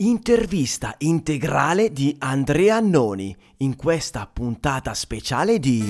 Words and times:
Intervista 0.00 0.94
integrale 0.98 1.90
di 1.90 2.14
Andrea 2.20 2.76
Annoni 2.76 3.36
in 3.56 3.74
questa 3.74 4.30
puntata 4.32 4.94
speciale 4.94 5.58
di 5.58 5.84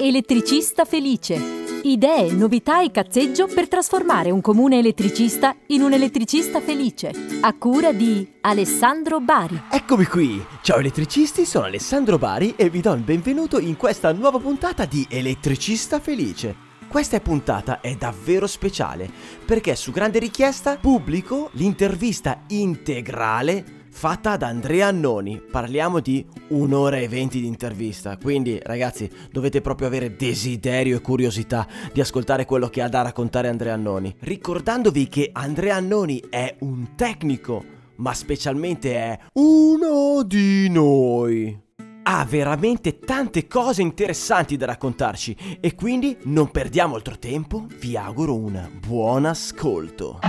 Elettricista 0.00 0.84
felice. 0.84 1.34
Idee, 1.82 2.30
novità 2.30 2.84
e 2.84 2.92
cazzeggio 2.92 3.48
per 3.48 3.66
trasformare 3.66 4.30
un 4.30 4.40
comune 4.40 4.78
elettricista 4.78 5.56
in 5.66 5.82
un 5.82 5.92
elettricista 5.92 6.60
felice. 6.60 7.10
A 7.40 7.52
cura 7.54 7.92
di 7.92 8.34
Alessandro 8.42 9.18
Bari. 9.18 9.60
Eccomi 9.72 10.04
qui! 10.04 10.40
Ciao 10.62 10.78
elettricisti, 10.78 11.44
sono 11.44 11.64
Alessandro 11.64 12.18
Bari 12.18 12.54
e 12.54 12.70
vi 12.70 12.80
do 12.80 12.92
il 12.92 13.02
benvenuto 13.02 13.58
in 13.58 13.76
questa 13.76 14.12
nuova 14.12 14.38
puntata 14.38 14.84
di 14.84 15.04
Elettricista 15.10 15.98
felice. 15.98 16.65
Questa 16.88 17.20
puntata 17.20 17.80
è 17.80 17.94
davvero 17.96 18.46
speciale 18.46 19.10
perché 19.44 19.74
su 19.74 19.90
grande 19.90 20.18
richiesta 20.18 20.76
pubblico 20.76 21.50
l'intervista 21.52 22.42
integrale 22.48 23.84
fatta 23.90 24.32
ad 24.32 24.42
Andrea 24.42 24.86
Annoni. 24.88 25.40
Parliamo 25.50 26.00
di 26.00 26.24
un'ora 26.48 26.96
e 26.98 27.08
venti 27.08 27.40
di 27.40 27.46
intervista, 27.46 28.16
quindi 28.16 28.58
ragazzi 28.62 29.10
dovete 29.30 29.60
proprio 29.60 29.88
avere 29.88 30.16
desiderio 30.16 30.96
e 30.96 31.00
curiosità 31.00 31.66
di 31.92 32.00
ascoltare 32.00 32.44
quello 32.44 32.68
che 32.68 32.82
ha 32.82 32.88
da 32.88 33.02
raccontare 33.02 33.48
Andrea 33.48 33.74
Annoni. 33.74 34.14
Ricordandovi 34.20 35.08
che 35.08 35.30
Andrea 35.32 35.76
Annoni 35.76 36.22
è 36.30 36.56
un 36.60 36.94
tecnico, 36.94 37.64
ma 37.96 38.14
specialmente 38.14 38.94
è 38.94 39.18
uno 39.34 40.22
di 40.22 40.68
noi 40.70 41.64
ha 42.08 42.24
veramente 42.24 43.00
tante 43.00 43.48
cose 43.48 43.82
interessanti 43.82 44.56
da 44.56 44.66
raccontarci 44.66 45.58
e 45.60 45.74
quindi 45.74 46.16
non 46.24 46.50
perdiamo 46.50 46.94
altro 46.94 47.18
tempo, 47.18 47.66
vi 47.80 47.96
auguro 47.96 48.36
un 48.36 48.68
buon 48.78 49.24
ascolto. 49.24 50.20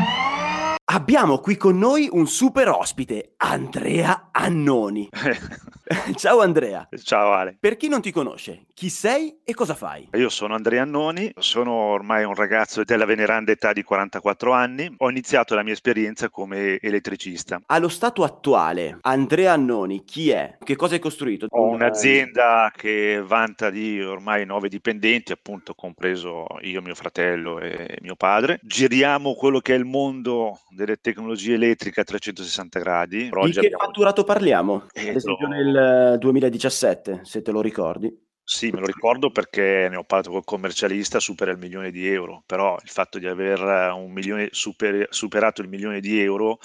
Abbiamo 0.90 1.38
qui 1.38 1.56
con 1.56 1.78
noi 1.78 2.10
un 2.12 2.28
super 2.28 2.70
ospite, 2.70 3.34
Andrea 3.38 4.30
Annoni. 4.32 5.08
Ciao 6.16 6.42
Andrea. 6.42 6.88
Ciao 7.02 7.32
Ale. 7.32 7.56
Per 7.60 7.78
chi 7.78 7.88
non 7.88 8.02
ti 8.02 8.12
conosce, 8.12 8.66
chi 8.74 8.90
sei 8.90 9.40
e 9.44 9.54
cosa 9.54 9.74
fai? 9.74 10.10
Io 10.14 10.30
sono 10.30 10.54
Andrea 10.54 10.82
Annoni, 10.82 11.32
sono 11.38 11.72
ormai 11.72 12.26
un 12.26 12.36
ragazzo 12.36 12.84
della 12.84 13.06
veneranda 13.06 13.52
età 13.52 13.72
di 13.72 13.84
44 13.84 14.52
anni. 14.52 14.94
Ho 14.98 15.10
iniziato 15.10 15.56
la 15.56 15.64
mia 15.64 15.74
esperienza 15.74 16.30
come 16.30 16.78
elettricista. 16.80 17.62
Allo 17.68 17.88
stato 17.88 18.24
attuale, 18.24 18.98
Andrea 19.02 19.54
Annoni 19.54 20.04
chi 20.04 20.30
è? 20.30 20.58
Che 20.62 20.76
cosa 20.76 20.96
hai 20.96 21.00
costruito? 21.00 21.48
Ho 21.50 21.70
un'azienda 21.70 22.72
che 22.76 23.24
vanta 23.26 23.70
di 23.70 24.02
ormai 24.02 24.46
nove 24.46 24.68
dipendenti, 24.68 25.32
appunto 25.32 25.74
compreso 25.74 26.48
io, 26.62 26.82
mio 26.82 26.96
fratello 26.96 27.60
e 27.60 27.98
mio 28.02 28.16
padre. 28.16 28.60
Giriamo 28.62 29.36
quello 29.36 29.60
che 29.60 29.74
è 29.74 29.78
il 29.78 29.86
mondo 29.86 30.60
delle 30.70 30.98
tecnologie 30.98 31.54
elettriche 31.54 32.02
a 32.02 32.04
360 32.04 32.80
gradi. 32.80 33.18
Di 33.18 33.52
che 33.52 33.60
abbiamo... 33.60 33.78
fatturato 33.78 34.24
parliamo? 34.24 34.88
Eh, 34.94 35.10
Ad 35.10 35.16
esempio 35.16 35.48
nel 35.48 35.77
2017, 36.20 37.22
se 37.24 37.42
te 37.42 37.52
lo 37.52 37.62
ricordi. 37.62 38.26
Sì, 38.44 38.70
me 38.70 38.80
lo 38.80 38.86
ricordo 38.86 39.30
perché 39.30 39.88
ne 39.90 39.98
ho 39.98 40.06
parlato 40.06 40.32
col 40.32 40.46
commercialista, 40.46 41.20
supera 41.20 41.52
il 41.52 41.58
milione 41.58 41.92
di 41.92 42.08
euro, 42.08 42.44
però 42.46 42.78
il 42.82 42.90
fatto 42.90 43.20
di 43.20 43.28
aver 43.28 43.60
un 43.94 44.12
milione, 44.12 44.48
super, 44.52 45.08
superato 45.10 45.62
il 45.62 45.68
milione 45.68 46.00
di 46.00 46.22
euro 46.22 46.60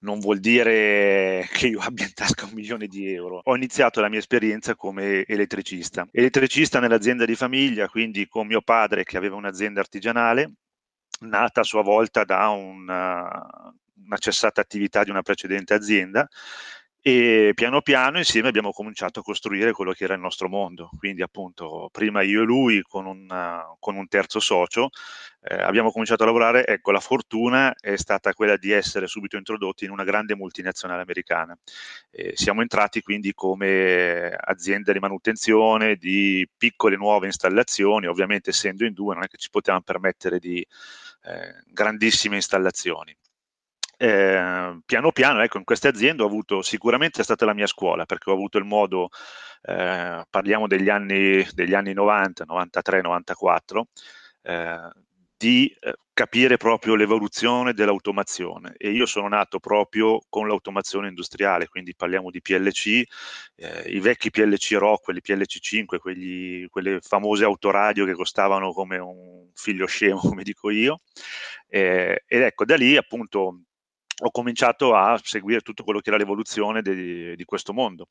non 0.00 0.20
vuol 0.20 0.38
dire 0.38 1.48
che 1.52 1.66
io 1.66 1.80
abbia 1.80 2.04
in 2.04 2.14
tasca 2.14 2.44
un 2.44 2.52
milione 2.52 2.86
di 2.86 3.12
euro. 3.12 3.40
Ho 3.42 3.56
iniziato 3.56 4.00
la 4.00 4.08
mia 4.08 4.20
esperienza 4.20 4.76
come 4.76 5.24
elettricista. 5.26 6.06
Elettricista 6.12 6.78
nell'azienda 6.78 7.24
di 7.24 7.34
famiglia, 7.34 7.88
quindi 7.88 8.28
con 8.28 8.46
mio 8.46 8.60
padre 8.60 9.02
che 9.02 9.16
aveva 9.16 9.36
un'azienda 9.36 9.80
artigianale, 9.80 10.52
nata 11.20 11.62
a 11.62 11.64
sua 11.64 11.82
volta 11.82 12.22
da 12.22 12.48
una, 12.50 13.74
una 14.04 14.16
cessata 14.18 14.60
attività 14.60 15.02
di 15.02 15.10
una 15.10 15.22
precedente 15.22 15.74
azienda 15.74 16.28
e 17.08 17.52
piano 17.54 17.82
piano 17.82 18.18
insieme 18.18 18.48
abbiamo 18.48 18.72
cominciato 18.72 19.20
a 19.20 19.22
costruire 19.22 19.70
quello 19.70 19.92
che 19.92 20.02
era 20.02 20.14
il 20.14 20.20
nostro 20.20 20.48
mondo. 20.48 20.90
Quindi 20.98 21.22
appunto 21.22 21.88
prima 21.92 22.22
io 22.22 22.42
e 22.42 22.44
lui 22.44 22.82
con 22.82 23.06
un, 23.06 23.62
con 23.78 23.94
un 23.94 24.08
terzo 24.08 24.40
socio 24.40 24.88
eh, 25.42 25.54
abbiamo 25.54 25.92
cominciato 25.92 26.24
a 26.24 26.26
lavorare, 26.26 26.66
ecco 26.66 26.90
la 26.90 26.98
fortuna 26.98 27.72
è 27.78 27.94
stata 27.94 28.32
quella 28.32 28.56
di 28.56 28.72
essere 28.72 29.06
subito 29.06 29.36
introdotti 29.36 29.84
in 29.84 29.92
una 29.92 30.02
grande 30.02 30.34
multinazionale 30.34 31.02
americana. 31.02 31.56
Eh, 32.10 32.32
siamo 32.34 32.62
entrati 32.62 33.00
quindi 33.02 33.32
come 33.34 34.34
azienda 34.36 34.92
di 34.92 34.98
manutenzione 34.98 35.94
di 35.94 36.44
piccole 36.56 36.96
nuove 36.96 37.26
installazioni, 37.26 38.08
ovviamente 38.08 38.50
essendo 38.50 38.84
in 38.84 38.94
due 38.94 39.14
non 39.14 39.22
è 39.22 39.28
che 39.28 39.36
ci 39.36 39.48
potevamo 39.48 39.84
permettere 39.84 40.40
di 40.40 40.58
eh, 41.22 41.62
grandissime 41.68 42.34
installazioni 42.34 43.16
eh, 43.96 44.78
piano 44.84 45.12
piano, 45.12 45.42
ecco, 45.42 45.58
in 45.58 45.64
queste 45.64 45.88
aziende 45.88 46.22
ho 46.22 46.26
avuto, 46.26 46.62
sicuramente 46.62 47.20
è 47.20 47.24
stata 47.24 47.44
la 47.44 47.54
mia 47.54 47.66
scuola, 47.66 48.04
perché 48.04 48.30
ho 48.30 48.34
avuto 48.34 48.58
il 48.58 48.64
modo, 48.64 49.08
eh, 49.62 50.24
parliamo 50.28 50.66
degli 50.66 50.88
anni, 50.88 51.46
degli 51.52 51.74
anni 51.74 51.92
90, 51.92 52.44
93, 52.44 53.00
94, 53.02 53.86
eh, 54.42 54.90
di 55.38 55.74
eh, 55.80 55.94
capire 56.12 56.56
proprio 56.56 56.94
l'evoluzione 56.94 57.74
dell'automazione. 57.74 58.74
E 58.76 58.90
io 58.90 59.06
sono 59.06 59.28
nato 59.28 59.58
proprio 59.58 60.20
con 60.28 60.48
l'automazione 60.48 61.08
industriale, 61.08 61.68
quindi 61.68 61.94
parliamo 61.94 62.30
di 62.30 62.40
PLC, 62.40 63.02
eh, 63.56 63.82
i 63.88 64.00
vecchi 64.00 64.30
PLC 64.30 64.72
Rockwell, 64.72 65.16
i 65.18 65.20
PLC 65.20 65.58
5, 65.58 65.98
quegli, 65.98 66.66
quelle 66.68 67.00
famose 67.02 67.44
autoradio 67.44 68.06
che 68.06 68.14
costavano 68.14 68.72
come 68.72 68.98
un 68.98 69.50
figlio 69.54 69.86
scemo, 69.86 70.20
come 70.20 70.42
dico 70.42 70.70
io, 70.70 71.00
eh, 71.68 72.24
ed 72.26 72.42
ecco 72.42 72.64
da 72.64 72.76
lì 72.76 72.96
appunto 72.96 73.60
ho 74.22 74.30
cominciato 74.30 74.94
a 74.94 75.18
seguire 75.22 75.60
tutto 75.60 75.84
quello 75.84 76.00
che 76.00 76.08
era 76.08 76.18
l'evoluzione 76.18 76.82
di, 76.82 77.36
di 77.36 77.44
questo 77.44 77.72
mondo. 77.72 78.08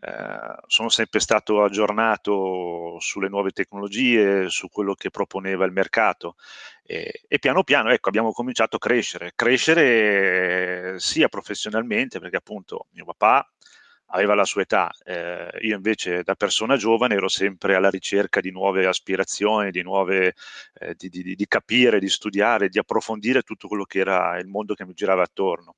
Eh, 0.00 0.56
sono 0.66 0.88
sempre 0.88 1.20
stato 1.20 1.62
aggiornato 1.62 2.96
sulle 2.98 3.28
nuove 3.28 3.50
tecnologie, 3.50 4.48
su 4.48 4.68
quello 4.68 4.94
che 4.94 5.10
proponeva 5.10 5.64
il 5.64 5.72
mercato 5.72 6.36
e, 6.82 7.22
e 7.28 7.38
piano 7.38 7.62
piano 7.62 7.90
ecco, 7.90 8.08
abbiamo 8.08 8.32
cominciato 8.32 8.76
a 8.76 8.78
crescere, 8.78 9.32
crescere 9.34 10.98
sia 10.98 11.28
professionalmente 11.28 12.18
perché 12.20 12.36
appunto 12.36 12.86
mio 12.92 13.04
papà 13.04 13.48
aveva 14.14 14.34
la 14.34 14.44
sua 14.44 14.62
età, 14.62 14.90
eh, 15.04 15.50
io 15.62 15.76
invece 15.76 16.22
da 16.22 16.34
persona 16.34 16.76
giovane 16.76 17.14
ero 17.14 17.28
sempre 17.28 17.74
alla 17.74 17.90
ricerca 17.90 18.40
di 18.40 18.50
nuove 18.50 18.86
aspirazioni, 18.86 19.70
di, 19.70 19.82
nuove, 19.82 20.34
eh, 20.74 20.94
di, 20.94 21.08
di, 21.08 21.34
di, 21.34 21.46
capire, 21.46 21.98
di 21.98 22.08
studiare, 22.08 22.68
di 22.68 22.78
approfondire 22.78 23.42
tutto 23.42 23.68
quello 23.68 23.84
che 23.84 24.00
era 24.00 24.38
il 24.38 24.46
mondo 24.46 24.74
che 24.74 24.84
mi 24.84 24.92
girava 24.94 25.22
attorno. 25.22 25.76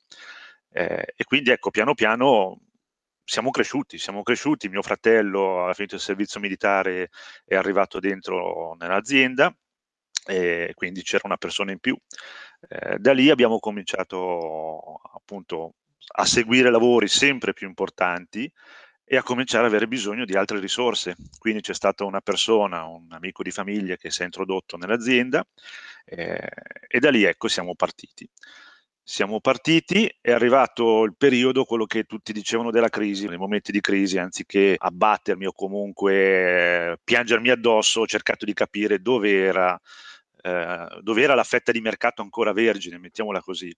Eh, 0.71 1.13
e 1.17 1.25
quindi 1.25 1.51
ecco, 1.51 1.71
piano 1.71 1.95
piano 1.95 2.61
siamo 3.25 3.51
cresciuti, 3.51 3.99
siamo 3.99 4.23
cresciuti, 4.23 4.69
mio 4.69 4.83
fratello 4.83 5.67
ha 5.67 5.75
finito 5.75 5.95
il 5.95 6.01
servizio 6.01 6.41
militare, 6.41 7.11
è 7.45 7.55
arrivato 7.55 8.01
dentro 8.01 8.75
nell'azienda, 8.79 9.55
e 10.27 10.73
quindi 10.75 11.03
c'era 11.03 11.23
una 11.27 11.37
persona 11.37 11.73
in 11.73 11.79
più. 11.79 11.97
Eh, 12.69 12.99
da 12.99 13.13
lì 13.13 13.31
abbiamo 13.31 13.59
cominciato 13.61 15.01
appunto 15.15 15.75
a 16.17 16.25
seguire 16.25 16.71
lavori 16.71 17.09
sempre 17.09 17.53
più 17.53 17.67
importanti 17.67 18.51
e 19.07 19.17
a 19.17 19.23
cominciare 19.23 19.67
ad 19.67 19.71
avere 19.71 19.87
bisogno 19.87 20.25
di 20.25 20.35
altre 20.37 20.59
risorse. 20.59 21.17
Quindi 21.39 21.61
c'è 21.61 21.75
stata 21.75 22.05
una 22.05 22.21
persona, 22.21 22.85
un 22.85 23.07
amico 23.11 23.43
di 23.43 23.51
famiglia 23.51 23.97
che 23.97 24.11
si 24.11 24.23
è 24.23 24.25
introdotto 24.25 24.77
nell'azienda 24.77 25.47
eh, 26.05 26.49
e 26.89 26.99
da 27.01 27.11
lì 27.11 27.25
ecco 27.25 27.49
siamo 27.49 27.75
partiti. 27.75 28.29
Siamo 29.07 29.39
partiti, 29.39 30.11
è 30.19 30.33
arrivato 30.33 31.05
il 31.05 31.15
periodo, 31.15 31.67
quello 31.67 31.85
che 31.85 32.05
tutti 32.05 32.33
dicevano 32.33 32.71
della 32.71 32.89
crisi, 32.89 33.29
nei 33.29 33.37
momenti 33.37 33.71
di 33.71 33.83
crisi, 33.83 34.17
anziché 34.17 34.77
abbattermi 34.79 35.45
o 35.45 35.53
comunque 35.53 36.99
piangermi 37.05 37.51
addosso, 37.51 38.01
ho 38.01 38.07
cercato 38.07 38.47
di 38.47 38.55
capire 38.55 39.03
dove 39.03 39.31
era, 39.43 39.79
eh, 40.43 41.01
dove 41.03 41.23
era 41.23 41.35
la 41.35 41.45
fetta 41.45 41.71
di 41.71 41.83
mercato 41.83 42.23
ancora 42.23 42.55
vergine, 42.55 42.97
mettiamola 42.97 43.43
così. 43.43 43.71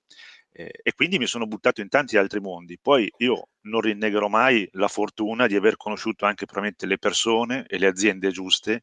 Eh, 0.59 0.71
e 0.83 0.93
quindi 0.95 1.19
mi 1.19 1.27
sono 1.27 1.47
buttato 1.47 1.83
in 1.83 1.89
tanti 1.91 2.17
altri 2.17 2.41
mondi. 2.41 2.79
Poi 2.81 3.13
io 3.19 3.49
non 3.63 3.83
rinnegherò 3.83 4.29
mai 4.29 4.67
la 4.73 4.89
fortuna 4.89 5.47
di 5.47 5.55
aver 5.55 5.77
conosciuto 5.77 6.25
anche 6.25 6.47
probabilmente 6.47 6.87
le 6.87 6.97
persone 6.99 7.67
e 7.67 7.79
le 7.79 7.87
aziende 7.87 8.31
giuste 8.31 8.83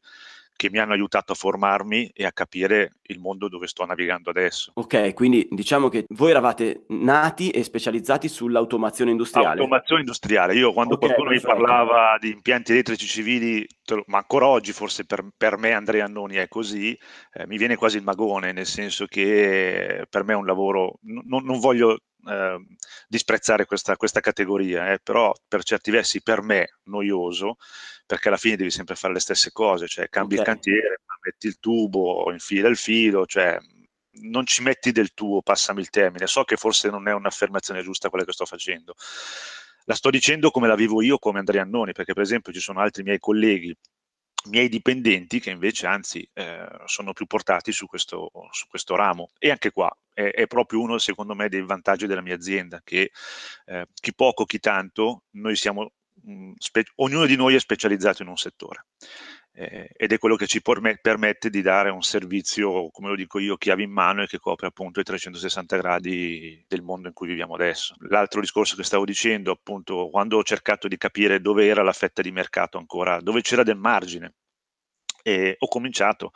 che 0.56 0.70
mi 0.70 0.78
hanno 0.78 0.92
aiutato 0.92 1.32
a 1.32 1.34
formarmi 1.34 2.10
e 2.14 2.24
a 2.24 2.32
capire 2.32 2.92
il 3.02 3.18
mondo 3.18 3.48
dove 3.48 3.66
sto 3.66 3.84
navigando 3.84 4.30
adesso. 4.30 4.72
Ok, 4.74 5.12
quindi 5.12 5.46
diciamo 5.50 5.88
che 5.88 6.04
voi 6.10 6.30
eravate 6.30 6.84
nati 6.88 7.50
e 7.50 7.62
specializzati 7.62 8.28
sull'automazione 8.28 9.10
industriale. 9.10 9.60
Automazione 9.60 10.00
industriale. 10.00 10.54
Io 10.54 10.72
quando 10.72 10.94
okay, 10.94 11.08
qualcuno 11.08 11.30
mi 11.30 11.40
parlava 11.40 12.16
di 12.20 12.30
impianti 12.30 12.72
elettrici 12.72 13.06
civili, 13.06 13.66
ma 14.06 14.18
ancora 14.18 14.46
oggi 14.46 14.72
forse 14.72 15.04
per, 15.04 15.26
per 15.36 15.58
me 15.58 15.72
Andrea 15.72 16.04
Annoni 16.04 16.36
è 16.36 16.48
così, 16.48 16.96
eh, 17.32 17.46
mi 17.46 17.58
viene 17.58 17.76
quasi 17.76 17.96
il 17.96 18.04
magone, 18.04 18.52
nel 18.52 18.66
senso 18.66 19.06
che 19.06 20.06
per 20.08 20.24
me 20.24 20.32
è 20.32 20.36
un 20.36 20.46
lavoro, 20.46 20.98
non, 21.02 21.44
non 21.44 21.58
voglio 21.58 21.98
eh, 22.26 22.58
disprezzare 23.08 23.66
questa, 23.66 23.96
questa 23.96 24.20
categoria, 24.20 24.92
eh, 24.92 24.98
però 25.02 25.32
per 25.46 25.62
certi 25.62 25.90
versi 25.90 26.22
per 26.22 26.42
me 26.42 26.78
noioso, 26.84 27.56
perché 28.06 28.28
alla 28.28 28.36
fine 28.36 28.56
devi 28.56 28.70
sempre 28.70 28.94
fare 28.94 29.14
le 29.14 29.20
stesse 29.20 29.50
cose, 29.50 29.86
cioè 29.88 30.08
cambi 30.08 30.34
okay. 30.34 30.46
il 30.46 30.52
cantiere, 30.52 31.00
metti 31.24 31.46
il 31.46 31.58
tubo, 31.58 32.30
infila 32.30 32.68
il 32.68 32.76
filo, 32.76 33.26
cioè 33.26 33.58
non 34.22 34.46
ci 34.46 34.62
metti 34.62 34.92
del 34.92 35.12
tuo, 35.14 35.42
passami 35.42 35.80
il 35.80 35.90
termine. 35.90 36.26
So 36.26 36.44
che 36.44 36.56
forse 36.56 36.90
non 36.90 37.08
è 37.08 37.12
un'affermazione 37.12 37.82
giusta 37.82 38.10
quella 38.10 38.24
che 38.24 38.32
sto 38.32 38.44
facendo. 38.44 38.94
La 39.86 39.94
sto 39.94 40.10
dicendo 40.10 40.50
come 40.50 40.68
la 40.68 40.76
vivo 40.76 41.02
io, 41.02 41.18
come 41.18 41.38
Andrea 41.38 41.62
Annoni, 41.62 41.92
perché 41.92 42.14
per 42.14 42.22
esempio 42.22 42.52
ci 42.52 42.60
sono 42.60 42.80
altri 42.80 43.02
miei 43.02 43.18
colleghi 43.18 43.76
miei 44.48 44.68
dipendenti 44.68 45.40
che 45.40 45.50
invece 45.50 45.86
anzi 45.86 46.28
eh, 46.32 46.66
sono 46.86 47.12
più 47.12 47.26
portati 47.26 47.72
su 47.72 47.86
questo, 47.86 48.30
su 48.50 48.66
questo, 48.68 48.96
ramo. 48.96 49.30
E 49.38 49.50
anche 49.50 49.70
qua 49.70 49.94
è, 50.12 50.30
è, 50.30 50.46
proprio 50.46 50.80
uno 50.80 50.98
secondo 50.98 51.34
me 51.34 51.48
dei 51.48 51.62
vantaggi 51.62 52.06
della 52.06 52.20
mia 52.20 52.34
azienda 52.34 52.80
che 52.84 53.10
eh, 53.66 53.86
chi 53.94 54.14
poco 54.14 54.44
chi 54.44 54.58
tanto 54.58 55.24
noi 55.32 55.56
siamo 55.56 55.92
mh, 56.22 56.32
mm, 56.32 56.52
ognuno 56.96 57.26
di 57.26 57.36
noi 57.36 57.54
è 57.54 57.60
specializzato 57.60 58.22
in 58.22 58.28
un 58.28 58.36
settore 58.36 58.86
eh, 59.56 59.88
ed 59.96 60.12
è 60.12 60.18
quello 60.18 60.34
che 60.34 60.46
ci 60.46 60.60
perm- 60.60 60.98
permette 61.00 61.48
di 61.48 61.62
dare 61.62 61.90
un 61.90 62.02
servizio 62.02 62.90
come 62.90 63.08
lo 63.08 63.14
dico 63.14 63.38
io 63.38 63.56
chiave 63.56 63.84
in 63.84 63.92
mano 63.92 64.22
e 64.22 64.26
che 64.26 64.38
copre 64.38 64.66
appunto 64.66 64.98
i 64.98 65.04
360 65.04 65.76
gradi 65.76 66.64
del 66.66 66.82
mondo 66.82 67.08
in 67.08 67.14
cui 67.14 67.28
viviamo 67.28 67.54
adesso. 67.54 67.94
L'altro 68.08 68.40
discorso 68.40 68.74
che 68.74 68.82
stavo 68.82 69.04
dicendo 69.04 69.52
appunto 69.52 70.08
quando 70.10 70.38
ho 70.38 70.42
cercato 70.42 70.88
di 70.88 70.96
capire 70.96 71.40
dove 71.40 71.66
era 71.66 71.82
la 71.82 71.92
fetta 71.92 72.20
di 72.20 72.32
mercato 72.32 72.78
ancora 72.78 73.20
dove 73.20 73.42
c'era 73.42 73.62
del 73.62 73.76
margine 73.76 74.34
e 75.22 75.54
ho 75.58 75.68
cominciato 75.68 76.32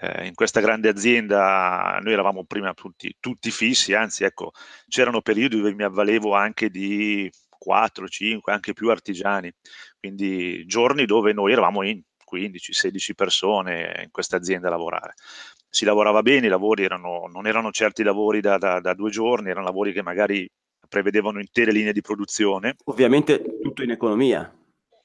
eh, 0.00 0.26
in 0.26 0.34
questa 0.34 0.60
grande 0.60 0.88
azienda, 0.88 2.00
noi 2.02 2.12
eravamo 2.12 2.44
prima 2.44 2.74
tutti, 2.74 3.14
tutti, 3.20 3.50
fissi, 3.52 3.94
anzi 3.94 4.24
ecco, 4.24 4.50
c'erano 4.88 5.20
periodi 5.20 5.56
dove 5.56 5.72
mi 5.74 5.84
avvalevo 5.84 6.34
anche 6.34 6.68
di 6.68 7.30
4, 7.48 8.08
5, 8.08 8.52
anche 8.52 8.72
più 8.72 8.90
artigiani, 8.90 9.52
quindi 10.00 10.66
giorni 10.66 11.04
dove 11.06 11.32
noi 11.32 11.52
eravamo 11.52 11.82
in 11.84 12.02
15-16 12.34 13.14
persone 13.14 14.02
in 14.04 14.10
questa 14.10 14.36
azienda 14.36 14.68
a 14.68 14.70
lavorare. 14.70 15.14
Si 15.68 15.84
lavorava 15.84 16.22
bene, 16.22 16.46
i 16.46 16.50
lavori 16.50 16.84
erano, 16.84 17.28
non 17.32 17.46
erano 17.46 17.70
certi 17.70 18.02
lavori 18.02 18.40
da, 18.40 18.58
da, 18.58 18.80
da 18.80 18.94
due 18.94 19.10
giorni, 19.10 19.50
erano 19.50 19.66
lavori 19.66 19.92
che 19.92 20.02
magari 20.02 20.48
prevedevano 20.88 21.40
intere 21.40 21.72
linee 21.72 21.92
di 21.92 22.00
produzione. 22.00 22.76
Ovviamente 22.84 23.42
tutto 23.60 23.82
in 23.82 23.90
economia. 23.90 24.52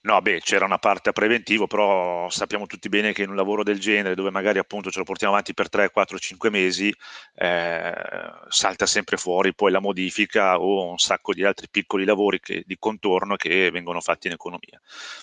No, 0.01 0.21
beh, 0.21 0.39
c'era 0.39 0.63
una 0.63 0.77
parte 0.77 1.09
a 1.09 1.11
preventivo, 1.11 1.67
però 1.67 2.29
sappiamo 2.29 2.65
tutti 2.67 2.87
bene 2.87 3.11
che 3.11 3.23
in 3.23 3.29
un 3.31 3.35
lavoro 3.35 3.63
del 3.63 3.79
genere, 3.79 4.15
dove 4.15 4.31
magari 4.31 4.57
appunto 4.57 4.89
ce 4.89 4.99
lo 4.99 5.03
portiamo 5.03 5.33
avanti 5.33 5.53
per 5.53 5.67
3, 5.67 5.89
4, 5.91 6.17
5 6.17 6.49
mesi, 6.49 6.93
eh, 7.35 7.93
salta 8.47 8.85
sempre 8.85 9.17
fuori 9.17 9.53
poi 9.53 9.71
la 9.71 9.81
modifica 9.81 10.57
o 10.57 10.89
un 10.89 10.97
sacco 10.99 11.33
di 11.33 11.43
altri 11.43 11.67
piccoli 11.69 12.05
lavori 12.05 12.39
che, 12.39 12.63
di 12.65 12.77
contorno 12.79 13.35
che 13.35 13.69
vengono 13.71 13.99
fatti 13.99 14.27
in 14.27 14.33
economia. 14.33 14.79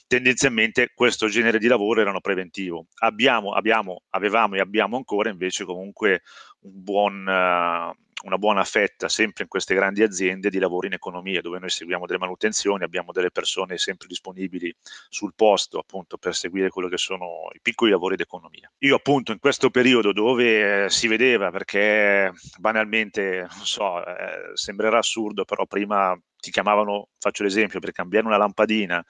Tendenzialmente 0.06 0.90
questo 0.94 1.26
genere 1.28 1.58
di 1.58 1.68
lavoro 1.68 2.02
erano 2.02 2.20
preventivo. 2.20 2.88
Abbiamo, 2.96 3.52
abbiamo, 3.54 4.02
avevamo 4.10 4.56
e 4.56 4.60
abbiamo 4.60 4.96
ancora 4.98 5.30
invece 5.30 5.64
comunque 5.64 6.20
un 6.60 6.82
buon... 6.82 7.26
Uh, 7.26 8.04
una 8.24 8.38
buona 8.38 8.64
fetta 8.64 9.08
sempre 9.08 9.44
in 9.44 9.48
queste 9.48 9.74
grandi 9.74 10.02
aziende 10.02 10.48
di 10.48 10.58
lavoro 10.58 10.86
in 10.86 10.94
economia 10.94 11.40
dove 11.42 11.58
noi 11.58 11.68
seguiamo 11.68 12.06
delle 12.06 12.18
manutenzioni, 12.18 12.82
abbiamo 12.82 13.12
delle 13.12 13.30
persone 13.30 13.76
sempre 13.76 14.06
disponibili 14.08 14.74
sul 15.08 15.34
posto 15.34 15.78
appunto 15.78 16.16
per 16.16 16.34
seguire 16.34 16.70
quello 16.70 16.88
che 16.88 16.96
sono 16.96 17.48
i 17.52 17.60
piccoli 17.60 17.90
lavori 17.90 18.16
d'economia. 18.16 18.70
Io 18.78 18.96
appunto 18.96 19.32
in 19.32 19.38
questo 19.38 19.70
periodo 19.70 20.12
dove 20.12 20.84
eh, 20.84 20.90
si 20.90 21.08
vedeva 21.08 21.50
perché 21.50 22.32
banalmente, 22.58 23.40
non 23.40 23.66
so, 23.66 24.04
eh, 24.04 24.50
sembrerà 24.54 24.98
assurdo, 24.98 25.44
però 25.44 25.66
prima 25.66 26.18
ti 26.38 26.50
chiamavano, 26.50 27.08
faccio 27.18 27.42
l'esempio, 27.42 27.80
per 27.80 27.92
cambiare 27.92 28.26
una 28.26 28.36
lampadina 28.36 29.04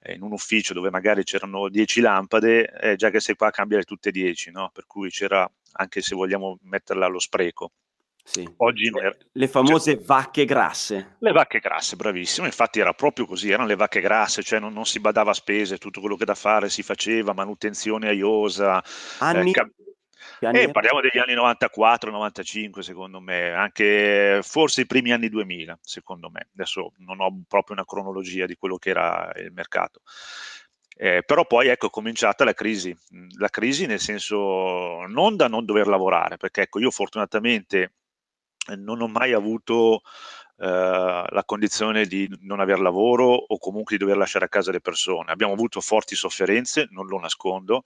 eh, 0.00 0.14
in 0.14 0.22
un 0.22 0.32
ufficio 0.32 0.74
dove 0.74 0.90
magari 0.90 1.24
c'erano 1.24 1.68
10 1.68 2.00
lampade, 2.00 2.70
eh, 2.80 2.96
già 2.96 3.10
che 3.10 3.20
sei 3.20 3.36
qua 3.36 3.48
a 3.48 3.52
cambiare 3.52 3.84
tutte 3.84 4.10
10, 4.10 4.50
no? 4.50 4.70
per 4.72 4.86
cui 4.86 5.08
c'era, 5.10 5.50
anche 5.72 6.00
se 6.02 6.14
vogliamo 6.14 6.58
metterla 6.62 7.06
allo 7.06 7.20
spreco, 7.20 7.72
sì. 8.24 8.48
Oggi 8.58 8.90
cioè, 8.90 9.16
le 9.32 9.48
famose 9.48 9.94
cioè, 9.94 10.04
vacche 10.04 10.44
grasse. 10.44 11.16
Le 11.18 11.32
vacche 11.32 11.58
grasse, 11.58 11.96
bravissimo. 11.96 12.46
Infatti 12.46 12.80
era 12.80 12.92
proprio 12.92 13.26
così, 13.26 13.50
erano 13.50 13.68
le 13.68 13.76
vacche 13.76 14.00
grasse, 14.00 14.42
cioè 14.42 14.58
non, 14.58 14.72
non 14.72 14.86
si 14.86 15.00
badava 15.00 15.30
a 15.30 15.34
spese, 15.34 15.78
tutto 15.78 16.00
quello 16.00 16.16
che 16.16 16.24
da 16.24 16.34
fare 16.34 16.68
si 16.68 16.82
faceva, 16.82 17.32
manutenzione 17.32 18.08
a 18.08 18.12
iosa. 18.12 18.82
Anni? 19.18 19.50
Eh, 19.50 19.52
cam- 19.52 19.72
eh, 20.40 20.70
parliamo 20.70 21.00
degli 21.00 21.18
anni 21.18 21.34
94-95 21.34 22.80
secondo 22.80 23.20
me, 23.20 23.50
anche 23.50 24.40
forse 24.42 24.82
i 24.82 24.86
primi 24.86 25.12
anni 25.12 25.28
2000 25.28 25.78
secondo 25.82 26.30
me. 26.30 26.48
Adesso 26.54 26.92
non 26.98 27.20
ho 27.20 27.42
proprio 27.46 27.76
una 27.76 27.84
cronologia 27.84 28.46
di 28.46 28.56
quello 28.56 28.76
che 28.76 28.90
era 28.90 29.30
il 29.36 29.52
mercato. 29.52 30.00
Eh, 30.96 31.22
però 31.24 31.46
poi 31.46 31.68
ecco 31.68 31.86
è 31.86 31.90
cominciata 31.90 32.44
la 32.44 32.52
crisi, 32.52 32.94
la 33.38 33.48
crisi 33.48 33.86
nel 33.86 34.00
senso 34.00 35.06
non 35.06 35.36
da 35.36 35.48
non 35.48 35.64
dover 35.64 35.86
lavorare, 35.86 36.36
perché 36.36 36.62
ecco 36.62 36.78
io 36.78 36.90
fortunatamente 36.90 37.94
non 38.76 39.00
ho 39.00 39.08
mai 39.08 39.32
avuto 39.32 40.02
eh, 40.62 40.66
la 40.66 41.42
condizione 41.46 42.04
di 42.04 42.28
non 42.42 42.60
aver 42.60 42.80
lavoro 42.80 43.32
o 43.32 43.58
comunque 43.58 43.96
di 43.96 44.02
dover 44.02 44.18
lasciare 44.18 44.44
a 44.44 44.48
casa 44.48 44.70
le 44.70 44.80
persone. 44.80 45.32
Abbiamo 45.32 45.54
avuto 45.54 45.80
forti 45.80 46.14
sofferenze, 46.14 46.86
non 46.90 47.06
lo 47.06 47.18
nascondo. 47.18 47.82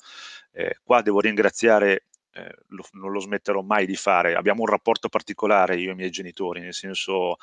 Eh, 0.51 0.79
qua 0.83 1.01
devo 1.01 1.21
ringraziare, 1.21 2.07
eh, 2.33 2.55
lo, 2.69 2.85
non 2.93 3.13
lo 3.13 3.21
smetterò 3.21 3.63
mai 3.63 3.87
di 3.87 3.95
fare, 3.95 4.35
abbiamo 4.35 4.63
un 4.63 4.69
rapporto 4.69 5.09
particolare 5.09 5.77
io 5.77 5.91
e 5.91 5.93
i 5.93 5.97
miei 5.97 6.11
genitori, 6.11 6.61
nel 6.61 6.75
senso 6.75 7.37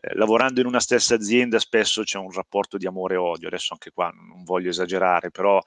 eh, 0.00 0.14
lavorando 0.14 0.60
in 0.60 0.66
una 0.66 0.80
stessa 0.80 1.14
azienda 1.14 1.60
spesso 1.60 2.02
c'è 2.02 2.18
un 2.18 2.32
rapporto 2.32 2.76
di 2.76 2.86
amore 2.86 3.14
e 3.14 3.18
odio, 3.18 3.46
adesso 3.46 3.74
anche 3.74 3.92
qua 3.92 4.10
non 4.10 4.42
voglio 4.42 4.70
esagerare, 4.70 5.30
però 5.30 5.62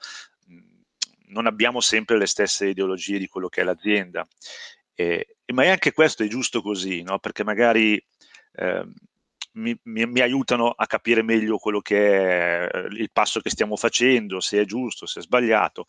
non 1.28 1.46
abbiamo 1.46 1.80
sempre 1.80 2.18
le 2.18 2.26
stesse 2.26 2.68
ideologie 2.68 3.18
di 3.18 3.26
quello 3.26 3.48
che 3.48 3.62
è 3.62 3.64
l'azienda 3.64 4.26
eh, 4.94 5.37
ma 5.52 5.64
è 5.64 5.68
anche 5.68 5.92
questo 5.92 6.22
è 6.22 6.26
giusto 6.26 6.62
così, 6.62 7.02
no? 7.02 7.18
perché 7.18 7.44
magari 7.44 8.02
eh, 8.52 8.86
mi, 9.52 9.78
mi, 9.84 10.06
mi, 10.06 10.20
aiutano 10.20 10.70
a 10.70 10.86
capire 10.86 11.22
meglio 11.22 11.58
quello 11.58 11.80
che 11.80 12.68
è 12.68 12.68
eh, 12.72 12.86
il 12.92 13.10
passo 13.12 13.40
che 13.40 13.50
stiamo 13.50 13.76
facendo, 13.76 14.40
se 14.40 14.60
è 14.60 14.64
giusto, 14.64 15.06
se 15.06 15.20
è 15.20 15.22
sbagliato. 15.22 15.86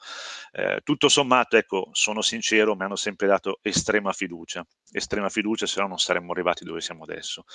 Eh, 0.51 0.81
tutto 0.83 1.09
sommato, 1.09 1.57
ecco, 1.57 1.89
sono 1.91 2.21
sincero, 2.21 2.75
mi 2.75 2.83
hanno 2.83 2.95
sempre 2.95 3.27
dato 3.27 3.59
estrema 3.61 4.11
fiducia, 4.13 4.65
estrema 4.91 5.29
fiducia, 5.29 5.65
se 5.65 5.81
no 5.81 5.87
non 5.87 5.99
saremmo 5.99 6.31
arrivati 6.31 6.63
dove 6.63 6.81
siamo 6.81 7.03
adesso. 7.03 7.45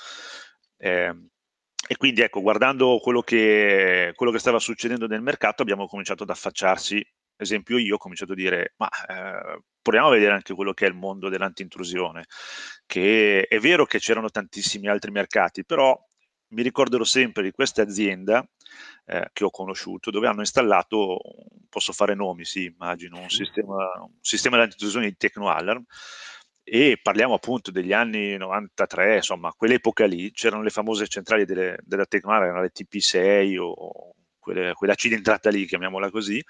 Eh, 0.77 1.15
e 1.87 1.97
quindi 1.97 2.23
ecco, 2.23 2.41
guardando 2.41 2.99
quello 3.03 3.21
che, 3.21 4.13
quello 4.15 4.33
che 4.33 4.39
stava 4.39 4.59
succedendo 4.59 5.07
nel 5.07 5.21
mercato, 5.23 5.63
abbiamo 5.63 5.87
cominciato 5.87 6.23
ad 6.23 6.31
affacciarsi 6.31 7.05
esempio 7.37 7.79
io 7.79 7.95
ho 7.95 7.99
cominciato 7.99 8.33
a 8.33 8.37
dire, 8.37 8.75
ma 8.77 8.89
eh, 8.89 9.63
proviamo 9.83 10.09
a 10.09 10.13
vedere 10.13 10.33
anche 10.33 10.55
quello 10.55 10.73
che 10.73 10.87
è 10.87 10.89
il 10.89 10.95
mondo 10.95 11.29
dell'antintrusione, 11.29 12.27
che 12.87 13.47
è 13.47 13.59
vero 13.59 13.85
che 13.87 13.99
c'erano 13.99 14.31
tantissimi 14.31 14.89
altri 14.89 15.11
mercati, 15.11 15.65
però 15.65 15.99
mi 16.49 16.63
ricorderò 16.63 17.05
sempre 17.05 17.43
di 17.43 17.51
questa 17.51 17.83
azienda 17.83 18.47
eh, 19.07 19.29
che 19.33 19.45
ho 19.45 19.51
conosciuto, 19.51 20.11
dove 20.11 20.29
hanno 20.29 20.41
installato, 20.41 21.19
posso 21.69 21.93
fare 21.93 22.15
nomi, 22.15 22.45
sì, 22.45 22.65
immagino, 22.65 23.19
un 23.19 23.29
sistema, 23.29 23.75
un 24.01 24.19
sistema 24.21 24.57
di 24.57 24.63
antintrusione 24.63 25.07
di 25.07 25.17
TechnoAlarm, 25.17 25.85
e 26.67 26.99
parliamo 27.03 27.35
appunto 27.35 27.71
degli 27.71 27.93
anni 27.93 28.37
93, 28.39 29.17
insomma, 29.17 29.53
quell'epoca 29.53 30.07
lì, 30.07 30.31
c'erano 30.33 30.63
le 30.63 30.71
famose 30.71 31.07
centrali 31.09 31.45
delle, 31.45 31.77
della 31.83 32.07
erano 32.09 32.63
le 32.63 32.73
TP6 32.73 33.59
o 33.59 34.15
quelle, 34.39 34.73
quella 34.73 34.95
cilindrata 34.95 35.51
lì, 35.51 35.67
chiamiamola 35.67 36.11
così, 36.11 36.43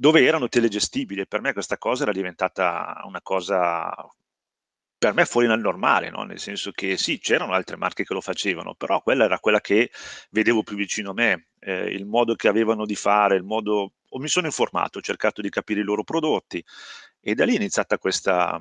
dove 0.00 0.24
erano 0.24 0.48
telegestibili 0.48 1.26
per 1.26 1.40
me 1.40 1.52
questa 1.52 1.76
cosa 1.76 2.04
era 2.04 2.12
diventata 2.12 3.02
una 3.04 3.20
cosa 3.20 3.92
per 4.96 5.12
me 5.12 5.24
fuori 5.24 5.48
dal 5.48 5.58
normale, 5.58 6.08
no? 6.10 6.22
nel 6.22 6.38
senso 6.38 6.70
che 6.70 6.96
sì, 6.96 7.18
c'erano 7.18 7.52
altre 7.52 7.76
marche 7.76 8.04
che 8.04 8.14
lo 8.14 8.20
facevano, 8.20 8.74
però 8.74 9.02
quella 9.02 9.24
era 9.24 9.40
quella 9.40 9.60
che 9.60 9.90
vedevo 10.30 10.62
più 10.62 10.76
vicino 10.76 11.10
a 11.10 11.14
me, 11.14 11.48
eh, 11.60 11.86
il 11.86 12.06
modo 12.06 12.34
che 12.36 12.48
avevano 12.48 12.84
di 12.84 12.96
fare, 12.96 13.36
il 13.36 13.44
modo... 13.44 13.94
O 14.10 14.18
mi 14.18 14.28
sono 14.28 14.46
informato, 14.46 14.98
ho 14.98 15.02
cercato 15.02 15.40
di 15.42 15.50
capire 15.50 15.80
i 15.80 15.84
loro 15.84 16.02
prodotti 16.02 16.64
e 17.20 17.34
da 17.34 17.44
lì 17.44 17.52
è 17.52 17.56
iniziata 17.56 17.98
questa, 17.98 18.58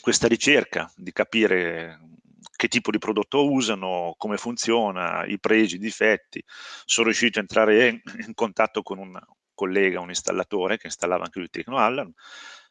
questa 0.00 0.28
ricerca 0.28 0.90
di 0.96 1.12
capire 1.12 1.98
che 2.54 2.68
tipo 2.68 2.90
di 2.90 2.98
prodotto 2.98 3.50
usano, 3.50 4.14
come 4.16 4.36
funziona, 4.36 5.24
i 5.26 5.38
pregi, 5.38 5.76
i 5.76 5.78
difetti. 5.78 6.42
Sono 6.84 7.08
riuscito 7.08 7.38
a 7.38 7.42
entrare 7.42 7.88
in, 7.88 8.00
in 8.26 8.34
contatto 8.34 8.82
con 8.82 8.98
un, 8.98 9.18
collega, 9.56 9.98
un 9.98 10.10
installatore 10.10 10.78
che 10.78 10.86
installava 10.86 11.24
anche 11.24 11.40
lui 11.40 11.50
TecnoAllarm, 11.50 12.12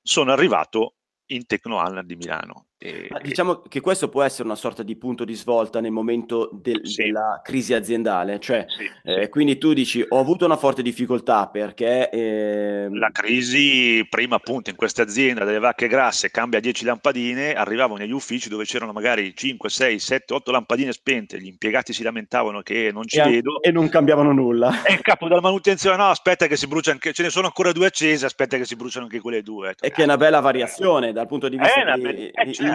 sono 0.01 0.31
arrivato 0.31 0.95
in 1.31 1.45
TecnoAllarm 1.45 2.05
di 2.05 2.15
Milano. 2.15 2.67
E, 2.85 3.09
diciamo 3.23 3.63
che 3.67 3.81
questo 3.81 4.09
può 4.09 4.21
essere 4.21 4.43
una 4.43 4.55
sorta 4.55 4.83
di 4.83 4.95
punto 4.95 5.25
di 5.25 5.33
svolta 5.33 5.79
nel 5.79 5.91
momento 5.91 6.49
del, 6.53 6.81
sì. 6.83 7.03
della 7.03 7.41
crisi 7.43 7.73
aziendale, 7.73 8.39
cioè 8.39 8.65
sì, 8.67 8.89
eh, 9.03 9.23
sì. 9.23 9.29
quindi 9.29 9.57
tu 9.57 9.73
dici 9.73 10.05
ho 10.07 10.19
avuto 10.19 10.45
una 10.45 10.57
forte 10.57 10.83
difficoltà 10.83 11.47
perché... 11.47 12.09
Eh... 12.09 12.87
La 12.91 13.09
crisi 13.11 14.05
prima 14.07 14.35
appunto 14.35 14.69
in 14.69 14.75
questa 14.75 15.01
azienda 15.01 15.45
delle 15.45 15.59
vacche 15.59 15.87
grasse 15.87 16.29
cambia 16.29 16.59
10 16.59 16.85
lampadine, 16.85 17.53
arrivavo 17.53 17.97
negli 17.97 18.11
uffici 18.11 18.49
dove 18.49 18.65
c'erano 18.65 18.91
magari 18.91 19.35
5, 19.35 19.69
6, 19.69 19.99
7, 19.99 20.33
8 20.33 20.51
lampadine 20.51 20.91
spente, 20.91 21.39
gli 21.39 21.47
impiegati 21.47 21.91
si 21.91 22.03
lamentavano 22.03 22.61
che 22.61 22.91
non 22.93 23.07
ci 23.07 23.17
e 23.17 23.23
vedo. 23.23 23.61
E 23.61 23.71
non 23.71 23.89
cambiavano 23.89 24.31
nulla. 24.31 24.83
E 24.83 24.93
il 24.93 25.01
capo 25.01 25.27
della 25.27 25.41
manutenzione 25.41 25.97
no 25.97 26.09
aspetta 26.09 26.45
che 26.45 26.55
si 26.55 26.67
brucia 26.67 26.91
anche, 26.91 27.13
ce 27.13 27.23
ne 27.23 27.29
sono 27.29 27.47
ancora 27.47 27.71
due 27.71 27.87
accese, 27.87 28.25
aspetta 28.25 28.57
che 28.57 28.65
si 28.65 28.75
bruciano 28.75 29.05
anche 29.05 29.19
quelle 29.19 29.41
due. 29.41 29.73
E 29.79 29.89
che 29.91 30.01
è 30.01 30.03
una 30.03 30.17
bella 30.17 30.39
variazione 30.39 31.11
dal 31.11 31.27
punto 31.27 31.49
di 31.49 31.57
vista 31.57 31.93
eh, 31.93 32.13
di, 32.13 32.29
eh, 32.29 32.53
certo 32.53 32.74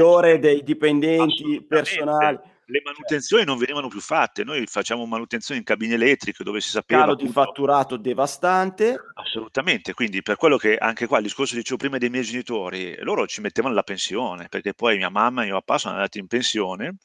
ore 0.00 0.38
dei 0.38 0.62
dipendenti 0.62 1.64
personali. 1.66 2.38
Le 2.64 2.80
manutenzioni 2.82 3.44
non 3.44 3.58
venivano 3.58 3.88
più 3.88 4.00
fatte, 4.00 4.44
noi 4.44 4.64
facciamo 4.66 5.04
manutenzione 5.04 5.60
in 5.60 5.66
cabine 5.66 5.94
elettriche 5.94 6.42
dove 6.42 6.60
si 6.60 6.70
sapeva... 6.70 7.00
Calo 7.00 7.12
appunto, 7.12 7.30
di 7.30 7.36
fatturato 7.36 7.96
devastante. 7.98 8.98
Assolutamente, 9.14 9.92
quindi 9.92 10.22
per 10.22 10.36
quello 10.36 10.56
che 10.56 10.76
anche 10.78 11.06
qua 11.06 11.18
il 11.18 11.24
discorso 11.24 11.54
dicevo 11.54 11.76
prima 11.76 11.98
dei 11.98 12.08
miei 12.08 12.24
genitori, 12.24 12.96
loro 13.00 13.26
ci 13.26 13.42
mettevano 13.42 13.74
la 13.74 13.82
pensione, 13.82 14.46
perché 14.48 14.72
poi 14.72 14.96
mia 14.96 15.10
mamma 15.10 15.42
e 15.42 15.46
mio 15.46 15.54
papà 15.56 15.76
sono 15.78 15.94
andati 15.94 16.18
in 16.18 16.28
pensione 16.28 16.96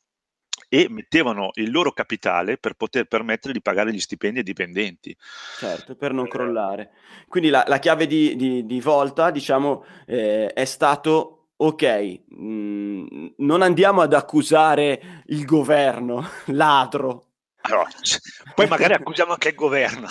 e 0.70 0.88
mettevano 0.90 1.52
il 1.56 1.72
loro 1.72 1.92
capitale 1.92 2.58
per 2.58 2.74
poter 2.74 3.06
permettere 3.06 3.54
di 3.54 3.62
pagare 3.62 3.94
gli 3.94 4.00
stipendi 4.00 4.40
ai 4.40 4.44
dipendenti. 4.44 5.16
Certo, 5.60 5.96
per 5.96 6.14
non 6.14 6.28
crollare. 6.28 6.92
Quindi 7.28 7.50
la, 7.50 7.64
la 7.68 7.80
chiave 7.80 8.08
di, 8.08 8.36
di, 8.36 8.66
di, 8.66 8.82
volta, 8.82 9.32
diciamo, 9.32 9.86
eh, 10.06 10.48
è 10.54 10.66
stato 10.66 11.37
ok, 11.58 12.20
mh, 12.30 12.46
mm, 12.46 13.28
non 13.38 13.62
andiamo 13.62 14.02
ad 14.02 14.14
accusare 14.14 15.24
il 15.28 15.46
governo 15.46 16.28
ladro. 16.48 17.24
Allora, 17.62 17.90
poi 18.56 18.68
magari 18.68 18.94
accusiamo 18.94 19.34
anche 19.34 19.50
il 19.50 19.56
governo, 19.56 20.08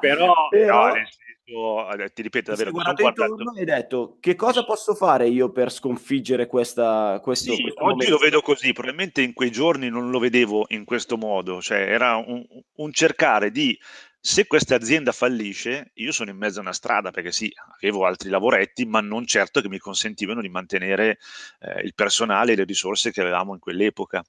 però, 0.00 0.48
Però... 0.50 0.88
No, 0.88 0.92
senso, 0.92 2.12
ti 2.12 2.22
ripeto 2.22 2.50
davvero, 2.50 2.72
mi 2.72 2.82
guardato 2.82 3.36
e 3.54 3.60
hai 3.60 3.64
detto 3.64 4.16
che 4.20 4.34
cosa 4.36 4.64
posso 4.64 4.94
fare 4.94 5.28
io 5.28 5.50
per 5.50 5.70
sconfiggere 5.70 6.46
questa, 6.46 7.20
questo, 7.22 7.52
sì, 7.52 7.62
questo 7.62 7.82
oggi 7.82 7.92
momento? 7.92 8.12
lo 8.12 8.18
vedo 8.18 8.40
così, 8.40 8.72
probabilmente 8.72 9.22
in 9.22 9.32
quei 9.32 9.50
giorni 9.50 9.88
non 9.88 10.10
lo 10.10 10.18
vedevo 10.18 10.66
in 10.68 10.84
questo 10.84 11.16
modo, 11.16 11.60
cioè 11.60 11.78
era 11.78 12.16
un, 12.16 12.44
un 12.76 12.92
cercare 12.92 13.50
di 13.50 13.78
se 14.22 14.46
questa 14.46 14.74
azienda 14.74 15.12
fallisce, 15.12 15.92
io 15.94 16.12
sono 16.12 16.28
in 16.28 16.36
mezzo 16.36 16.58
a 16.58 16.62
una 16.62 16.74
strada 16.74 17.10
perché 17.10 17.32
sì, 17.32 17.50
avevo 17.78 18.04
altri 18.04 18.28
lavoretti, 18.28 18.84
ma 18.84 19.00
non 19.00 19.24
certo 19.24 19.62
che 19.62 19.68
mi 19.70 19.78
consentivano 19.78 20.42
di 20.42 20.50
mantenere 20.50 21.18
eh, 21.60 21.80
il 21.82 21.94
personale 21.94 22.52
e 22.52 22.56
le 22.56 22.64
risorse 22.64 23.12
che 23.12 23.22
avevamo 23.22 23.54
in 23.54 23.60
quell'epoca. 23.60 24.22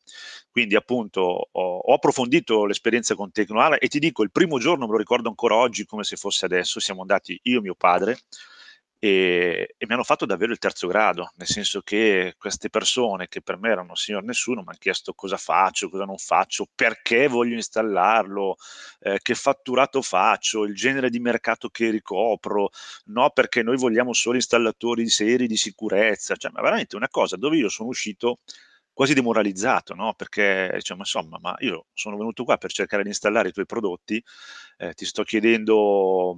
Quindi 0.50 0.76
appunto 0.76 1.22
ho, 1.52 1.78
ho 1.78 1.94
approfondito 1.94 2.66
l'esperienza 2.66 3.16
con 3.16 3.32
Tecnoara 3.32 3.78
e 3.80 3.90
ti 3.90 4.00
dico, 4.00 4.24
il 4.24 4.32
primo 4.32 4.60
giorno 4.60 4.86
me 4.86 4.94
lo 4.94 4.98
ricordo 4.98 5.28
ancora 5.28 5.56
oggi 5.56 5.86
come 5.86 6.06
se 6.06 6.16
fosse 6.16 6.46
adesso, 6.46 6.80
siamo 6.80 7.02
andati 7.02 7.38
io 7.44 7.60
e 7.60 7.62
mio 7.62 7.76
padre, 7.76 8.18
e, 9.04 9.74
e, 9.80 9.88
mi 9.88 9.94
hanno 9.96 10.04
fatto 10.04 10.28
davvero 10.28 10.52
il 10.52 10.60
terzo 10.60 10.86
grado, 10.88 11.32
nel 11.38 11.48
senso 11.48 11.82
che 11.82 12.36
queste 12.38 12.70
persone 12.70 13.28
che 13.28 13.42
per 13.42 13.58
me 13.58 13.72
erano 13.72 13.96
signor 13.96 14.24
nessuno 14.24 14.62
mi 14.62 14.68
hanno 14.68 14.78
chiesto 14.78 15.14
cosa 15.14 15.38
faccio, 15.38 15.90
cosa 15.90 16.06
non 16.06 16.18
faccio, 16.20 16.68
perché 16.76 17.28
voglio 17.28 17.56
installarlo, 17.56 18.58
eh, 19.00 19.18
che 19.24 19.34
fatturato 19.34 20.04
faccio, 20.04 20.66
il 20.66 20.76
genere 20.76 21.10
di 21.10 21.20
mercato 21.20 21.70
che 21.70 21.90
ricopro, 21.90 22.70
no 23.06 23.32
perché 23.32 23.64
noi 23.64 23.78
vogliamo 23.78 24.14
solo 24.14 24.36
installatori 24.36 25.10
seri 25.10 25.48
di 25.48 25.58
sicurezza, 25.58 26.36
cioè 26.36 26.52
ma 26.52 26.62
veramente 26.62 26.96
una 26.96 27.10
cosa 27.10 27.38
dove 27.38 27.58
io 27.58 27.70
sono 27.70 27.90
uscito 27.90 28.38
quasi 28.94 29.16
demoralizzato, 29.16 29.96
no? 29.96 30.14
perché 30.14 30.80
ma 30.90 30.96
insomma, 30.98 31.40
ma 31.42 31.56
io 31.62 31.88
sono 31.92 32.18
venuto 32.18 32.44
qua 32.44 32.58
per 32.58 32.72
cercare 32.72 33.02
di 33.02 33.10
installare 33.10 33.50
i 33.50 33.52
tuoi 33.52 33.66
prodotti, 33.66 34.24
eh, 34.78 34.94
ti 34.94 35.06
sto 35.06 35.24
chiedendo 35.24 36.38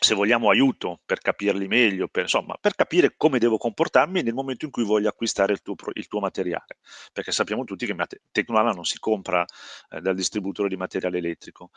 se 0.00 0.14
vogliamo 0.14 0.48
aiuto 0.48 1.00
per 1.04 1.18
capirli 1.20 1.66
meglio, 1.66 2.06
per, 2.06 2.22
insomma, 2.22 2.56
per 2.60 2.76
capire 2.76 3.14
come 3.16 3.40
devo 3.40 3.58
comportarmi 3.58 4.22
nel 4.22 4.32
momento 4.32 4.64
in 4.64 4.70
cui 4.70 4.84
voglio 4.84 5.08
acquistare 5.08 5.52
il 5.52 5.60
tuo, 5.60 5.74
il 5.94 6.06
tuo 6.06 6.20
materiale, 6.20 6.78
perché 7.12 7.32
sappiamo 7.32 7.64
tutti 7.64 7.84
che 7.84 7.96
Tecnoala 8.30 8.70
non 8.70 8.84
si 8.84 8.98
compra 9.00 9.44
eh, 9.90 10.00
dal 10.00 10.14
distributore 10.14 10.68
di 10.68 10.76
materiale 10.76 11.18
elettrico. 11.18 11.70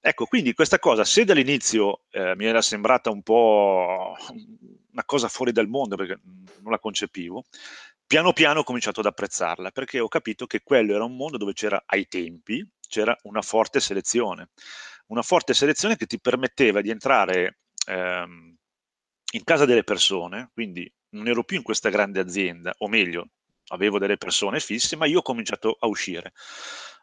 Ecco, 0.00 0.24
quindi 0.26 0.54
questa 0.54 0.78
cosa, 0.78 1.04
se 1.04 1.24
dall'inizio 1.24 2.04
eh, 2.10 2.34
mi 2.36 2.46
era 2.46 2.62
sembrata 2.62 3.10
un 3.10 3.22
po' 3.22 4.16
una 4.90 5.04
cosa 5.04 5.28
fuori 5.28 5.52
dal 5.52 5.68
mondo, 5.68 5.94
perché 5.94 6.18
non 6.24 6.72
la 6.72 6.78
concepivo, 6.78 7.44
piano 8.06 8.32
piano 8.32 8.60
ho 8.60 8.64
cominciato 8.64 9.00
ad 9.00 9.06
apprezzarla, 9.06 9.70
perché 9.70 10.00
ho 10.00 10.08
capito 10.08 10.46
che 10.46 10.62
quello 10.64 10.94
era 10.94 11.04
un 11.04 11.16
mondo 11.16 11.36
dove 11.36 11.52
c'era 11.52 11.82
ai 11.86 12.08
tempi, 12.08 12.66
c'era 12.88 13.16
una 13.22 13.42
forte 13.42 13.78
selezione 13.78 14.48
una 15.06 15.22
forte 15.22 15.54
selezione 15.54 15.96
che 15.96 16.06
ti 16.06 16.20
permetteva 16.20 16.80
di 16.80 16.90
entrare 16.90 17.58
ehm, 17.86 18.56
in 19.34 19.44
casa 19.44 19.64
delle 19.64 19.84
persone, 19.84 20.50
quindi 20.52 20.90
non 21.10 21.28
ero 21.28 21.44
più 21.44 21.56
in 21.56 21.62
questa 21.62 21.88
grande 21.88 22.20
azienda, 22.20 22.74
o 22.78 22.88
meglio, 22.88 23.28
avevo 23.68 23.98
delle 23.98 24.16
persone 24.16 24.60
fisse, 24.60 24.96
ma 24.96 25.06
io 25.06 25.18
ho 25.18 25.22
cominciato 25.22 25.76
a 25.78 25.86
uscire, 25.86 26.32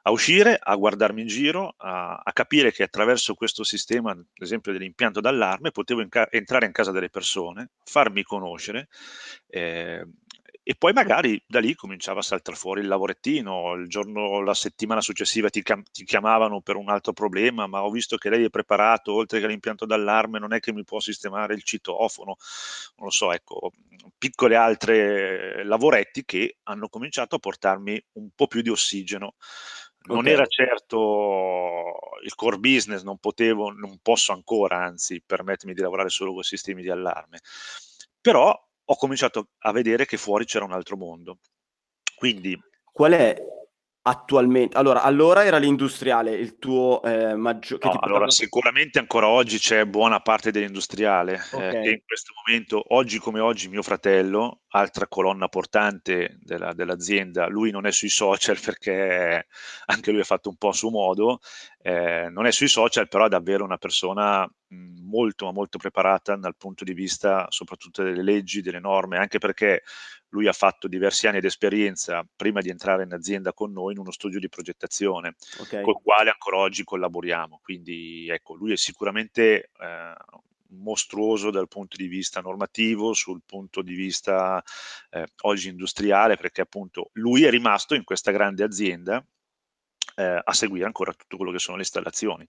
a 0.03 0.11
uscire, 0.11 0.57
a 0.61 0.75
guardarmi 0.75 1.21
in 1.21 1.27
giro, 1.27 1.73
a, 1.77 2.21
a 2.23 2.33
capire 2.33 2.71
che 2.71 2.83
attraverso 2.83 3.33
questo 3.33 3.63
sistema, 3.63 4.11
ad 4.11 4.25
esempio 4.35 4.71
dell'impianto 4.71 5.19
d'allarme, 5.19 5.71
potevo 5.71 6.01
inca- 6.01 6.29
entrare 6.31 6.65
in 6.65 6.71
casa 6.71 6.91
delle 6.91 7.09
persone, 7.09 7.71
farmi 7.83 8.23
conoscere, 8.23 8.87
eh, 9.47 10.05
e 10.69 10.75
poi 10.75 10.93
magari 10.93 11.43
da 11.47 11.59
lì 11.59 11.73
cominciava 11.73 12.19
a 12.19 12.21
saltare 12.21 12.55
fuori 12.55 12.81
il 12.81 12.87
lavorettino, 12.87 13.73
il 13.73 13.87
giorno, 13.87 14.39
la 14.41 14.53
settimana 14.53 15.01
successiva 15.01 15.49
ti, 15.49 15.63
ti, 15.63 16.03
chiamavano 16.03 16.61
per 16.61 16.75
un 16.75 16.89
altro 16.89 17.11
problema, 17.11 17.65
ma 17.65 17.83
ho 17.83 17.89
visto 17.89 18.17
che 18.17 18.29
lei 18.29 18.43
è 18.43 18.49
preparato, 18.51 19.15
oltre 19.15 19.39
che 19.39 19.47
l'impianto 19.47 19.87
d'allarme, 19.87 20.37
non 20.37 20.53
è 20.53 20.59
che 20.59 20.71
mi 20.71 20.83
può 20.83 20.99
sistemare 20.99 21.55
il 21.55 21.63
citofono, 21.63 22.35
non 22.97 23.07
lo 23.07 23.09
so, 23.09 23.31
ecco, 23.31 23.71
piccole 24.15 24.55
altre 24.55 25.63
lavoretti 25.63 26.23
che 26.23 26.57
hanno 26.65 26.87
cominciato 26.87 27.37
a 27.37 27.39
portarmi 27.39 28.05
un 28.13 28.29
po' 28.35 28.45
più 28.45 28.61
di 28.61 28.69
ossigeno. 28.69 29.37
Non 30.01 30.19
okay. 30.19 30.33
era 30.33 30.45
certo 30.45 31.83
il 32.23 32.35
core 32.35 32.57
business, 32.57 33.01
non 33.01 33.17
potevo, 33.17 33.71
non 33.71 33.97
posso 34.03 34.33
ancora, 34.33 34.83
anzi, 34.83 35.19
permettermi 35.25 35.73
di 35.73 35.81
lavorare 35.81 36.09
solo 36.09 36.31
con 36.31 36.43
sistemi 36.43 36.83
di 36.83 36.91
allarme. 36.91 37.39
Però 38.21 38.68
ho 38.91 38.95
cominciato 38.95 39.49
a 39.59 39.71
vedere 39.71 40.05
che 40.05 40.17
fuori 40.17 40.45
c'era 40.45 40.65
un 40.65 40.73
altro 40.73 40.97
mondo. 40.97 41.39
Quindi... 42.15 42.57
Qual 42.91 43.11
è 43.13 43.35
attualmente? 44.01 44.75
Allora, 44.77 45.03
allora 45.03 45.45
era 45.45 45.57
l'industriale 45.57 46.31
il 46.31 46.57
tuo 46.57 47.01
eh, 47.03 47.35
maggiore... 47.35 47.81
No, 47.85 47.91
allora, 47.91 48.07
portava... 48.07 48.31
sicuramente 48.31 48.97
ancora 48.97 49.27
oggi 49.27 49.59
c'è 49.59 49.85
buona 49.85 50.19
parte 50.21 50.51
dell'industriale, 50.51 51.33
eh, 51.33 51.55
okay. 51.55 51.67
eh, 51.67 51.81
che 51.81 51.89
in 51.91 52.01
questo 52.03 52.33
momento, 52.43 52.83
oggi 52.95 53.19
come 53.19 53.39
oggi, 53.39 53.69
mio 53.69 53.83
fratello, 53.83 54.61
altra 54.69 55.07
colonna 55.07 55.47
portante 55.47 56.37
della, 56.41 56.73
dell'azienda, 56.73 57.47
lui 57.47 57.71
non 57.71 57.85
è 57.85 57.91
sui 57.91 58.09
social 58.09 58.59
perché 58.63 59.47
anche 59.85 60.11
lui 60.11 60.21
ha 60.21 60.25
fatto 60.25 60.49
un 60.49 60.57
po' 60.57 60.69
a 60.69 60.73
suo 60.73 60.89
modo, 60.89 61.39
eh, 61.81 62.27
non 62.29 62.45
è 62.45 62.51
sui 62.51 62.67
social, 62.67 63.07
però 63.07 63.25
è 63.25 63.29
davvero 63.29 63.63
una 63.63 63.77
persona 63.77 64.47
molto, 64.69 65.45
ma 65.45 65.51
molto 65.51 65.77
preparata 65.77 66.35
dal 66.35 66.55
punto 66.55 66.83
di 66.83 66.93
vista 66.93 67.47
soprattutto 67.49 68.03
delle 68.03 68.21
leggi, 68.21 68.61
delle 68.61 68.79
norme, 68.79 69.17
anche 69.17 69.39
perché 69.39 69.83
lui 70.29 70.47
ha 70.47 70.53
fatto 70.53 70.87
diversi 70.87 71.27
anni 71.27 71.39
di 71.39 71.47
esperienza 71.47 72.23
prima 72.35 72.61
di 72.61 72.69
entrare 72.69 73.03
in 73.03 73.13
azienda 73.13 73.53
con 73.53 73.71
noi 73.71 73.93
in 73.93 73.99
uno 73.99 74.11
studio 74.11 74.39
di 74.39 74.49
progettazione, 74.49 75.35
okay. 75.59 75.81
col 75.81 75.99
quale 76.01 76.29
ancora 76.29 76.57
oggi 76.57 76.83
collaboriamo. 76.83 77.59
Quindi 77.63 78.29
ecco, 78.29 78.53
lui 78.53 78.73
è 78.73 78.77
sicuramente 78.77 79.71
eh, 79.79 80.13
mostruoso 80.69 81.51
dal 81.51 81.67
punto 81.67 81.97
di 81.97 82.07
vista 82.07 82.41
normativo, 82.41 83.13
sul 83.13 83.41
punto 83.45 83.81
di 83.81 83.93
vista 83.93 84.63
eh, 85.09 85.25
oggi 85.41 85.69
industriale, 85.69 86.37
perché 86.37 86.61
appunto 86.61 87.09
lui 87.13 87.43
è 87.43 87.49
rimasto 87.49 87.95
in 87.95 88.03
questa 88.03 88.31
grande 88.31 88.63
azienda 88.63 89.25
eh, 90.15 90.41
a 90.43 90.53
seguire 90.53 90.85
ancora 90.85 91.13
tutto 91.13 91.37
quello 91.37 91.51
che 91.51 91.59
sono 91.59 91.77
le 91.77 91.83
installazioni. 91.83 92.45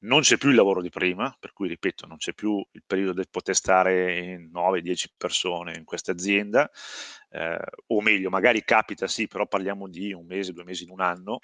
Non 0.00 0.22
c'è 0.22 0.36
più 0.36 0.48
il 0.48 0.56
lavoro 0.56 0.82
di 0.82 0.88
prima, 0.88 1.34
per 1.38 1.52
cui 1.52 1.68
ripeto, 1.68 2.06
non 2.06 2.16
c'è 2.16 2.32
più 2.32 2.64
il 2.72 2.82
periodo 2.84 3.20
di 3.20 3.28
poter 3.30 3.54
stare 3.54 4.18
in 4.18 4.50
9-10 4.52 5.04
persone 5.16 5.76
in 5.76 5.84
questa 5.84 6.10
azienda, 6.10 6.68
eh, 7.30 7.58
o 7.86 8.00
meglio, 8.00 8.30
magari 8.30 8.64
capita 8.64 9.06
sì, 9.06 9.28
però 9.28 9.46
parliamo 9.46 9.88
di 9.88 10.12
un 10.12 10.26
mese, 10.26 10.52
due 10.52 10.64
mesi 10.64 10.84
in 10.84 10.90
un 10.90 11.00
anno. 11.00 11.38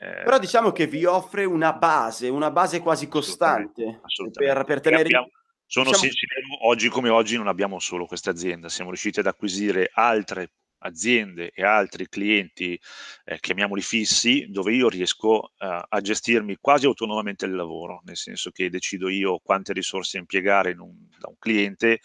Eh, 0.00 0.22
però 0.22 0.38
diciamo 0.38 0.70
che 0.70 0.86
vi 0.86 1.04
offre 1.04 1.44
una 1.44 1.72
base, 1.72 2.28
una 2.28 2.50
base 2.50 2.80
quasi 2.80 3.08
costante 3.08 4.00
assolutamente, 4.02 4.54
Per, 4.54 4.64
per 4.64 4.80
tenere... 4.80 5.02
Abbiamo, 5.02 5.28
sono 5.68 5.90
diciamo... 5.90 6.10
sincero, 6.10 6.66
oggi 6.66 6.88
come 6.88 7.10
oggi 7.10 7.36
non 7.36 7.46
abbiamo 7.46 7.78
solo 7.78 8.06
questa 8.06 8.30
azienda, 8.30 8.70
siamo 8.70 8.88
riusciti 8.90 9.20
ad 9.20 9.26
acquisire 9.26 9.90
altre 9.92 10.52
aziende 10.80 11.50
e 11.52 11.64
altri 11.64 12.08
clienti, 12.08 12.80
eh, 13.24 13.38
chiamiamoli 13.40 13.82
fissi, 13.82 14.46
dove 14.48 14.72
io 14.72 14.88
riesco 14.88 15.50
eh, 15.58 15.84
a 15.88 16.00
gestirmi 16.00 16.56
quasi 16.60 16.86
autonomamente 16.86 17.44
il 17.44 17.54
lavoro, 17.54 18.00
nel 18.04 18.16
senso 18.16 18.50
che 18.50 18.70
decido 18.70 19.08
io 19.08 19.40
quante 19.42 19.72
risorse 19.72 20.18
impiegare 20.18 20.70
un, 20.78 20.94
da 21.18 21.28
un 21.28 21.36
cliente, 21.38 22.00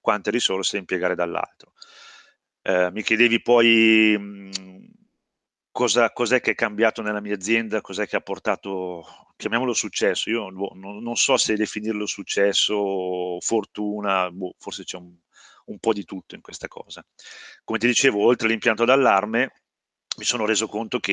quante 0.00 0.30
risorse 0.30 0.76
impiegare 0.76 1.14
dall'altro. 1.14 1.72
eh, 2.62 2.90
mi 2.92 3.02
chiedevi 3.02 3.40
poi 3.42 4.16
mh, 4.18 4.65
cosa, 5.76 6.10
cos'è 6.10 6.40
che 6.40 6.52
è 6.52 6.54
cambiato 6.54 7.02
nella 7.02 7.20
mia 7.20 7.34
azienda, 7.34 7.82
cos'è 7.82 8.06
che 8.06 8.16
ha 8.16 8.22
portato, 8.22 9.04
chiamiamolo 9.36 9.74
successo, 9.74 10.30
io 10.30 10.50
boh, 10.50 10.72
non, 10.74 11.02
non, 11.02 11.16
so 11.16 11.36
se 11.36 11.54
definirlo 11.54 12.06
successo, 12.06 13.36
fortuna, 13.40 14.30
boh, 14.30 14.54
forse 14.58 14.84
c'è 14.84 14.96
un, 14.96 15.14
un 15.66 15.78
po' 15.78 15.92
di 15.92 16.04
tutto 16.04 16.34
in 16.34 16.40
questa 16.40 16.66
cosa. 16.66 17.04
Come 17.62 17.78
ti 17.78 17.86
dicevo, 17.86 18.24
oltre 18.24 18.46
all'impianto 18.46 18.86
d'allarme, 18.86 19.52
mi 20.16 20.24
sono 20.24 20.46
reso 20.46 20.66
conto 20.66 20.98
che 20.98 21.12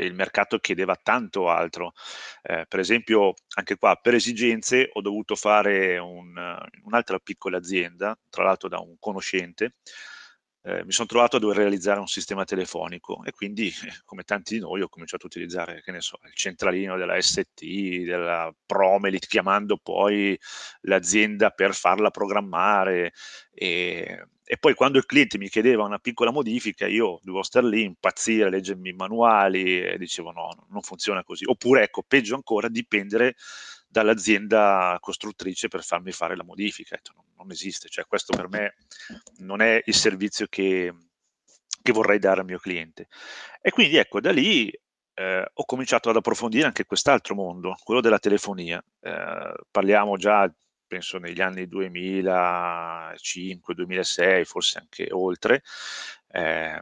il 0.00 0.14
mercato 0.14 0.60
chiedeva 0.60 0.94
tanto 0.94 1.50
altro. 1.50 1.92
Eh, 2.42 2.66
per 2.68 2.78
esempio, 2.78 3.34
anche 3.56 3.76
qua, 3.78 3.96
per 3.96 4.14
esigenze, 4.14 4.90
ho 4.92 5.00
dovuto 5.00 5.34
fare 5.34 5.98
un, 5.98 6.56
un'altra 6.84 7.18
piccola 7.18 7.56
azienda, 7.56 8.16
tra 8.30 8.44
l'altro 8.44 8.68
da 8.68 8.78
un 8.78 8.94
conoscente, 9.00 9.74
eh, 10.68 10.84
mi 10.84 10.92
sono 10.92 11.08
trovato 11.08 11.36
a 11.36 11.40
dover 11.40 11.56
realizzare 11.56 11.98
un 11.98 12.06
sistema 12.06 12.44
telefonico 12.44 13.24
e 13.24 13.32
quindi, 13.32 13.68
eh, 13.68 14.02
come 14.04 14.22
tanti 14.22 14.54
di 14.54 14.60
noi, 14.60 14.82
ho 14.82 14.88
cominciato 14.88 15.24
a 15.24 15.26
utilizzare, 15.28 15.80
che 15.82 15.90
ne 15.92 16.00
so, 16.02 16.18
il 16.26 16.34
centralino 16.34 16.96
della 16.98 17.18
ST, 17.18 17.64
della 18.04 18.54
Promelit, 18.66 19.26
chiamando 19.26 19.78
poi 19.78 20.38
l'azienda 20.82 21.50
per 21.50 21.74
farla 21.74 22.10
programmare 22.10 23.12
e, 23.50 24.26
e 24.44 24.56
poi 24.58 24.74
quando 24.74 24.98
il 24.98 25.06
cliente 25.06 25.38
mi 25.38 25.48
chiedeva 25.48 25.84
una 25.84 25.98
piccola 25.98 26.30
modifica, 26.30 26.86
io 26.86 27.18
dovevo 27.22 27.42
stare 27.42 27.66
lì, 27.66 27.82
impazzire, 27.84 28.50
leggermi 28.50 28.90
i 28.90 28.94
manuali 28.94 29.80
e 29.82 29.96
dicevo 29.96 30.32
no, 30.32 30.66
non 30.70 30.82
funziona 30.82 31.24
così. 31.24 31.44
Oppure, 31.46 31.84
ecco, 31.84 32.02
peggio 32.06 32.34
ancora, 32.34 32.68
dipendere 32.68 33.36
dall'azienda 33.98 34.96
costruttrice 35.00 35.68
per 35.68 35.82
farmi 35.82 36.12
fare 36.12 36.36
la 36.36 36.44
modifica. 36.44 36.98
Non, 37.14 37.24
non 37.36 37.50
esiste, 37.50 37.88
cioè 37.88 38.04
questo 38.06 38.36
per 38.36 38.48
me 38.48 38.76
non 39.38 39.60
è 39.60 39.82
il 39.84 39.94
servizio 39.94 40.46
che, 40.48 40.94
che 41.82 41.92
vorrei 41.92 42.18
dare 42.18 42.40
al 42.40 42.46
mio 42.46 42.58
cliente. 42.58 43.08
E 43.60 43.70
quindi 43.70 43.96
ecco, 43.96 44.20
da 44.20 44.30
lì 44.30 44.70
eh, 45.14 45.50
ho 45.52 45.64
cominciato 45.64 46.10
ad 46.10 46.16
approfondire 46.16 46.66
anche 46.66 46.84
quest'altro 46.84 47.34
mondo, 47.34 47.76
quello 47.82 48.00
della 48.00 48.20
telefonia. 48.20 48.80
Eh, 49.00 49.54
parliamo 49.70 50.16
già, 50.16 50.48
penso, 50.86 51.18
negli 51.18 51.40
anni 51.40 51.64
2005-2006, 51.64 54.44
forse 54.44 54.78
anche 54.78 55.08
oltre. 55.10 55.62
Eh, 56.30 56.80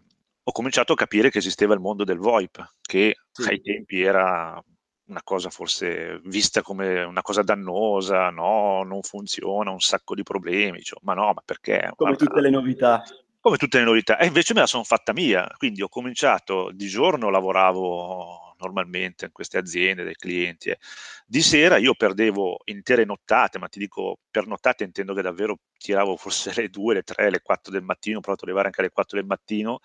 ho 0.49 0.53
cominciato 0.53 0.93
a 0.93 0.97
capire 0.97 1.29
che 1.31 1.39
esisteva 1.39 1.75
il 1.75 1.81
mondo 1.81 2.05
del 2.05 2.19
VoIP, 2.19 2.75
che 2.83 3.17
sì. 3.33 3.49
ai 3.49 3.61
tempi 3.61 4.01
era 4.03 4.63
una 5.07 5.23
cosa 5.23 5.51
forse 5.51 6.21
vista 6.25 6.63
come 6.63 7.03
una 7.03 7.23
cosa 7.23 7.43
dannosa, 7.43 8.31
no, 8.31 8.83
non 8.83 9.03
funziona, 9.03 9.71
un 9.71 9.81
sacco 9.81 10.15
di 10.15 10.23
problemi, 10.23 10.83
cioè, 10.83 10.99
ma 11.03 11.15
no, 11.15 11.27
ma 11.27 11.43
perché? 11.45 11.93
Come 11.95 12.11
Guarda, 12.11 12.17
tutte 12.17 12.41
le 12.41 12.51
novità. 12.51 13.05
Come 13.41 13.57
tutte 13.57 13.79
le 13.79 13.85
novità. 13.85 14.19
E 14.19 14.27
invece 14.27 14.55
me 14.55 14.61
la 14.61 14.67
sono 14.67 14.83
fatta 14.83 15.13
mia, 15.13 15.49
quindi 15.57 15.81
ho 15.83 15.89
cominciato, 15.89 16.71
di 16.73 16.89
giorno 16.89 17.31
lavoravo 17.31 18.55
normalmente 18.59 19.27
in 19.27 19.33
queste 19.33 19.59
aziende, 19.59 20.03
dei 20.03 20.17
clienti, 20.17 20.71
eh. 20.71 20.79
di 21.27 21.43
sera 21.43 21.77
io 21.77 21.95
perdevo 21.95 22.59
intere 22.65 23.05
nottate, 23.05 23.59
ma 23.59 23.69
ti 23.69 23.79
dico 23.79 24.21
per 24.31 24.47
nottate 24.47 24.83
intendo 24.83 25.15
che 25.15 25.23
davvero 25.23 25.59
tiravo 25.79 26.17
forse 26.17 26.53
le 26.57 26.69
2, 26.69 26.95
le 26.95 27.03
3, 27.03 27.31
le 27.31 27.43
4 27.43 27.71
del 27.71 27.83
mattino, 27.83 28.19
ho 28.19 28.21
provato 28.21 28.43
ad 28.43 28.49
arrivare 28.49 28.69
anche 28.69 28.81
alle 28.81 28.91
4 28.91 29.19
del 29.19 29.27
mattino 29.27 29.81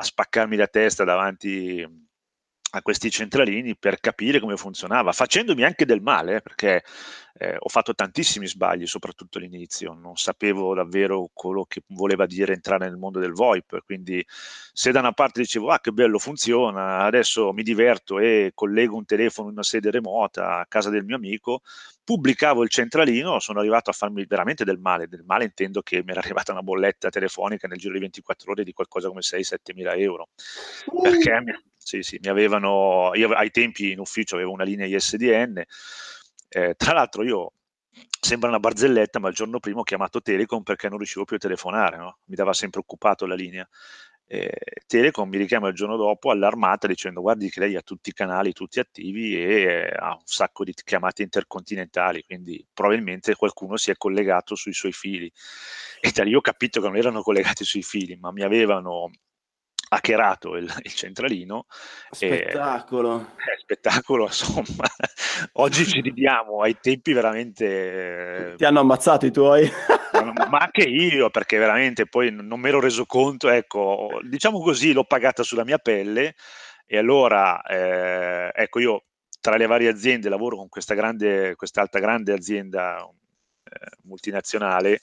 a 0.00 0.02
spaccarmi 0.04 0.56
la 0.56 0.68
testa 0.68 1.04
davanti 1.04 2.07
a 2.70 2.82
questi 2.82 3.10
centralini 3.10 3.76
per 3.76 3.98
capire 4.00 4.40
come 4.40 4.56
funzionava, 4.56 5.12
facendomi 5.12 5.64
anche 5.64 5.86
del 5.86 6.02
male, 6.02 6.36
eh, 6.36 6.40
perché 6.40 6.82
eh, 7.40 7.56
ho 7.58 7.68
fatto 7.68 7.94
tantissimi 7.94 8.46
sbagli, 8.46 8.86
soprattutto 8.86 9.38
all'inizio, 9.38 9.94
non 9.94 10.16
sapevo 10.16 10.74
davvero 10.74 11.30
quello 11.32 11.64
che 11.66 11.82
voleva 11.88 12.26
dire 12.26 12.52
entrare 12.52 12.86
nel 12.86 12.96
mondo 12.96 13.20
del 13.20 13.32
VoIP, 13.32 13.84
quindi 13.84 14.24
se 14.26 14.90
da 14.90 14.98
una 14.98 15.12
parte 15.12 15.40
dicevo 15.40 15.70
ah 15.70 15.80
che 15.80 15.92
bello 15.92 16.18
funziona, 16.18 17.04
adesso 17.04 17.52
mi 17.52 17.62
diverto 17.62 18.18
e 18.18 18.50
collego 18.54 18.96
un 18.96 19.04
telefono 19.04 19.48
in 19.48 19.54
una 19.54 19.62
sede 19.62 19.90
remota 19.90 20.58
a 20.58 20.66
casa 20.66 20.90
del 20.90 21.04
mio 21.04 21.16
amico, 21.16 21.62
pubblicavo 22.04 22.62
il 22.62 22.70
centralino, 22.70 23.38
sono 23.38 23.60
arrivato 23.60 23.90
a 23.90 23.92
farmi 23.92 24.24
veramente 24.24 24.64
del 24.64 24.78
male, 24.78 25.08
del 25.08 25.22
male 25.24 25.44
intendo 25.44 25.80
che 25.80 26.02
mi 26.04 26.10
era 26.10 26.20
arrivata 26.20 26.52
una 26.52 26.62
bolletta 26.62 27.08
telefonica 27.08 27.68
nel 27.68 27.78
giro 27.78 27.94
di 27.94 28.00
24 28.00 28.50
ore 28.50 28.64
di 28.64 28.72
qualcosa 28.72 29.08
come 29.08 29.20
6-7 29.20 29.56
mila 29.74 29.94
euro, 29.94 30.28
perché 31.02 31.40
mi, 31.42 31.52
sì, 31.88 32.02
sì, 32.02 32.18
mi 32.20 32.28
avevano, 32.28 33.12
io 33.14 33.30
ai 33.30 33.50
tempi 33.50 33.92
in 33.92 33.98
ufficio 33.98 34.34
avevo 34.34 34.52
una 34.52 34.62
linea 34.64 34.86
ISDN, 34.86 35.62
eh, 36.50 36.74
tra 36.76 36.92
l'altro 36.92 37.24
io 37.24 37.52
sembra 38.20 38.50
una 38.50 38.60
barzelletta, 38.60 39.18
ma 39.18 39.28
il 39.28 39.34
giorno 39.34 39.58
prima 39.58 39.80
ho 39.80 39.84
chiamato 39.84 40.20
Telecom 40.20 40.62
perché 40.62 40.90
non 40.90 40.98
riuscivo 40.98 41.24
più 41.24 41.36
a 41.36 41.38
telefonare, 41.38 41.96
no? 41.96 42.18
mi 42.26 42.34
dava 42.34 42.52
sempre 42.52 42.80
occupato 42.80 43.24
la 43.24 43.34
linea. 43.34 43.66
Eh, 44.26 44.52
Telecom 44.86 45.30
mi 45.30 45.38
richiama 45.38 45.68
il 45.68 45.74
giorno 45.74 45.96
dopo 45.96 46.30
allarmata 46.30 46.86
dicendo 46.86 47.22
guardi 47.22 47.48
che 47.48 47.60
lei 47.60 47.74
ha 47.76 47.80
tutti 47.80 48.10
i 48.10 48.12
canali 48.12 48.52
tutti 48.52 48.78
attivi 48.78 49.34
e 49.34 49.90
ha 49.98 50.10
un 50.10 50.20
sacco 50.26 50.64
di 50.64 50.74
chiamate 50.74 51.22
intercontinentali, 51.22 52.22
quindi 52.24 52.62
probabilmente 52.70 53.34
qualcuno 53.34 53.78
si 53.78 53.90
è 53.90 53.96
collegato 53.96 54.54
sui 54.54 54.74
suoi 54.74 54.92
fili. 54.92 55.32
E 56.02 56.12
da 56.12 56.22
lì 56.22 56.34
ho 56.34 56.42
capito 56.42 56.82
che 56.82 56.86
non 56.86 56.96
erano 56.98 57.22
collegati 57.22 57.64
sui 57.64 57.82
fili, 57.82 58.14
ma 58.16 58.30
mi 58.30 58.42
avevano 58.42 59.10
hackerato 59.88 60.56
il, 60.56 60.72
il 60.82 60.94
centralino. 60.94 61.66
Spettacolo. 62.10 63.20
E, 63.36 63.52
eh, 63.52 63.58
spettacolo, 63.58 64.24
insomma. 64.26 64.88
Oggi 65.52 65.86
ci 65.86 66.00
ridiamo, 66.00 66.62
ai 66.62 66.78
tempi 66.80 67.12
veramente... 67.12 68.54
Ti 68.56 68.64
hanno 68.64 68.80
ammazzato 68.80 69.26
i 69.26 69.30
tuoi? 69.30 69.70
ma 70.48 70.58
anche 70.58 70.82
io, 70.82 71.30
perché 71.30 71.58
veramente 71.58 72.06
poi 72.06 72.30
non 72.32 72.60
mi 72.60 72.68
ero 72.68 72.80
reso 72.80 73.04
conto, 73.06 73.48
ecco, 73.48 74.18
diciamo 74.22 74.60
così, 74.60 74.92
l'ho 74.92 75.04
pagata 75.04 75.42
sulla 75.42 75.64
mia 75.64 75.78
pelle 75.78 76.34
e 76.86 76.96
allora, 76.96 77.62
eh, 77.62 78.50
ecco, 78.54 78.80
io 78.80 79.04
tra 79.40 79.56
le 79.56 79.66
varie 79.66 79.88
aziende 79.88 80.28
lavoro 80.28 80.56
con 80.56 80.68
questa 80.68 80.94
grande, 80.94 81.54
quest'altra 81.54 82.00
grande 82.00 82.32
azienda 82.32 82.98
eh, 82.98 83.96
multinazionale 84.04 85.00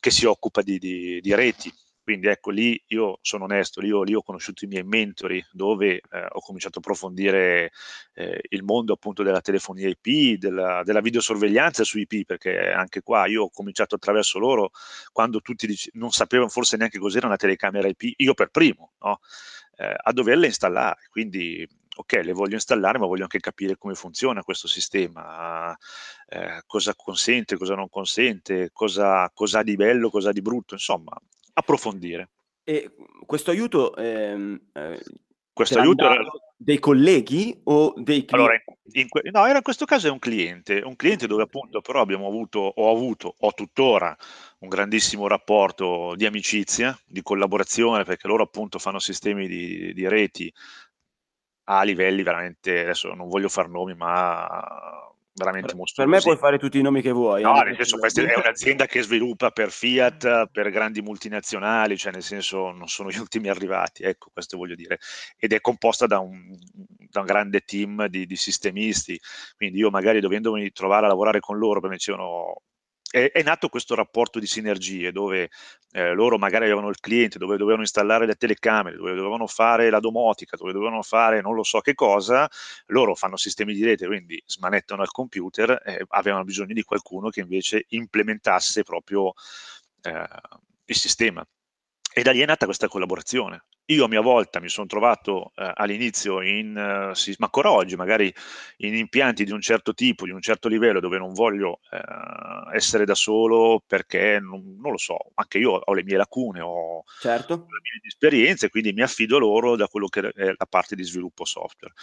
che 0.00 0.10
si 0.10 0.26
occupa 0.26 0.62
di, 0.62 0.78
di, 0.78 1.20
di 1.20 1.34
reti, 1.34 1.72
quindi 2.02 2.26
ecco 2.28 2.50
lì 2.50 2.82
io 2.88 3.18
sono 3.22 3.44
onesto, 3.44 3.80
lì 3.80 3.90
ho, 3.90 4.02
lì 4.02 4.14
ho 4.14 4.22
conosciuto 4.22 4.64
i 4.64 4.68
miei 4.68 4.82
mentori 4.82 5.44
dove 5.52 5.96
eh, 5.96 6.26
ho 6.28 6.40
cominciato 6.40 6.78
a 6.78 6.80
approfondire 6.80 7.72
eh, 8.14 8.40
il 8.50 8.62
mondo 8.62 8.92
appunto 8.92 9.22
della 9.22 9.40
telefonia 9.40 9.88
IP, 9.88 10.38
della, 10.38 10.82
della, 10.84 11.00
videosorveglianza 11.00 11.84
su 11.84 11.98
IP, 11.98 12.24
perché 12.24 12.72
anche 12.72 13.02
qua 13.02 13.26
io 13.26 13.44
ho 13.44 13.50
cominciato 13.50 13.94
attraverso 13.94 14.38
loro 14.38 14.70
quando 15.12 15.40
tutti 15.40 15.66
dic- 15.66 15.90
non 15.94 16.10
sapevano 16.10 16.48
forse 16.48 16.76
neanche 16.76 16.98
cos'era 16.98 17.26
una 17.26 17.36
telecamera 17.36 17.88
IP, 17.88 18.14
io 18.16 18.34
per 18.34 18.48
primo, 18.48 18.92
no? 19.00 19.20
eh, 19.76 19.94
a 19.96 20.12
doverle 20.12 20.46
installare. 20.46 21.08
Quindi 21.10 21.66
ok, 21.94 22.20
le 22.22 22.32
voglio 22.32 22.54
installare, 22.54 22.98
ma 22.98 23.06
voglio 23.06 23.24
anche 23.24 23.40
capire 23.40 23.76
come 23.76 23.94
funziona 23.94 24.42
questo 24.42 24.66
sistema, 24.66 25.76
eh, 26.28 26.62
cosa 26.66 26.94
consente, 26.94 27.56
cosa 27.56 27.74
non 27.74 27.88
consente, 27.88 28.70
cosa 28.72 29.24
ha 29.24 29.62
di 29.62 29.76
bello, 29.76 30.10
cosa 30.10 30.30
ha 30.30 30.32
di 30.32 30.42
brutto, 30.42 30.74
insomma, 30.74 31.12
approfondire. 31.52 32.30
E 32.64 32.90
questo 33.26 33.50
aiuto, 33.50 33.94
ehm, 33.96 34.60
eh, 34.72 35.02
questo 35.52 35.78
aiuto 35.80 36.04
era... 36.04 36.22
dei 36.56 36.78
colleghi 36.78 37.60
o 37.64 37.92
dei 37.96 38.24
clienti? 38.24 38.34
Allora, 38.34 38.54
in, 38.92 39.08
in, 39.10 39.30
no, 39.32 39.46
era 39.46 39.56
in 39.56 39.62
questo 39.62 39.84
caso 39.84 40.06
è 40.06 40.10
un 40.10 40.18
cliente, 40.18 40.80
un 40.84 40.96
cliente 40.96 41.26
dove 41.26 41.42
appunto 41.42 41.80
però 41.80 42.00
abbiamo 42.00 42.26
avuto, 42.26 42.60
ho 42.60 42.90
avuto, 42.90 43.34
ho 43.36 43.52
tuttora 43.52 44.16
un 44.60 44.68
grandissimo 44.68 45.26
rapporto 45.26 46.14
di 46.14 46.24
amicizia, 46.24 46.98
di 47.04 47.22
collaborazione, 47.22 48.04
perché 48.04 48.28
loro 48.28 48.44
appunto 48.44 48.78
fanno 48.78 48.98
sistemi 48.98 49.48
di, 49.48 49.92
di 49.92 50.08
reti 50.08 50.52
a 51.64 51.82
livelli 51.82 52.22
veramente, 52.22 52.80
adesso 52.80 53.12
non 53.14 53.28
voglio 53.28 53.48
far 53.48 53.68
nomi, 53.68 53.94
ma 53.94 54.48
veramente 55.34 55.74
mostruosi. 55.74 56.10
Per 56.10 56.20
me 56.20 56.20
puoi 56.20 56.36
fare 56.36 56.58
tutti 56.58 56.78
i 56.78 56.82
nomi 56.82 57.00
che 57.00 57.12
vuoi. 57.12 57.42
No, 57.42 57.60
eh. 57.60 57.66
nel 57.66 57.76
senso, 57.76 57.98
questa 57.98 58.22
è 58.22 58.36
un'azienda 58.36 58.86
che 58.86 59.02
sviluppa 59.02 59.50
per 59.50 59.70
Fiat, 59.70 60.48
per 60.50 60.70
grandi 60.70 61.00
multinazionali, 61.00 61.96
cioè 61.96 62.12
nel 62.12 62.22
senso 62.22 62.70
non 62.70 62.88
sono 62.88 63.10
gli 63.10 63.18
ultimi 63.18 63.48
arrivati, 63.48 64.02
ecco, 64.02 64.30
questo 64.32 64.56
voglio 64.56 64.74
dire. 64.74 64.98
Ed 65.36 65.52
è 65.52 65.60
composta 65.60 66.06
da 66.06 66.18
un, 66.18 66.56
da 67.08 67.20
un 67.20 67.26
grande 67.26 67.60
team 67.60 68.06
di, 68.06 68.26
di, 68.26 68.36
sistemisti, 68.36 69.18
quindi 69.56 69.78
io 69.78 69.90
magari 69.90 70.20
dovendomi 70.20 70.70
trovare 70.72 71.06
a 71.06 71.08
lavorare 71.08 71.40
con 71.40 71.58
loro, 71.58 71.74
perché 71.74 71.88
mi 71.88 71.96
dicevano 71.96 72.62
è, 73.12 73.30
è, 73.30 73.42
nato 73.42 73.68
questo 73.68 73.94
rapporto 73.94 74.38
di 74.38 74.46
sinergie 74.46 75.12
dove 75.12 75.50
eh, 75.90 76.14
loro 76.14 76.38
magari 76.38 76.64
avevano 76.64 76.88
il 76.88 76.98
cliente, 76.98 77.38
dove 77.38 77.58
dovevano 77.58 77.82
installare 77.82 78.24
le 78.24 78.36
telecamere, 78.36 78.96
dove 78.96 79.14
dovevano 79.14 79.46
fare 79.46 79.90
la 79.90 80.00
domotica, 80.00 80.56
dove 80.56 80.72
dovevano 80.72 81.02
fare 81.02 81.42
non 81.42 81.54
lo 81.54 81.62
so 81.62 81.80
che 81.80 81.94
cosa, 81.94 82.48
loro 82.86 83.14
fanno 83.14 83.36
sistemi 83.36 83.74
di 83.74 83.84
rete, 83.84 84.06
quindi 84.06 84.42
smanettano 84.46 85.02
al 85.02 85.10
computer, 85.10 85.82
eh, 85.84 86.04
avevano 86.08 86.44
bisogno 86.44 86.72
di 86.72 86.82
qualcuno 86.84 87.28
che 87.28 87.40
invece 87.40 87.84
implementasse 87.88 88.82
proprio 88.82 89.34
eh, 90.00 90.26
il 90.86 90.96
sistema. 90.96 91.46
E 92.14 92.22
da 92.22 92.32
lì 92.32 92.40
è 92.40 92.46
nata 92.46 92.64
questa 92.64 92.88
collaborazione. 92.88 93.64
Io 93.86 94.04
a 94.04 94.08
mia 94.08 94.20
volta 94.20 94.60
mi 94.60 94.68
sono 94.68 94.86
trovato 94.86 95.52
eh, 95.56 95.70
all'inizio 95.74 96.40
in, 96.40 96.76
eh, 96.76 97.14
sì, 97.14 97.34
ma 97.38 97.46
ancora 97.46 97.72
oggi, 97.72 97.96
magari 97.96 98.32
in 98.78 98.94
impianti 98.94 99.44
di 99.44 99.52
un 99.52 99.60
certo 99.60 99.92
tipo, 99.92 100.24
di 100.24 100.30
un 100.30 100.40
certo 100.40 100.68
livello, 100.68 101.00
dove 101.00 101.18
non 101.18 101.32
voglio 101.32 101.80
eh, 101.90 102.76
essere 102.76 103.04
da 103.04 103.14
solo 103.14 103.82
perché 103.86 104.38
non, 104.40 104.76
non, 104.80 104.92
lo 104.92 104.98
so, 104.98 105.16
anche 105.34 105.58
io 105.58 105.72
ho 105.72 105.94
le 105.94 106.04
mie 106.04 106.16
lacune, 106.16 106.60
ho 106.60 107.02
certo. 107.20 107.54
le 107.54 107.80
mie 107.82 108.00
esperienze, 108.06 108.70
quindi 108.70 108.92
mi 108.92 109.02
affido 109.02 109.38
loro 109.38 109.76
da 109.76 109.88
quello 109.88 110.06
che 110.06 110.28
è 110.28 110.52
la 110.56 110.66
parte 110.68 110.94
di 110.94 111.02
sviluppo 111.02 111.44
software. 111.44 111.94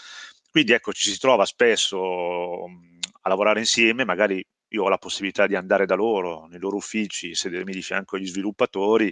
Quindi 0.52 0.74
ecco, 0.74 0.92
ci 0.94 1.10
si 1.12 1.20
trova 1.20 1.46
spesso 1.46 2.68
mh, 2.68 2.98
a 3.22 3.30
lavorare 3.30 3.60
insieme, 3.60 4.04
magari 4.04 4.46
io 4.70 4.84
ho 4.84 4.90
la 4.90 4.98
possibilità 4.98 5.48
di 5.48 5.56
andare 5.56 5.86
da 5.86 5.96
loro, 5.96 6.48
nei 6.48 6.60
loro 6.60 6.76
uffici, 6.76 7.34
sedermi 7.34 7.72
di 7.72 7.82
fianco 7.82 8.16
agli 8.16 8.28
sviluppatori, 8.28 9.12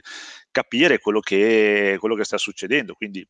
capire 0.51 0.99
quello 0.99 1.19
che, 1.19 1.97
quello 1.99 2.15
che 2.15 2.23
sta 2.23 2.37
succedendo. 2.37 2.93
Quindi 2.93 3.27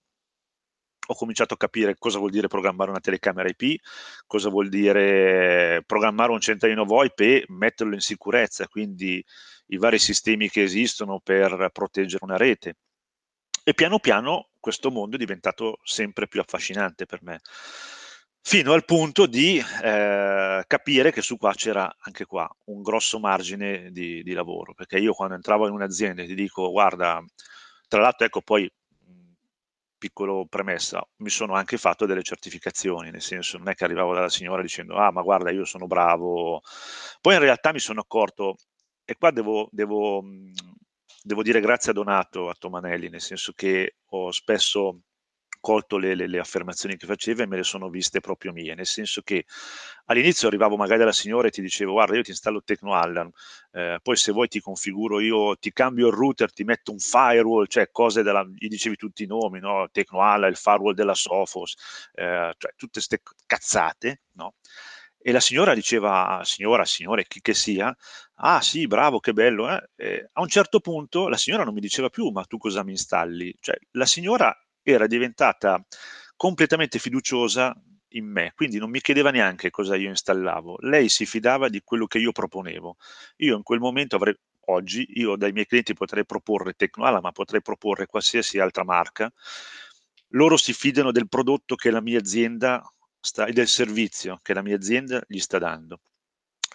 ho 1.09 1.15
cominciato 1.15 1.53
a 1.53 1.57
capire 1.57 1.95
cosa 1.97 2.17
vuol 2.17 2.31
dire 2.31 2.47
programmare 2.47 2.89
una 2.89 2.99
telecamera 2.99 3.49
IP, 3.49 3.79
cosa 4.25 4.49
vuol 4.49 4.67
dire 4.67 5.83
programmare 5.85 6.31
un 6.31 6.41
centralino 6.41 6.83
VoIP 6.83 7.19
e 7.21 7.45
metterlo 7.47 7.93
in 7.93 8.01
sicurezza, 8.01 8.67
quindi 8.67 9.23
i 9.67 9.77
vari 9.77 9.99
sistemi 9.99 10.49
che 10.49 10.63
esistono 10.63 11.19
per 11.21 11.69
proteggere 11.71 12.25
una 12.25 12.37
rete. 12.37 12.75
E 13.63 13.73
piano 13.73 13.99
piano 13.99 14.49
questo 14.59 14.91
mondo 14.91 15.15
è 15.15 15.19
diventato 15.19 15.79
sempre 15.83 16.27
più 16.27 16.41
affascinante 16.41 17.05
per 17.05 17.21
me 17.23 17.39
fino 18.47 18.71
al 18.71 18.85
punto 18.85 19.25
di 19.25 19.61
eh, 19.83 20.63
capire 20.65 21.11
che 21.11 21.21
su 21.21 21.35
qua 21.35 21.53
c'era 21.53 21.93
anche 21.99 22.23
qua 22.23 22.49
un 22.67 22.81
grosso 22.81 23.19
margine 23.19 23.91
di, 23.91 24.23
di, 24.23 24.31
lavoro, 24.31 24.73
perché 24.73 24.97
io 24.99 25.11
quando 25.11 25.35
entravo 25.35 25.67
in 25.67 25.73
un'azienda 25.73 26.23
ti 26.23 26.33
dico 26.33 26.71
guarda, 26.71 27.21
tra 27.89 27.99
l'altro 27.99 28.25
ecco 28.25 28.41
poi 28.41 28.71
piccolo 29.97 30.45
premessa, 30.47 31.05
mi 31.17 31.29
sono 31.29 31.55
anche 31.55 31.77
fatto 31.77 32.05
delle 32.05 32.23
certificazioni, 32.23 33.11
nel 33.11 33.21
senso 33.21 33.57
non 33.57 33.67
è 33.67 33.75
che 33.75 33.83
arrivavo 33.83 34.13
dalla 34.13 34.29
signora 34.29 34.61
dicendo 34.61 34.95
ah 34.95 35.11
ma 35.11 35.21
guarda 35.23 35.51
io 35.51 35.65
sono 35.65 35.85
bravo, 35.85 36.61
poi 37.19 37.33
in 37.33 37.41
realtà 37.41 37.73
mi 37.73 37.79
sono 37.79 37.99
accorto 37.99 38.55
e 39.03 39.15
qua 39.17 39.31
devo, 39.31 39.67
devo, 39.73 40.23
devo 41.21 41.43
dire 41.43 41.59
grazie 41.59 41.91
a 41.91 41.95
Donato, 41.95 42.47
a 42.47 42.55
Tomanelli, 42.57 43.09
nel 43.09 43.19
senso 43.19 43.51
che 43.51 43.97
ho 44.05 44.31
spesso 44.31 45.01
colto 45.59 45.97
le, 45.97 46.15
le, 46.15 46.27
le, 46.27 46.39
affermazioni 46.39 46.97
che 46.97 47.05
faceva 47.05 47.43
e 47.43 47.47
me 47.47 47.57
le 47.57 47.63
sono 47.63 47.89
viste 47.89 48.19
proprio 48.19 48.51
mie, 48.53 48.75
nel 48.75 48.85
senso 48.85 49.21
che 49.21 49.45
all'inizio 50.05 50.47
arrivavo 50.47 50.75
magari 50.77 50.99
dalla 50.99 51.11
signora 51.11 51.47
e 51.47 51.51
ti 51.51 51.61
dicevo 51.61 51.93
guarda 51.93 52.15
io 52.15 52.23
ti 52.23 52.31
installo 52.31 52.63
TecnoAlarm, 52.63 53.29
eh, 53.71 53.99
poi 54.01 54.15
se 54.15 54.31
vuoi 54.31 54.47
ti 54.47 54.59
configuro 54.59 55.19
io, 55.19 55.55
ti 55.57 55.71
cambio 55.71 56.07
il 56.07 56.13
router, 56.13 56.51
ti 56.51 56.63
metto 56.63 56.91
un 56.91 56.99
firewall, 56.99 57.65
cioè 57.67 57.89
cose 57.91 58.23
della, 58.23 58.43
gli 58.43 58.67
dicevi 58.67 58.95
tutti 58.95 59.23
i 59.23 59.27
nomi, 59.27 59.59
no? 59.59 59.87
TecnoAlarm, 59.91 60.51
il 60.51 60.57
firewall 60.57 60.93
della 60.93 61.13
Sophos, 61.13 61.75
eh, 62.13 62.53
cioè 62.57 62.71
tutte 62.75 62.93
queste 62.93 63.21
cazzate, 63.45 64.21
no? 64.33 64.55
E 65.19 65.31
la 65.33 65.39
signora 65.41 65.73
diceva, 65.73 66.41
signora, 66.45 66.85
signore, 66.85 67.25
chi 67.27 67.41
che 67.41 67.53
sia, 67.53 67.93
ah 68.35 68.61
sì, 68.61 68.87
bravo, 68.87 69.19
che 69.19 69.33
bello. 69.33 69.69
Eh? 69.69 70.29
A 70.31 70.41
un 70.41 70.47
certo 70.47 70.79
punto 70.79 71.27
la 71.27 71.37
signora 71.37 71.63
non 71.63 71.73
mi 71.73 71.81
diceva 71.81 72.09
più, 72.09 72.29
ma 72.29 72.43
tu 72.45 72.57
cosa 72.57 72.83
mi 72.83 72.91
installi? 72.91 73.53
Cioè, 73.59 73.77
la 73.91 74.05
signora 74.05 74.55
era 74.91 75.07
diventata 75.07 75.83
completamente 76.35 76.99
fiduciosa 76.99 77.75
in 78.11 78.25
me, 78.25 78.53
quindi 78.55 78.77
non 78.77 78.89
mi 78.89 79.01
chiedeva 79.01 79.31
neanche 79.31 79.69
cosa 79.69 79.95
io 79.95 80.09
installavo, 80.09 80.77
lei 80.81 81.09
si 81.09 81.25
fidava 81.25 81.67
di 81.67 81.81
quello 81.83 82.07
che 82.07 82.19
io 82.19 82.31
proponevo. 82.31 82.95
Io 83.37 83.57
in 83.57 83.63
quel 83.63 83.79
momento 83.79 84.15
avrei, 84.15 84.35
oggi, 84.67 85.05
io 85.15 85.35
dai 85.35 85.51
miei 85.51 85.65
clienti 85.65 85.93
potrei 85.93 86.25
proporre 86.25 86.73
Tecnoala, 86.73 87.19
ma 87.19 87.31
potrei 87.31 87.61
proporre 87.61 88.05
qualsiasi 88.05 88.59
altra 88.59 88.83
marca, 88.83 89.31
loro 90.31 90.57
si 90.57 90.73
fidano 90.73 91.11
del 91.11 91.27
prodotto 91.27 91.75
che 91.75 91.91
la 91.91 92.01
mia 92.01 92.19
azienda 92.19 92.81
sta, 93.19 93.45
e 93.45 93.51
del 93.51 93.67
servizio 93.67 94.39
che 94.41 94.53
la 94.53 94.61
mia 94.61 94.75
azienda 94.75 95.21
gli 95.27 95.39
sta 95.39 95.57
dando. 95.57 95.99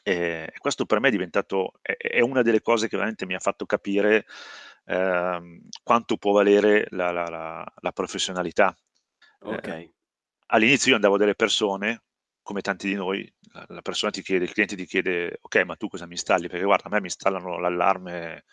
E 0.02 0.52
questo 0.58 0.84
per 0.84 1.00
me 1.00 1.08
è 1.08 1.12
diventato, 1.12 1.74
è 1.80 2.20
una 2.20 2.42
delle 2.42 2.60
cose 2.60 2.88
che 2.88 2.96
veramente 2.96 3.24
mi 3.24 3.34
ha 3.34 3.38
fatto 3.38 3.66
capire 3.66 4.26
eh, 4.84 5.60
quanto 5.82 6.16
può 6.16 6.32
valere 6.32 6.86
la, 6.90 7.10
la, 7.10 7.24
la, 7.28 7.72
la 7.80 7.92
professionalità. 7.92 8.76
Okay. 9.40 9.82
Eh, 9.82 9.94
all'inizio 10.46 10.90
io 10.90 10.96
andavo 10.96 11.16
delle 11.16 11.34
persone, 11.34 12.04
come 12.42 12.60
tanti 12.60 12.88
di 12.88 12.94
noi, 12.94 13.32
la 13.68 13.82
persona 13.82 14.10
ti 14.10 14.22
chiede, 14.22 14.44
il 14.44 14.52
cliente 14.52 14.76
ti 14.76 14.86
chiede, 14.86 15.38
ok, 15.40 15.62
ma 15.64 15.76
tu 15.76 15.88
cosa 15.88 16.06
mi 16.06 16.14
installi? 16.14 16.48
Perché 16.48 16.64
guarda, 16.64 16.88
a 16.88 16.90
me 16.90 17.00
mi 17.00 17.06
installano 17.06 17.58
l'allarme, 17.58 18.44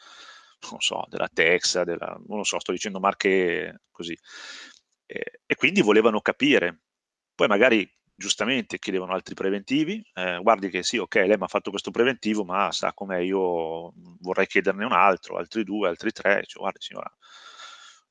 non 0.70 0.80
so, 0.80 1.06
della 1.10 1.28
Texa, 1.28 1.84
della, 1.84 2.20
non 2.28 2.38
lo 2.38 2.44
so, 2.44 2.60
sto 2.60 2.72
dicendo 2.72 3.00
marche 3.00 3.82
così. 3.92 4.18
E, 5.06 5.42
e 5.46 5.56
quindi 5.56 5.82
volevano 5.82 6.22
capire. 6.22 6.82
Poi 7.34 7.48
magari 7.48 7.89
giustamente 8.19 8.77
chiedevano 8.79 9.13
altri 9.13 9.34
preventivi, 9.34 10.03
eh, 10.13 10.39
guardi 10.41 10.69
che 10.69 10.84
sì, 10.84 10.97
ok, 10.97 11.15
lei 11.15 11.38
mi 11.38 11.43
ha 11.43 11.47
fatto 11.47 11.69
questo 11.71 11.89
preventivo, 11.89 12.43
ma 12.43 12.71
sa 12.71 12.93
com'è, 12.93 13.17
io 13.17 13.93
vorrei 14.19 14.45
chiederne 14.45 14.84
un 14.86 14.91
altro, 14.91 15.38
altri 15.38 15.63
due, 15.63 15.88
altri 15.88 16.12
tre, 16.12 16.43
cioè, 16.45 16.62
guardi 16.62 16.82
signora, 16.82 17.10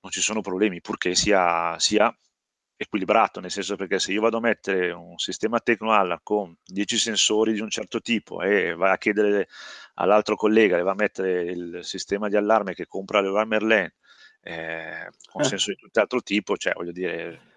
non 0.01 0.11
ci 0.11 0.21
sono 0.21 0.41
problemi, 0.41 0.81
purché 0.81 1.15
sia, 1.15 1.79
sia 1.79 2.13
equilibrato, 2.75 3.41
nel 3.41 3.51
senso 3.51 3.77
perché 3.77 3.99
se 3.99 4.13
io 4.13 4.23
vado 4.23 4.39
a 4.39 4.41
mettere 4.41 4.93
un 4.93 5.19
sistema 5.19 5.61
TecnoAlla 5.61 6.21
con 6.23 6.57
10 6.65 6.97
sensori 6.97 7.53
di 7.53 7.61
un 7.61 7.69
certo 7.69 8.01
tipo 8.01 8.41
e 8.41 8.75
vai 8.75 8.93
a 8.93 8.99
chiedere 8.99 9.49
all'altro 9.95 10.37
collega, 10.37 10.77
le 10.77 10.85
va 10.85 10.93
a 10.93 10.95
mettere 10.95 11.43
il 11.43 11.81
sistema 11.83 12.29
di 12.29 12.37
allarme 12.37 12.75
che 12.75 12.87
compra 12.87 13.21
le 13.21 13.45
Merlin 13.45 13.93
eh, 14.41 15.11
con 15.31 15.43
eh. 15.43 15.45
sensori 15.45 15.77
di 15.77 15.83
tutt'altro 15.83 16.23
tipo, 16.23 16.57
cioè 16.57 16.73
voglio 16.73 16.93
dire 16.93 17.48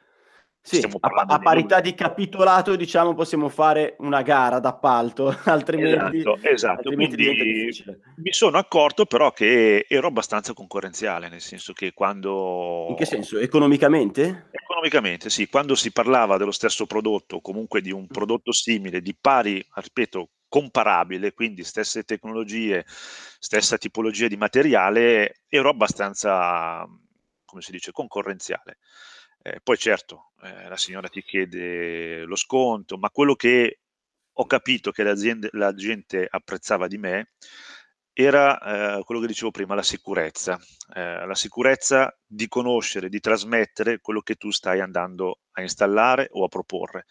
sì, 0.63 0.79
a, 0.99 1.09
a, 1.27 1.39
parità 1.39 1.81
di, 1.81 1.89
di, 1.89 1.95
capitolato, 1.95 2.75
diciamo, 2.75 3.15
possiamo 3.15 3.49
fare 3.49 3.95
una 3.99 4.21
gara 4.21 4.59
d'appalto, 4.59 5.35
altrimenti, 5.45 6.17
esatto, 6.17 6.39
esatto. 6.43 6.77
altrimenti 6.77 7.15
difficile. 7.15 7.99
Mi 8.17 8.31
sono 8.31 8.59
accorto 8.59 9.05
però 9.05 9.31
che 9.31 9.87
ero 9.89 10.07
abbastanza 10.07 10.53
concorrenziale, 10.53 11.29
nel 11.29 11.41
senso 11.41 11.73
che 11.73 11.93
quando... 11.93 12.85
In 12.89 12.95
che 12.95 13.05
senso? 13.05 13.39
Economicamente? 13.39 14.49
Economicamente, 14.51 15.31
sì. 15.31 15.47
Quando 15.47 15.73
si 15.73 15.91
parlava 15.91 16.37
dello 16.37 16.51
stesso 16.51 16.85
prodotto, 16.85 17.41
comunque 17.41 17.81
di 17.81 17.91
un 17.91 18.05
prodotto 18.05 18.51
simile, 18.51 19.01
di 19.01 19.17
pari, 19.19 19.65
ripeto, 19.73 20.29
comparabile, 20.47 21.33
quindi 21.33 21.63
stesse 21.63 22.03
tecnologie, 22.03 22.85
stessa 22.85 23.77
tipologia 23.77 24.27
di 24.27 24.37
materiale, 24.37 25.43
ero 25.47 25.69
abbastanza, 25.69 26.85
come 27.45 27.61
si 27.61 27.71
dice, 27.71 27.91
concorrenziale. 27.91 28.77
Eh, 29.43 29.59
poi 29.63 29.77
certo, 29.77 30.33
eh, 30.43 30.67
la 30.69 30.77
signora 30.77 31.07
ti 31.07 31.23
chiede 31.23 32.23
lo 32.25 32.35
sconto, 32.35 32.97
ma 32.97 33.09
quello 33.09 33.35
che 33.35 33.79
ho 34.33 34.45
capito 34.45 34.91
che 34.91 35.03
la 35.03 35.73
gente 35.73 36.27
apprezzava 36.29 36.87
di 36.87 36.97
me 36.97 37.31
era 38.13 38.97
eh, 38.99 39.03
quello 39.03 39.21
che 39.21 39.27
dicevo 39.27 39.51
prima, 39.51 39.73
la 39.75 39.83
sicurezza. 39.83 40.59
Eh, 40.93 41.25
la 41.25 41.35
sicurezza 41.35 42.15
di 42.25 42.47
conoscere, 42.47 43.09
di 43.09 43.19
trasmettere 43.19 43.99
quello 43.99 44.21
che 44.21 44.35
tu 44.35 44.51
stai 44.51 44.79
andando 44.79 45.39
a 45.51 45.61
installare 45.61 46.27
o 46.31 46.43
a 46.43 46.47
proporre. 46.47 47.05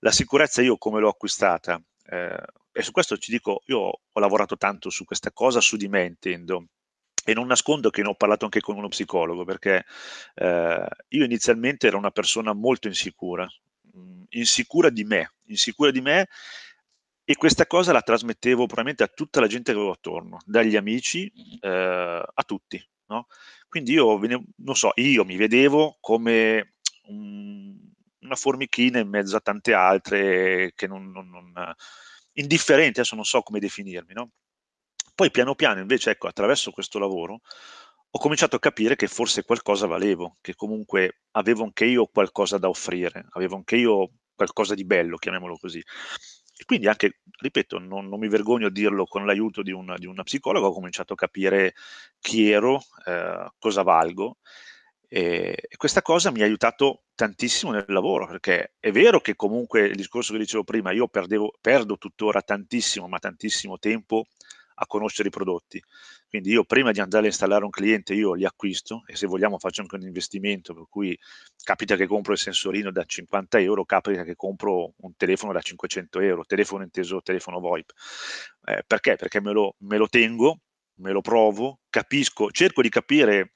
La 0.00 0.10
sicurezza 0.12 0.62
io 0.62 0.76
come 0.76 1.00
l'ho 1.00 1.08
acquistata? 1.08 1.80
Eh, 2.06 2.42
e 2.72 2.82
su 2.82 2.90
questo 2.90 3.16
ci 3.16 3.30
dico, 3.30 3.62
io 3.66 3.78
ho 3.78 4.20
lavorato 4.20 4.56
tanto 4.56 4.90
su 4.90 5.04
questa 5.04 5.30
cosa, 5.32 5.60
su 5.60 5.76
di 5.76 5.88
me 5.88 6.04
intendo, 6.04 6.66
e 7.24 7.34
non 7.34 7.46
nascondo 7.46 7.90
che 7.90 8.02
ne 8.02 8.08
ho 8.08 8.14
parlato 8.14 8.44
anche 8.44 8.60
con 8.60 8.76
uno 8.76 8.88
psicologo, 8.88 9.44
perché 9.44 9.84
eh, 10.34 10.86
io 11.08 11.24
inizialmente 11.24 11.86
ero 11.86 11.98
una 11.98 12.10
persona 12.10 12.52
molto 12.52 12.88
insicura, 12.88 13.48
mm, 13.96 14.22
insicura 14.30 14.90
di 14.90 15.04
me, 15.04 15.32
insicura 15.46 15.90
di 15.90 16.00
me 16.00 16.28
e 17.24 17.36
questa 17.36 17.66
cosa 17.66 17.92
la 17.92 18.02
trasmettevo 18.02 18.66
probabilmente 18.66 19.02
a 19.02 19.08
tutta 19.08 19.40
la 19.40 19.46
gente 19.46 19.72
che 19.72 19.78
avevo 19.78 19.94
attorno, 19.94 20.38
dagli 20.44 20.76
amici 20.76 21.30
eh, 21.60 22.22
a 22.34 22.42
tutti. 22.44 22.82
No? 23.06 23.26
Quindi 23.68 23.92
io, 23.92 24.18
non 24.56 24.76
so, 24.76 24.92
io 24.96 25.24
mi 25.24 25.36
vedevo 25.36 25.96
come 26.00 26.74
un, 27.06 27.74
una 28.20 28.34
formichina 28.34 28.98
in 28.98 29.08
mezzo 29.08 29.36
a 29.36 29.40
tante 29.40 29.72
altre 29.72 30.72
che 30.74 30.86
non, 30.86 31.10
non, 31.10 31.28
non 31.28 31.74
indifferenti, 32.34 33.00
adesso 33.00 33.14
non 33.14 33.24
so 33.24 33.42
come 33.42 33.58
definirmi, 33.58 34.12
no? 34.12 34.30
Poi 35.14 35.30
piano 35.30 35.54
piano 35.54 35.80
invece, 35.80 36.10
ecco, 36.10 36.26
attraverso 36.26 36.70
questo 36.70 36.98
lavoro 36.98 37.40
ho 38.10 38.18
cominciato 38.18 38.56
a 38.56 38.60
capire 38.60 38.96
che 38.96 39.08
forse 39.08 39.44
qualcosa 39.44 39.86
valevo, 39.86 40.36
che 40.40 40.54
comunque 40.54 41.22
avevo 41.32 41.64
anche 41.64 41.84
io 41.84 42.06
qualcosa 42.06 42.58
da 42.58 42.68
offrire, 42.68 43.26
avevo 43.30 43.56
anche 43.56 43.76
io 43.76 44.10
qualcosa 44.34 44.74
di 44.74 44.84
bello, 44.84 45.16
chiamiamolo 45.16 45.56
così. 45.56 45.78
E 45.78 46.64
quindi 46.64 46.86
anche, 46.86 47.18
ripeto, 47.40 47.78
non, 47.78 48.08
non 48.08 48.20
mi 48.20 48.28
vergogno 48.28 48.68
a 48.68 48.70
dirlo 48.70 49.04
con 49.06 49.26
l'aiuto 49.26 49.62
di 49.62 49.72
una, 49.72 49.96
di 49.96 50.06
una, 50.06 50.22
psicologa, 50.22 50.68
ho 50.68 50.72
cominciato 50.72 51.14
a 51.14 51.16
capire 51.16 51.74
chi 52.20 52.50
ero, 52.50 52.80
eh, 53.04 53.50
cosa 53.58 53.82
valgo 53.82 54.38
e, 55.08 55.56
e, 55.68 55.76
questa 55.76 56.02
cosa 56.02 56.32
mi 56.32 56.40
ha 56.40 56.44
aiutato 56.44 57.04
tantissimo 57.14 57.70
nel 57.70 57.84
lavoro, 57.86 58.26
perché 58.26 58.74
è 58.80 58.90
vero 58.90 59.20
che 59.20 59.36
comunque 59.36 59.86
il 59.86 59.94
discorso 59.94 60.32
che 60.32 60.40
dicevo 60.40 60.64
prima, 60.64 60.90
io 60.90 61.06
perdevo, 61.06 61.56
perdo 61.60 61.98
tuttora 61.98 62.42
tantissimo, 62.42 63.06
ma 63.06 63.20
tantissimo 63.20 63.78
tempo 63.78 64.26
a 64.74 64.86
conoscere 64.86 65.28
i 65.28 65.30
prodotti. 65.30 65.82
Quindi 66.28 66.50
io 66.50 66.64
prima 66.64 66.90
di 66.90 67.00
andare 67.00 67.24
a 67.24 67.28
installare 67.28 67.64
un 67.64 67.70
cliente 67.70 68.14
io 68.14 68.34
li 68.34 68.44
acquisto 68.44 69.04
e 69.06 69.16
se 69.16 69.26
vogliamo 69.26 69.58
faccio 69.58 69.82
anche 69.82 69.94
un 69.94 70.02
investimento 70.02 70.74
per 70.74 70.84
cui 70.88 71.16
capita 71.62 71.96
che 71.96 72.06
compro 72.06 72.32
il 72.32 72.38
sensorino 72.38 72.90
da 72.90 73.04
50 73.04 73.60
euro, 73.60 73.84
capita 73.84 74.24
che 74.24 74.34
compro 74.34 74.94
un 74.96 75.14
telefono 75.16 75.52
da 75.52 75.60
500 75.60 76.20
euro, 76.20 76.44
telefono 76.44 76.82
inteso 76.82 77.22
telefono 77.22 77.60
VoIP. 77.60 77.92
Eh, 78.64 78.82
perché? 78.86 79.16
Perché 79.16 79.40
me 79.40 79.52
lo, 79.52 79.76
me 79.80 79.96
lo 79.96 80.08
tengo, 80.08 80.58
me 80.96 81.12
lo 81.12 81.20
provo, 81.20 81.80
capisco, 81.88 82.50
cerco 82.50 82.82
di 82.82 82.88
capire 82.88 83.54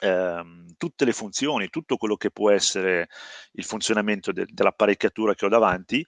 ehm, 0.00 0.74
tutte 0.76 1.04
le 1.04 1.12
funzioni, 1.12 1.68
tutto 1.70 1.96
quello 1.96 2.16
che 2.16 2.30
può 2.30 2.50
essere 2.50 3.08
il 3.52 3.64
funzionamento 3.64 4.32
de- 4.32 4.46
dell'apparecchiatura 4.48 5.34
che 5.34 5.46
ho 5.46 5.48
davanti 5.48 6.06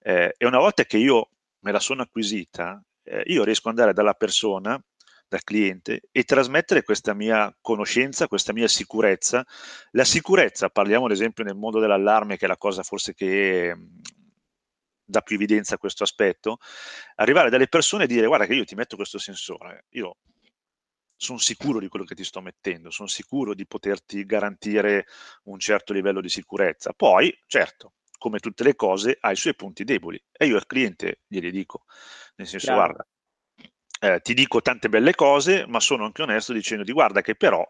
eh, 0.00 0.34
e 0.36 0.46
una 0.46 0.58
volta 0.58 0.84
che 0.84 0.98
io 0.98 1.30
me 1.60 1.72
la 1.72 1.80
sono 1.80 2.02
acquisita, 2.02 2.82
eh, 3.06 3.22
io 3.26 3.44
riesco 3.44 3.68
ad 3.68 3.78
andare 3.78 3.94
dalla 3.94 4.14
persona, 4.14 4.80
dal 5.28 5.42
cliente 5.42 6.02
e 6.10 6.24
trasmettere 6.24 6.82
questa 6.82 7.14
mia 7.14 7.54
conoscenza, 7.60 8.28
questa 8.28 8.52
mia 8.52 8.68
sicurezza. 8.68 9.44
La 9.92 10.04
sicurezza, 10.04 10.68
parliamo 10.68 11.06
ad 11.06 11.12
esempio 11.12 11.44
nel 11.44 11.56
mondo 11.56 11.80
dell'allarme, 11.80 12.36
che 12.36 12.44
è 12.44 12.48
la 12.48 12.56
cosa 12.56 12.82
forse 12.82 13.14
che 13.14 13.72
mhmm, 13.74 14.00
dà 15.04 15.20
più 15.20 15.36
evidenza 15.36 15.76
a 15.76 15.78
questo 15.78 16.02
aspetto, 16.02 16.58
arrivare 17.16 17.50
dalle 17.50 17.68
persone 17.68 18.04
e 18.04 18.06
dire 18.06 18.26
guarda 18.26 18.46
che 18.46 18.54
io 18.54 18.64
ti 18.64 18.74
metto 18.74 18.96
questo 18.96 19.18
sensore, 19.18 19.84
io 19.90 20.16
sono 21.16 21.38
sicuro 21.38 21.78
di 21.80 21.88
quello 21.88 22.04
che 22.04 22.14
ti 22.14 22.24
sto 22.24 22.40
mettendo, 22.40 22.90
sono 22.90 23.08
sicuro 23.08 23.54
di 23.54 23.66
poterti 23.66 24.24
garantire 24.26 25.06
un 25.44 25.58
certo 25.58 25.92
livello 25.92 26.20
di 26.20 26.28
sicurezza. 26.28 26.92
Poi, 26.92 27.32
certo, 27.46 27.94
come 28.18 28.38
tutte 28.38 28.64
le 28.64 28.74
cose, 28.74 29.16
ha 29.20 29.30
i 29.30 29.36
suoi 29.36 29.54
punti 29.54 29.84
deboli 29.84 30.22
e 30.32 30.46
io 30.46 30.56
al 30.56 30.66
cliente 30.66 31.20
glieli 31.26 31.50
dico, 31.50 31.84
nel 32.36 32.46
senso, 32.46 32.66
Chiaro. 32.66 32.80
guarda, 32.82 33.06
eh, 34.00 34.20
ti 34.20 34.34
dico 34.34 34.60
tante 34.60 34.88
belle 34.88 35.14
cose, 35.14 35.64
ma 35.66 35.80
sono 35.80 36.04
anche 36.04 36.22
onesto 36.22 36.52
dicendoti, 36.52 36.92
guarda 36.92 37.22
che 37.22 37.34
però, 37.34 37.66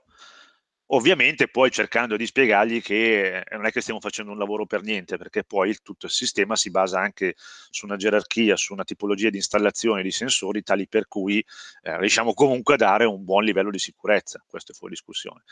ovviamente 0.90 1.48
poi 1.48 1.70
cercando 1.70 2.16
di 2.16 2.26
spiegargli 2.26 2.80
che 2.80 3.38
eh, 3.38 3.56
non 3.56 3.66
è 3.66 3.70
che 3.70 3.80
stiamo 3.80 4.00
facendo 4.00 4.32
un 4.32 4.38
lavoro 4.38 4.66
per 4.66 4.82
niente, 4.82 5.16
perché 5.16 5.44
poi 5.44 5.70
il, 5.70 5.82
tutto 5.82 6.06
il 6.06 6.12
sistema 6.12 6.56
si 6.56 6.70
basa 6.70 7.00
anche 7.00 7.34
su 7.70 7.86
una 7.86 7.96
gerarchia, 7.96 8.56
su 8.56 8.72
una 8.72 8.84
tipologia 8.84 9.30
di 9.30 9.36
installazione 9.36 10.02
di 10.02 10.10
sensori, 10.10 10.62
tali 10.62 10.86
per 10.88 11.08
cui 11.08 11.44
eh, 11.82 11.98
riusciamo 11.98 12.34
comunque 12.34 12.74
a 12.74 12.78
dare 12.78 13.04
un 13.04 13.24
buon 13.24 13.44
livello 13.44 13.70
di 13.70 13.78
sicurezza, 13.78 14.44
questo 14.46 14.72
è 14.72 14.74
fuori 14.74 14.94
discussione. 14.94 15.42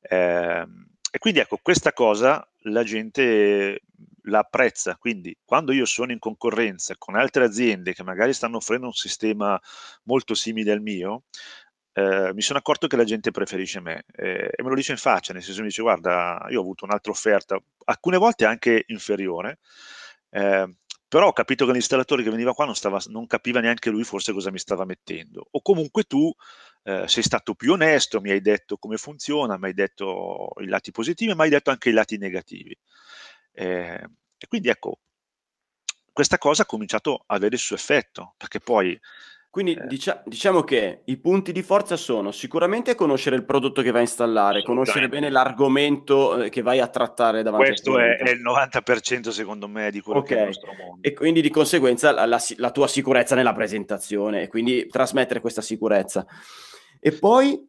Eh, 0.00 0.66
e 1.10 1.18
quindi 1.18 1.40
ecco, 1.40 1.58
questa 1.62 1.92
cosa 1.92 2.46
la 2.64 2.82
gente 2.84 3.80
la 4.24 4.40
apprezza, 4.40 4.96
quindi 4.96 5.36
quando 5.44 5.72
io 5.72 5.84
sono 5.84 6.12
in 6.12 6.18
concorrenza 6.18 6.94
con 6.98 7.16
altre 7.16 7.44
aziende 7.44 7.94
che 7.94 8.02
magari 8.02 8.32
stanno 8.32 8.58
offrendo 8.58 8.86
un 8.86 8.92
sistema 8.92 9.60
molto 10.04 10.34
simile 10.34 10.72
al 10.72 10.80
mio, 10.80 11.24
eh, 11.92 12.32
mi 12.34 12.42
sono 12.42 12.58
accorto 12.58 12.86
che 12.86 12.96
la 12.96 13.04
gente 13.04 13.30
preferisce 13.30 13.80
me 13.80 14.04
eh, 14.14 14.50
e 14.54 14.62
me 14.62 14.68
lo 14.68 14.74
dice 14.74 14.92
in 14.92 14.98
faccia, 14.98 15.32
nel 15.32 15.42
senso 15.42 15.60
mi 15.60 15.68
dice 15.68 15.82
guarda, 15.82 16.46
io 16.50 16.58
ho 16.58 16.62
avuto 16.62 16.84
un'altra 16.84 17.10
offerta, 17.12 17.58
alcune 17.84 18.16
volte 18.16 18.44
anche 18.44 18.84
inferiore, 18.88 19.58
eh, 20.30 20.68
però 21.08 21.26
ho 21.26 21.32
capito 21.32 21.66
che 21.66 21.72
l'installatore 21.72 22.22
che 22.22 22.30
veniva 22.30 22.54
qua 22.54 22.66
non, 22.66 22.76
stava, 22.76 23.00
non, 23.08 23.26
capiva 23.26 23.58
neanche 23.58 23.90
lui 23.90 24.04
forse 24.04 24.32
cosa 24.32 24.52
mi 24.52 24.60
stava 24.60 24.84
mettendo. 24.84 25.44
O 25.50 25.60
comunque 25.60 26.04
tu 26.04 26.32
eh, 26.82 27.06
sei 27.08 27.22
stato 27.22 27.54
più 27.54 27.72
onesto, 27.72 28.20
mi 28.20 28.30
hai 28.30 28.40
detto 28.40 28.76
come 28.76 28.96
funziona, 28.96 29.58
mi 29.58 29.66
hai 29.66 29.74
detto 29.74 30.50
i 30.60 30.66
lati 30.66 30.90
positivi, 30.90 31.34
ma 31.34 31.44
hai 31.44 31.50
detto 31.50 31.70
anche 31.70 31.90
i 31.90 31.92
lati 31.92 32.16
negativi. 32.16 32.76
Eh, 33.52 34.08
e 34.38 34.46
quindi 34.48 34.68
ecco, 34.68 35.00
questa 36.12 36.38
cosa 36.38 36.62
ha 36.62 36.66
cominciato 36.66 37.24
ad 37.26 37.36
avere 37.36 37.54
il 37.54 37.60
suo 37.60 37.76
effetto, 37.76 38.34
perché 38.36 38.60
poi 38.60 38.98
quindi 39.50 39.74
eh. 39.74 39.86
dicia- 39.88 40.22
diciamo 40.24 40.62
che 40.62 41.00
i 41.06 41.16
punti 41.16 41.50
di 41.50 41.62
forza 41.62 41.96
sono 41.96 42.30
sicuramente 42.30 42.94
conoscere 42.94 43.34
il 43.34 43.44
prodotto 43.44 43.82
che 43.82 43.90
vai 43.90 44.02
a 44.02 44.04
installare, 44.04 44.62
conoscere 44.62 45.08
bene 45.08 45.28
l'argomento 45.28 46.44
eh, 46.44 46.50
che 46.50 46.62
vai 46.62 46.78
a 46.78 46.86
trattare 46.86 47.42
davanti 47.42 47.66
Questo 47.66 47.96
a 47.96 48.00
Questo 48.00 48.24
è, 48.26 48.30
il 48.30 48.40
90% 48.40 49.30
secondo 49.30 49.66
me 49.66 49.90
di 49.90 50.00
quello 50.00 50.20
okay. 50.20 50.28
che 50.28 50.36
è 50.36 50.40
il 50.42 50.46
nostro 50.46 50.72
mondo. 50.74 50.98
E 51.00 51.12
quindi 51.14 51.42
di 51.42 51.50
conseguenza 51.50 52.12
la, 52.12 52.26
la, 52.26 52.40
la 52.58 52.70
tua 52.70 52.86
sicurezza 52.86 53.34
nella 53.34 53.52
presentazione 53.52 54.42
e 54.42 54.48
quindi 54.48 54.86
trasmettere 54.86 55.40
questa 55.40 55.62
sicurezza. 55.62 56.24
E 57.00 57.12
poi 57.12 57.66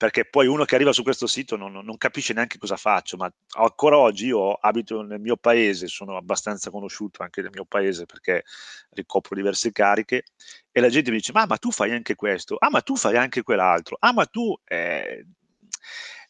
perché 0.00 0.24
poi 0.24 0.46
uno 0.46 0.64
che 0.64 0.76
arriva 0.76 0.94
su 0.94 1.02
questo 1.02 1.26
sito 1.26 1.56
non, 1.56 1.72
non, 1.72 1.98
capisce 1.98 2.32
neanche 2.32 2.56
cosa 2.56 2.78
faccio, 2.78 3.18
ma 3.18 3.30
ancora 3.58 3.98
oggi 3.98 4.28
io 4.28 4.54
abito 4.54 5.02
nel 5.02 5.20
mio 5.20 5.36
paese, 5.36 5.88
sono 5.88 6.16
abbastanza 6.16 6.70
conosciuto 6.70 7.22
anche 7.22 7.42
nel 7.42 7.50
mio 7.52 7.66
paese 7.66 8.06
perché 8.06 8.44
ricopro 8.92 9.36
diverse 9.36 9.72
cariche 9.72 10.24
e 10.72 10.80
la 10.80 10.88
gente 10.88 11.10
mi 11.10 11.18
dice 11.18 11.32
ma, 11.32 11.44
ma 11.44 11.58
tu 11.58 11.70
fai 11.70 11.90
anche 11.92 12.14
questo, 12.14 12.56
ah 12.58 12.70
ma 12.70 12.80
tu 12.80 12.96
fai 12.96 13.18
anche 13.18 13.42
quell'altro, 13.42 13.98
ah 14.00 14.14
ma 14.14 14.24
tu... 14.24 14.58
Eh... 14.64 15.26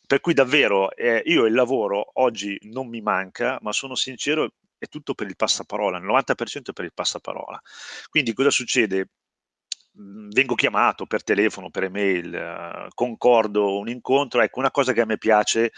Per 0.05 0.19
cui 0.19 0.35
davvero 0.35 0.91
eh, 0.97 1.23
io 1.27 1.47
il 1.47 1.55
lavoro 1.55 2.11
oggi 2.15 2.59
non 2.63 2.89
mi 2.89 3.01
manca, 3.01 3.57
ma 3.63 3.71
sono 3.71 3.95
sincero, 3.95 4.55
è 4.79 4.89
tutto 4.89 5.15
per 5.15 5.29
il 5.29 5.37
passaparola, 5.37 5.99
il 5.99 6.05
90% 6.05 6.71
è 6.71 6.73
per 6.73 6.87
il 6.87 6.93
passaparola. 6.93 7.63
Quindi 8.09 8.33
cosa 8.33 8.51
succede? 8.51 9.11
Vengo 9.93 10.55
chiamato 10.55 11.05
per 11.07 11.23
telefono, 11.25 11.71
per 11.71 11.85
email, 11.85 12.89
concordo 12.95 13.79
un 13.79 13.89
incontro. 13.89 14.41
Ecco, 14.41 14.61
una 14.61 14.71
cosa 14.71 14.93
che 14.93 15.01
a 15.01 15.05
me 15.05 15.19
piace 15.19 15.73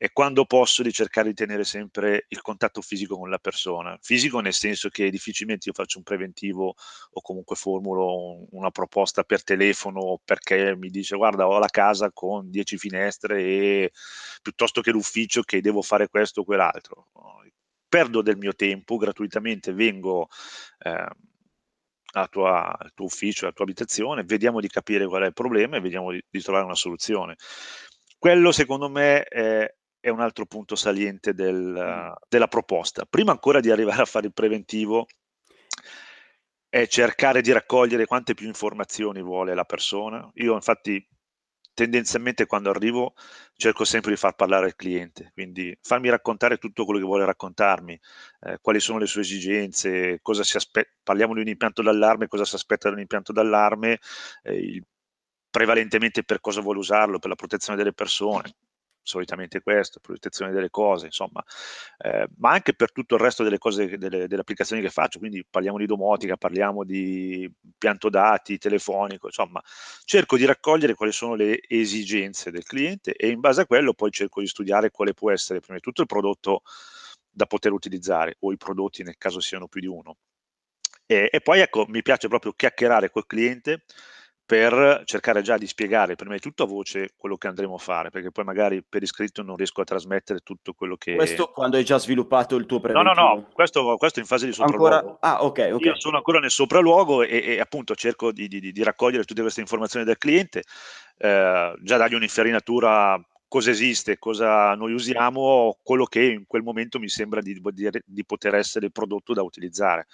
è 0.00 0.12
quando 0.12 0.46
posso 0.46 0.82
di 0.82 0.92
cercare 0.94 1.28
di 1.28 1.34
tenere 1.34 1.62
sempre 1.62 2.24
il 2.28 2.40
contatto 2.40 2.80
fisico 2.80 3.18
con 3.18 3.28
la 3.28 3.36
persona. 3.36 3.98
Fisico 4.00 4.40
nel 4.40 4.54
senso 4.54 4.88
che 4.88 5.10
difficilmente 5.10 5.68
io 5.68 5.74
faccio 5.74 5.98
un 5.98 6.04
preventivo 6.04 6.74
o 7.10 7.20
comunque 7.20 7.54
formulo 7.54 8.16
un, 8.16 8.46
una 8.52 8.70
proposta 8.70 9.24
per 9.24 9.44
telefono 9.44 10.18
perché 10.24 10.74
mi 10.74 10.88
dice 10.88 11.16
guarda 11.16 11.46
ho 11.46 11.58
la 11.58 11.68
casa 11.68 12.10
con 12.12 12.48
10 12.48 12.78
finestre 12.78 13.42
e 13.42 13.92
piuttosto 14.40 14.80
che 14.80 14.90
l'ufficio 14.90 15.42
che 15.42 15.60
devo 15.60 15.82
fare 15.82 16.08
questo 16.08 16.40
o 16.40 16.44
quell'altro. 16.44 17.08
Perdo 17.86 18.22
del 18.22 18.38
mio 18.38 18.54
tempo 18.54 18.96
gratuitamente, 18.96 19.74
vengo... 19.74 20.28
Eh, 20.78 21.08
tua, 22.28 22.76
al 22.78 22.92
tuo 22.94 23.06
ufficio, 23.06 23.44
alla 23.44 23.52
tua 23.52 23.64
abitazione, 23.64 24.24
vediamo 24.24 24.60
di 24.60 24.68
capire 24.68 25.06
qual 25.06 25.22
è 25.22 25.26
il 25.26 25.32
problema 25.32 25.76
e 25.76 25.80
vediamo 25.80 26.10
di, 26.10 26.22
di 26.28 26.40
trovare 26.40 26.64
una 26.64 26.74
soluzione. 26.74 27.36
Quello 28.18 28.52
secondo 28.52 28.88
me 28.88 29.22
è, 29.22 29.74
è 30.00 30.08
un 30.08 30.20
altro 30.20 30.46
punto 30.46 30.76
saliente 30.76 31.32
del, 31.34 32.14
della 32.28 32.48
proposta. 32.48 33.04
Prima 33.08 33.32
ancora 33.32 33.60
di 33.60 33.70
arrivare 33.70 34.02
a 34.02 34.06
fare 34.06 34.26
il 34.26 34.32
preventivo, 34.32 35.06
è 36.68 36.86
cercare 36.86 37.40
di 37.40 37.52
raccogliere 37.52 38.06
quante 38.06 38.34
più 38.34 38.46
informazioni 38.46 39.20
vuole 39.22 39.54
la 39.54 39.64
persona. 39.64 40.30
Io 40.34 40.54
infatti 40.54 41.04
tendenzialmente 41.74 42.46
quando 42.46 42.70
arrivo 42.70 43.14
cerco 43.54 43.84
sempre 43.84 44.10
di 44.12 44.16
far 44.16 44.34
parlare 44.34 44.66
il 44.68 44.76
cliente, 44.76 45.30
quindi 45.32 45.76
farmi 45.82 46.08
raccontare 46.10 46.58
tutto 46.58 46.84
quello 46.84 47.00
che 47.00 47.06
vuole 47.06 47.24
raccontarmi, 47.24 47.98
eh, 48.40 48.58
quali 48.60 48.80
sono 48.80 48.98
le 48.98 49.06
sue 49.06 49.22
esigenze, 49.22 50.18
cosa 50.22 50.42
si 50.44 50.56
aspetta, 50.56 50.90
parliamo 51.02 51.34
di 51.34 51.40
un 51.40 51.48
impianto 51.48 51.82
d'allarme, 51.82 52.28
cosa 52.28 52.44
si 52.44 52.54
aspetta 52.54 52.88
da 52.88 52.94
un 52.94 53.00
impianto 53.00 53.32
d'allarme, 53.32 53.98
eh, 54.42 54.82
prevalentemente 55.50 56.24
per 56.24 56.40
cosa 56.40 56.60
vuole 56.60 56.78
usarlo, 56.78 57.18
per 57.18 57.30
la 57.30 57.36
protezione 57.36 57.78
delle 57.78 57.92
persone. 57.92 58.54
Solitamente 59.02 59.60
questo, 59.60 60.00
protezione 60.00 60.52
delle 60.52 60.70
cose, 60.70 61.06
insomma, 61.06 61.44
eh, 61.98 62.28
ma 62.38 62.50
anche 62.50 62.74
per 62.74 62.92
tutto 62.92 63.14
il 63.14 63.20
resto 63.20 63.42
delle 63.42 63.58
cose, 63.58 63.98
delle, 63.98 64.26
delle, 64.26 64.40
applicazioni 64.40 64.82
che 64.82 64.90
faccio, 64.90 65.18
quindi 65.18 65.44
parliamo 65.48 65.78
di 65.78 65.86
domotica, 65.86 66.36
parliamo 66.36 66.84
di 66.84 67.50
pianto 67.78 68.08
dati, 68.08 68.58
telefonico, 68.58 69.26
insomma, 69.26 69.62
cerco 70.04 70.36
di 70.36 70.44
raccogliere 70.44 70.94
quali 70.94 71.12
sono 71.12 71.34
le 71.34 71.60
esigenze 71.66 72.50
del 72.50 72.64
cliente 72.64 73.14
e 73.14 73.28
in 73.28 73.40
base 73.40 73.62
a 73.62 73.66
quello 73.66 73.94
poi 73.94 74.10
cerco 74.10 74.40
di 74.40 74.46
studiare 74.46 74.90
quale 74.90 75.14
può 75.14 75.30
essere 75.30 75.60
prima 75.60 75.76
di 75.76 75.82
tutto 75.82 76.02
il 76.02 76.06
prodotto 76.06 76.62
da 77.30 77.46
poter 77.46 77.72
utilizzare 77.72 78.36
o 78.40 78.52
i 78.52 78.56
prodotti 78.56 79.02
nel 79.02 79.16
caso 79.16 79.40
siano 79.40 79.68
più 79.68 79.80
di 79.80 79.86
uno. 79.86 80.16
E, 81.06 81.28
e 81.32 81.40
poi 81.40 81.60
ecco, 81.60 81.86
mi 81.88 82.02
piace 82.02 82.28
proprio 82.28 82.52
chiacchierare 82.52 83.10
col 83.10 83.26
cliente 83.26 83.84
per 84.50 85.02
cercare 85.04 85.42
già 85.42 85.56
di 85.56 85.68
spiegare 85.68 86.16
prima 86.16 86.34
di 86.34 86.40
tutto 86.40 86.64
a 86.64 86.66
voce 86.66 87.12
quello 87.16 87.36
che 87.36 87.46
andremo 87.46 87.76
a 87.76 87.78
fare, 87.78 88.10
perché 88.10 88.32
poi 88.32 88.42
magari 88.42 88.82
per 88.82 89.00
iscritto 89.00 89.44
non 89.44 89.54
riesco 89.54 89.80
a 89.80 89.84
trasmettere 89.84 90.40
tutto 90.40 90.72
quello 90.72 90.96
che... 90.96 91.14
Questo 91.14 91.52
quando 91.52 91.76
hai 91.76 91.84
già 91.84 91.98
sviluppato 91.98 92.56
il 92.56 92.66
tuo 92.66 92.80
preventivo? 92.80 93.14
No, 93.14 93.28
no, 93.28 93.34
no, 93.36 93.46
questo, 93.52 93.94
questo 93.96 94.18
in 94.18 94.26
fase 94.26 94.46
di 94.46 94.52
sopralluogo. 94.52 94.96
Ancora... 94.96 95.18
Ah, 95.20 95.44
ok, 95.44 95.70
ok. 95.74 95.84
Io 95.84 95.94
sono 95.94 96.16
ancora 96.16 96.40
nel 96.40 96.50
sopralluogo 96.50 97.22
e, 97.22 97.44
e 97.44 97.60
appunto 97.60 97.94
cerco 97.94 98.32
di, 98.32 98.48
di, 98.48 98.72
di, 98.72 98.82
raccogliere 98.82 99.22
tutte 99.22 99.42
queste 99.42 99.60
informazioni 99.60 100.04
del 100.04 100.18
cliente, 100.18 100.64
eh, 101.18 101.72
già 101.80 101.96
dargli 101.96 102.14
un'infarinatura 102.14 103.24
cosa 103.46 103.70
esiste, 103.70 104.18
cosa 104.18 104.74
noi 104.74 104.94
usiamo, 104.94 105.78
quello 105.84 106.06
che 106.06 106.22
in 106.22 106.44
quel 106.48 106.62
momento 106.62 106.98
mi 106.98 107.08
sembra 107.08 107.40
di, 107.40 107.60
di 108.04 108.24
poter 108.24 108.56
essere 108.56 108.86
il 108.86 108.92
prodotto 108.92 109.32
da 109.32 109.42
utilizzare. 109.42 110.08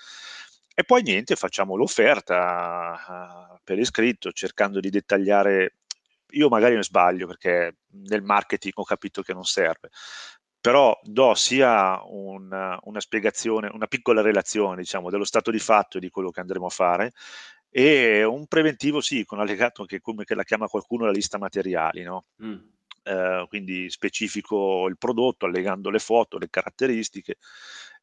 E 0.79 0.85
poi 0.85 1.01
niente, 1.01 1.37
facciamo 1.37 1.75
l'offerta 1.75 3.55
uh, 3.55 3.59
per 3.65 3.79
iscritto, 3.79 4.31
cercando 4.33 4.79
di 4.79 4.91
dettagliare. 4.91 5.77
Io 6.33 6.49
magari 6.51 6.75
ne 6.75 6.83
sbaglio 6.83 7.27
perché 7.27 7.77
nel 8.09 8.21
marketing 8.21 8.75
ho 8.77 8.85
capito 8.85 9.23
che 9.23 9.33
non 9.33 9.47
serve, 9.47 9.89
però 10.61 10.95
do 11.03 11.35
sia 11.35 11.99
una, 12.05 12.79
una 12.83 13.01
spiegazione, 13.01 13.71
una 13.73 13.87
piccola 13.87 14.21
relazione, 14.21 14.83
diciamo, 14.83 15.09
dello 15.09 15.25
stato 15.25 15.51
di 15.51 15.59
fatto 15.59 15.99
di 15.99 16.11
quello 16.11 16.31
che 16.31 16.41
andremo 16.41 16.67
a 16.67 16.71
fare 16.71 17.13
e 17.71 18.25
un 18.25 18.47
preventivo, 18.47 19.01
sì, 19.01 19.25
con 19.25 19.41
allegato 19.41 19.87
che 19.87 20.03
come 20.03 20.25
che 20.25 20.35
la 20.35 20.45
chiama 20.45 20.69
qualcuno 20.69 21.07
la 21.07 21.11
lista 21.11 21.39
materiali, 21.39 22.03
no? 22.03 22.27
Mm. 22.45 22.59
Uh, 23.07 23.47
quindi 23.47 23.89
specifico 23.89 24.89
il 24.89 24.99
prodotto, 24.99 25.47
allegando 25.47 25.89
le 25.89 26.01
foto, 26.01 26.37
le 26.37 26.51
caratteristiche 26.51 27.37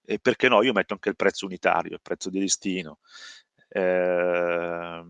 e 0.05 0.19
perché 0.19 0.49
no, 0.49 0.61
io 0.63 0.73
metto 0.73 0.93
anche 0.93 1.09
il 1.09 1.15
prezzo 1.15 1.45
unitario, 1.45 1.93
il 1.93 2.01
prezzo 2.01 2.29
di 2.29 2.39
listino. 2.39 2.99
Eh, 3.67 5.03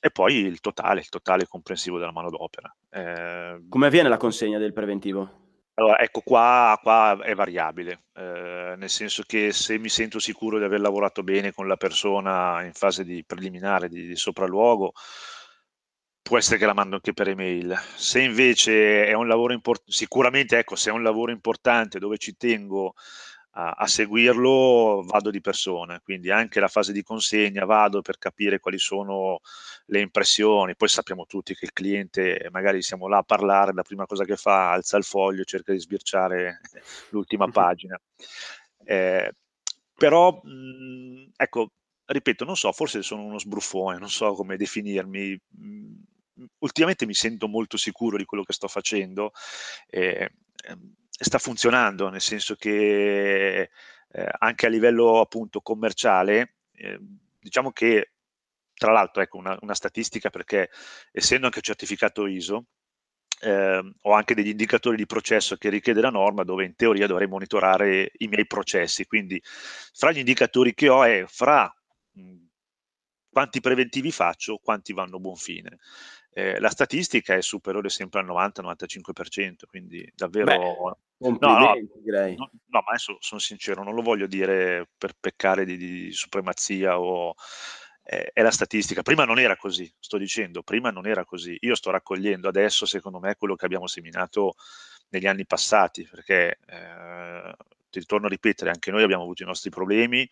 e 0.00 0.10
poi 0.10 0.36
il 0.36 0.60
totale, 0.60 1.00
il 1.00 1.08
totale 1.08 1.46
comprensivo 1.46 1.98
della 1.98 2.12
manodopera. 2.12 2.74
Eh, 2.90 3.64
Come 3.68 3.86
avviene 3.86 4.08
la 4.08 4.16
consegna 4.16 4.58
del 4.58 4.72
preventivo? 4.72 5.46
Allora, 5.74 6.00
ecco 6.00 6.22
qua, 6.22 6.76
qua 6.82 7.18
è 7.22 7.34
variabile, 7.36 8.06
eh, 8.14 8.74
nel 8.76 8.88
senso 8.88 9.22
che 9.24 9.52
se 9.52 9.78
mi 9.78 9.88
sento 9.88 10.18
sicuro 10.18 10.58
di 10.58 10.64
aver 10.64 10.80
lavorato 10.80 11.22
bene 11.22 11.52
con 11.52 11.68
la 11.68 11.76
persona 11.76 12.64
in 12.64 12.72
fase 12.72 13.04
di 13.04 13.24
preliminare, 13.24 13.88
di, 13.88 14.04
di 14.04 14.16
sopralluogo, 14.16 14.92
può 16.20 16.36
essere 16.36 16.58
che 16.58 16.66
la 16.66 16.74
mando 16.74 16.96
anche 16.96 17.12
per 17.12 17.28
email. 17.28 17.80
Se 17.94 18.20
invece 18.20 19.06
è 19.06 19.12
un 19.12 19.28
lavoro 19.28 19.52
importante, 19.52 19.92
sicuramente 19.92 20.58
ecco, 20.58 20.74
se 20.74 20.90
è 20.90 20.92
un 20.92 21.04
lavoro 21.04 21.30
importante 21.30 22.00
dove 22.00 22.18
ci 22.18 22.36
tengo 22.36 22.94
a, 23.52 23.70
a, 23.70 23.86
seguirlo 23.86 25.02
vado 25.06 25.30
di 25.30 25.40
persona, 25.40 26.00
quindi 26.00 26.30
anche 26.30 26.60
la 26.60 26.68
fase 26.68 26.92
di 26.92 27.02
consegna 27.02 27.64
vado 27.64 28.02
per 28.02 28.18
capire 28.18 28.60
quali 28.60 28.78
sono 28.78 29.40
le 29.86 30.00
impressioni, 30.00 30.76
poi 30.76 30.88
sappiamo 30.88 31.24
tutti 31.26 31.54
che 31.54 31.64
il 31.64 31.72
cliente 31.72 32.48
magari 32.50 32.82
siamo 32.82 33.08
là 33.08 33.18
a 33.18 33.22
parlare, 33.22 33.72
la 33.72 33.82
prima 33.82 34.06
cosa 34.06 34.24
che 34.24 34.36
fa 34.36 34.72
alza 34.72 34.96
il 34.96 35.04
foglio, 35.04 35.44
cerca 35.44 35.72
di 35.72 35.80
sbirciare 35.80 36.60
l'ultima 37.10 37.48
pagina. 37.50 37.98
Eh, 38.84 39.32
però, 39.94 40.40
mh, 40.42 41.32
ecco, 41.36 41.72
ripeto, 42.06 42.44
non 42.44 42.56
so, 42.56 42.70
forse 42.72 43.02
sono 43.02 43.24
uno 43.24 43.38
sbruffone, 43.38 43.98
non 43.98 44.10
so 44.10 44.32
come 44.34 44.56
definirmi. 44.56 45.38
ultimamente 46.58 47.04
mi 47.06 47.14
sento 47.14 47.48
molto 47.48 47.76
sicuro 47.76 48.16
di 48.16 48.24
quello 48.24 48.44
che 48.44 48.52
sto 48.52 48.68
facendo. 48.68 49.32
Eh, 49.88 50.30
sta 51.24 51.38
funzionando, 51.38 52.08
nel 52.08 52.20
senso 52.20 52.54
che 52.54 53.70
eh, 54.10 54.28
anche 54.38 54.66
a 54.66 54.68
livello 54.68 55.20
appunto 55.20 55.60
commerciale, 55.60 56.54
eh, 56.72 56.98
diciamo 57.38 57.72
che 57.72 58.12
tra 58.74 58.92
l'altro 58.92 59.22
ecco 59.22 59.38
una, 59.38 59.58
una, 59.62 59.74
statistica 59.74 60.30
perché 60.30 60.70
essendo 61.10 61.46
anche 61.46 61.60
certificato 61.60 62.26
ISO, 62.26 62.66
eh, 63.40 63.92
ho 64.00 64.12
anche 64.12 64.34
degli 64.34 64.48
indicatori 64.48 64.96
di 64.96 65.06
processo 65.06 65.56
che 65.56 65.68
richiede 65.68 66.00
la 66.00 66.10
norma 66.10 66.44
dove 66.44 66.64
in 66.64 66.76
teoria 66.76 67.06
dovrei 67.08 67.26
monitorare 67.26 68.12
i 68.18 68.28
miei 68.28 68.46
processi, 68.46 69.06
quindi 69.06 69.42
fra 69.44 70.12
gli 70.12 70.18
indicatori 70.18 70.74
che 70.74 70.88
ho 70.88 71.02
è 71.04 71.24
fra 71.26 71.72
mh, 72.12 72.46
quanti 73.30 73.60
preventivi 73.60 74.12
faccio, 74.12 74.58
quanti 74.62 74.92
vanno 74.92 75.16
a 75.16 75.20
buon 75.20 75.36
fine 75.36 75.78
eh, 76.38 76.60
la 76.60 76.70
statistica 76.70 77.34
è 77.34 77.42
superiore 77.42 77.88
sempre 77.88 78.20
al 78.20 78.26
90-95%, 78.26 79.66
quindi 79.66 80.08
davvero... 80.14 80.46
Beh, 81.16 81.28
no, 81.30 81.36
no, 81.40 81.74
direi. 82.00 82.36
No, 82.36 82.48
no, 82.52 82.80
ma 82.84 82.90
adesso 82.90 83.16
sono 83.18 83.40
sincero, 83.40 83.82
non 83.82 83.92
lo 83.92 84.02
voglio 84.02 84.28
dire 84.28 84.88
per 84.96 85.14
peccare 85.18 85.64
di, 85.64 85.76
di 85.76 86.12
supremazia 86.12 87.00
o... 87.00 87.34
Eh, 88.04 88.30
è 88.32 88.40
la 88.40 88.52
statistica. 88.52 89.02
Prima 89.02 89.24
non 89.24 89.40
era 89.40 89.56
così, 89.56 89.92
sto 89.98 90.16
dicendo, 90.16 90.62
prima 90.62 90.90
non 90.90 91.08
era 91.08 91.24
così. 91.24 91.56
Io 91.62 91.74
sto 91.74 91.90
raccogliendo 91.90 92.46
adesso, 92.46 92.86
secondo 92.86 93.18
me, 93.18 93.34
quello 93.34 93.56
che 93.56 93.64
abbiamo 93.64 93.88
seminato 93.88 94.54
negli 95.08 95.26
anni 95.26 95.44
passati, 95.44 96.06
perché 96.08 96.58
eh, 96.66 97.54
ti 97.90 97.98
ritorno 97.98 98.26
a 98.26 98.30
ripetere, 98.30 98.70
anche 98.70 98.92
noi 98.92 99.02
abbiamo 99.02 99.24
avuto 99.24 99.42
i 99.42 99.46
nostri 99.46 99.70
problemi, 99.70 100.26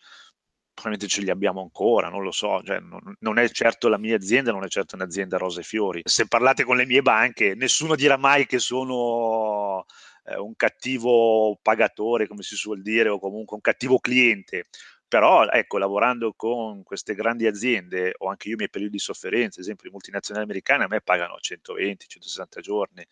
probabilmente 0.77 1.07
ce 1.07 1.21
li 1.21 1.31
abbiamo 1.31 1.61
ancora, 1.61 2.07
non 2.07 2.21
lo 2.21 2.29
so, 2.29 2.61
cioè, 2.63 2.79
non, 2.79 3.15
non, 3.19 3.39
è 3.39 3.49
certo 3.49 3.87
la 3.87 3.97
mia 3.97 4.15
azienda, 4.15 4.51
non 4.51 4.63
è 4.63 4.67
certo 4.67 4.95
un'azienda 4.95 5.37
rose 5.37 5.61
e 5.61 5.63
fiori. 5.63 6.01
Se 6.05 6.27
parlate 6.27 6.63
con 6.63 6.77
le 6.77 6.85
mie 6.85 7.01
banche, 7.01 7.55
nessuno 7.55 7.95
dirà 7.95 8.15
mai 8.15 8.45
che 8.45 8.59
sono 8.59 9.85
eh, 10.25 10.37
un 10.37 10.55
cattivo 10.55 11.57
pagatore, 11.63 12.27
come 12.27 12.43
si 12.43 12.55
suol 12.55 12.83
dire, 12.83 13.09
o 13.09 13.17
comunque 13.17 13.55
un 13.55 13.61
cattivo 13.61 13.97
cliente. 13.97 14.65
Però, 15.07 15.47
ecco, 15.47 15.77
lavorando 15.77 16.33
con 16.35 16.83
queste 16.83 17.15
grandi 17.15 17.47
aziende, 17.47 18.13
ho 18.17 18.27
anche 18.27 18.49
io 18.49 18.55
i 18.55 18.57
miei 18.57 18.69
periodi 18.69 18.93
di 18.93 18.99
sofferenza, 18.99 19.59
ad 19.59 19.65
esempio, 19.65 19.87
i 19.87 19.91
multinazionali 19.91 20.43
americane 20.45 20.83
a 20.83 20.87
me 20.87 20.99
pagano 20.99 21.37
120, 21.39 22.07
160 22.07 22.59
giorni. 22.61 23.05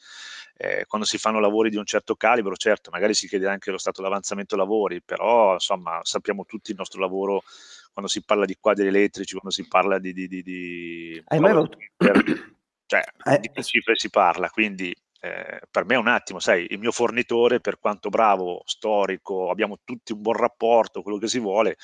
Eh, 0.57 0.85
quando 0.87 1.07
si 1.07 1.17
fanno 1.17 1.39
lavori 1.39 1.69
di 1.69 1.77
un 1.77 1.85
certo 1.85 2.15
calibro, 2.15 2.55
certo, 2.57 2.89
magari 2.91 3.13
si 3.13 3.27
chiede 3.29 3.47
anche 3.47 3.71
lo 3.71 3.77
stato 3.77 4.01
d'avanzamento 4.01 4.57
lavori, 4.57 5.01
però, 5.01 5.53
insomma, 5.53 6.01
sappiamo 6.03 6.43
tutti 6.45 6.71
il 6.71 6.77
nostro 6.77 6.99
lavoro 6.99 7.43
quando 7.93 8.11
si 8.11 8.23
parla 8.25 8.43
di 8.43 8.57
quadri 8.59 8.87
elettrici, 8.87 9.31
quando 9.33 9.51
si 9.51 9.65
parla 9.65 9.97
di... 9.97 10.11
di, 10.11 10.27
di, 10.27 10.43
di 10.43 11.23
Hai 11.27 11.39
mai 11.39 11.51
avuto... 11.51 11.77
Cioè, 12.87 13.03
eh, 13.23 13.39
di 13.39 13.49
che 13.51 13.63
cifre 13.63 13.95
si 13.95 14.09
parla, 14.09 14.49
quindi 14.49 14.93
eh, 15.25 15.61
per 15.71 15.85
me 15.85 15.95
è 15.95 15.97
un 15.97 16.07
attimo, 16.07 16.39
sai, 16.39 16.67
il 16.69 16.77
mio 16.77 16.91
fornitore, 16.91 17.59
per 17.59 17.79
quanto 17.79 18.09
bravo, 18.09 18.61
storico, 18.65 19.49
abbiamo 19.49 19.79
tutti 19.83 20.11
un 20.11 20.21
buon 20.21 20.35
rapporto, 20.35 21.01
quello 21.01 21.17
che 21.17 21.27
si 21.27 21.39
vuole, 21.39 21.77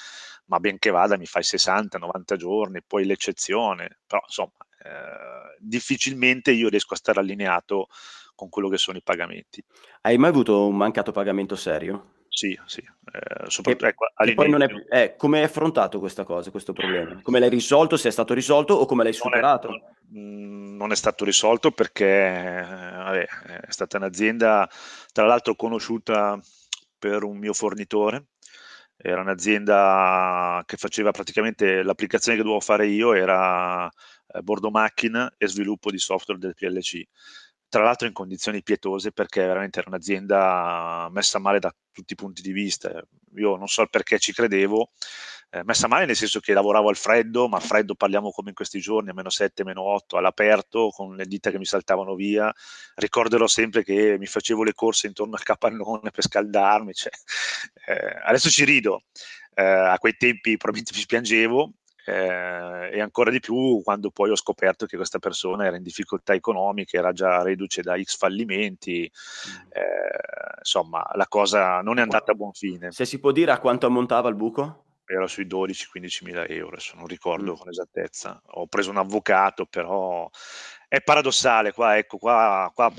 ma 0.45 0.59
benché 0.59 0.91
vada 0.91 1.17
mi 1.17 1.25
fai 1.25 1.41
60-90 1.41 2.35
giorni, 2.35 2.83
poi 2.85 3.05
l'eccezione, 3.05 3.99
però 4.05 4.21
insomma, 4.23 4.51
eh, 4.83 5.57
difficilmente 5.57 6.51
io 6.51 6.69
riesco 6.69 6.93
a 6.93 6.97
stare 6.97 7.19
allineato 7.19 7.87
con 8.35 8.49
quello 8.49 8.69
che 8.69 8.77
sono 8.77 8.97
i 8.97 9.03
pagamenti. 9.03 9.63
Hai 10.01 10.17
mai 10.17 10.29
avuto 10.29 10.67
un 10.67 10.75
mancato 10.75 11.11
pagamento 11.11 11.55
serio? 11.55 12.20
Sì, 12.33 12.57
sì. 12.65 12.79
Eh, 12.79 13.49
soprattutto, 13.49 13.87
ecco, 13.87 14.05
è, 14.15 15.03
eh, 15.03 15.15
come 15.17 15.39
hai 15.39 15.43
affrontato 15.43 15.99
questa 15.99 16.23
cosa, 16.23 16.49
questo 16.49 16.71
problema? 16.71 17.19
Come 17.21 17.39
l'hai 17.39 17.49
risolto, 17.49 17.97
se 17.97 18.07
è 18.07 18.11
stato 18.11 18.33
risolto 18.33 18.73
o 18.73 18.85
come 18.85 19.03
l'hai 19.03 19.11
superato? 19.11 19.67
Non 19.67 19.79
è, 19.79 20.17
mm, 20.17 20.75
non 20.77 20.91
è 20.93 20.95
stato 20.95 21.25
risolto 21.25 21.71
perché 21.71 22.05
eh, 22.05 22.61
vabbè, 22.63 23.25
è 23.65 23.71
stata 23.71 23.97
un'azienda, 23.97 24.69
tra 25.11 25.25
l'altro 25.25 25.55
conosciuta 25.55 26.39
per 26.97 27.23
un 27.23 27.37
mio 27.37 27.51
fornitore, 27.51 28.27
era 28.95 29.19
un'azienda 29.19 30.63
che 30.65 30.77
faceva 30.77 31.11
praticamente 31.11 31.83
l'applicazione 31.83 32.37
che 32.37 32.43
dovevo 32.43 32.61
fare 32.61 32.87
io 32.87 33.13
era 33.13 33.87
eh, 33.87 34.41
bordo 34.41 34.71
macchina 34.71 35.33
e 35.37 35.47
sviluppo 35.47 35.91
di 35.91 35.97
software 35.97 36.39
del 36.39 36.53
PLC 36.53 37.03
tra 37.71 37.83
l'altro 37.83 38.05
in 38.05 38.11
condizioni 38.11 38.61
pietose 38.63 39.13
perché 39.13 39.45
veramente 39.45 39.79
era 39.79 39.87
un'azienda 39.87 41.07
messa 41.09 41.39
male 41.39 41.57
da 41.59 41.73
tutti 41.93 42.11
i 42.11 42.17
punti 42.17 42.41
di 42.41 42.51
vista. 42.51 43.01
Io 43.35 43.55
non 43.55 43.67
so 43.69 43.85
perché 43.85 44.19
ci 44.19 44.33
credevo, 44.33 44.91
eh, 45.51 45.63
messa 45.63 45.87
male 45.87 46.05
nel 46.05 46.17
senso 46.17 46.41
che 46.41 46.51
lavoravo 46.51 46.89
al 46.89 46.97
freddo, 46.97 47.47
ma 47.47 47.55
al 47.55 47.63
freddo 47.63 47.95
parliamo 47.95 48.31
come 48.31 48.49
in 48.49 48.55
questi 48.55 48.81
giorni, 48.81 49.11
a 49.11 49.13
meno 49.13 49.29
7, 49.29 49.63
meno 49.63 49.83
8, 49.83 50.17
all'aperto, 50.17 50.89
con 50.89 51.15
le 51.15 51.25
dita 51.25 51.49
che 51.49 51.57
mi 51.59 51.65
saltavano 51.65 52.13
via. 52.13 52.53
Ricorderò 52.95 53.47
sempre 53.47 53.85
che 53.85 54.17
mi 54.19 54.25
facevo 54.25 54.63
le 54.63 54.73
corse 54.73 55.07
intorno 55.07 55.35
al 55.35 55.43
capannone 55.43 56.11
per 56.11 56.25
scaldarmi. 56.25 56.93
Cioè, 56.93 57.11
eh, 57.85 58.19
adesso 58.25 58.49
ci 58.49 58.65
rido, 58.65 59.03
eh, 59.55 59.63
a 59.63 59.97
quei 59.97 60.17
tempi 60.17 60.57
probabilmente 60.57 60.93
mi 60.93 61.03
spiangevo, 61.03 61.71
eh, 62.05 62.89
e 62.93 62.99
ancora 63.01 63.29
di 63.29 63.39
più 63.39 63.81
quando 63.83 64.09
poi 64.09 64.31
ho 64.31 64.35
scoperto 64.35 64.85
che 64.85 64.97
questa 64.97 65.19
persona 65.19 65.65
era 65.65 65.77
in 65.77 65.83
difficoltà 65.83 66.33
economiche, 66.33 66.97
era 66.97 67.11
già 67.11 67.41
reduce 67.41 67.81
da 67.81 68.01
X 68.01 68.17
fallimenti, 68.17 69.03
eh, 69.03 70.59
insomma 70.59 71.07
la 71.13 71.27
cosa 71.27 71.81
non 71.81 71.99
è 71.99 72.01
andata 72.01 72.31
a 72.31 72.35
buon 72.35 72.53
fine. 72.53 72.91
Se 72.91 73.05
si 73.05 73.19
può 73.19 73.31
dire 73.31 73.51
a 73.51 73.59
quanto 73.59 73.85
ammontava 73.85 74.29
il 74.29 74.35
buco? 74.35 74.85
Era 75.05 75.27
sui 75.27 75.45
12-15 75.45 76.23
mila 76.23 76.47
euro, 76.47 76.69
adesso 76.73 76.95
non 76.95 77.05
ricordo 77.05 77.53
mm. 77.53 77.55
con 77.55 77.69
esattezza. 77.69 78.41
Ho 78.51 78.67
preso 78.67 78.91
un 78.91 78.97
avvocato, 78.97 79.65
però 79.65 80.29
è 80.87 81.01
paradossale 81.01 81.73
qua, 81.73 81.97
ecco, 81.97 82.17
qua, 82.17 82.71
qua 82.73 82.91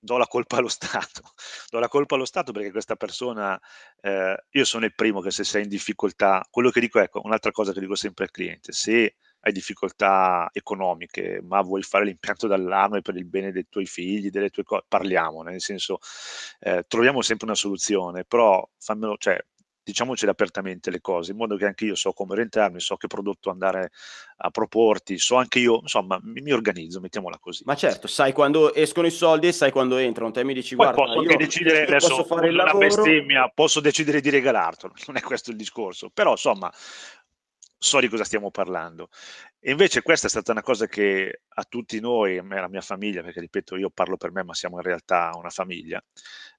do 0.00 0.16
la 0.16 0.26
colpa 0.26 0.56
allo 0.56 0.68
Stato. 0.68 1.22
Do 1.70 1.78
la 1.78 1.88
colpa 1.88 2.14
allo 2.16 2.24
Stato 2.24 2.52
perché 2.52 2.70
questa 2.70 2.96
persona, 2.96 3.60
eh, 4.00 4.44
io 4.50 4.64
sono 4.64 4.84
il 4.86 4.94
primo 4.94 5.20
che 5.20 5.30
se 5.30 5.44
sei 5.44 5.62
in 5.64 5.68
difficoltà, 5.68 6.44
quello 6.50 6.70
che 6.70 6.80
dico, 6.80 6.98
ecco, 7.00 7.20
un'altra 7.24 7.50
cosa 7.52 7.72
che 7.72 7.80
dico 7.80 7.94
sempre 7.94 8.24
al 8.24 8.30
cliente, 8.30 8.72
se 8.72 9.16
hai 9.42 9.52
difficoltà 9.52 10.48
economiche, 10.52 11.40
ma 11.42 11.60
vuoi 11.62 11.82
fare 11.82 12.04
l'impianto 12.04 12.46
d'allarme 12.46 13.00
per 13.02 13.16
il 13.16 13.24
bene 13.24 13.52
dei 13.52 13.66
tuoi 13.68 13.86
figli, 13.86 14.30
delle 14.30 14.50
tue 14.50 14.64
cose, 14.64 14.84
parliamo, 14.88 15.42
nel 15.42 15.60
senso, 15.60 15.98
eh, 16.60 16.84
troviamo 16.86 17.22
sempre 17.22 17.46
una 17.46 17.54
soluzione, 17.54 18.24
però 18.24 18.68
fammelo, 18.78 19.16
cioè, 19.18 19.38
diciamocele 19.90 20.30
apertamente 20.30 20.90
le 20.90 21.00
cose, 21.00 21.32
in 21.32 21.36
modo 21.36 21.56
che 21.56 21.66
anche 21.66 21.84
io 21.84 21.94
so 21.94 22.12
come 22.12 22.32
orientarmi, 22.32 22.80
so 22.80 22.96
che 22.96 23.06
prodotto 23.06 23.50
andare 23.50 23.90
a 24.42 24.50
proporti, 24.50 25.18
so 25.18 25.36
anche 25.36 25.58
io, 25.58 25.80
insomma, 25.82 26.18
mi, 26.22 26.40
mi 26.40 26.52
organizzo, 26.52 27.00
mettiamola 27.00 27.38
così. 27.38 27.62
Ma 27.66 27.74
certo, 27.74 28.06
sai 28.06 28.32
quando 28.32 28.74
escono 28.74 29.06
i 29.06 29.10
soldi 29.10 29.48
e 29.48 29.52
sai 29.52 29.70
quando 29.70 29.96
entrano, 29.96 30.30
te 30.30 30.44
mi 30.44 30.54
dici 30.54 30.74
Poi 30.74 30.86
guarda, 30.86 31.04
posso 31.04 31.22
io, 31.22 31.36
decidere, 31.36 31.84
io 31.84 31.98
posso 31.98 32.24
fare 32.24 32.48
il 32.48 32.54
lavoro... 32.54 32.78
bestemmia, 32.78 33.50
posso 33.54 33.80
decidere 33.80 34.20
di 34.20 34.30
regalartelo, 34.30 34.92
non 35.08 35.16
è 35.16 35.20
questo 35.20 35.50
il 35.50 35.56
discorso, 35.56 36.10
però 36.12 36.32
insomma, 36.32 36.72
so 37.82 37.98
di 37.98 38.08
cosa 38.08 38.24
stiamo 38.24 38.50
parlando. 38.50 39.08
E 39.58 39.70
invece 39.70 40.02
questa 40.02 40.26
è 40.26 40.30
stata 40.30 40.52
una 40.52 40.62
cosa 40.62 40.86
che 40.86 41.42
a 41.48 41.64
tutti 41.64 41.98
noi, 41.98 42.36
a 42.38 42.42
me 42.42 42.58
alla 42.58 42.68
mia 42.68 42.82
famiglia, 42.82 43.22
perché 43.22 43.40
ripeto, 43.40 43.76
io 43.76 43.90
parlo 43.90 44.16
per 44.16 44.32
me, 44.32 44.42
ma 44.44 44.54
siamo 44.54 44.76
in 44.76 44.82
realtà 44.82 45.30
una 45.34 45.48
famiglia, 45.48 46.02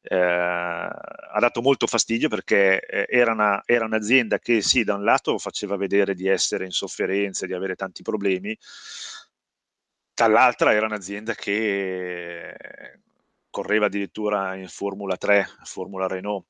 eh, 0.01 0.15
ha 0.17 1.39
dato 1.39 1.61
molto 1.61 1.85
fastidio 1.87 2.27
perché 2.27 2.79
eh, 2.81 3.05
era, 3.07 3.33
una, 3.33 3.61
era, 3.65 3.85
un'azienda 3.85 4.39
che 4.39 4.61
sì, 4.61 4.83
da 4.83 4.95
un 4.95 5.03
lato 5.03 5.37
faceva 5.37 5.77
vedere 5.77 6.15
di 6.15 6.27
essere 6.27 6.65
in 6.65 6.71
sofferenza, 6.71 7.45
di 7.45 7.53
avere 7.53 7.75
tanti 7.75 8.01
problemi, 8.01 8.57
dall'altra 10.13 10.73
era 10.73 10.85
un'azienda 10.87 11.33
che 11.35 12.55
correva 13.49 13.85
addirittura 13.87 14.55
in 14.55 14.67
Formula 14.69 15.17
3, 15.17 15.47
Formula 15.63 16.07
Renault, 16.07 16.47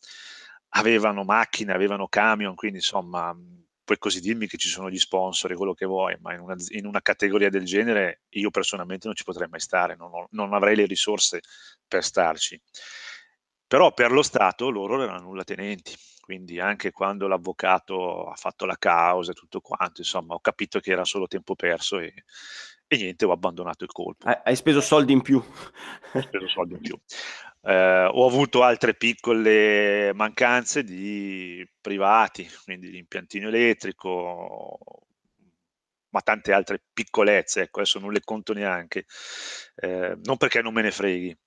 avevano 0.69 1.23
macchine, 1.25 1.73
avevano 1.73 2.07
camion, 2.07 2.55
quindi 2.55 2.77
insomma 2.77 3.35
puoi 3.91 3.97
così 3.97 4.21
dirmi 4.21 4.47
che 4.47 4.57
ci 4.57 4.69
sono 4.69 4.89
gli 4.89 4.97
sponsor 4.97 5.51
e 5.51 5.55
quello 5.55 5.73
che 5.73 5.85
vuoi, 5.85 6.15
ma 6.21 6.33
in 6.33 6.39
una, 6.39 6.55
in 6.69 6.85
una, 6.85 7.01
categoria 7.01 7.49
del 7.49 7.65
genere 7.65 8.21
io 8.29 8.49
personalmente 8.49 9.07
non 9.07 9.15
ci 9.15 9.23
potrei 9.23 9.49
mai 9.49 9.59
stare, 9.59 9.95
non, 9.95 10.11
ho, 10.13 10.27
non 10.31 10.53
avrei 10.53 10.75
le 10.75 10.85
risorse 10.85 11.41
per 11.87 12.03
starci. 12.03 12.61
Però 13.67 13.93
per 13.93 14.11
lo 14.11 14.21
Stato 14.21 14.69
loro 14.69 15.01
erano 15.01 15.21
nulla 15.21 15.43
tenenti, 15.43 15.93
quindi 16.21 16.59
anche 16.59 16.91
quando 16.91 17.27
l'avvocato 17.27 18.29
ha 18.29 18.35
fatto 18.35 18.65
la 18.65 18.77
causa 18.77 19.31
e 19.31 19.33
tutto 19.33 19.59
quanto, 19.61 20.01
insomma, 20.01 20.35
ho 20.35 20.39
capito 20.39 20.79
che 20.79 20.91
era 20.91 21.05
solo 21.05 21.27
tempo 21.27 21.55
perso 21.55 21.99
e, 21.99 22.13
e 22.93 22.97
niente, 22.97 23.23
ho 23.23 23.31
abbandonato 23.31 23.85
il 23.85 23.91
colpo. 23.93 24.27
Hai 24.27 24.53
speso 24.53 24.81
soldi 24.81 25.13
in 25.13 25.21
più. 25.21 25.37
Ho 25.37 26.21
speso 26.21 26.47
soldi 26.49 26.73
in 26.73 26.81
più. 26.81 26.99
Eh, 27.63 28.09
ho 28.11 28.27
avuto 28.27 28.63
altre 28.63 28.95
piccole 28.95 30.11
mancanze 30.13 30.83
di 30.83 31.65
privati, 31.79 32.45
quindi 32.65 32.91
l'impiantino 32.91 33.47
elettrico, 33.47 34.77
ma 36.09 36.19
tante 36.19 36.51
altre 36.51 36.81
piccolezze, 36.91 37.61
ecco, 37.61 37.79
adesso 37.79 37.99
non 37.99 38.11
le 38.11 38.19
conto 38.25 38.51
neanche, 38.51 39.05
eh, 39.75 40.17
non 40.23 40.35
perché 40.35 40.61
non 40.61 40.73
me 40.73 40.81
ne 40.81 40.91
freghi, 40.91 41.37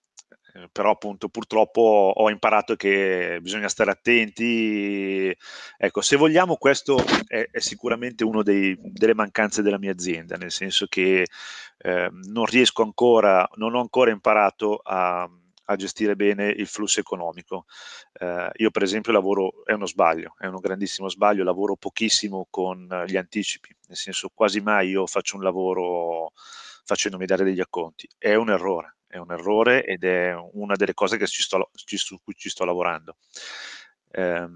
eh, 0.54 0.68
però 0.70 0.92
appunto 0.92 1.28
purtroppo 1.28 2.12
ho 2.14 2.30
imparato 2.30 2.76
che 2.76 3.38
bisogna 3.42 3.68
stare 3.68 3.90
attenti. 3.90 5.36
Ecco, 5.76 6.00
se 6.00 6.16
vogliamo, 6.16 6.56
questo 6.56 6.96
è, 7.26 7.48
è 7.50 7.58
sicuramente 7.58 8.24
una 8.24 8.42
delle 8.42 9.14
mancanze 9.14 9.62
della 9.62 9.78
mia 9.78 9.92
azienda, 9.92 10.36
nel 10.36 10.52
senso 10.52 10.86
che 10.86 11.26
eh, 11.78 12.10
non 12.10 12.44
riesco 12.44 12.82
ancora, 12.82 13.48
non 13.56 13.74
ho 13.74 13.80
ancora 13.80 14.10
imparato 14.10 14.80
a 14.82 15.28
a 15.66 15.76
gestire 15.76 16.16
bene 16.16 16.48
il 16.48 16.66
flusso 16.66 17.00
economico. 17.00 17.64
Eh, 18.12 18.50
io 18.56 18.70
per 18.70 18.82
esempio 18.82 19.12
lavoro, 19.12 19.64
è 19.64 19.72
uno 19.72 19.86
sbaglio, 19.86 20.34
è 20.38 20.46
un 20.46 20.58
grandissimo 20.60 21.08
sbaglio, 21.08 21.44
lavoro 21.44 21.76
pochissimo 21.76 22.46
con 22.50 22.86
gli 23.06 23.16
anticipi, 23.16 23.74
nel 23.88 23.96
senso 23.96 24.30
quasi 24.34 24.60
mai 24.60 24.90
io 24.90 25.06
faccio 25.06 25.36
un 25.36 25.42
lavoro 25.42 26.32
facendomi 26.84 27.24
dare 27.24 27.44
degli 27.44 27.60
acconti, 27.60 28.06
è 28.18 28.34
un 28.34 28.50
errore, 28.50 28.96
è 29.14 29.18
un 29.18 29.30
errore 29.30 29.84
ed 29.84 30.02
è 30.02 30.34
una 30.52 30.74
delle 30.74 30.92
cose 30.92 31.24
sto, 31.24 31.70
su 31.72 32.18
cui 32.22 32.34
ci 32.34 32.50
sto 32.50 32.64
lavorando. 32.64 33.16
Eh, 34.10 34.48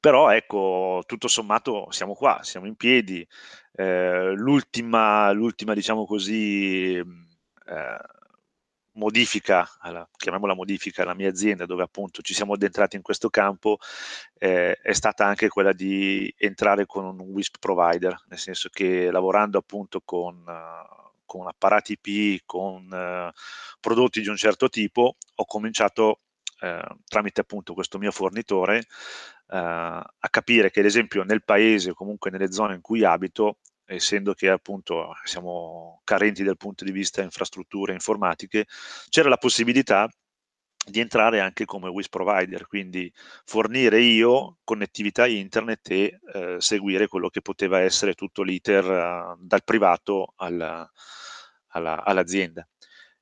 però 0.00 0.30
ecco, 0.30 1.02
tutto 1.06 1.28
sommato 1.28 1.90
siamo 1.90 2.14
qua, 2.14 2.40
siamo 2.42 2.66
in 2.66 2.76
piedi. 2.76 3.26
Eh, 3.72 4.32
l'ultima, 4.34 5.30
l'ultima, 5.32 5.74
diciamo 5.74 6.06
così, 6.06 6.94
eh, 6.94 7.98
modifica, 8.92 9.68
alla, 9.80 10.08
chiamiamola 10.16 10.54
modifica, 10.54 11.02
alla 11.02 11.14
mia 11.14 11.28
azienda 11.28 11.66
dove 11.66 11.82
appunto 11.82 12.22
ci 12.22 12.32
siamo 12.32 12.54
addentrati 12.54 12.96
in 12.96 13.02
questo 13.02 13.28
campo 13.28 13.78
eh, 14.38 14.72
è 14.80 14.92
stata 14.94 15.26
anche 15.26 15.48
quella 15.48 15.72
di 15.72 16.32
entrare 16.38 16.86
con 16.86 17.04
un 17.04 17.20
WISP 17.20 17.58
provider, 17.58 18.24
nel 18.28 18.38
senso 18.38 18.70
che 18.70 19.10
lavorando 19.10 19.58
appunto 19.58 20.00
con, 20.00 20.44
uh, 20.46 21.07
con 21.28 21.46
apparati 21.46 21.98
IP, 22.00 22.42
con 22.46 22.86
uh, 22.90 23.30
prodotti 23.78 24.22
di 24.22 24.28
un 24.28 24.36
certo 24.36 24.70
tipo, 24.70 25.16
ho 25.34 25.44
cominciato 25.44 26.22
uh, 26.62 26.96
tramite 27.06 27.42
appunto 27.42 27.74
questo 27.74 27.98
mio 27.98 28.10
fornitore 28.10 28.84
a 29.50 30.28
capire 30.28 30.70
che 30.70 30.80
ad 30.80 30.84
esempio 30.84 31.22
nel 31.22 31.42
paese 31.42 31.92
o 31.92 31.94
comunque 31.94 32.30
nelle 32.30 32.52
zone 32.52 32.74
in 32.74 32.82
cui 32.82 33.02
abito 33.02 33.56
essendo 33.86 34.34
che 34.34 34.50
appunto 34.50 35.14
siamo 35.24 36.02
carenti 36.04 36.42
dal 36.42 36.58
punto 36.58 36.84
di 36.84 36.92
vista 36.92 37.22
infrastrutture 37.22 37.94
informatiche, 37.94 38.66
c'era 39.08 39.30
la 39.30 39.38
possibilità 39.38 40.06
di 40.90 41.00
entrare 41.00 41.40
anche 41.40 41.64
come 41.64 41.88
WIS 41.88 42.08
provider, 42.08 42.66
quindi 42.66 43.12
fornire 43.44 44.00
io 44.00 44.58
connettività 44.64 45.26
internet 45.26 45.90
e 45.90 46.20
eh, 46.32 46.56
seguire 46.58 47.08
quello 47.08 47.28
che 47.28 47.42
poteva 47.42 47.80
essere 47.80 48.14
tutto 48.14 48.42
l'iter 48.42 48.84
uh, 48.84 49.36
dal 49.40 49.64
privato 49.64 50.34
alla, 50.36 50.90
alla, 51.68 52.02
all'azienda. 52.04 52.66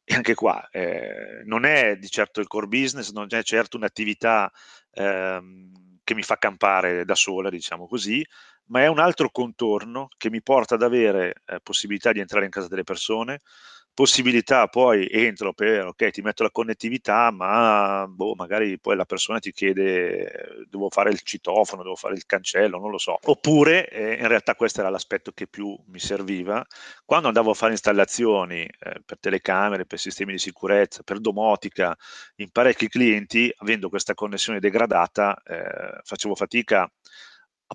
E 0.09 0.15
anche 0.15 0.35
qua 0.35 0.69
eh, 0.71 1.43
non 1.47 1.65
è 1.65 1.97
di 1.97 2.09
certo 2.09 2.41
il 2.41 2.47
core 2.47 2.69
business, 2.69 3.11
non 3.11 3.27
è 3.29 3.43
certo 3.43 3.77
un'attività 3.77 4.53
ehm, 4.93 5.99
che 6.05 6.15
mi 6.15 6.23
fa 6.23 6.37
campare 6.37 7.05
da 7.05 7.17
sola, 7.17 7.51
diciamo 7.51 7.89
così, 7.89 8.25
ma 8.67 8.83
è 8.83 8.87
un 8.87 9.01
altro 9.01 9.31
contorno 9.31 10.09
che 10.17 10.31
mi 10.31 10.43
porta 10.43 10.77
ad 10.77 10.83
avere 10.83 11.43
eh, 11.47 11.61
possibilità 11.61 12.13
di 12.13 12.21
entrare 12.21 12.45
in 12.45 12.51
casa 12.53 12.69
delle 12.69 12.85
persone, 12.85 13.41
possibilità 13.97 14.67
poi 14.69 15.09
entro 15.11 15.55
per, 15.55 15.87
ok, 15.87 16.11
ti 16.11 16.21
metto 16.21 16.43
la 16.43 16.51
connettività, 16.51 17.31
ma 17.31 18.07
boh, 18.07 18.35
magari 18.35 18.79
poi 18.79 18.95
la 18.95 19.07
persona 19.07 19.39
ti 19.39 19.53
chiede, 19.53 20.67
devo 20.69 20.91
fare 20.91 21.09
il 21.09 21.23
citofono, 21.23 21.83
devo 21.83 21.95
fare 21.95 22.13
il 22.15 22.27
cancello, 22.27 22.79
non 22.79 22.91
lo 22.91 22.99
so. 22.99 23.17
Oppure, 23.23 23.89
eh, 23.89 24.17
in 24.21 24.29
realtà 24.29 24.55
questo 24.55 24.81
era 24.81 24.91
l'aspetto 24.91 25.33
che 25.33 25.47
più 25.47 25.75
mi 25.87 25.99
serviva, 25.99 26.63
quando 27.07 27.29
andavo 27.29 27.53
a 27.53 27.55
fare 27.55 27.73
installazioni 27.73 28.65
eh, 28.65 29.01
per 29.03 29.19
telecamere, 29.19 29.87
per 29.87 29.99
sistemi 29.99 30.33
di 30.33 30.39
sicurezza, 30.39 31.03
per 31.03 31.19
domotica, 31.19 31.97
in 32.37 32.51
parecchi 32.51 32.89
clienti, 32.89 33.51
avendo 33.57 33.89
questa 33.89 34.13
connessione 34.13 34.61
degradata, 34.61 35.41
eh, 35.43 36.01
facevo 36.03 36.35
fatica 36.35 36.83
a 36.83 36.91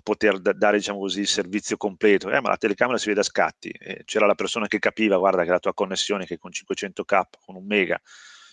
poter 0.00 0.38
d- 0.40 0.52
dare 0.52 0.78
diciamo 0.78 0.98
così, 0.98 1.20
il 1.20 1.26
servizio 1.26 1.76
completo, 1.76 2.30
eh, 2.30 2.40
ma 2.40 2.48
la 2.50 2.56
telecamera 2.56 2.98
si 2.98 3.08
vede 3.08 3.20
a 3.20 3.24
scatti, 3.24 3.68
eh, 3.68 4.02
c'era 4.04 4.26
la 4.26 4.34
persona 4.34 4.66
che 4.66 4.78
capiva, 4.78 5.16
guarda 5.16 5.44
che 5.44 5.50
la 5.50 5.58
tua 5.58 5.74
connessione 5.74 6.26
che 6.26 6.38
con 6.38 6.50
500k, 6.50 7.22
con 7.44 7.56
un 7.56 7.66
mega 7.66 8.00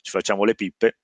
ci 0.02 0.12
facciamo 0.12 0.44
le 0.44 0.56
pippe, 0.56 1.00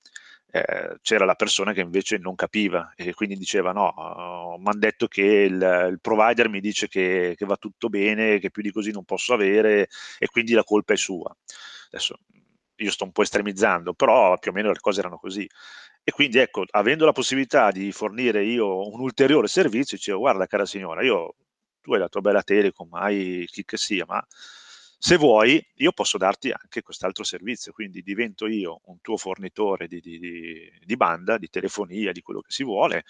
eh, 0.52 0.98
c'era 1.02 1.26
la 1.26 1.36
persona 1.36 1.74
che 1.74 1.82
invece 1.82 2.18
non 2.18 2.36
capiva 2.36 2.94
e 2.96 3.14
quindi 3.14 3.36
diceva 3.36 3.74
no, 3.74 3.94
uh, 3.94 4.58
mi 4.58 4.68
hanno 4.68 4.80
detto 4.80 5.08
che 5.08 5.22
il, 5.22 5.90
il, 5.92 6.00
provider 6.00 6.48
mi 6.48 6.62
dice 6.62 6.88
che, 6.88 7.34
che 7.38 7.46
va 7.46 7.58
tutto 7.58 7.90
bene, 7.90 8.40
che 8.40 8.52
più 8.52 8.62
di 8.62 8.72
così 8.72 8.92
non 8.92 9.04
posso 9.04 9.34
avere 9.34 9.90
e 10.18 10.28
quindi 10.28 10.54
la 10.54 10.64
colpa 10.64 10.94
è 10.94 10.98
sua. 10.98 11.36
Adesso 11.88 12.20
io 12.78 12.92
sto 12.92 13.04
un 13.06 13.12
po' 13.12 13.22
estremizzando, 13.22 13.94
però 13.94 14.38
più 14.38 14.52
o 14.52 14.54
meno 14.54 14.72
le 14.72 14.80
cose 14.80 15.00
erano 15.00 15.18
così. 15.18 15.48
E 16.04 16.12
quindi 16.12 16.38
ecco, 16.38 16.66
avendo 16.72 17.06
la 17.06 17.12
possibilità 17.12 17.72
di 17.72 17.92
fornire 17.92 18.44
io 18.44 18.88
un 18.88 19.00
ulteriore 19.00 19.48
servizio, 19.48 19.98
dicevo, 19.98 20.20
guarda 20.20 20.46
cara 20.46 20.66
signora, 20.66 21.04
io, 21.04 21.36
tu 21.82 21.94
hai 21.94 22.00
la 22.00 22.10
tua 22.10 22.22
bella 22.22 22.44
Telecom, 22.44 22.94
hai 22.94 23.48
chi 23.50 23.64
che 23.66 23.78
sia, 23.78 24.06
ma 24.08 24.24
se 24.98 25.18
vuoi 25.18 25.64
io 25.76 25.92
posso 25.92 26.18
darti 26.18 26.52
anche 26.52 26.82
quest'altro 26.82 27.24
servizio, 27.24 27.72
quindi 27.72 28.02
divento 28.02 28.48
io 28.48 28.82
un 28.86 29.00
tuo 29.02 29.18
fornitore 29.18 29.88
di, 29.88 30.00
di, 30.00 30.20
di, 30.84 30.96
banda, 30.96 31.38
di 31.38 31.50
telefonia, 31.50 32.12
di 32.12 32.22
quello 32.22 32.42
che 32.42 32.52
si 32.52 32.64
vuole 32.64 33.04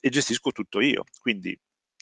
e 0.00 0.08
gestisco 0.10 0.50
tutto 0.52 0.80
io. 0.80 1.04
Quindi 1.20 1.58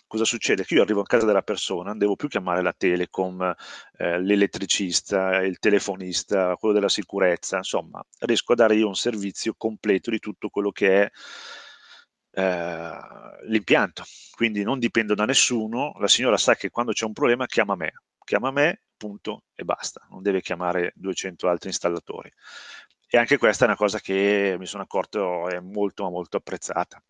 cosa 0.09 0.25
succede? 0.25 0.65
Che 0.65 0.75
io 0.75 0.83
arrivo 0.83 1.03
a 1.03 1.07
casa 1.07 1.27
della 1.27 1.43
persona, 1.43 1.91
non 1.91 1.99
devo 1.99 2.17
più 2.17 2.27
chiamare 2.29 2.63
la 2.63 2.75
telecom, 2.77 3.55
eh, 3.97 4.21
l'elettricista, 4.21 5.37
il 5.43 5.59
telefonista, 5.61 6.57
quello 6.57 6.75
della 6.75 6.89
sicurezza, 6.89 7.59
insomma, 7.59 8.05
riesco 8.21 8.53
a 8.53 8.57
dare 8.57 8.75
io 8.75 8.89
un 8.89 8.97
servizio 8.97 9.55
completo 9.57 10.11
di 10.11 10.19
tutto 10.19 10.49
quello 10.49 10.73
che 10.73 11.03
è 11.05 11.11
eh, 12.33 12.99
l'impianto. 13.47 14.03
Quindi 14.35 14.63
non 14.63 14.79
dipendo 14.79 15.15
da 15.15 15.25
nessuno, 15.25 15.93
la 15.99 16.09
signora 16.09 16.37
sa 16.37 16.57
che 16.57 16.71
quando 16.71 16.93
c'è 16.93 17.05
un 17.05 17.13
problema 17.13 17.47
chiama 17.47 17.77
me, 17.77 17.93
chiama 18.25 18.51
me, 18.51 18.83
punto 18.97 19.45
e 19.55 19.65
basta, 19.65 20.07
non 20.11 20.23
deve 20.23 20.41
chiamare 20.41 20.93
200 20.97 21.49
altri 21.49 21.69
installatori. 21.69 22.33
E 23.11 23.17
anche 23.19 23.39
questa 23.39 23.65
è 23.65 23.69
una 23.69 23.77
cosa 23.77 24.01
che 24.01 24.57
mi 24.59 24.67
sono 24.67 24.83
accorto 24.83 25.49
è 25.49 25.61
molto 25.61 26.09
molto 26.11 26.37
apprezzata 26.37 27.03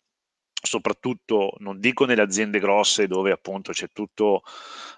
soprattutto 0.61 1.53
non 1.59 1.79
dico 1.79 2.05
nelle 2.05 2.21
aziende 2.21 2.59
grosse 2.59 3.07
dove 3.07 3.31
appunto 3.31 3.71
c'è 3.71 3.87
tutto 3.93 4.41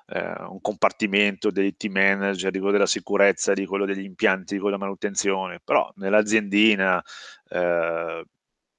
eh, 0.07 0.33
un 0.47 0.59
compartimento 0.61 1.51
dei 1.51 1.75
team 1.75 1.93
manager, 1.93 2.51
di 2.51 2.57
quello 2.57 2.73
della 2.73 2.85
sicurezza, 2.85 3.53
di 3.53 3.65
quello 3.65 3.85
degli 3.85 4.03
impianti, 4.03 4.55
di 4.55 4.59
quello 4.59 4.75
della 4.75 4.87
manutenzione, 4.87 5.59
però 5.63 5.91
nell'aziendina 5.95 7.01
eh, 7.49 8.25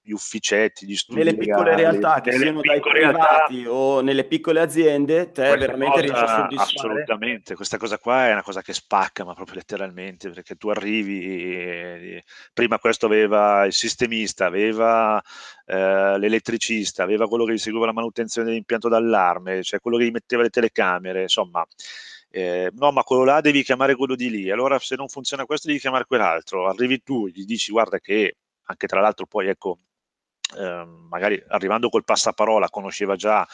gli 0.05 0.11
ufficetti, 0.11 0.85
gli 0.85 0.97
studi 0.97 1.19
nelle 1.19 1.37
piccole 1.37 1.77
legali, 1.77 1.83
realtà 1.83 2.21
che 2.21 2.33
siano 2.33 2.61
dai 2.61 2.81
privati 2.81 3.55
realtà, 3.55 3.73
o 3.73 4.01
nelle 4.01 4.25
piccole 4.25 4.61
aziende 4.61 5.31
te 5.31 5.57
veramente 5.57 6.01
riesci 6.01 6.23
a 6.23 6.27
soddisfare? 6.27 6.71
assolutamente, 6.77 7.55
questa 7.55 7.77
cosa 7.79 7.99
qua 7.99 8.27
è 8.27 8.33
una 8.33 8.43
cosa 8.43 8.63
che 8.63 8.73
spacca 8.73 9.25
ma 9.25 9.35
proprio 9.35 9.57
letteralmente 9.57 10.31
perché 10.31 10.57
tu 10.57 10.69
arrivi 10.69 11.25
e, 11.25 12.25
prima 12.53 12.81
questo 12.81 13.07
aveva 13.07 13.65
il 13.65 13.73
sistemista 13.73 14.47
aveva 14.47 15.23
eh, 15.67 16.19
l'elettricista 16.19 17.05
aveva 17.05 17.29
quello 17.29 17.45
che 17.45 17.53
gli 17.53 17.59
seguiva 17.59 17.87
la 17.87 17.93
manutenzione 17.93 18.49
dell'impianto 18.49 18.89
d'allarme 18.89 19.63
cioè 19.63 19.79
quello 19.79 19.99
che 19.99 20.07
gli 20.07 20.11
metteva 20.11 20.43
le 20.43 20.51
telecamere 20.51 21.23
insomma 21.23 21.65
eh, 22.35 22.71
no, 22.75 22.91
ma 22.93 23.03
quello 23.05 23.25
là 23.25 23.43
devi 23.43 23.63
chiamare 23.63 23.95
quello 23.95 24.15
di 24.15 24.31
lì, 24.31 24.51
allora 24.51 24.79
se 24.79 24.97
non 24.97 25.07
funziona 25.07 25.45
questo 25.45 25.69
devi 25.69 25.79
chiamare 25.79 26.07
quell'altro, 26.07 26.67
arrivi 26.67 27.03
tu, 27.03 27.29
gli 27.29 27.45
dici 27.45 27.71
guarda 27.71 27.99
che 27.99 28.37
anche 28.65 28.87
tra 28.87 29.01
l'altro 29.01 29.27
poi 29.27 29.49
ecco 29.49 29.79
eh, 30.57 30.87
magari 31.09 31.43
arrivando 31.49 31.89
col 31.89 32.05
passaparola 32.05 32.71
conosceva 32.71 33.17
già 33.17 33.47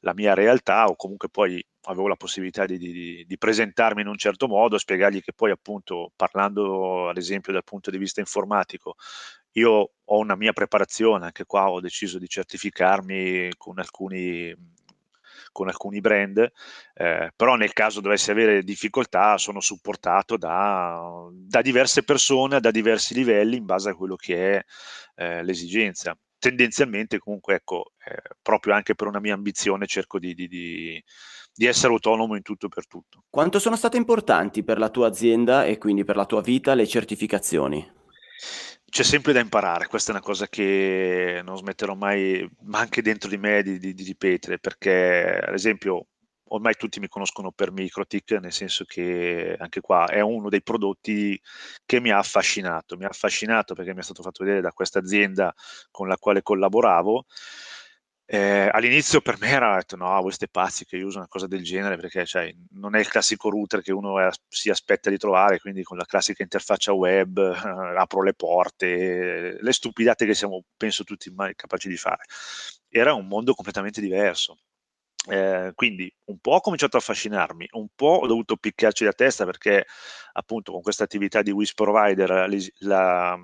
la 0.00 0.14
mia 0.14 0.34
realtà 0.34 0.86
o 0.86 0.96
comunque 0.96 1.28
poi 1.28 1.64
avevo 1.82 2.08
la 2.08 2.16
possibilità 2.16 2.66
di, 2.66 2.78
di, 2.78 3.24
di, 3.26 3.38
presentarmi 3.38 4.02
in 4.02 4.06
un 4.08 4.16
certo 4.16 4.46
modo, 4.46 4.78
spiegargli 4.78 5.22
che 5.22 5.32
poi 5.32 5.50
appunto 5.50 6.12
parlando 6.14 7.08
ad 7.08 7.16
esempio 7.16 7.52
dal 7.52 7.64
punto 7.64 7.90
di 7.90 7.98
vista 7.98 8.20
informatico, 8.20 8.96
io 9.52 9.92
ho 10.04 10.18
una 10.18 10.36
mia 10.36 10.52
preparazione, 10.52 11.24
anche 11.24 11.44
qua 11.44 11.70
ho 11.70 11.80
deciso 11.80 12.18
di 12.18 12.28
certificarmi 12.28 13.50
con 13.56 13.78
alcuni 13.78 14.54
con 15.50 15.68
alcuni 15.68 16.00
brand, 16.00 16.50
eh, 16.94 17.30
però 17.36 17.56
nel 17.56 17.74
caso 17.74 18.00
dovessi 18.00 18.30
avere 18.30 18.62
difficoltà 18.62 19.36
sono 19.36 19.60
supportato 19.60 20.38
da, 20.38 21.28
da, 21.30 21.60
diverse 21.60 22.02
persone, 22.04 22.58
da 22.58 22.70
diversi 22.70 23.12
livelli 23.12 23.58
in 23.58 23.66
base 23.66 23.90
a 23.90 23.94
quello 23.94 24.16
che 24.16 24.56
è 24.56 24.64
eh, 25.16 25.42
l'esigenza 25.44 26.16
tendenzialmente 26.42 27.20
comunque 27.20 27.54
ecco, 27.54 27.92
eh, 28.04 28.20
proprio 28.42 28.74
anche 28.74 28.96
per 28.96 29.06
una 29.06 29.20
mia 29.20 29.32
ambizione 29.32 29.86
cerco 29.86 30.18
di, 30.18 30.34
di, 30.34 30.48
di, 30.48 31.04
di, 31.54 31.66
essere 31.66 31.92
autonomo 31.92 32.34
in 32.34 32.42
tutto 32.42 32.66
e 32.66 32.68
per 32.68 32.88
tutto. 32.88 33.22
Quanto 33.30 33.60
sono 33.60 33.76
state 33.76 33.96
importanti 33.96 34.64
per 34.64 34.78
la 34.78 34.88
tua 34.88 35.06
azienda 35.06 35.64
e 35.64 35.78
quindi 35.78 36.02
per 36.02 36.16
la 36.16 36.26
tua 36.26 36.40
vita 36.40 36.74
le 36.74 36.88
certificazioni? 36.88 37.88
C'è 38.84 39.04
sempre 39.04 39.32
da 39.32 39.38
imparare, 39.38 39.86
questa 39.86 40.10
è 40.10 40.14
una 40.16 40.24
cosa 40.24 40.48
che 40.48 41.40
non 41.44 41.56
smetterò 41.56 41.94
mai, 41.94 42.44
ma 42.62 42.80
anche 42.80 43.02
dentro 43.02 43.28
di 43.28 43.38
me, 43.38 43.62
di, 43.62 43.78
di 43.78 44.02
ripetere, 44.02 44.58
perché 44.58 45.38
ad 45.46 45.54
esempio 45.54 46.08
ormai 46.52 46.74
tutti 46.76 47.00
mi 47.00 47.08
conoscono 47.08 47.50
per 47.52 47.72
Microtik, 47.72 48.32
nel 48.32 48.52
senso 48.52 48.84
che 48.84 49.56
anche 49.58 49.80
qua 49.80 50.06
è 50.08 50.20
uno 50.20 50.48
dei 50.48 50.62
prodotti 50.62 51.40
che 51.84 52.00
mi 52.00 52.10
ha 52.10 52.18
affascinato. 52.18 52.96
Mi 52.96 53.04
ha 53.04 53.08
affascinato 53.08 53.74
perché 53.74 53.92
mi 53.94 54.00
è 54.00 54.02
stato 54.02 54.22
fatto 54.22 54.44
vedere 54.44 54.62
da 54.62 54.72
questa 54.72 54.98
azienda 54.98 55.54
con 55.90 56.08
la 56.08 56.16
quale 56.18 56.42
collaboravo. 56.42 57.24
Eh, 58.24 58.68
all'inizio 58.72 59.20
per 59.20 59.38
me 59.38 59.48
era 59.48 59.74
detto 59.76 59.96
no, 59.96 60.08
voi 60.20 60.30
siete 60.30 60.48
pazzi 60.48 60.86
che 60.86 60.96
io 60.96 61.06
uso 61.06 61.18
una 61.18 61.28
cosa 61.28 61.46
del 61.46 61.62
genere 61.62 61.96
perché 61.96 62.24
cioè, 62.24 62.50
non 62.70 62.94
è 62.94 63.00
il 63.00 63.08
classico 63.08 63.50
router 63.50 63.82
che 63.82 63.92
uno 63.92 64.16
si 64.48 64.70
aspetta 64.70 65.10
di 65.10 65.18
trovare, 65.18 65.58
quindi 65.58 65.82
con 65.82 65.98
la 65.98 66.06
classica 66.06 66.42
interfaccia 66.42 66.92
web 66.92 67.38
eh, 67.38 67.98
apro 67.98 68.22
le 68.22 68.34
porte, 68.34 69.58
le 69.60 69.72
stupidate 69.72 70.26
che 70.26 70.34
siamo, 70.34 70.64
penso, 70.76 71.04
tutti 71.04 71.30
mai 71.30 71.54
capaci 71.54 71.88
di 71.88 71.96
fare. 71.96 72.24
Era 72.88 73.14
un 73.14 73.26
mondo 73.26 73.54
completamente 73.54 74.00
diverso 74.00 74.58
eh, 75.28 75.72
quindi 75.74 76.12
un 76.26 76.38
po' 76.38 76.52
ho 76.52 76.60
cominciato 76.60 76.96
a 76.96 77.00
affascinarmi, 77.00 77.68
un 77.72 77.88
po' 77.94 78.20
ho 78.22 78.26
dovuto 78.26 78.56
picchiarci 78.56 79.04
la 79.04 79.12
testa 79.12 79.44
perché 79.44 79.86
appunto 80.32 80.72
con 80.72 80.82
questa 80.82 81.04
attività 81.04 81.42
di 81.42 81.52
WIS 81.52 81.74
Provider 81.74 82.48
la, 82.78 83.38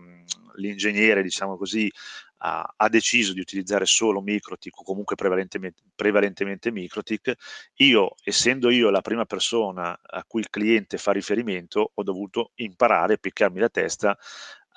l'ingegnere, 0.56 1.22
diciamo 1.22 1.56
così, 1.56 1.90
ha, 2.38 2.74
ha, 2.76 2.88
deciso 2.88 3.32
di 3.32 3.40
utilizzare 3.40 3.84
solo 3.86 4.20
Microtik 4.20 4.78
o 4.78 4.82
comunque 4.82 5.16
prevalentemente, 5.16 5.82
prevalentemente 5.94 6.70
Microtik. 6.70 7.34
Io, 7.76 8.14
essendo 8.22 8.70
io 8.70 8.90
la 8.90 9.00
prima 9.00 9.24
persona 9.24 9.98
a 10.02 10.24
cui 10.26 10.40
il 10.40 10.50
cliente 10.50 10.98
fa 10.98 11.12
riferimento, 11.12 11.92
ho 11.94 12.02
dovuto 12.02 12.52
imparare, 12.56 13.18
picchiarmi 13.18 13.60
la 13.60 13.68
testa 13.68 14.16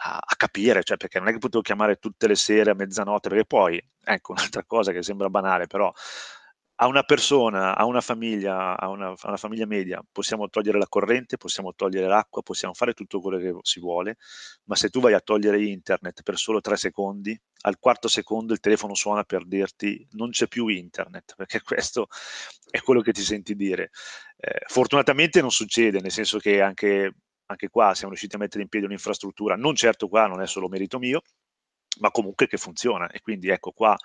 a, 0.03 0.17
a, 0.17 0.35
capire, 0.35 0.83
cioè 0.83 0.97
perché 0.97 1.19
non 1.19 1.27
è 1.27 1.31
che 1.31 1.37
potevo 1.37 1.63
chiamare 1.63 1.97
tutte 1.97 2.27
le 2.27 2.35
sere 2.35 2.71
a 2.71 2.75
mezzanotte, 2.75 3.29
perché 3.29 3.45
poi, 3.45 3.83
ecco 4.03 4.31
un'altra 4.33 4.63
cosa 4.65 4.91
che 4.91 5.03
sembra 5.03 5.29
banale, 5.29 5.67
però 5.67 5.91
a 6.81 6.87
una 6.87 7.03
persona, 7.03 7.77
a 7.77 7.85
una 7.85 8.01
famiglia, 8.01 8.75
a 8.75 8.89
una, 8.89 9.09
a 9.09 9.27
una, 9.27 9.37
famiglia 9.37 9.67
media, 9.67 10.03
possiamo 10.11 10.49
togliere 10.49 10.79
la 10.79 10.87
corrente, 10.87 11.37
possiamo 11.37 11.75
togliere 11.75 12.07
l'acqua, 12.07 12.41
possiamo 12.41 12.73
fare 12.73 12.93
tutto 12.93 13.21
quello 13.21 13.37
che 13.37 13.55
si 13.61 13.79
vuole, 13.79 14.17
ma 14.63 14.75
se 14.75 14.89
tu 14.89 14.99
vai 14.99 15.13
a 15.13 15.19
togliere 15.19 15.63
internet 15.63 16.23
per 16.23 16.37
solo 16.37 16.59
tre 16.59 16.77
secondi, 16.77 17.39
al 17.61 17.77
quarto 17.77 18.07
secondo 18.07 18.53
il 18.53 18.59
telefono 18.59 18.95
suona 18.95 19.23
per 19.23 19.45
dirti 19.45 20.07
non 20.13 20.31
c'è 20.31 20.47
più 20.47 20.65
internet, 20.67 21.35
perché 21.37 21.61
questo 21.61 22.07
è 22.71 22.81
quello 22.81 23.01
che 23.01 23.11
ti 23.11 23.21
senti 23.21 23.53
dire. 23.55 23.91
Eh, 24.37 24.61
fortunatamente 24.65 25.39
non 25.39 25.51
succede, 25.51 26.01
nel 26.01 26.11
senso 26.11 26.39
che 26.39 26.61
anche, 26.61 27.13
anche 27.45 27.69
qua 27.69 27.93
siamo 27.93 28.09
riusciti 28.09 28.35
a 28.35 28.39
mettere 28.39 28.63
in 28.63 28.69
piedi 28.69 28.87
un'infrastruttura, 28.87 29.55
non 29.55 29.75
certo 29.75 30.07
qua, 30.07 30.25
non 30.25 30.41
è 30.41 30.47
solo 30.47 30.67
merito 30.67 30.97
mio, 30.97 31.21
ma 32.01 32.11
comunque 32.11 32.47
che 32.47 32.57
funziona. 32.57 33.09
E 33.09 33.21
quindi 33.21 33.49
ecco 33.49 33.71
qua 33.71 33.95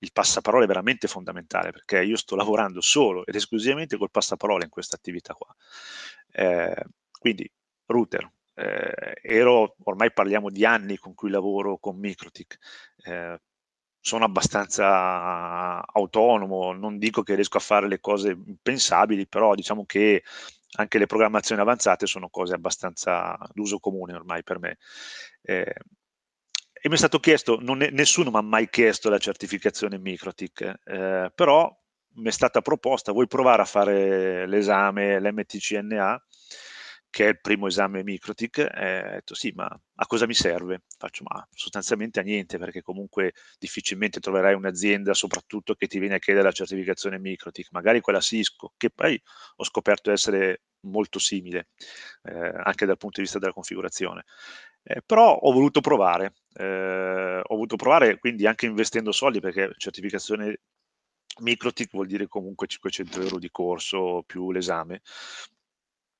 il 0.00 0.12
passaparola 0.12 0.64
è 0.64 0.66
veramente 0.66 1.08
fondamentale 1.08 1.70
perché 1.70 2.02
io 2.02 2.16
sto 2.16 2.36
lavorando 2.36 2.80
solo 2.80 3.24
ed 3.24 3.34
esclusivamente 3.34 3.96
col 3.96 4.10
passaparola 4.10 4.64
in 4.64 4.70
questa 4.70 4.96
attività 4.96 5.34
qua. 5.34 5.54
Eh, 6.32 6.84
quindi 7.18 7.50
router. 7.86 8.30
Eh, 8.56 9.18
ero, 9.22 9.76
ormai 9.84 10.12
parliamo 10.12 10.50
di 10.50 10.64
anni 10.64 10.98
con 10.98 11.14
cui 11.14 11.30
lavoro 11.30 11.78
con 11.78 11.96
Microtik. 11.98 12.58
Eh, 13.04 13.40
sono 14.00 14.24
abbastanza 14.26 15.82
autonomo, 15.86 16.72
non 16.72 16.98
dico 16.98 17.22
che 17.22 17.34
riesco 17.34 17.56
a 17.56 17.60
fare 17.60 17.88
le 17.88 18.00
cose 18.00 18.32
impensabili, 18.32 19.26
però 19.26 19.54
diciamo 19.54 19.86
che 19.86 20.22
anche 20.76 20.98
le 20.98 21.06
programmazioni 21.06 21.60
avanzate 21.62 22.06
sono 22.06 22.28
cose 22.28 22.54
abbastanza 22.54 23.38
d'uso 23.52 23.78
comune 23.78 24.12
ormai 24.14 24.42
per 24.42 24.58
me. 24.58 24.76
Eh, 25.42 25.74
e 26.86 26.90
mi 26.90 26.96
è 26.96 26.98
stato 26.98 27.18
chiesto, 27.18 27.58
è, 27.58 27.90
nessuno 27.92 28.30
mi 28.30 28.36
ha 28.36 28.42
mai 28.42 28.68
chiesto 28.68 29.08
la 29.08 29.16
certificazione 29.16 29.98
Microtik, 29.98 30.60
eh, 30.84 31.32
però 31.34 31.74
mi 32.16 32.28
è 32.28 32.30
stata 32.30 32.60
proposta, 32.60 33.10
vuoi 33.10 33.26
provare 33.26 33.62
a 33.62 33.64
fare 33.64 34.46
l'esame, 34.46 35.18
l'MTCNA, 35.18 36.22
che 37.08 37.24
è 37.24 37.28
il 37.28 37.40
primo 37.40 37.68
esame 37.68 38.02
Microtik, 38.02 38.58
e 38.58 38.98
ho 38.98 39.10
detto 39.12 39.34
sì, 39.34 39.50
ma 39.54 39.64
a 39.64 40.06
cosa 40.06 40.26
mi 40.26 40.34
serve? 40.34 40.82
Faccio, 40.98 41.24
ma 41.26 41.48
sostanzialmente 41.54 42.20
a 42.20 42.22
niente, 42.22 42.58
perché 42.58 42.82
comunque 42.82 43.32
difficilmente 43.58 44.20
troverai 44.20 44.52
un'azienda 44.52 45.14
soprattutto 45.14 45.72
che 45.72 45.86
ti 45.86 45.98
viene 45.98 46.16
a 46.16 46.18
chiedere 46.18 46.44
la 46.44 46.52
certificazione 46.52 47.18
Microtik, 47.18 47.68
magari 47.70 48.02
quella 48.02 48.20
Cisco, 48.20 48.74
che 48.76 48.90
poi 48.90 49.18
ho 49.56 49.64
scoperto 49.64 50.10
essere 50.10 50.64
molto 50.80 51.18
simile, 51.18 51.68
eh, 52.24 52.52
anche 52.62 52.84
dal 52.84 52.98
punto 52.98 53.16
di 53.16 53.22
vista 53.22 53.38
della 53.38 53.52
configurazione. 53.54 54.24
Eh, 54.86 55.00
però 55.04 55.32
ho 55.34 55.50
voluto 55.52 55.80
provare, 55.80 56.34
eh, 56.54 57.40
ho 57.42 57.54
voluto 57.54 57.76
provare 57.76 58.18
quindi 58.18 58.46
anche 58.46 58.66
investendo 58.66 59.12
soldi 59.12 59.40
perché 59.40 59.72
certificazione 59.78 60.60
Microtik 61.40 61.90
vuol 61.92 62.06
dire 62.06 62.28
comunque 62.28 62.66
500 62.66 63.20
euro 63.22 63.38
di 63.38 63.50
corso 63.50 64.22
più 64.26 64.52
l'esame. 64.52 65.00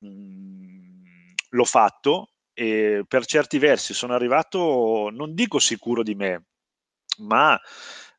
Mm, 0.05 1.33
l'ho 1.51 1.65
fatto 1.65 2.31
e 2.53 3.05
per 3.07 3.25
certi 3.27 3.59
versi 3.59 3.95
sono 3.95 4.15
arrivato, 4.15 5.11
non 5.11 5.35
dico 5.35 5.59
sicuro 5.59 6.03
di 6.03 6.15
me, 6.15 6.45
ma 7.19 7.59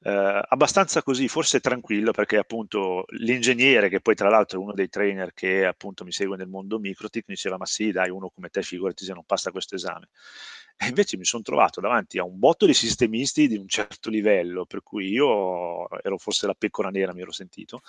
eh, 0.07 0.41
abbastanza 0.49 1.01
così, 1.01 1.27
forse 1.27 1.59
tranquillo, 1.59 2.11
perché 2.11 2.37
appunto 2.37 3.05
l'ingegnere, 3.17 3.89
che 3.89 4.01
poi 4.01 4.13
tra 4.13 4.29
l'altro 4.29 4.59
è 4.59 4.61
uno 4.61 4.73
dei 4.73 4.87
trainer 4.87 5.33
che 5.33 5.65
appunto 5.65 6.03
mi 6.03 6.11
segue 6.11 6.37
nel 6.37 6.47
mondo 6.47 6.77
Microtik, 6.77 7.23
mi 7.27 7.33
diceva 7.33 7.57
ma 7.57 7.65
sì 7.65 7.91
dai, 7.91 8.11
uno 8.11 8.29
come 8.29 8.49
te 8.49 8.61
figurati 8.61 9.03
se 9.03 9.13
non 9.13 9.23
passa 9.25 9.49
questo 9.49 9.73
esame. 9.73 10.09
E 10.77 10.87
invece 10.89 11.17
mi 11.17 11.25
sono 11.25 11.41
trovato 11.41 11.81
davanti 11.81 12.19
a 12.19 12.23
un 12.23 12.37
botto 12.37 12.67
di 12.67 12.75
sistemisti 12.75 13.47
di 13.47 13.57
un 13.57 13.67
certo 13.67 14.11
livello, 14.11 14.65
per 14.65 14.83
cui 14.83 15.09
io 15.09 15.89
ero 16.01 16.17
forse 16.19 16.45
la 16.45 16.53
pecora 16.53 16.89
nera, 16.89 17.11
mi 17.11 17.21
ero 17.21 17.31
sentito, 17.31 17.81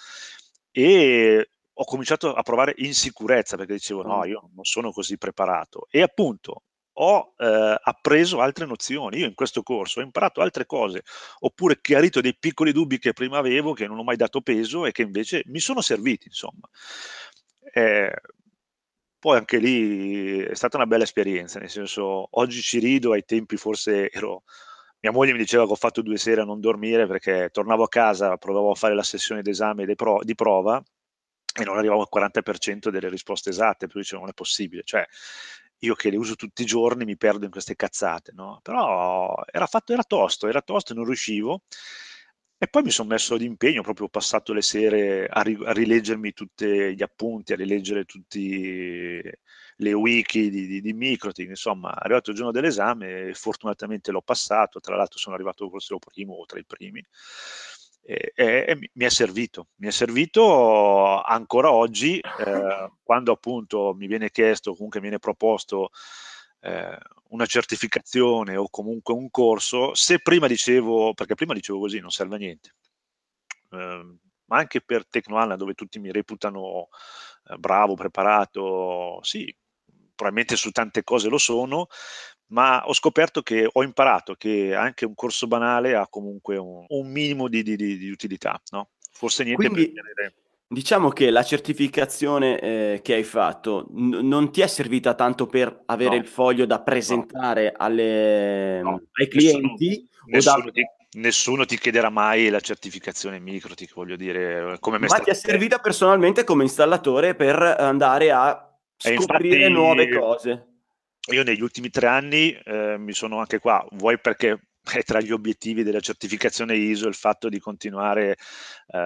e 0.70 1.50
ho 1.74 1.84
cominciato 1.84 2.32
a 2.32 2.42
provare 2.42 2.72
insicurezza 2.78 3.58
perché 3.58 3.74
dicevo 3.74 4.02
no, 4.02 4.24
io 4.24 4.48
non 4.54 4.64
sono 4.64 4.90
così 4.90 5.18
preparato. 5.18 5.86
E 5.90 6.00
appunto 6.00 6.62
ho 6.98 7.34
eh, 7.36 7.78
appreso 7.82 8.40
altre 8.40 8.66
nozioni. 8.66 9.18
Io 9.18 9.26
in 9.26 9.34
questo 9.34 9.62
corso 9.62 10.00
ho 10.00 10.02
imparato 10.02 10.40
altre 10.40 10.66
cose, 10.66 11.02
oppure 11.40 11.80
chiarito 11.80 12.20
dei 12.20 12.36
piccoli 12.36 12.72
dubbi 12.72 12.98
che 12.98 13.12
prima 13.12 13.38
avevo, 13.38 13.72
che 13.72 13.86
non 13.86 13.98
ho 13.98 14.04
mai 14.04 14.16
dato 14.16 14.40
peso 14.40 14.86
e 14.86 14.92
che 14.92 15.02
invece 15.02 15.42
mi 15.46 15.60
sono 15.60 15.80
serviti, 15.80 16.28
insomma. 16.28 16.68
Eh, 17.72 18.12
poi 19.18 19.36
anche 19.38 19.58
lì 19.58 20.38
è 20.40 20.54
stata 20.54 20.76
una 20.76 20.86
bella 20.86 21.04
esperienza, 21.04 21.58
nel 21.58 21.68
senso, 21.70 22.28
oggi 22.38 22.60
ci 22.62 22.78
rido, 22.78 23.12
ai 23.12 23.24
tempi 23.24 23.56
forse 23.56 24.10
ero... 24.10 24.44
Mia 25.00 25.12
moglie 25.12 25.32
mi 25.32 25.38
diceva 25.38 25.66
che 25.66 25.72
ho 25.72 25.76
fatto 25.76 26.00
due 26.02 26.16
sere 26.16 26.40
a 26.40 26.44
non 26.44 26.58
dormire 26.60 27.06
perché 27.06 27.50
tornavo 27.52 27.84
a 27.84 27.88
casa, 27.88 28.36
provavo 28.38 28.70
a 28.72 28.74
fare 28.74 28.94
la 28.94 29.02
sessione 29.02 29.42
d'esame 29.42 29.84
di, 29.84 29.94
pro- 29.94 30.22
di 30.22 30.34
prova 30.34 30.82
e 31.58 31.64
non 31.64 31.78
arrivavo 31.78 32.00
al 32.00 32.08
40% 32.12 32.88
delle 32.88 33.08
risposte 33.08 33.50
esatte, 33.50 33.86
per 33.86 33.90
cui 33.90 34.00
dicevo 34.02 34.20
non 34.22 34.30
è 34.30 34.34
possibile. 34.34 34.82
Cioè, 34.84 35.06
io 35.80 35.94
che 35.94 36.10
le 36.10 36.16
uso 36.16 36.34
tutti 36.34 36.62
i 36.62 36.66
giorni 36.66 37.04
mi 37.04 37.16
perdo 37.16 37.44
in 37.44 37.50
queste 37.50 37.76
cazzate, 37.76 38.32
no? 38.34 38.60
Però 38.62 39.34
era 39.50 39.66
fatto, 39.66 39.92
era 39.92 40.02
tosto, 40.04 40.48
era 40.48 40.62
tosto 40.62 40.92
e 40.92 40.96
non 40.96 41.04
riuscivo. 41.04 41.62
E 42.58 42.68
poi 42.68 42.82
mi 42.82 42.90
sono 42.90 43.08
messo 43.10 43.36
d'impegno, 43.36 43.82
proprio 43.82 44.06
ho 44.06 44.08
passato 44.08 44.54
le 44.54 44.62
sere 44.62 45.26
a, 45.26 45.42
ri- 45.42 45.58
a 45.62 45.72
rileggermi 45.72 46.32
tutti 46.32 46.94
gli 46.94 47.02
appunti, 47.02 47.52
a 47.52 47.56
rileggere 47.56 48.04
tutte 48.04 49.40
le 49.76 49.92
wiki 49.92 50.48
di, 50.48 50.66
di, 50.66 50.80
di 50.80 50.92
Microtik, 50.94 51.50
insomma, 51.50 51.90
è 51.92 51.98
arrivato 52.04 52.30
il 52.30 52.36
giorno 52.36 52.52
dell'esame 52.52 53.34
fortunatamente 53.34 54.10
l'ho 54.10 54.22
passato, 54.22 54.80
tra 54.80 54.96
l'altro 54.96 55.18
sono 55.18 55.34
arrivato 55.34 55.68
forse 55.68 55.92
il 55.92 56.00
primo 56.00 56.32
o 56.32 56.46
tra 56.46 56.58
i 56.58 56.64
primi 56.64 57.04
e, 58.08 58.32
e, 58.36 58.90
mi 58.92 59.04
è 59.04 59.08
servito, 59.08 59.70
mi 59.76 59.88
è 59.88 59.90
servito 59.90 61.20
ancora 61.22 61.72
oggi 61.72 62.20
eh, 62.20 62.90
quando 63.02 63.32
appunto 63.32 63.94
mi 63.94 64.06
viene 64.06 64.30
chiesto, 64.30 64.74
comunque 64.74 65.00
mi 65.00 65.06
viene 65.06 65.18
proposto 65.18 65.90
eh, 66.60 66.96
una 67.30 67.46
certificazione 67.46 68.56
o 68.56 68.68
comunque 68.70 69.12
un 69.12 69.28
corso, 69.28 69.92
se 69.94 70.20
prima 70.20 70.46
dicevo, 70.46 71.14
perché 71.14 71.34
prima 71.34 71.52
dicevo 71.52 71.80
così, 71.80 71.98
non 71.98 72.10
serve 72.10 72.36
a 72.36 72.38
niente, 72.38 72.74
eh, 73.72 74.16
ma 74.44 74.56
anche 74.56 74.80
per 74.80 75.04
Tecnoanna 75.08 75.56
dove 75.56 75.74
tutti 75.74 75.98
mi 75.98 76.12
reputano 76.12 76.88
eh, 77.48 77.56
bravo, 77.56 77.94
preparato, 77.94 79.18
sì, 79.22 79.52
probabilmente 80.14 80.54
su 80.54 80.70
tante 80.70 81.02
cose 81.02 81.28
lo 81.28 81.38
sono, 81.38 81.88
ma 82.48 82.86
ho 82.86 82.92
scoperto 82.92 83.42
che 83.42 83.68
ho 83.70 83.82
imparato 83.82 84.34
che 84.34 84.74
anche 84.74 85.04
un 85.04 85.14
corso 85.14 85.46
banale 85.46 85.94
ha 85.96 86.06
comunque 86.08 86.56
un, 86.56 86.84
un 86.86 87.10
minimo 87.10 87.48
di, 87.48 87.62
di, 87.62 87.76
di, 87.76 88.10
utilità, 88.10 88.60
no? 88.70 88.90
Forse 89.12 89.44
niente 89.44 89.68
Quindi, 89.68 89.92
per 89.92 90.02
tenere... 90.02 90.34
Diciamo 90.68 91.10
che 91.10 91.30
la 91.30 91.44
certificazione 91.44 92.58
eh, 92.58 93.00
che 93.00 93.14
hai 93.14 93.22
fatto 93.22 93.86
n- 93.90 94.26
non 94.26 94.50
ti 94.50 94.62
è 94.62 94.66
servita 94.66 95.14
tanto 95.14 95.46
per 95.46 95.82
avere 95.86 96.16
no. 96.16 96.22
il 96.22 96.26
foglio 96.26 96.66
da 96.66 96.80
presentare 96.80 97.70
no. 97.70 97.84
alle, 97.84 98.82
no. 98.82 99.00
ai 99.12 99.28
clienti? 99.28 100.08
Nessuno, 100.26 100.64
da... 100.64 100.70
ti, 100.72 100.82
nessuno, 101.18 101.64
ti, 101.66 101.78
chiederà 101.78 102.10
mai 102.10 102.48
la 102.48 102.58
certificazione 102.58 103.38
Microtik, 103.38 103.94
voglio 103.94 104.16
dire. 104.16 104.76
Come 104.80 104.98
me 104.98 105.06
Ma 105.06 105.20
ti 105.20 105.30
è 105.30 105.34
servita 105.34 105.78
personalmente 105.78 106.42
come 106.42 106.64
installatore 106.64 107.36
per 107.36 107.60
andare 107.60 108.32
a 108.32 108.76
scoprire 108.96 109.66
infatti, 109.66 109.72
nuove 109.72 110.08
cose? 110.08 110.75
Io 111.32 111.42
negli 111.42 111.62
ultimi 111.62 111.90
tre 111.90 112.06
anni 112.06 112.52
eh, 112.52 112.96
mi 112.98 113.12
sono 113.12 113.38
anche 113.38 113.58
qua, 113.58 113.84
vuoi 113.92 114.18
perché 114.18 114.60
è 114.82 115.02
tra 115.02 115.20
gli 115.20 115.32
obiettivi 115.32 115.82
della 115.82 116.00
certificazione 116.00 116.76
ISO 116.76 117.08
il 117.08 117.14
fatto 117.14 117.48
di 117.48 117.58
continuare 117.58 118.36
eh, 118.86 118.96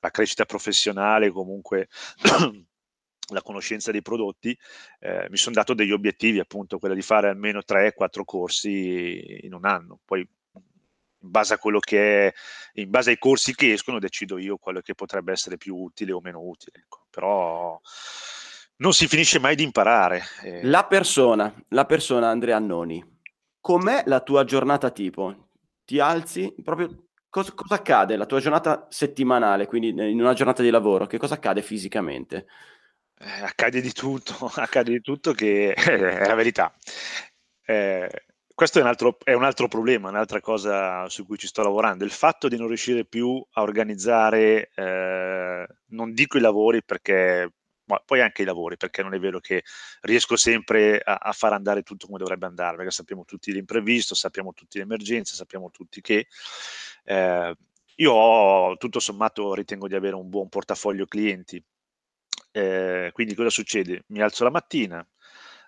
la 0.00 0.10
crescita 0.10 0.44
professionale, 0.44 1.30
comunque 1.30 1.88
la 3.32 3.42
conoscenza 3.42 3.90
dei 3.90 4.02
prodotti, 4.02 4.56
eh, 5.00 5.26
mi 5.30 5.36
sono 5.36 5.54
dato 5.54 5.74
degli 5.74 5.92
obiettivi, 5.92 6.38
appunto, 6.38 6.78
quella 6.78 6.94
di 6.94 7.02
fare 7.02 7.28
almeno 7.28 7.60
3-4 7.66 8.24
corsi 8.24 9.44
in 9.44 9.54
un 9.54 9.64
anno. 9.66 10.00
Poi 10.04 10.20
in 10.20 11.30
base 11.30 11.54
a 11.54 11.58
quello 11.58 11.78
che 11.80 12.28
è, 12.28 12.34
in 12.74 12.90
base 12.90 13.10
ai 13.10 13.18
corsi 13.18 13.54
che 13.54 13.72
escono, 13.72 13.98
decido 13.98 14.38
io 14.38 14.56
quello 14.56 14.80
che 14.80 14.94
potrebbe 14.94 15.32
essere 15.32 15.58
più 15.58 15.76
utile 15.76 16.12
o 16.12 16.20
meno 16.20 16.40
utile. 16.40 16.78
Ecco. 16.84 17.06
Però 17.10 17.80
non 18.80 18.92
si 18.92 19.06
finisce 19.06 19.38
mai 19.38 19.54
di 19.56 19.62
imparare. 19.62 20.22
Eh. 20.42 20.64
La 20.64 20.84
persona, 20.84 21.52
la 21.68 21.86
persona 21.86 22.28
Andrea 22.28 22.56
Annoni, 22.56 23.02
com'è 23.60 24.02
la 24.06 24.20
tua 24.20 24.44
giornata 24.44 24.90
tipo? 24.90 25.48
Ti 25.84 25.98
alzi 25.98 26.54
proprio 26.62 27.08
cosa, 27.28 27.52
cosa, 27.52 27.74
accade 27.76 28.16
la 28.16 28.26
tua 28.26 28.40
giornata 28.40 28.86
settimanale, 28.90 29.66
quindi 29.66 29.88
in 29.88 30.20
una 30.20 30.34
giornata 30.34 30.62
di 30.62 30.70
lavoro, 30.70 31.06
che 31.06 31.18
cosa 31.18 31.34
accade 31.34 31.62
fisicamente? 31.62 32.46
Eh, 33.18 33.42
accade 33.42 33.80
di 33.80 33.92
tutto, 33.92 34.50
accade 34.56 34.90
di 34.90 35.00
tutto 35.00 35.32
che 35.32 35.72
è 35.74 36.26
la 36.26 36.34
verità. 36.34 36.72
Eh, 37.64 38.08
questo 38.54 38.78
è 38.78 38.82
un, 38.82 38.88
altro, 38.88 39.16
è 39.22 39.32
un, 39.32 39.44
altro, 39.44 39.68
problema, 39.68 40.10
un'altra 40.10 40.40
cosa 40.40 41.08
su 41.08 41.24
cui 41.24 41.38
ci 41.38 41.46
sto 41.46 41.62
lavorando, 41.62 42.04
il 42.04 42.10
fatto 42.10 42.46
di 42.48 42.58
non 42.58 42.66
riuscire 42.66 43.06
più 43.06 43.42
a 43.52 43.62
organizzare, 43.62 44.70
eh, 44.74 45.66
non 45.88 46.12
dico 46.12 46.36
i 46.36 46.42
lavori 46.42 46.82
perché 46.84 47.50
ma 47.90 48.02
poi 48.04 48.20
anche 48.20 48.42
i 48.42 48.44
lavori, 48.44 48.76
perché 48.76 49.02
non 49.02 49.14
è 49.14 49.18
vero 49.18 49.40
che 49.40 49.64
riesco 50.02 50.36
sempre 50.36 51.00
a, 51.00 51.14
a 51.16 51.32
far 51.32 51.52
andare 51.52 51.82
tutto 51.82 52.06
come 52.06 52.18
dovrebbe 52.18 52.46
andare, 52.46 52.76
perché 52.76 52.92
sappiamo 52.92 53.24
tutti 53.24 53.52
l'imprevisto, 53.52 54.14
sappiamo 54.14 54.52
tutti 54.54 54.78
le 54.78 54.84
emergenze, 54.84 55.34
sappiamo 55.34 55.70
tutti 55.70 56.00
che 56.00 56.28
eh, 57.04 57.56
io 57.96 58.12
ho, 58.12 58.76
tutto 58.76 59.00
sommato 59.00 59.54
ritengo 59.54 59.88
di 59.88 59.94
avere 59.94 60.14
un 60.14 60.28
buon 60.28 60.48
portafoglio 60.48 61.06
clienti. 61.06 61.62
Eh, 62.52 63.10
quindi 63.12 63.34
cosa 63.34 63.50
succede? 63.50 64.04
Mi 64.08 64.20
alzo 64.20 64.44
la 64.44 64.50
mattina, 64.50 65.06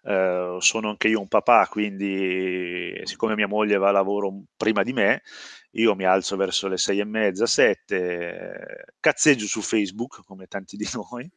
eh, 0.02 0.56
sono 0.60 0.90
anche 0.90 1.08
io 1.08 1.20
un 1.20 1.28
papà, 1.28 1.66
quindi 1.68 3.00
siccome 3.04 3.34
mia 3.34 3.48
moglie 3.48 3.76
va 3.78 3.88
a 3.88 3.92
lavoro 3.92 4.42
prima 4.56 4.82
di 4.82 4.92
me, 4.92 5.22
io 5.72 5.94
mi 5.94 6.04
alzo 6.04 6.36
verso 6.36 6.68
le 6.68 6.76
sei 6.76 7.00
e 7.00 7.04
mezza, 7.04 7.46
sette, 7.46 8.94
cazzeggio 9.00 9.46
su 9.46 9.60
Facebook 9.60 10.22
come 10.24 10.46
tanti 10.46 10.76
di 10.76 10.88
noi, 10.94 11.30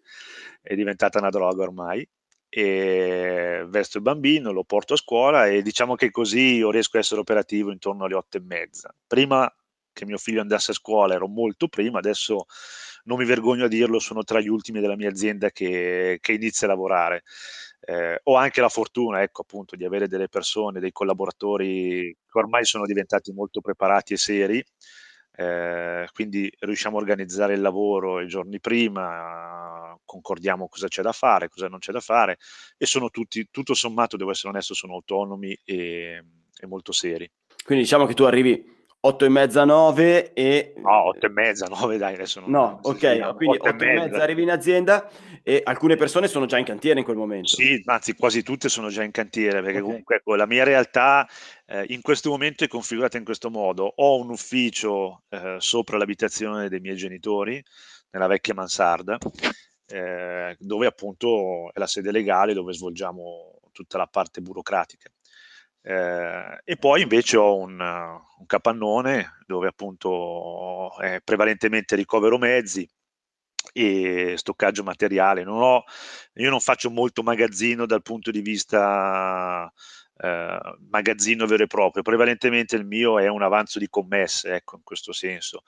è 0.62 0.76
diventata 0.76 1.20
una 1.20 1.30
droga 1.30 1.64
ormai, 1.64 2.08
e 2.50 3.66
vesto 3.68 3.98
il 3.98 4.04
bambino, 4.04 4.52
lo 4.52 4.64
porto 4.64 4.94
a 4.94 4.98
scuola 4.98 5.48
e 5.48 5.62
diciamo 5.62 5.96
che 5.96 6.10
così 6.10 6.56
io 6.56 6.72
riesco 6.72 6.96
a 6.96 7.02
essere 7.02 7.20
operativo 7.20 7.72
intorno 7.72 8.06
alle 8.06 8.16
otto 8.16 8.38
e 8.38 8.42
mezza. 8.42 8.96
Prima 9.06 9.54
che 9.92 10.06
mio 10.06 10.18
figlio 10.18 10.42
andasse 10.42 10.72
a 10.72 10.74
scuola 10.74 11.16
ero 11.16 11.28
molto 11.28 11.68
prima, 11.68 12.00
adesso 12.00 12.46
non 13.06 13.18
mi 13.18 13.26
vergogno 13.26 13.66
a 13.66 13.68
dirlo, 13.68 14.00
sono 14.00 14.24
tra 14.24 14.40
gli 14.40 14.48
ultimi 14.48 14.80
della 14.80 14.96
mia 14.96 15.10
azienda 15.10 15.52
che, 15.52 16.18
che 16.22 16.32
inizia 16.34 16.68
a 16.68 16.70
lavorare. 16.72 17.24
Eh, 17.88 18.20
ho 18.24 18.36
anche 18.36 18.62
la 18.62 18.70
fortuna, 18.70 19.22
ecco, 19.22 19.42
appunto, 19.42 19.76
di 19.76 19.86
avere 19.86 20.08
delle 20.08 20.28
persone, 20.28 20.80
dei 20.80 20.92
collaboratori 20.92 22.18
che 22.26 22.38
ormai 22.40 22.66
sono 22.66 22.86
diventati 22.86 23.32
molto 23.32 23.62
preparati 23.62 24.14
e 24.14 24.18
seri, 24.18 24.66
eh, 25.38 26.08
quindi 26.14 26.52
riusciamo 26.60 26.98
a 26.98 27.02
organizzare 27.02 27.54
il 27.54 27.62
lavoro 27.62 28.22
i 28.22 28.28
giorni 28.28 28.60
prima, 28.60 29.96
concordiamo 30.04 30.68
cosa 30.68 30.88
c'è 30.88 31.02
da 31.02 31.12
fare, 31.12 31.50
cosa 31.50 31.68
non 31.68 31.80
c'è 31.80 31.92
da 31.92 32.00
fare 32.00 32.38
e 32.78 32.86
sono 32.86 33.10
tutti, 33.10 33.50
tutto 33.52 33.74
sommato, 33.74 34.18
devo 34.18 34.32
essere 34.32 34.50
onesto, 34.50 34.74
sono 34.74 34.94
autonomi 34.94 35.56
e, 35.64 36.24
e 36.58 36.66
molto 36.66 36.92
seri. 36.92 37.30
Quindi 37.64 37.84
diciamo 37.84 38.06
che 38.06 38.14
tu 38.14 38.24
arrivi 38.24 38.75
8 39.06 39.26
e 39.26 39.30
mezza, 39.30 39.66
9 39.66 40.34
e... 40.34 40.74
No, 40.78 41.08
8 41.10 41.26
e 41.28 41.30
mezza, 41.30 41.68
9 41.68 41.98
dai, 41.98 42.16
adesso 42.16 42.40
non... 42.40 42.50
No, 42.50 42.80
ok, 42.82 43.04
no, 43.04 43.36
quindi 43.36 43.58
8, 43.58 43.70
8 43.70 43.84
e 43.84 43.94
mezza 43.94 44.24
arrivi 44.24 44.42
in 44.42 44.50
azienda 44.50 45.08
e 45.44 45.62
alcune 45.64 45.96
persone 45.96 46.28
sono 46.28 46.48
già 46.48 46.58
in 46.58 46.66
cantiere 46.66 46.98
in 46.98 47.06
quel 47.06 47.18
momento. 47.18 47.50
Sì, 47.50 47.80
anzi 47.86 48.16
quasi 48.16 48.42
tutte 48.42 48.68
sono 48.68 48.90
già 48.90 49.04
in 49.04 49.12
cantiere, 49.12 49.62
perché 49.62 49.78
okay. 49.78 49.82
comunque 49.82 50.16
ecco, 50.16 50.34
la 50.34 50.48
mia 50.48 50.64
realtà 50.64 51.28
eh, 51.68 51.86
in 51.90 52.02
questo 52.02 52.32
momento 52.32 52.64
è 52.64 52.68
configurata 52.68 53.18
in 53.18 53.26
questo 53.26 53.52
modo. 53.52 53.94
Ho 53.96 54.20
un 54.20 54.32
ufficio 54.32 55.22
eh, 55.30 55.58
sopra 55.60 55.98
l'abitazione 55.98 56.68
dei 56.68 56.80
miei 56.80 56.96
genitori, 56.96 57.64
nella 58.10 58.26
vecchia 58.26 58.56
mansarda, 58.56 59.20
eh, 59.86 60.56
dove 60.58 60.88
appunto 60.88 61.72
è 61.72 61.78
la 61.78 61.88
sede 61.88 62.12
legale, 62.12 62.54
dove 62.54 62.74
svolgiamo 62.74 63.60
tutta 63.72 64.00
la 64.00 64.08
parte 64.08 64.42
burocratica. 64.42 65.12
Eh, 65.88 66.62
e 66.64 66.78
poi 66.78 67.04
invece 67.04 67.38
ho 67.38 67.58
un, 67.58 67.80
un, 67.80 68.46
capannone 68.48 69.38
dove 69.46 69.68
appunto 69.68 70.98
è 70.98 71.22
prevalentemente 71.24 71.96
ricovero 71.96 72.40
mezzi 72.40 72.90
e 73.72 74.34
stoccaggio 74.36 74.84
materiale. 74.84 75.44
Non 75.44 75.62
ho, 75.62 75.84
io 76.36 76.50
non 76.50 76.60
faccio 76.60 76.90
molto 76.90 77.22
magazzino 77.22 77.86
dal 77.86 78.02
punto 78.02 78.32
di 78.32 78.42
vista 78.42 79.72
eh, 80.18 80.60
magazzino 80.90 81.46
vero 81.46 81.64
e 81.64 81.68
proprio, 81.68 82.02
prevalentemente 82.02 82.76
il 82.76 82.86
mio 82.86 83.20
è 83.20 83.28
un 83.28 83.42
avanzo 83.42 83.80
di 83.80 83.88
commesse, 83.90 84.56
ecco, 84.56 84.78
in 84.78 84.84
questo 84.84 85.12
senso. 85.12 85.64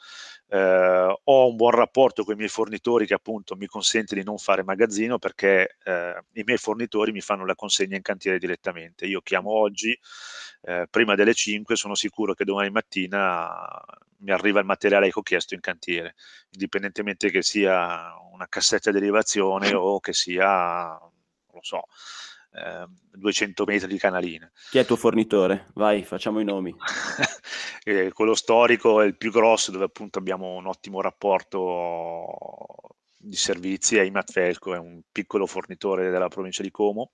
Eh, 0.48 1.16
ho 1.24 1.50
un 1.50 1.56
buon 1.56 1.72
rapporto 1.72 2.24
con 2.24 2.34
i 2.34 2.38
miei 2.38 2.50
fornitori 2.50 3.06
che 3.06 3.14
appunto 3.14 3.56
mi 3.56 3.68
consente 3.68 4.16
di 4.16 4.24
non 4.24 4.38
fare 4.38 4.64
magazzino 4.64 5.18
perché 5.20 5.78
eh, 5.84 6.24
i 6.34 6.44
miei 6.46 6.58
fornitori 6.58 7.12
mi 7.12 7.22
fanno 7.22 7.46
la 7.46 7.56
consegna 7.56 7.96
in 7.96 8.02
cantiere 8.02 8.40
direttamente. 8.40 9.06
Io 9.06 9.22
chiamo 9.22 9.52
oggi, 9.52 9.98
eh, 10.62 10.88
prima 10.90 11.16
delle 11.16 11.34
5, 11.34 11.76
sono 11.76 11.96
sicuro 11.96 12.34
che 12.34 12.46
domani 12.46 12.70
mattina 12.70 13.50
mi 14.20 14.32
arriva 14.32 14.60
il 14.60 14.66
materiale 14.66 15.12
che 15.12 15.20
ho 15.20 15.22
chiesto 15.22 15.54
in 15.54 15.60
cantiere, 15.60 16.16
indipendentemente 16.52 17.30
che 17.30 17.42
sia 17.44 18.14
una 18.32 18.48
cassetta 18.48 18.92
di 18.92 19.00
derivazione 19.00 19.74
o 19.74 20.00
che 20.00 20.14
sia, 20.14 20.98
non 20.98 21.12
lo 21.52 21.62
so, 21.62 21.84
200 22.50 23.64
ehm, 23.64 23.70
metri 23.70 23.88
di 23.88 23.98
canaline. 23.98 24.52
Chi 24.70 24.78
è 24.78 24.82
il 24.82 24.88
tuo 24.88 24.96
fornitore? 24.96 25.68
Vai, 25.74 26.04
facciamo 26.04 26.40
i 26.40 26.46
nomi. 26.46 26.76
eh, 27.84 28.12
quello 28.12 28.36
storico 28.36 29.02
è 29.02 29.06
il 29.06 29.18
più 29.18 29.32
grosso, 29.32 29.72
dove 29.72 29.86
appunto 29.86 30.20
abbiamo 30.20 30.56
un 30.56 30.68
ottimo 30.68 31.02
rapporto 31.02 32.78
di 33.20 33.36
servizi, 33.36 33.98
è 33.98 34.04
Imatfelco, 34.04 34.74
è 34.74 34.78
un 34.78 35.02
piccolo 35.12 35.46
fornitore 35.46 36.10
della 36.10 36.30
provincia 36.30 36.64
di 36.64 36.72
Como, 36.72 37.12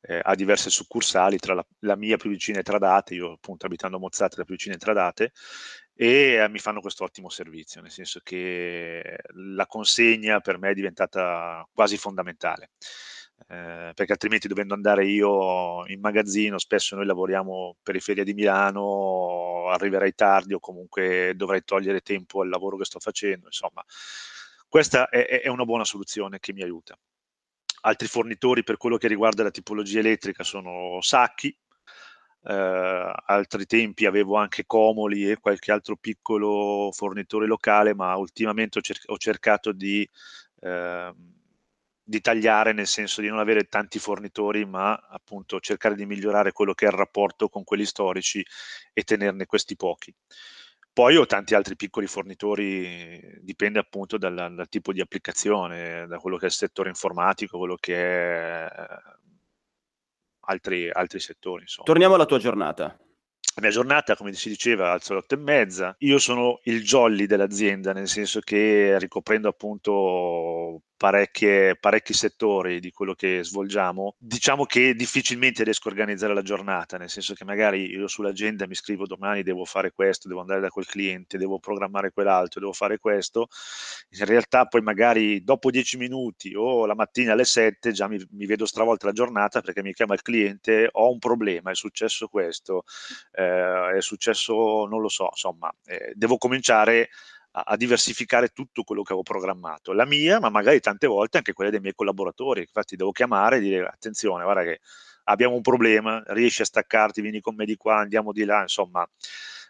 eh, 0.00 0.20
ha 0.22 0.34
diverse 0.34 0.70
succursali, 0.70 1.38
tra 1.38 1.54
la, 1.54 1.64
la, 1.80 1.96
mia 1.96 2.16
più 2.16 2.30
vicina 2.30 2.60
è 2.60 2.62
Tradate, 2.62 3.14
io 3.14 3.32
appunto 3.32 3.66
abitando 3.66 3.96
a 3.96 4.00
Mozzate, 4.00 4.36
la 4.38 4.44
più 4.44 4.54
vicina 4.54 4.74
è 4.74 4.78
Tradate, 4.78 5.32
e 5.94 6.34
eh, 6.34 6.48
mi 6.48 6.58
fanno 6.58 6.80
questo 6.80 7.04
ottimo 7.04 7.28
servizio, 7.28 7.80
nel 7.80 7.90
senso 7.90 8.20
che 8.22 9.18
la 9.34 9.66
consegna 9.66 10.40
per 10.40 10.58
me 10.58 10.70
è 10.70 10.74
diventata 10.74 11.66
quasi 11.72 11.96
fondamentale 11.96 12.70
eh, 13.48 13.92
perché 13.94 14.12
altrimenti 14.12 14.48
dovendo 14.48 14.74
andare 14.74 15.06
io 15.06 15.86
in 15.86 16.00
magazzino, 16.00 16.58
spesso 16.58 16.96
noi 16.96 17.06
lavoriamo 17.06 17.76
periferia 17.82 18.24
di 18.24 18.34
Milano, 18.34 19.68
arriverei 19.68 20.14
tardi 20.14 20.54
o 20.54 20.60
comunque 20.60 21.34
dovrei 21.36 21.62
togliere 21.64 22.00
tempo 22.00 22.40
al 22.40 22.48
lavoro 22.48 22.76
che 22.76 22.84
sto 22.84 22.98
facendo, 22.98 23.46
insomma, 23.46 23.84
questa 24.68 25.08
è, 25.08 25.42
è 25.42 25.48
una 25.48 25.64
buona 25.64 25.84
soluzione 25.84 26.40
che 26.40 26.52
mi 26.52 26.62
aiuta. 26.62 26.98
Altri 27.82 28.08
fornitori 28.08 28.64
per 28.64 28.78
quello 28.78 28.96
che 28.96 29.06
riguarda 29.06 29.44
la 29.44 29.50
tipologia 29.50 30.00
elettrica 30.00 30.42
sono 30.42 31.00
Sacchi, 31.00 31.56
eh, 32.48 33.12
altri 33.26 33.66
tempi 33.66 34.06
avevo 34.06 34.36
anche 34.36 34.66
Comoli 34.66 35.30
e 35.30 35.38
qualche 35.38 35.70
altro 35.72 35.96
piccolo 35.96 36.90
fornitore 36.92 37.46
locale, 37.46 37.94
ma 37.94 38.16
ultimamente 38.16 38.78
ho, 38.78 38.82
cer- 38.82 39.04
ho 39.06 39.16
cercato 39.18 39.72
di 39.72 40.08
eh, 40.60 41.14
di 42.08 42.20
tagliare 42.20 42.72
nel 42.72 42.86
senso 42.86 43.20
di 43.20 43.28
non 43.28 43.40
avere 43.40 43.64
tanti 43.64 43.98
fornitori, 43.98 44.64
ma 44.64 44.94
appunto 44.94 45.58
cercare 45.58 45.96
di 45.96 46.06
migliorare 46.06 46.52
quello 46.52 46.72
che 46.72 46.86
è 46.86 46.88
il 46.88 46.94
rapporto 46.94 47.48
con 47.48 47.64
quelli 47.64 47.84
storici 47.84 48.46
e 48.92 49.02
tenerne 49.02 49.44
questi 49.44 49.74
pochi. 49.74 50.14
Poi 50.92 51.16
ho 51.16 51.26
tanti 51.26 51.56
altri 51.56 51.74
piccoli 51.74 52.06
fornitori, 52.06 53.20
dipende 53.42 53.80
appunto 53.80 54.18
dal, 54.18 54.34
dal 54.54 54.68
tipo 54.68 54.92
di 54.92 55.00
applicazione, 55.00 56.06
da 56.06 56.18
quello 56.18 56.36
che 56.36 56.44
è 56.44 56.48
il 56.48 56.54
settore 56.54 56.88
informatico, 56.88 57.58
quello 57.58 57.76
che 57.76 57.96
è 57.96 58.68
altri, 60.46 60.88
altri 60.88 61.18
settori. 61.18 61.62
Insomma. 61.62 61.86
Torniamo 61.86 62.14
alla 62.14 62.24
tua 62.24 62.38
giornata. 62.38 62.96
La 63.56 63.62
mia 63.62 63.70
giornata, 63.70 64.16
come 64.16 64.32
si 64.34 64.48
diceva, 64.48 64.92
alzo 64.92 65.12
alle 65.12 65.22
otto 65.22 65.34
e 65.34 65.38
mezza. 65.38 65.94
Io 66.00 66.18
sono 66.18 66.60
il 66.64 66.82
jolly 66.82 67.26
dell'azienda, 67.26 67.92
nel 67.92 68.06
senso 68.06 68.40
che 68.40 68.98
ricoprendo 68.98 69.48
appunto 69.48 70.82
parecchi 70.96 72.14
settori 72.14 72.80
di 72.80 72.90
quello 72.90 73.14
che 73.14 73.42
svolgiamo, 73.42 74.14
diciamo 74.18 74.64
che 74.64 74.94
difficilmente 74.94 75.62
riesco 75.62 75.88
a 75.88 75.90
organizzare 75.90 76.34
la 76.34 76.42
giornata, 76.42 76.96
nel 76.96 77.10
senso 77.10 77.34
che 77.34 77.44
magari 77.44 77.90
io 77.90 78.08
sull'agenda 78.08 78.66
mi 78.66 78.74
scrivo 78.74 79.06
domani 79.06 79.42
devo 79.42 79.64
fare 79.64 79.92
questo, 79.92 80.28
devo 80.28 80.40
andare 80.40 80.60
da 80.60 80.68
quel 80.68 80.86
cliente, 80.86 81.38
devo 81.38 81.58
programmare 81.58 82.12
quell'altro, 82.12 82.60
devo 82.60 82.72
fare 82.72 82.98
questo, 82.98 83.48
in 84.10 84.24
realtà 84.24 84.66
poi 84.66 84.80
magari 84.80 85.44
dopo 85.44 85.70
dieci 85.70 85.96
minuti 85.96 86.54
o 86.54 86.86
la 86.86 86.94
mattina 86.94 87.32
alle 87.32 87.44
sette 87.44 87.92
già 87.92 88.08
mi, 88.08 88.24
mi 88.30 88.46
vedo 88.46 88.64
stravolta 88.64 89.06
la 89.06 89.12
giornata 89.12 89.60
perché 89.60 89.82
mi 89.82 89.92
chiama 89.92 90.14
il 90.14 90.22
cliente, 90.22 90.88
ho 90.90 91.10
un 91.10 91.18
problema, 91.18 91.70
è 91.70 91.74
successo 91.74 92.28
questo, 92.28 92.84
eh, 93.32 93.96
è 93.96 94.00
successo, 94.00 94.86
non 94.86 95.00
lo 95.00 95.08
so, 95.08 95.28
insomma, 95.30 95.72
eh, 95.84 96.12
devo 96.14 96.38
cominciare 96.38 97.02
a, 97.02 97.08
diversificare 97.76 98.48
tutto 98.48 98.82
quello 98.82 99.02
che 99.02 99.12
avevo 99.12 99.22
programmato, 99.22 99.92
la 99.92 100.04
mia, 100.04 100.40
ma 100.40 100.50
magari 100.50 100.80
tante 100.80 101.06
volte 101.06 101.38
anche 101.38 101.52
quelle 101.52 101.70
dei 101.70 101.80
miei 101.80 101.94
collaboratori. 101.94 102.60
Infatti 102.60 102.96
devo 102.96 103.12
chiamare 103.12 103.56
e 103.56 103.60
dire 103.60 103.86
attenzione, 103.86 104.44
guarda 104.44 104.62
che 104.62 104.80
abbiamo 105.24 105.54
un 105.54 105.62
problema, 105.62 106.22
riesci 106.28 106.62
a 106.62 106.66
staccarti, 106.66 107.20
vieni 107.20 107.40
con 107.40 107.54
me 107.54 107.64
di 107.64 107.76
qua, 107.76 107.98
andiamo 107.98 108.32
di 108.32 108.44
là, 108.44 108.60
insomma. 108.60 109.08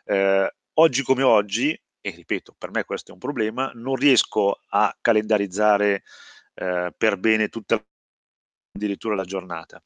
Eh, 0.05 0.55
oggi 0.75 1.03
come 1.03 1.23
oggi, 1.23 1.81
e 2.01 2.11
ripeto, 2.11 2.55
per 2.59 2.71
me 2.71 2.85
questo 2.85 3.11
è 3.11 3.15
un 3.15 3.21
problema, 3.21 3.71
non 3.75 3.95
riesco 3.97 4.61
a 4.69 4.97
calendarizzare 5.01 6.03
eh, 6.55 6.95
per 6.97 7.17
bene 7.19 7.49
tutta 7.49 7.83
addirittura 8.73 9.15
la 9.15 9.25
giornata. 9.25 9.83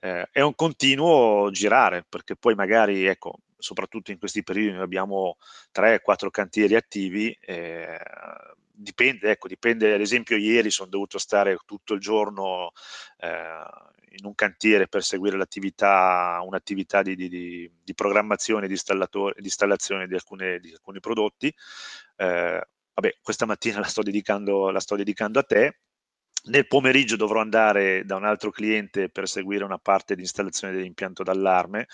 Eh, 0.00 0.28
è 0.30 0.40
un 0.40 0.54
continuo 0.54 1.50
girare, 1.50 2.04
perché 2.08 2.36
poi 2.36 2.54
magari, 2.54 3.06
ecco, 3.06 3.38
soprattutto 3.58 4.10
in 4.10 4.18
questi 4.18 4.42
periodi 4.42 4.72
noi 4.72 4.82
abbiamo 4.82 5.36
3-4 5.74 6.30
cantieri 6.30 6.76
attivi, 6.76 7.36
eh, 7.40 7.98
dipende, 8.78 9.30
ecco, 9.32 9.48
dipende, 9.48 9.92
ad 9.92 10.00
esempio 10.00 10.36
ieri 10.36 10.70
sono 10.70 10.88
dovuto 10.88 11.18
stare 11.18 11.58
tutto 11.66 11.94
il 11.94 12.00
giorno 12.00 12.72
eh, 13.18 13.64
in 14.10 14.24
un 14.24 14.34
cantiere 14.34 14.88
per 14.88 15.02
seguire 15.02 15.36
l'attività, 15.36 16.40
un'attività 16.44 17.02
di, 17.02 17.16
di, 17.16 17.70
di 17.82 17.94
programmazione 17.94 18.66
e 18.66 18.68
di, 18.68 18.74
di, 18.74 19.32
installazione 19.42 20.06
di, 20.06 20.14
alcune, 20.14 20.60
di 20.60 20.72
alcuni 20.72 21.00
prodotti. 21.00 21.52
Eh, 22.16 22.66
vabbè, 22.94 23.16
questa 23.20 23.46
mattina 23.46 23.80
la 23.80 23.86
sto 23.86 24.02
la 24.02 24.80
sto 24.80 24.96
dedicando 24.96 25.38
a 25.38 25.42
te, 25.42 25.78
nel 26.44 26.66
pomeriggio 26.66 27.16
dovrò 27.16 27.40
andare 27.40 28.04
da 28.04 28.16
un 28.16 28.24
altro 28.24 28.50
cliente 28.50 29.08
per 29.08 29.28
seguire 29.28 29.64
una 29.64 29.78
parte 29.78 30.14
di 30.14 30.22
installazione 30.22 30.72
dell'impianto 30.74 31.22
d'allarme, 31.22 31.86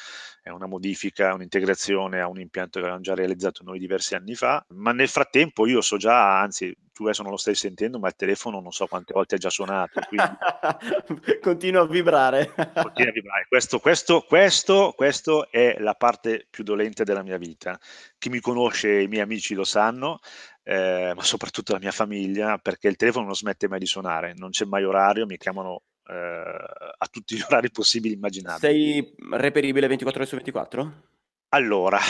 è 0.43 0.51
una 0.51 0.67
modifica, 0.67 1.35
un'integrazione 1.35 2.21
a 2.21 2.29
un 2.29 2.39
impianto 2.39 2.73
che 2.79 2.85
avevamo 2.85 3.03
già 3.03 3.15
realizzato 3.15 3.65
noi 3.65 3.79
diversi 3.79 4.15
anni 4.15 4.35
fa, 4.35 4.65
ma 4.69 4.93
nel 4.93 5.09
frattempo 5.09 5.67
io 5.67 5.81
so 5.81 5.97
già, 5.97 6.41
anzi 6.41 6.77
tu 6.95 7.03
adesso 7.03 7.23
non 7.23 7.33
lo 7.33 7.37
stai 7.37 7.57
sentendo, 7.57 7.99
ma 7.99 8.07
il 8.07 8.15
telefono 8.15 8.61
non 8.61 8.71
so 8.71 8.87
quante 8.87 9.13
volte 9.13 9.35
ha 9.35 9.39
già 9.39 9.51
suonato. 9.51 10.01
Quindi... 10.07 10.31
Continua 11.43 11.83
a 11.83 11.87
vibrare. 11.87 12.53
Continua 12.55 13.11
a 13.11 13.13
vibrare. 13.13 13.47
Questo, 13.49 13.81
questo, 13.81 14.25
questo, 14.27 14.93
questo 14.95 15.51
è 15.51 15.77
la 15.81 15.95
parte 15.95 16.47
più 16.49 16.63
dolente 16.63 17.03
della 17.03 17.25
mia 17.25 17.37
vita. 17.37 17.77
Chi 18.17 18.29
mi 18.29 18.39
conosce, 18.39 19.01
i 19.01 19.09
miei 19.09 19.23
amici 19.23 19.55
lo 19.55 19.65
sanno, 19.65 20.21
eh, 20.65 21.13
ma 21.15 21.23
soprattutto 21.23 21.73
la 21.73 21.79
mia 21.79 21.93
famiglia, 21.93 22.59
perché 22.59 22.89
il 22.89 22.97
telefono 22.97 23.27
non 23.27 23.35
smette 23.35 23.69
mai 23.69 23.79
di 23.79 23.87
suonare, 23.87 24.35
non 24.37 24.51
c'è 24.51 24.65
mai 24.65 24.85
orario, 24.85 25.27
mi 25.27 25.37
chiamano 25.37 25.83
eh, 26.09 26.15
a 26.15 27.07
tutti 27.11 27.37
gli 27.37 27.43
orari 27.47 27.71
possibili 27.71 28.15
immaginabili. 28.15 28.73
Sei 28.73 29.15
reperibile 29.31 29.87
24 29.87 30.21
ore 30.21 30.29
su 30.29 30.37
24? 30.37 31.13
Allora, 31.51 32.01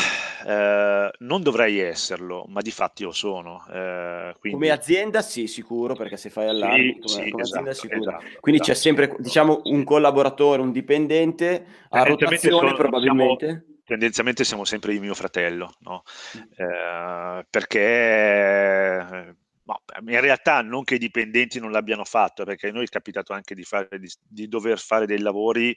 eh, 0.46 1.11
non 1.18 1.42
dovrei 1.42 1.78
esserlo, 1.78 2.46
ma 2.48 2.62
di 2.62 2.70
fatti 2.70 3.02
lo 3.02 3.12
sono. 3.12 3.62
Eh, 3.70 4.34
quindi... 4.38 4.59
Come 4.59 4.70
azienda 4.70 5.20
sì, 5.20 5.46
sicuro, 5.48 5.94
perché 5.94 6.16
se 6.16 6.30
fai 6.30 6.48
allarmi, 6.48 6.98
sì, 7.05 7.12
come, 7.12 7.24
sì, 7.24 7.30
come 7.30 7.42
esatto, 7.42 7.59
azienda 7.59 7.72
sicuro. 7.74 8.00
Esatto, 8.00 8.40
quindi 8.40 8.62
esatto. 8.62 8.62
c'è 8.62 8.74
sempre, 8.74 9.16
diciamo, 9.18 9.61
un 9.64 9.84
collaboratore, 9.84 10.62
un 10.62 10.72
dipendente 10.72 11.66
a 11.90 12.05
rotazione 12.05 12.59
sono, 12.59 12.74
probabilmente. 12.74 13.46
Diciamo, 13.46 13.73
tendenzialmente 13.85 14.45
siamo 14.45 14.64
sempre 14.64 14.93
io 14.93 14.99
e 14.99 15.03
mio 15.03 15.14
fratello, 15.14 15.74
no? 15.80 16.03
eh, 16.57 17.47
perché 17.49 19.37
No, 19.66 19.80
in 20.11 20.20
realtà 20.20 20.61
non 20.61 20.85
che 20.85 20.97
i 20.97 20.99
dipendenti 20.99 21.59
non 21.59 21.70
l'abbiano 21.70 22.05
fatto, 22.05 22.45
perché 22.45 22.68
a 22.68 22.72
noi 22.72 22.85
è 22.85 22.89
capitato 22.89 23.32
anche 23.32 23.55
di, 23.55 23.64
fare, 23.64 23.99
di, 23.99 24.12
di 24.22 24.47
dover 24.47 24.78
fare 24.78 25.07
dei 25.07 25.20
lavori 25.20 25.74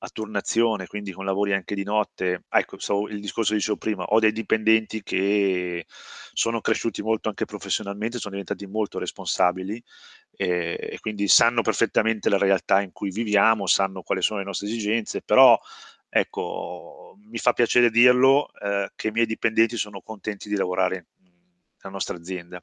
a 0.00 0.08
turnazione, 0.08 0.86
quindi 0.86 1.12
con 1.12 1.24
lavori 1.24 1.52
anche 1.52 1.74
di 1.74 1.82
notte. 1.82 2.44
Ecco, 2.48 2.78
so, 2.78 3.06
il 3.08 3.20
discorso 3.20 3.50
che 3.50 3.58
dicevo 3.58 3.76
prima, 3.76 4.04
ho 4.04 4.18
dei 4.20 4.32
dipendenti 4.32 5.02
che 5.02 5.84
sono 6.32 6.60
cresciuti 6.60 7.02
molto 7.02 7.28
anche 7.28 7.44
professionalmente, 7.44 8.18
sono 8.18 8.36
diventati 8.36 8.66
molto 8.66 8.98
responsabili 8.98 9.82
e, 10.30 10.78
e 10.92 10.98
quindi 11.00 11.28
sanno 11.28 11.62
perfettamente 11.62 12.30
la 12.30 12.38
realtà 12.38 12.80
in 12.80 12.92
cui 12.92 13.10
viviamo, 13.10 13.66
sanno 13.66 14.02
quali 14.02 14.22
sono 14.22 14.38
le 14.38 14.46
nostre 14.46 14.68
esigenze, 14.68 15.20
però 15.20 15.58
ecco, 16.08 17.16
mi 17.30 17.38
fa 17.38 17.52
piacere 17.52 17.90
dirlo 17.90 18.48
eh, 18.60 18.90
che 18.94 19.08
i 19.08 19.10
miei 19.10 19.26
dipendenti 19.26 19.76
sono 19.76 20.00
contenti 20.00 20.48
di 20.48 20.56
lavorare 20.56 21.06
nella 21.20 21.94
nostra 21.94 22.16
azienda 22.16 22.62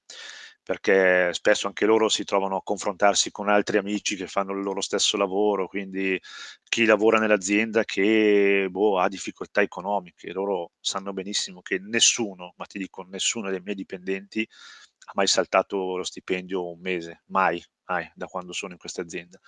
perché 0.65 1.31
spesso 1.31 1.67
anche 1.67 1.85
loro 1.85 2.09
si 2.09 2.23
trovano 2.23 2.55
a 2.55 2.63
confrontarsi 2.63 3.29
con 3.29 3.49
altri 3.49 3.77
amici 3.77 4.15
che 4.15 4.25
fanno 4.25 4.51
il 4.51 4.63
loro 4.63 4.81
stesso 4.81 5.15
lavoro, 5.15 5.67
quindi 5.67 6.19
chi 6.63 6.85
lavora 6.85 7.19
nell'azienda 7.19 7.83
che 7.83 8.65
boh, 8.67 8.97
ha 8.97 9.07
difficoltà 9.07 9.61
economiche, 9.61 10.33
loro 10.33 10.71
sanno 10.79 11.13
benissimo 11.13 11.61
che 11.61 11.77
nessuno, 11.79 12.55
ma 12.57 12.65
ti 12.65 12.79
dico 12.79 13.03
nessuno 13.03 13.51
dei 13.51 13.61
miei 13.61 13.75
dipendenti 13.75 14.47
ha 15.07 15.11
mai 15.13 15.27
saltato 15.27 15.97
lo 15.97 16.03
stipendio 16.03 16.71
un 16.71 16.79
mese, 16.79 17.21
mai, 17.27 17.63
mai, 17.85 18.09
da 18.15 18.25
quando 18.25 18.53
sono 18.53 18.73
in 18.73 18.79
questa 18.79 19.01
azienda. 19.01 19.39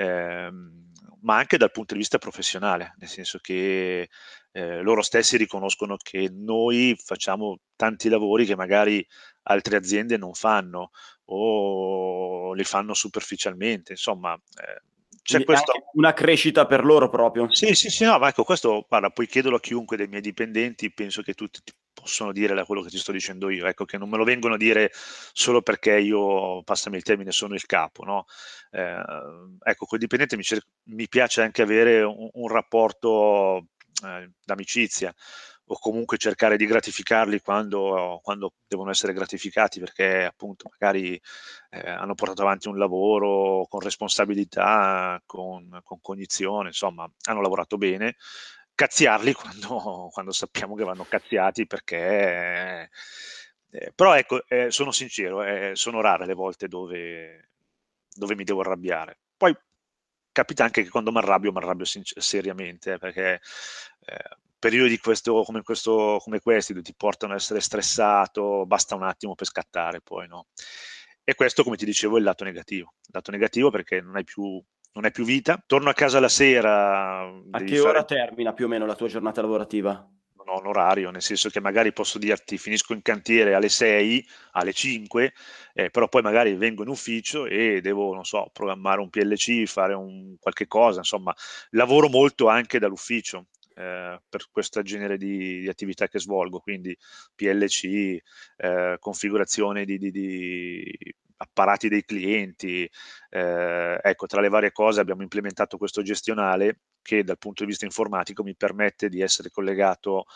Ehm, 0.00 0.92
ma 1.22 1.36
anche 1.36 1.58
dal 1.58 1.70
punto 1.70 1.92
di 1.94 2.00
vista 2.00 2.18
professionale, 2.18 2.94
nel 2.98 3.08
senso 3.08 3.38
che 3.40 4.08
eh, 4.52 4.80
loro 4.82 5.02
stessi 5.02 5.36
riconoscono 5.36 5.96
che 5.96 6.30
noi 6.32 6.96
facciamo 7.02 7.58
tanti 7.76 8.08
lavori 8.08 8.46
che 8.46 8.56
magari 8.56 9.06
altre 9.42 9.76
aziende 9.76 10.16
non 10.16 10.32
fanno 10.34 10.90
o 11.26 12.52
li 12.54 12.64
fanno 12.64 12.94
superficialmente, 12.94 13.92
insomma. 13.92 14.34
Eh, 14.34 14.82
c'è 15.22 15.44
questo... 15.44 15.72
una 15.94 16.12
crescita 16.12 16.66
per 16.66 16.84
loro 16.84 17.08
proprio. 17.08 17.52
Sì, 17.52 17.74
sì, 17.74 17.90
sì, 17.90 18.04
no, 18.04 18.18
ma 18.18 18.28
ecco, 18.28 18.44
questo, 18.44 18.84
guarda, 18.88 19.10
puoi 19.10 19.26
chiederlo 19.26 19.56
a 19.56 19.60
chiunque 19.60 19.96
dei 19.96 20.08
miei 20.08 20.20
dipendenti, 20.20 20.92
penso 20.92 21.22
che 21.22 21.34
tutti 21.34 21.60
possono 21.92 22.32
dire 22.32 22.64
quello 22.64 22.82
che 22.82 22.88
ti 22.88 22.98
sto 22.98 23.12
dicendo 23.12 23.50
io, 23.50 23.66
ecco, 23.66 23.84
che 23.84 23.98
non 23.98 24.08
me 24.08 24.16
lo 24.16 24.24
vengono 24.24 24.54
a 24.54 24.58
dire 24.58 24.90
solo 25.32 25.60
perché 25.60 25.98
io, 25.98 26.62
passami 26.62 26.96
il 26.96 27.02
termine, 27.02 27.30
sono 27.30 27.54
il 27.54 27.66
capo, 27.66 28.04
no? 28.04 28.24
Eh, 28.70 29.02
ecco, 29.62 29.86
con 29.86 29.98
i 29.98 30.00
dipendenti 30.00 30.36
mi, 30.36 30.44
mi, 30.94 31.08
piace 31.08 31.42
anche 31.42 31.62
avere 31.62 32.02
un, 32.02 32.28
un 32.32 32.48
rapporto 32.48 33.66
eh, 34.04 34.30
d'amicizia 34.44 35.14
o 35.72 35.78
comunque 35.78 36.18
cercare 36.18 36.56
di 36.56 36.66
gratificarli 36.66 37.40
quando, 37.40 38.20
quando, 38.24 38.54
devono 38.66 38.90
essere 38.90 39.12
gratificati 39.12 39.78
perché 39.78 40.24
appunto 40.24 40.68
magari 40.68 41.20
eh, 41.70 41.88
hanno 41.90 42.14
portato 42.14 42.42
avanti 42.42 42.68
un 42.68 42.76
lavoro 42.76 43.66
con 43.68 43.80
responsabilità, 43.80 45.22
con, 45.26 45.80
con 45.84 46.00
cognizione, 46.00 46.68
insomma 46.68 47.08
hanno 47.22 47.40
lavorato 47.40 47.76
bene, 47.76 48.16
cazziarli 48.74 49.32
quando, 49.34 50.08
quando 50.12 50.32
sappiamo 50.32 50.74
che 50.74 50.84
vanno 50.84 51.04
cazziati 51.04 51.66
perché... 51.66 52.90
Eh, 53.72 53.92
però 53.94 54.14
ecco, 54.16 54.44
eh, 54.48 54.72
sono 54.72 54.90
sincero, 54.90 55.44
eh, 55.44 55.72
sono 55.74 56.00
rare 56.00 56.26
le 56.26 56.34
volte 56.34 56.66
dove, 56.66 57.50
dove 58.12 58.34
mi 58.34 58.42
devo 58.42 58.62
arrabbiare. 58.62 59.20
Poi 59.36 59.56
capita 60.32 60.64
anche 60.64 60.82
che 60.82 60.88
quando 60.88 61.12
mi 61.12 61.18
arrabbio, 61.18 61.52
mi 61.52 61.58
arrabbio 61.58 61.84
sincer- 61.84 62.20
seriamente, 62.20 62.94
eh, 62.94 62.98
perché 62.98 63.40
eh, 64.06 64.36
periodi 64.60 64.98
questo, 64.98 65.42
come, 65.42 65.62
questo, 65.62 66.20
come 66.22 66.38
questi 66.38 66.80
ti 66.82 66.94
portano 66.96 67.32
a 67.32 67.36
essere 67.36 67.60
stressato, 67.60 68.64
basta 68.66 68.94
un 68.94 69.02
attimo 69.02 69.34
per 69.34 69.48
scattare 69.48 70.00
poi, 70.00 70.28
no? 70.28 70.46
E 71.24 71.34
questo, 71.34 71.64
come 71.64 71.76
ti 71.76 71.84
dicevo, 71.84 72.14
è 72.14 72.18
il 72.18 72.24
lato 72.24 72.44
negativo. 72.44 72.94
Il 73.02 73.10
lato 73.12 73.32
negativo 73.32 73.70
perché 73.70 74.00
non 74.00 74.16
hai 74.16 74.24
più, 74.24 74.62
non 74.92 75.04
hai 75.04 75.10
più 75.10 75.24
vita. 75.24 75.60
Torno 75.66 75.90
a 75.90 75.94
casa 75.94 76.20
la 76.20 76.28
sera. 76.28 77.22
A 77.22 77.62
che 77.64 77.80
ora 77.80 78.04
termina 78.04 78.52
più 78.52 78.66
o 78.66 78.68
meno 78.68 78.86
la 78.86 78.94
tua 78.94 79.08
giornata 79.08 79.40
lavorativa? 79.40 80.08
non 80.44 80.56
ho 80.56 80.58
un 80.58 80.66
orario, 80.66 81.10
nel 81.10 81.22
senso 81.22 81.48
che 81.48 81.60
magari 81.60 81.92
posso 81.92 82.18
dirti 82.18 82.58
finisco 82.58 82.92
in 82.92 83.02
cantiere 83.02 83.54
alle 83.54 83.68
6, 83.68 84.26
alle 84.52 84.72
5, 84.72 85.32
eh, 85.74 85.90
però 85.90 86.08
poi 86.08 86.22
magari 86.22 86.54
vengo 86.54 86.82
in 86.82 86.88
ufficio 86.88 87.46
e 87.46 87.80
devo, 87.80 88.14
non 88.14 88.24
so, 88.24 88.50
programmare 88.52 89.00
un 89.00 89.10
PLC, 89.10 89.66
fare 89.66 89.94
un 89.94 90.36
qualche 90.38 90.66
cosa, 90.66 90.98
insomma, 90.98 91.34
lavoro 91.70 92.08
molto 92.08 92.48
anche 92.48 92.78
dall'ufficio. 92.78 93.46
Eh, 93.80 94.20
per 94.28 94.46
questo 94.50 94.82
genere 94.82 95.16
di, 95.16 95.60
di, 95.60 95.68
attività 95.68 96.06
che 96.06 96.18
svolgo, 96.20 96.58
quindi 96.58 96.94
PLC, 97.34 98.18
eh, 98.56 98.96
configurazione 98.98 99.86
di, 99.86 99.96
di, 99.96 100.10
di, 100.10 101.14
apparati 101.38 101.88
dei 101.88 102.04
clienti. 102.04 102.88
Eh, 103.30 103.98
ecco, 104.02 104.26
tra 104.26 104.42
le 104.42 104.50
varie 104.50 104.72
cose 104.72 105.00
abbiamo 105.00 105.22
implementato 105.22 105.78
questo 105.78 106.02
gestionale 106.02 106.80
che 107.00 107.24
dal 107.24 107.38
punto 107.38 107.62
di 107.62 107.70
vista 107.70 107.86
informatico 107.86 108.42
mi 108.42 108.54
permette 108.54 109.08
di 109.08 109.22
essere 109.22 109.48
collegato 109.48 110.26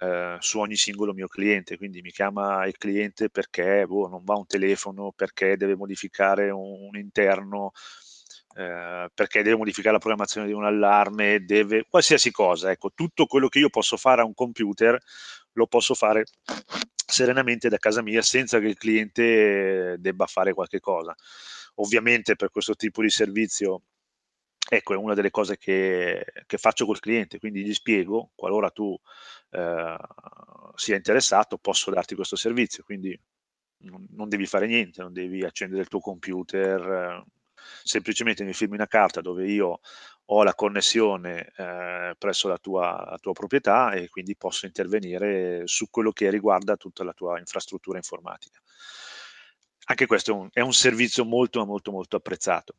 eh, 0.00 0.36
su 0.40 0.58
ogni 0.58 0.76
singolo 0.76 1.14
mio 1.14 1.28
cliente, 1.28 1.78
quindi 1.78 2.02
mi 2.02 2.10
chiama 2.10 2.66
il 2.66 2.76
cliente 2.76 3.30
perché 3.30 3.86
boh, 3.86 4.08
non 4.08 4.22
va 4.22 4.36
un 4.36 4.46
telefono, 4.46 5.12
perché 5.16 5.56
deve 5.56 5.76
modificare 5.76 6.50
un, 6.50 6.88
un 6.88 6.98
interno, 6.98 7.72
eh, 8.54 9.08
perché 9.14 9.42
deve 9.42 9.56
modificare 9.56 9.94
la 9.94 9.98
programmazione 9.98 10.46
di 10.46 10.52
un 10.52 10.64
allarme, 10.64 11.44
deve 11.44 11.86
qualsiasi 11.88 12.30
cosa, 12.30 12.70
ecco, 12.70 12.90
tutto 12.94 13.26
quello 13.26 13.48
che 13.48 13.58
io 13.58 13.70
posso 13.70 13.96
fare 13.96 14.22
a 14.22 14.24
un 14.24 14.34
computer 14.34 14.98
lo 15.52 15.66
posso 15.66 15.94
fare 15.94 16.24
serenamente 17.06 17.68
da 17.68 17.76
casa 17.78 18.02
mia 18.02 18.22
senza 18.22 18.58
che 18.58 18.68
il 18.68 18.78
cliente 18.78 19.96
debba 19.98 20.26
fare 20.26 20.54
qualche 20.54 20.80
cosa. 20.80 21.14
Ovviamente 21.76 22.36
per 22.36 22.50
questo 22.50 22.74
tipo 22.74 23.02
di 23.02 23.10
servizio 23.10 23.82
ecco, 24.68 24.94
è 24.94 24.96
una 24.96 25.14
delle 25.14 25.30
cose 25.30 25.58
che, 25.58 26.24
che, 26.46 26.58
faccio 26.58 26.86
col 26.86 27.00
cliente, 27.00 27.38
quindi 27.38 27.64
gli 27.64 27.74
spiego, 27.74 28.30
qualora 28.34 28.70
tu 28.70 28.98
eh, 29.50 29.96
sia 30.74 30.96
interessato, 30.96 31.58
posso 31.58 31.90
darti 31.90 32.14
questo 32.14 32.36
servizio, 32.36 32.82
quindi 32.84 33.18
non, 33.78 34.06
non, 34.10 34.28
devi 34.28 34.46
fare 34.46 34.66
niente, 34.66 35.02
non 35.02 35.12
devi 35.12 35.44
accendere 35.44 35.82
il 35.82 35.88
tuo 35.88 36.00
computer, 36.00 36.80
eh, 36.80 37.24
semplicemente 37.82 38.44
mi 38.44 38.52
firmi 38.52 38.74
una 38.74 38.86
carta 38.86 39.20
dove 39.20 39.46
io 39.46 39.80
ho 40.26 40.42
la 40.42 40.54
connessione 40.54 41.52
eh, 41.56 42.14
presso 42.18 42.48
la 42.48 42.58
tua, 42.58 43.06
la 43.10 43.18
tua, 43.18 43.32
proprietà 43.32 43.92
e 43.92 44.08
quindi 44.08 44.36
posso 44.36 44.66
intervenire 44.66 45.62
su 45.66 45.90
quello 45.90 46.12
che 46.12 46.30
riguarda 46.30 46.76
tutta 46.76 47.04
la 47.04 47.12
tua 47.12 47.38
infrastruttura 47.38 47.98
informatica. 47.98 48.60
Anche 49.86 50.06
questo 50.06 50.30
è 50.30 50.34
un, 50.34 50.48
è 50.52 50.60
un 50.60 50.72
servizio 50.72 51.24
molto 51.24 51.64
molto 51.66 51.90
molto 51.90 52.16
apprezzato 52.16 52.76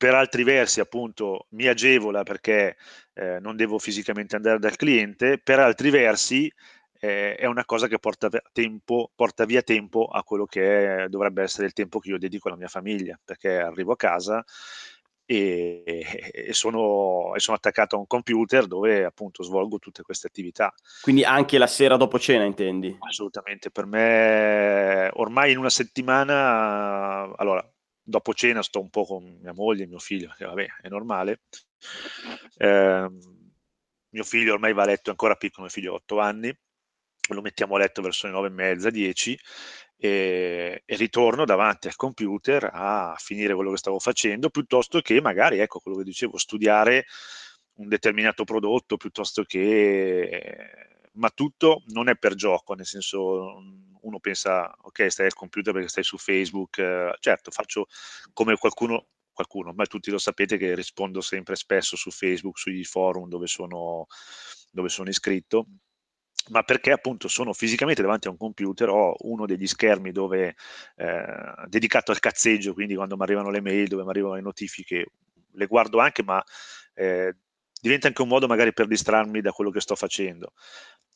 per 0.00 0.14
altri 0.14 0.44
versi 0.44 0.80
appunto 0.80 1.44
mi 1.50 1.66
agevola 1.66 2.22
perché 2.22 2.78
eh, 3.12 3.38
non 3.38 3.54
devo 3.54 3.78
fisicamente 3.78 4.34
andare 4.34 4.58
dal 4.58 4.74
cliente, 4.74 5.36
per 5.36 5.58
altri 5.58 5.90
versi 5.90 6.50
eh, 7.00 7.34
è 7.34 7.46
una 7.46 7.64
cosa 7.64 7.88
che 7.88 7.98
porta, 7.98 8.28
tempo, 8.52 9.10
porta, 9.14 9.46
via 9.46 9.62
tempo 9.62 10.04
a 10.04 10.22
quello 10.22 10.44
che 10.44 11.06
dovrebbe 11.08 11.42
essere 11.42 11.66
il 11.66 11.72
tempo 11.72 11.98
che 11.98 12.10
io 12.10 12.18
dedico 12.18 12.48
alla 12.48 12.58
mia 12.58 12.68
famiglia, 12.68 13.18
perché 13.24 13.58
arrivo 13.58 13.92
a 13.92 13.96
casa 13.96 14.44
e, 15.24 16.48
sono, 16.50 17.34
e 17.34 17.40
sono 17.40 17.56
attaccato 17.56 17.96
a 17.96 18.00
un 18.00 18.06
computer 18.06 18.66
dove 18.66 19.04
appunto 19.04 19.42
svolgo 19.42 19.78
tutte 19.78 20.02
queste 20.02 20.26
attività. 20.26 20.74
Quindi 21.00 21.24
anche 21.24 21.56
la 21.56 21.68
sera 21.68 21.96
dopo 21.96 22.18
cena 22.18 22.44
intendi? 22.44 22.94
Assolutamente, 22.98 23.70
per 23.70 23.86
me 23.86 25.08
ormai 25.14 25.52
in 25.52 25.58
una 25.58 25.70
settimana, 25.70 27.32
allora 27.36 27.66
dopo 28.02 28.34
cena 28.34 28.62
sto 28.62 28.80
un 28.80 28.90
po' 28.90 29.04
con 29.04 29.38
mia 29.40 29.54
moglie 29.54 29.84
e 29.84 29.86
mio 29.86 30.00
figlio, 30.00 30.34
che 30.36 30.44
vabbè, 30.44 30.66
è 30.82 30.88
normale. 30.88 31.42
Eh, 32.58 33.08
mio 34.12 34.24
figlio 34.24 34.52
ormai 34.52 34.74
va 34.74 34.82
a 34.82 34.86
letto, 34.86 35.08
è 35.08 35.10
ancora 35.10 35.36
piccolo, 35.36 35.62
mio 35.62 35.72
figlio 35.72 35.92
ha 35.92 35.96
8 35.96 36.18
anni, 36.18 36.58
lo 37.34 37.42
mettiamo 37.42 37.76
a 37.76 37.78
letto 37.78 38.02
verso 38.02 38.26
le 38.26 38.32
9 38.32 38.48
e 38.48 38.50
mezza, 38.50 38.90
10 38.90 39.38
e, 39.96 40.82
e, 40.84 40.96
ritorno 40.96 41.44
davanti 41.44 41.86
al 41.88 41.96
computer 41.96 42.70
a 42.72 43.14
finire 43.18 43.54
quello 43.54 43.70
che 43.70 43.76
stavo 43.76 43.98
facendo, 43.98 44.48
piuttosto 44.50 45.00
che 45.00 45.20
magari, 45.20 45.58
ecco 45.58 45.80
quello 45.80 45.98
che 45.98 46.04
dicevo, 46.04 46.38
studiare 46.38 47.06
un 47.74 47.88
determinato 47.88 48.44
prodotto 48.44 48.96
piuttosto 48.96 49.44
che... 49.44 50.88
Ma 51.14 51.28
tutto 51.30 51.82
non 51.88 52.08
è 52.08 52.16
per 52.16 52.34
gioco, 52.34 52.74
nel 52.74 52.86
senso 52.86 53.60
uno 54.02 54.20
pensa, 54.20 54.72
ok, 54.82 55.10
stai 55.10 55.26
al 55.26 55.34
computer 55.34 55.72
perché 55.72 55.88
stai 55.88 56.04
su 56.04 56.16
Facebook, 56.18 56.78
eh, 56.78 57.16
certo, 57.18 57.50
faccio 57.50 57.86
come 58.32 58.56
qualcuno, 58.56 59.08
qualcuno, 59.32 59.72
ma 59.72 59.84
tutti 59.86 60.10
lo 60.10 60.18
sapete 60.18 60.56
che 60.56 60.74
rispondo 60.74 61.20
sempre 61.20 61.56
spesso 61.56 61.96
su 61.96 62.10
Facebook, 62.10 62.58
sugli 62.58 62.84
forum 62.84 63.28
dove 63.28 63.46
sono, 63.48 64.06
dove 64.70 64.88
sono 64.88 65.08
iscritto, 65.08 65.66
ma 66.48 66.62
perché 66.62 66.90
appunto 66.92 67.28
sono 67.28 67.52
fisicamente 67.52 68.02
davanti 68.02 68.28
a 68.28 68.30
un 68.30 68.36
computer, 68.36 68.88
ho 68.88 69.14
uno 69.20 69.46
degli 69.46 69.66
schermi 69.66 70.10
dove, 70.10 70.56
eh, 70.96 71.24
dedicato 71.66 72.10
al 72.12 72.18
cazzeggio, 72.18 72.74
quindi 72.74 72.94
quando 72.94 73.16
mi 73.16 73.22
arrivano 73.22 73.50
le 73.50 73.60
mail, 73.60 73.88
dove 73.88 74.02
mi 74.04 74.10
arrivano 74.10 74.34
le 74.34 74.40
notifiche, 74.40 75.06
le 75.52 75.66
guardo 75.66 76.00
anche, 76.00 76.22
ma 76.22 76.42
eh, 76.94 77.36
diventa 77.80 78.08
anche 78.08 78.22
un 78.22 78.28
modo 78.28 78.46
magari 78.46 78.72
per 78.72 78.86
distrarmi 78.86 79.40
da 79.40 79.52
quello 79.52 79.70
che 79.70 79.80
sto 79.80 79.94
facendo. 79.94 80.52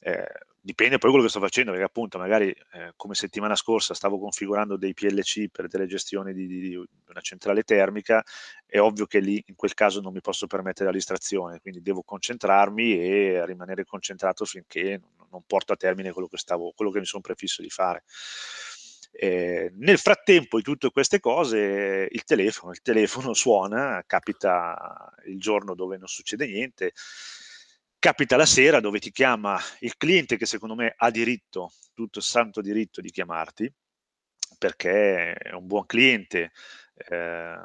Eh, 0.06 0.28
dipende 0.60 0.98
poi 0.98 1.08
da 1.08 1.08
quello 1.08 1.22
che 1.22 1.30
sto 1.30 1.40
facendo, 1.40 1.70
perché 1.70 1.86
appunto 1.86 2.18
magari 2.18 2.50
eh, 2.50 2.92
come 2.94 3.14
settimana 3.14 3.56
scorsa 3.56 3.94
stavo 3.94 4.18
configurando 4.18 4.76
dei 4.76 4.92
PLC 4.92 5.48
per 5.50 5.66
delle 5.66 5.86
gestioni 5.86 6.34
di, 6.34 6.46
di, 6.46 6.60
di, 6.60 6.76
una 6.76 7.20
centrale 7.22 7.62
termica, 7.62 8.22
è 8.66 8.78
ovvio 8.78 9.06
che 9.06 9.20
lì 9.20 9.42
in 9.46 9.54
quel 9.54 9.72
caso 9.72 10.02
non 10.02 10.12
mi 10.12 10.20
posso 10.20 10.46
permettere 10.46 10.90
la 10.90 10.94
distrazione, 10.94 11.58
quindi 11.60 11.80
devo 11.80 12.02
concentrarmi 12.02 12.98
e 12.98 13.46
rimanere 13.46 13.86
concentrato 13.86 14.44
finché 14.44 15.00
non, 15.30 15.42
porto 15.46 15.72
a 15.72 15.76
termine 15.76 16.12
quello 16.12 16.28
che, 16.28 16.36
stavo, 16.36 16.72
quello 16.76 16.90
che 16.90 16.98
mi 16.98 17.06
sono 17.06 17.22
prefisso 17.22 17.62
di 17.62 17.70
fare. 17.70 18.04
Eh, 19.10 19.72
nel 19.76 19.98
frattempo 19.98 20.58
di 20.58 20.62
tutte 20.64 20.90
queste 20.90 21.18
cose, 21.18 22.08
il 22.10 22.24
telefono, 22.24 22.72
il 22.72 22.82
telefono 22.82 23.32
suona, 23.32 24.02
capita 24.06 25.14
il 25.26 25.38
giorno 25.38 25.74
dove 25.74 25.96
non 25.96 26.08
succede 26.08 26.46
niente, 26.46 26.92
capita 28.04 28.36
la 28.36 28.44
sera 28.44 28.80
dove 28.80 28.98
ti 28.98 29.10
chiama 29.10 29.58
il 29.78 29.96
cliente 29.96 30.36
che 30.36 30.44
secondo 30.44 30.74
me 30.74 30.92
ha 30.94 31.10
diritto, 31.10 31.72
tutto 31.94 32.20
santo 32.20 32.60
diritto 32.60 33.00
di 33.00 33.10
chiamarti, 33.10 33.72
perché 34.58 35.32
è 35.32 35.54
un 35.54 35.66
buon 35.66 35.86
cliente, 35.86 36.52
eh, 36.96 37.56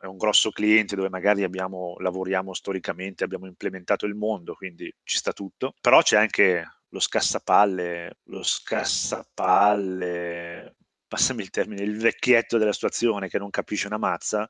è 0.00 0.06
un 0.06 0.16
grosso 0.16 0.50
cliente 0.52 0.96
dove 0.96 1.10
magari 1.10 1.42
abbiamo, 1.42 1.96
lavoriamo 1.98 2.54
storicamente, 2.54 3.24
abbiamo 3.24 3.46
implementato 3.46 4.06
il 4.06 4.14
mondo, 4.14 4.54
quindi 4.54 4.90
ci 5.02 5.18
sta 5.18 5.34
tutto, 5.34 5.74
però 5.82 6.00
c'è 6.00 6.16
anche 6.16 6.66
lo 6.88 6.98
scassapalle, 6.98 8.20
lo 8.22 8.42
scassapalle 8.42 10.77
passami 11.08 11.42
il 11.42 11.50
termine, 11.50 11.82
il 11.82 11.98
vecchietto 11.98 12.58
della 12.58 12.72
situazione 12.72 13.28
che 13.28 13.38
non 13.38 13.50
capisce 13.50 13.86
una 13.86 13.98
mazza 13.98 14.46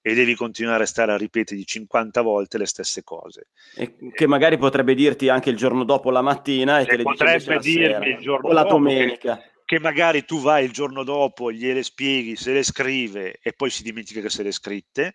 e 0.00 0.14
devi 0.14 0.34
continuare 0.34 0.82
a 0.82 0.86
stare 0.86 1.12
a 1.12 1.16
ripetere 1.16 1.64
50 1.64 2.20
volte 2.20 2.58
le 2.58 2.66
stesse 2.66 3.02
cose. 3.02 3.48
E 3.74 3.96
che 4.12 4.26
magari 4.26 4.58
potrebbe 4.58 4.94
dirti 4.94 5.28
anche 5.28 5.50
il 5.50 5.56
giorno 5.56 5.84
dopo 5.84 6.10
la 6.10 6.22
mattina 6.22 6.78
e, 6.78 6.82
e 6.82 6.86
te 6.86 6.96
le 6.98 7.02
potrebbe 7.02 7.58
dirmi 7.58 8.08
il 8.10 8.18
giorno 8.18 8.48
o 8.48 8.52
la 8.52 8.64
domenica. 8.64 9.36
Che, 9.38 9.50
che, 9.64 9.80
magari 9.80 10.24
tu 10.24 10.40
vai 10.40 10.64
il 10.64 10.72
giorno 10.72 11.02
dopo, 11.02 11.50
gliele 11.50 11.82
spieghi, 11.82 12.36
se 12.36 12.52
le 12.52 12.62
scrive 12.62 13.38
e 13.40 13.52
poi 13.52 13.70
si 13.70 13.82
dimentica 13.82 14.20
che 14.20 14.30
se 14.30 14.42
le 14.42 14.52
scritte. 14.52 15.14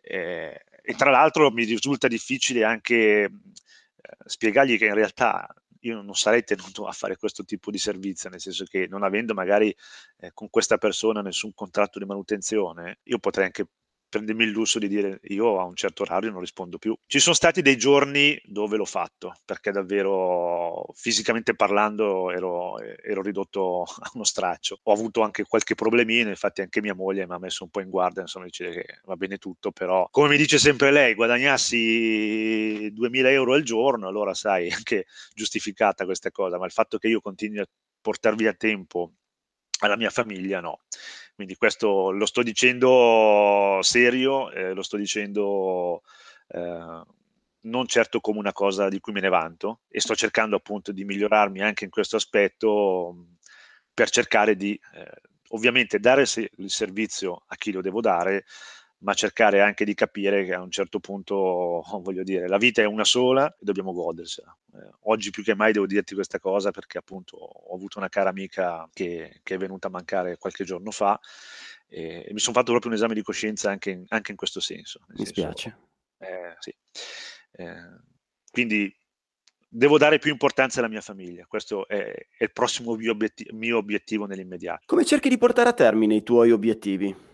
Eh, 0.00 0.64
e 0.84 0.94
tra 0.94 1.10
l'altro 1.10 1.50
mi 1.50 1.64
risulta 1.64 2.08
difficile 2.08 2.64
anche 2.64 2.94
eh, 2.94 3.30
spiegargli 4.24 4.78
che 4.78 4.86
in 4.86 4.94
realtà 4.94 5.46
io 5.82 6.02
non 6.02 6.14
sarei 6.14 6.42
tenuto 6.44 6.86
a 6.86 6.92
fare 6.92 7.16
questo 7.16 7.44
tipo 7.44 7.70
di 7.70 7.78
servizio, 7.78 8.30
nel 8.30 8.40
senso 8.40 8.64
che 8.64 8.86
non 8.88 9.02
avendo 9.02 9.34
magari 9.34 9.74
eh, 10.18 10.30
con 10.32 10.48
questa 10.50 10.78
persona 10.78 11.22
nessun 11.22 11.52
contratto 11.54 11.98
di 11.98 12.04
manutenzione, 12.04 12.98
io 13.04 13.18
potrei 13.18 13.46
anche 13.46 13.66
prendermi 14.12 14.44
il 14.44 14.50
lusso 14.50 14.78
di 14.78 14.88
dire 14.88 15.20
io 15.28 15.58
a 15.58 15.64
un 15.64 15.74
certo 15.74 16.02
orario 16.02 16.30
non 16.30 16.40
rispondo 16.40 16.76
più. 16.76 16.94
Ci 17.06 17.18
sono 17.18 17.34
stati 17.34 17.62
dei 17.62 17.78
giorni 17.78 18.38
dove 18.44 18.76
l'ho 18.76 18.84
fatto, 18.84 19.32
perché 19.42 19.70
davvero 19.70 20.84
fisicamente 20.94 21.54
parlando 21.54 22.30
ero, 22.30 22.78
ero 22.78 23.22
ridotto 23.22 23.84
a 23.84 24.10
uno 24.12 24.24
straccio. 24.24 24.80
Ho 24.82 24.92
avuto 24.92 25.22
anche 25.22 25.44
qualche 25.44 25.74
problemino, 25.74 26.28
infatti 26.28 26.60
anche 26.60 26.82
mia 26.82 26.94
moglie 26.94 27.26
mi 27.26 27.32
ha 27.32 27.38
messo 27.38 27.64
un 27.64 27.70
po' 27.70 27.80
in 27.80 27.88
guardia, 27.88 28.20
insomma 28.20 28.44
dice 28.44 28.68
che 28.70 29.00
va 29.04 29.16
bene 29.16 29.38
tutto, 29.38 29.72
però 29.72 30.06
come 30.10 30.28
mi 30.28 30.36
dice 30.36 30.58
sempre 30.58 30.90
lei, 30.90 31.14
guadagnassi 31.14 32.90
2000 32.92 33.30
euro 33.30 33.54
al 33.54 33.62
giorno, 33.62 34.08
allora 34.08 34.34
sai, 34.34 34.68
anche 34.76 35.06
giustificata 35.32 36.04
questa 36.04 36.30
cosa, 36.30 36.58
ma 36.58 36.66
il 36.66 36.72
fatto 36.72 36.98
che 36.98 37.08
io 37.08 37.22
continui 37.22 37.60
a 37.60 37.66
portar 38.02 38.34
via 38.34 38.52
tempo 38.52 39.14
alla 39.78 39.96
mia 39.96 40.10
famiglia 40.10 40.60
no. 40.60 40.80
Quindi 41.42 41.58
questo 41.58 42.12
lo 42.12 42.24
sto 42.24 42.44
dicendo 42.44 43.80
serio, 43.82 44.52
eh, 44.52 44.74
lo 44.74 44.82
sto 44.82 44.96
dicendo 44.96 46.04
eh, 46.46 47.02
non 47.62 47.86
certo 47.88 48.20
come 48.20 48.38
una 48.38 48.52
cosa 48.52 48.88
di 48.88 49.00
cui 49.00 49.12
me 49.12 49.20
ne 49.20 49.28
vanto 49.28 49.80
e 49.88 50.00
sto 50.00 50.14
cercando 50.14 50.54
appunto 50.54 50.92
di 50.92 51.04
migliorarmi 51.04 51.60
anche 51.60 51.82
in 51.82 51.90
questo 51.90 52.14
aspetto 52.14 53.26
per 53.92 54.08
cercare 54.10 54.54
di 54.54 54.78
eh, 54.94 55.10
ovviamente 55.48 55.98
dare 55.98 56.22
il 56.22 56.70
servizio 56.70 57.42
a 57.48 57.56
chi 57.56 57.72
lo 57.72 57.80
devo 57.80 58.00
dare, 58.00 58.44
ma 59.02 59.14
cercare 59.14 59.60
anche 59.60 59.84
di 59.84 59.94
capire 59.94 60.44
che 60.44 60.54
a 60.54 60.60
un 60.60 60.70
certo 60.70 61.00
punto, 61.00 61.82
voglio 62.02 62.22
dire, 62.22 62.48
la 62.48 62.58
vita 62.58 62.82
è 62.82 62.86
una 62.86 63.04
sola 63.04 63.52
e 63.52 63.58
dobbiamo 63.60 63.92
godersela. 63.92 64.56
Eh, 64.74 64.90
oggi 65.02 65.30
più 65.30 65.42
che 65.42 65.54
mai 65.54 65.72
devo 65.72 65.86
dirti 65.86 66.14
questa 66.14 66.38
cosa 66.38 66.70
perché 66.70 66.98
appunto 66.98 67.36
ho 67.36 67.74
avuto 67.74 67.98
una 67.98 68.08
cara 68.08 68.30
amica 68.30 68.88
che, 68.92 69.40
che 69.42 69.54
è 69.54 69.58
venuta 69.58 69.88
a 69.88 69.90
mancare 69.90 70.38
qualche 70.38 70.64
giorno 70.64 70.90
fa 70.90 71.18
e, 71.88 72.24
e 72.26 72.32
mi 72.32 72.38
sono 72.38 72.54
fatto 72.54 72.70
proprio 72.70 72.90
un 72.90 72.96
esame 72.96 73.14
di 73.14 73.22
coscienza 73.22 73.70
anche 73.70 73.90
in, 73.90 74.04
anche 74.08 74.30
in 74.30 74.36
questo 74.36 74.60
senso. 74.60 75.00
Mi 75.08 75.26
spiace. 75.26 75.76
Eh, 76.18 76.54
sì. 76.60 76.74
eh, 77.52 78.00
quindi 78.50 78.94
devo 79.68 79.98
dare 79.98 80.18
più 80.18 80.30
importanza 80.30 80.78
alla 80.78 80.88
mia 80.88 81.00
famiglia, 81.00 81.46
questo 81.46 81.88
è, 81.88 82.12
è 82.38 82.44
il 82.44 82.52
prossimo 82.52 82.94
mio, 82.94 83.10
obiettivo, 83.10 83.56
mio 83.56 83.78
obiettivo 83.78 84.26
nell'immediato. 84.26 84.82
Come 84.86 85.04
cerchi 85.04 85.28
di 85.28 85.38
portare 85.38 85.70
a 85.70 85.72
termine 85.72 86.14
i 86.14 86.22
tuoi 86.22 86.52
obiettivi? 86.52 87.30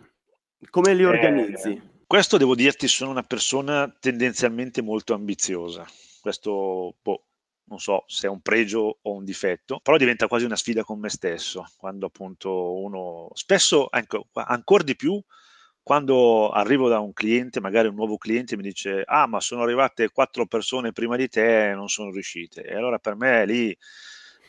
Come 0.71 0.95
li 0.95 1.05
organizzi? 1.05 1.71
Eh, 1.71 1.83
questo 2.07 2.37
devo 2.37 2.55
dirti, 2.55 2.89
sono 2.89 3.11
una 3.11 3.23
persona 3.23 3.95
tendenzialmente 4.01 4.83
molto 4.83 5.15
ambiziosa. 5.15 5.87
Questo, 6.21 6.97
boh, 7.01 7.25
non 7.65 7.79
so 7.79 8.05
se 8.07 8.27
è 8.27 8.31
un 8.31 8.41
pregio 8.41 8.99
o 9.03 9.13
un 9.13 9.25
difetto, 9.25 9.79
però 9.81 9.97
diventa 9.97 10.27
quasi 10.27 10.45
una 10.45 10.57
sfida 10.57 10.85
con 10.85 10.99
me 10.99 11.11
stesso, 11.11 11.65
quando 11.77 12.07
appunto 12.07 12.81
uno, 12.81 13.29
spesso 13.35 13.87
anche, 13.91 14.21
ancora 14.33 14.83
di 14.83 14.97
più, 14.97 15.23
quando 15.83 16.51
arrivo 16.51 16.89
da 16.89 16.99
un 16.99 17.13
cliente, 17.13 17.61
magari 17.61 17.89
un 17.89 17.95
nuovo 17.95 18.19
cliente, 18.19 18.57
mi 18.57 18.63
dice, 18.63 19.03
ah 19.07 19.27
ma 19.27 19.41
sono 19.41 19.63
arrivate 19.63 20.11
quattro 20.11 20.47
persone 20.47 20.93
prima 20.93 21.17
di 21.17 21.29
te 21.29 21.71
e 21.71 21.75
non 21.75 21.89
sono 21.89 22.11
riuscite. 22.11 22.63
E 22.63 22.75
allora 22.75 22.99
per 22.99 23.17
me 23.17 23.47
lì 23.47 23.77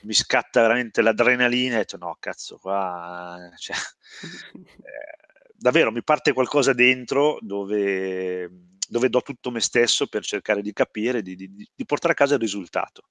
mi 0.01 0.13
scatta 0.13 0.61
veramente 0.61 1.01
l'adrenalina 1.01 1.73
e 1.73 1.75
ho 1.75 1.79
detto 1.79 1.97
no, 1.97 2.17
cazzo, 2.19 2.57
qua... 2.57 3.37
Cioè, 3.57 3.75
eh, 4.55 5.28
davvero 5.59 5.91
mi 5.91 6.03
parte 6.03 6.33
qualcosa 6.33 6.73
dentro 6.73 7.37
dove, 7.41 8.49
dove, 8.87 9.09
do 9.09 9.21
tutto 9.21 9.51
me 9.51 9.59
stesso 9.59 10.07
per 10.07 10.23
cercare 10.23 10.61
di 10.61 10.73
capire, 10.73 11.21
di, 11.21 11.35
di, 11.35 11.49
di 11.75 11.85
portare 11.85 12.13
a 12.13 12.15
casa 12.15 12.35
il 12.35 12.39
risultato. 12.39 13.09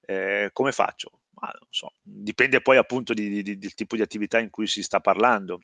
Eh, 0.00 0.50
come 0.52 0.72
faccio? 0.72 1.20
Ma 1.34 1.48
non 1.48 1.68
so, 1.70 1.92
dipende 2.02 2.62
poi 2.62 2.78
appunto 2.78 3.12
di, 3.12 3.42
del 3.42 3.74
tipo 3.74 3.96
di 3.96 4.02
attività 4.02 4.38
in 4.38 4.50
cui 4.50 4.66
si 4.66 4.82
sta 4.82 5.00
parlando. 5.00 5.60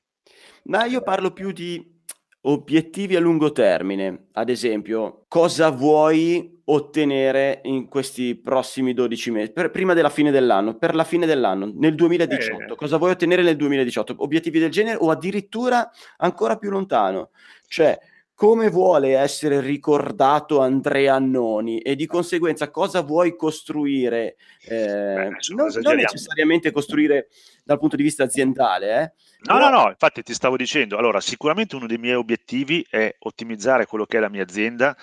Ma 0.64 0.84
io 0.84 1.02
parlo 1.02 1.32
più 1.32 1.50
di 1.50 2.01
obiettivi 2.42 3.16
a 3.16 3.20
lungo 3.20 3.52
termine, 3.52 4.26
ad 4.32 4.48
esempio, 4.48 5.24
cosa 5.28 5.70
vuoi 5.70 6.60
ottenere 6.64 7.60
in 7.64 7.88
questi 7.88 8.34
prossimi 8.36 8.94
12 8.94 9.30
mesi, 9.30 9.52
per, 9.52 9.70
prima 9.70 9.94
della 9.94 10.08
fine 10.08 10.30
dell'anno, 10.30 10.76
per 10.76 10.94
la 10.94 11.04
fine 11.04 11.26
dell'anno, 11.26 11.70
nel 11.74 11.94
2018, 11.94 12.72
eh. 12.72 12.76
cosa 12.76 12.96
vuoi 12.96 13.10
ottenere 13.10 13.42
nel 13.42 13.56
2018? 13.56 14.14
Obiettivi 14.18 14.58
del 14.58 14.70
genere 14.70 14.96
o 15.00 15.10
addirittura 15.10 15.90
ancora 16.18 16.56
più 16.56 16.70
lontano? 16.70 17.30
Cioè, 17.66 17.98
come 18.34 18.70
vuole 18.70 19.16
essere 19.16 19.60
ricordato 19.60 20.60
Andrea 20.60 21.14
Annoni 21.14 21.78
e 21.78 21.94
di 21.94 22.06
conseguenza 22.06 22.70
cosa 22.70 23.02
vuoi 23.02 23.36
costruire, 23.36 24.36
eh, 24.66 25.30
non, 25.54 25.70
non, 25.80 25.96
necessariamente 25.96 26.70
costruire 26.70 27.28
dal 27.64 27.78
punto 27.78 27.96
di 27.96 28.02
vista 28.02 28.24
aziendale. 28.24 29.00
Eh? 29.00 29.12
No, 29.42 29.58
Però... 29.58 29.70
no, 29.70 29.82
no, 29.82 29.88
infatti 29.90 30.22
ti 30.22 30.34
stavo 30.34 30.56
dicendo, 30.56 30.96
allora 30.96 31.20
sicuramente 31.20 31.76
uno 31.76 31.86
dei 31.86 31.98
miei 31.98 32.14
obiettivi 32.14 32.84
è 32.88 33.14
ottimizzare 33.20 33.86
quello 33.86 34.06
che 34.06 34.16
è 34.16 34.20
la 34.20 34.28
mia 34.28 34.42
azienda 34.42 34.96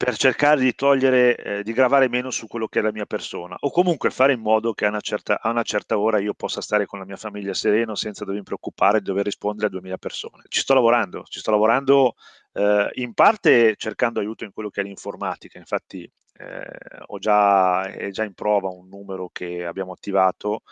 per 0.00 0.16
cercare 0.16 0.62
di 0.62 0.74
togliere, 0.74 1.36
eh, 1.36 1.62
di 1.62 1.74
gravare 1.74 2.08
meno 2.08 2.30
su 2.30 2.46
quello 2.46 2.68
che 2.68 2.78
è 2.78 2.82
la 2.82 2.90
mia 2.90 3.04
persona 3.04 3.54
o 3.60 3.70
comunque 3.70 4.08
fare 4.08 4.32
in 4.32 4.40
modo 4.40 4.72
che 4.72 4.86
a 4.86 4.88
una, 4.88 5.00
certa, 5.02 5.42
a 5.42 5.50
una 5.50 5.62
certa 5.62 5.98
ora 5.98 6.18
io 6.18 6.32
possa 6.32 6.62
stare 6.62 6.86
con 6.86 7.00
la 7.00 7.04
mia 7.04 7.16
famiglia 7.16 7.52
sereno 7.52 7.94
senza 7.94 8.24
dovermi 8.24 8.42
preoccupare 8.42 9.00
di 9.00 9.04
dover 9.04 9.26
rispondere 9.26 9.66
a 9.66 9.70
2000 9.70 9.98
persone. 9.98 10.44
Ci 10.48 10.60
sto 10.60 10.72
lavorando, 10.72 11.24
ci 11.28 11.40
sto 11.40 11.50
lavorando 11.50 12.14
eh, 12.52 12.90
in 12.94 13.14
parte 13.14 13.74
cercando 13.76 14.20
aiuto 14.20 14.44
in 14.44 14.52
quello 14.52 14.70
che 14.70 14.80
è 14.80 14.84
l'informatica, 14.84 15.58
infatti 15.58 16.10
eh, 16.40 16.66
ho 17.06 17.18
già, 17.18 17.84
è 17.84 18.10
già 18.10 18.24
in 18.24 18.34
prova 18.34 18.68
un 18.68 18.88
numero 18.88 19.28
che 19.32 19.64
abbiamo 19.64 19.92
attivato 19.92 20.62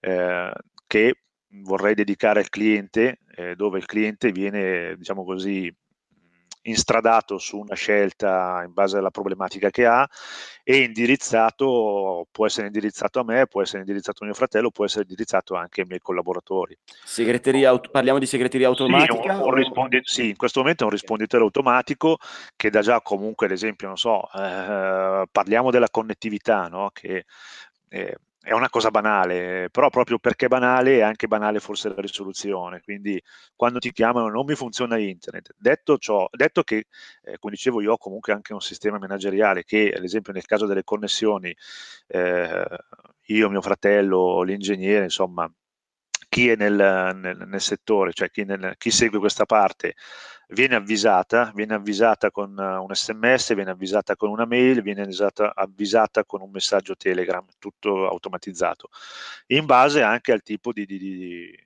eh, 0.00 0.52
che 0.86 1.14
vorrei 1.62 1.94
dedicare 1.94 2.40
al 2.40 2.48
cliente, 2.48 3.18
eh, 3.34 3.54
dove 3.56 3.78
il 3.78 3.86
cliente 3.86 4.30
viene, 4.32 4.96
diciamo 4.96 5.24
così, 5.24 5.72
instradato 6.68 7.38
su 7.38 7.58
una 7.58 7.74
scelta 7.74 8.62
in 8.64 8.72
base 8.72 8.98
alla 8.98 9.10
problematica 9.10 9.70
che 9.70 9.86
ha 9.86 10.08
e 10.62 10.78
indirizzato, 10.78 12.26
può 12.30 12.46
essere 12.46 12.66
indirizzato 12.66 13.20
a 13.20 13.24
me, 13.24 13.46
può 13.46 13.62
essere 13.62 13.80
indirizzato 13.80 14.22
a 14.22 14.26
mio 14.26 14.34
fratello, 14.34 14.70
può 14.70 14.84
essere 14.84 15.02
indirizzato 15.02 15.54
anche 15.54 15.82
ai 15.82 15.86
miei 15.86 16.00
collaboratori. 16.00 16.76
Segreteria, 17.04 17.78
parliamo 17.78 18.18
di 18.18 18.26
segreteria 18.26 18.66
automatica? 18.66 19.14
Sì, 19.14 19.28
un, 19.28 19.40
un 19.40 19.54
rispondi- 19.54 20.00
sì, 20.02 20.28
in 20.30 20.36
questo 20.36 20.60
momento 20.60 20.82
è 20.82 20.86
un 20.86 20.92
risponditore 20.92 21.44
automatico 21.44 22.18
che 22.56 22.70
dà 22.70 22.80
già 22.80 23.00
comunque, 23.00 23.46
ad 23.46 23.52
esempio, 23.52 23.86
non 23.86 23.96
so, 23.96 24.28
eh, 24.32 25.24
parliamo 25.30 25.70
della 25.70 25.88
connettività, 25.88 26.66
no? 26.66 26.90
che 26.92 27.26
eh, 27.88 28.16
è 28.46 28.52
una 28.52 28.70
cosa 28.70 28.90
banale, 28.92 29.68
però 29.72 29.90
proprio 29.90 30.18
perché 30.20 30.46
è 30.46 30.48
banale 30.48 30.98
è 30.98 31.00
anche 31.00 31.26
banale 31.26 31.58
forse 31.58 31.88
la 31.88 32.00
risoluzione, 32.00 32.80
quindi 32.80 33.20
quando 33.56 33.80
ti 33.80 33.90
chiamano 33.90 34.28
non 34.28 34.44
mi 34.44 34.54
funziona 34.54 34.98
internet. 34.98 35.52
Detto 35.58 35.98
ciò, 35.98 36.28
detto 36.30 36.62
che, 36.62 36.86
eh, 37.24 37.38
come 37.40 37.54
dicevo, 37.54 37.80
io 37.80 37.94
ho 37.94 37.98
comunque 37.98 38.32
anche 38.32 38.52
un 38.52 38.60
sistema 38.60 38.98
manageriale 38.98 39.64
che, 39.64 39.92
ad 39.96 40.04
esempio 40.04 40.32
nel 40.32 40.44
caso 40.44 40.66
delle 40.66 40.84
connessioni, 40.84 41.52
eh, 42.06 42.66
io, 43.28 43.50
mio 43.50 43.60
fratello, 43.60 44.42
l'ingegnere, 44.42 45.02
insomma, 45.04 45.50
chi 46.36 46.50
è 46.50 46.54
nel, 46.54 47.16
nel, 47.16 47.44
nel 47.46 47.60
settore, 47.62 48.12
cioè 48.12 48.30
chi, 48.30 48.44
nel, 48.44 48.74
chi 48.76 48.90
segue 48.90 49.18
questa 49.18 49.46
parte, 49.46 49.94
viene 50.48 50.74
avvisata, 50.74 51.50
viene 51.54 51.72
avvisata 51.72 52.30
con 52.30 52.54
uh, 52.58 52.82
un 52.82 52.94
sms, 52.94 53.54
viene 53.54 53.70
avvisata 53.70 54.16
con 54.16 54.28
una 54.28 54.44
mail, 54.44 54.82
viene 54.82 55.00
avvisata, 55.00 55.54
avvisata 55.54 56.26
con 56.26 56.42
un 56.42 56.50
messaggio 56.50 56.94
Telegram, 56.94 57.42
tutto 57.58 58.06
automatizzato, 58.06 58.90
in 59.46 59.64
base 59.64 60.02
anche 60.02 60.32
al 60.32 60.42
tipo 60.42 60.74
di, 60.74 60.84
di, 60.84 60.98
di, 60.98 61.58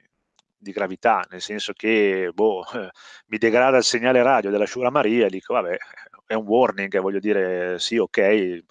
di 0.57 0.71
gravità, 0.71 1.27
nel 1.31 1.41
senso 1.41 1.73
che 1.73 2.31
boh, 2.33 2.65
eh, 2.73 2.91
mi 3.27 3.39
degrada 3.39 3.77
il 3.77 3.83
segnale 3.83 4.23
radio 4.23 4.51
della 4.51 4.67
Shura 4.67 4.91
Maria 4.91 5.27
e 5.27 5.31
dico 5.31 5.55
vabbè, 5.55 5.77
è 6.27 6.35
un 6.35 6.47
warning, 6.47 6.97
voglio 7.01 7.19
dire 7.19 7.77
sì, 7.81 7.97
ok, 7.97 8.63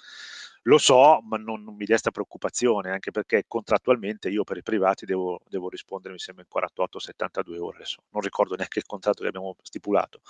lo 0.70 0.78
so, 0.78 1.20
ma 1.24 1.38
non, 1.38 1.63
non, 1.63 1.76
mi 1.76 1.86
desta 1.86 2.11
preoccupazione, 2.11 2.91
anche 2.91 3.11
perché 3.11 3.43
contrattualmente 3.47 4.30
io 4.30 4.43
per 4.43 4.57
i 4.57 4.61
privati 4.61 5.05
devo, 5.05 5.41
devo 5.49 5.67
rispondere, 5.67 6.13
mi 6.13 6.20
sembra, 6.20 6.45
in 6.47 6.61
48-72 6.61 7.57
ore. 7.59 7.78
Adesso 7.78 8.03
non 8.11 8.22
ricordo 8.22 8.55
neanche 8.55 8.80
il 8.80 8.86
contratto 8.86 9.24
che 9.24 9.28
abbiamo 9.28 9.55
stipulato. 9.63 10.22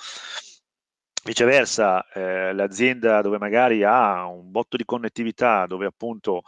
Viceversa, 1.21 2.07
eh, 2.11 2.53
l'azienda 2.53 3.21
dove 3.21 3.37
magari 3.37 3.83
ha 3.83 4.25
un 4.25 4.49
botto 4.49 4.77
di 4.77 4.85
connettività, 4.85 5.65
dove 5.65 5.85
appunto 5.85 6.43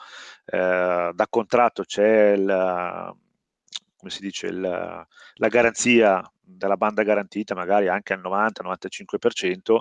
eh, 0.45 1.11
da 1.13 1.27
contratto 1.29 1.83
c'è 1.83 2.31
il 2.31 3.13
come 4.01 4.11
si 4.11 4.21
dice, 4.21 4.47
il, 4.47 4.59
la 4.59 5.47
garanzia 5.47 6.21
della 6.39 6.75
banda 6.75 7.03
garantita 7.03 7.53
magari 7.53 7.87
anche 7.87 8.13
al 8.13 8.19
90-95%, 8.19 9.77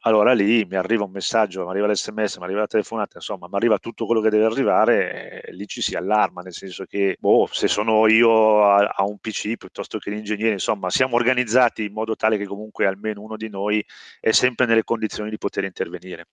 allora 0.00 0.32
lì 0.32 0.64
mi 0.64 0.74
arriva 0.74 1.04
un 1.04 1.12
messaggio, 1.12 1.64
mi 1.64 1.70
arriva 1.70 1.86
l'SMS, 1.86 2.38
mi 2.38 2.44
arriva 2.44 2.60
la 2.60 2.66
telefonata, 2.66 3.12
insomma, 3.16 3.46
mi 3.48 3.54
arriva 3.56 3.78
tutto 3.78 4.06
quello 4.06 4.20
che 4.20 4.30
deve 4.30 4.44
arrivare 4.46 5.42
e 5.42 5.52
lì 5.52 5.66
ci 5.66 5.80
si 5.82 5.94
allarma, 5.94 6.42
nel 6.42 6.52
senso 6.52 6.84
che, 6.84 7.16
boh, 7.18 7.48
se 7.50 7.68
sono 7.68 8.08
io 8.08 8.64
a, 8.64 8.88
a 8.88 9.04
un 9.04 9.18
PC 9.18 9.56
piuttosto 9.56 9.98
che 9.98 10.10
l'ingegnere, 10.10 10.52
insomma, 10.52 10.90
siamo 10.90 11.14
organizzati 11.14 11.84
in 11.84 11.92
modo 11.92 12.16
tale 12.16 12.38
che 12.38 12.46
comunque 12.46 12.86
almeno 12.86 13.20
uno 13.20 13.36
di 13.36 13.48
noi 13.48 13.84
è 14.18 14.32
sempre 14.32 14.66
nelle 14.66 14.82
condizioni 14.84 15.30
di 15.30 15.38
poter 15.38 15.64
intervenire. 15.64 16.26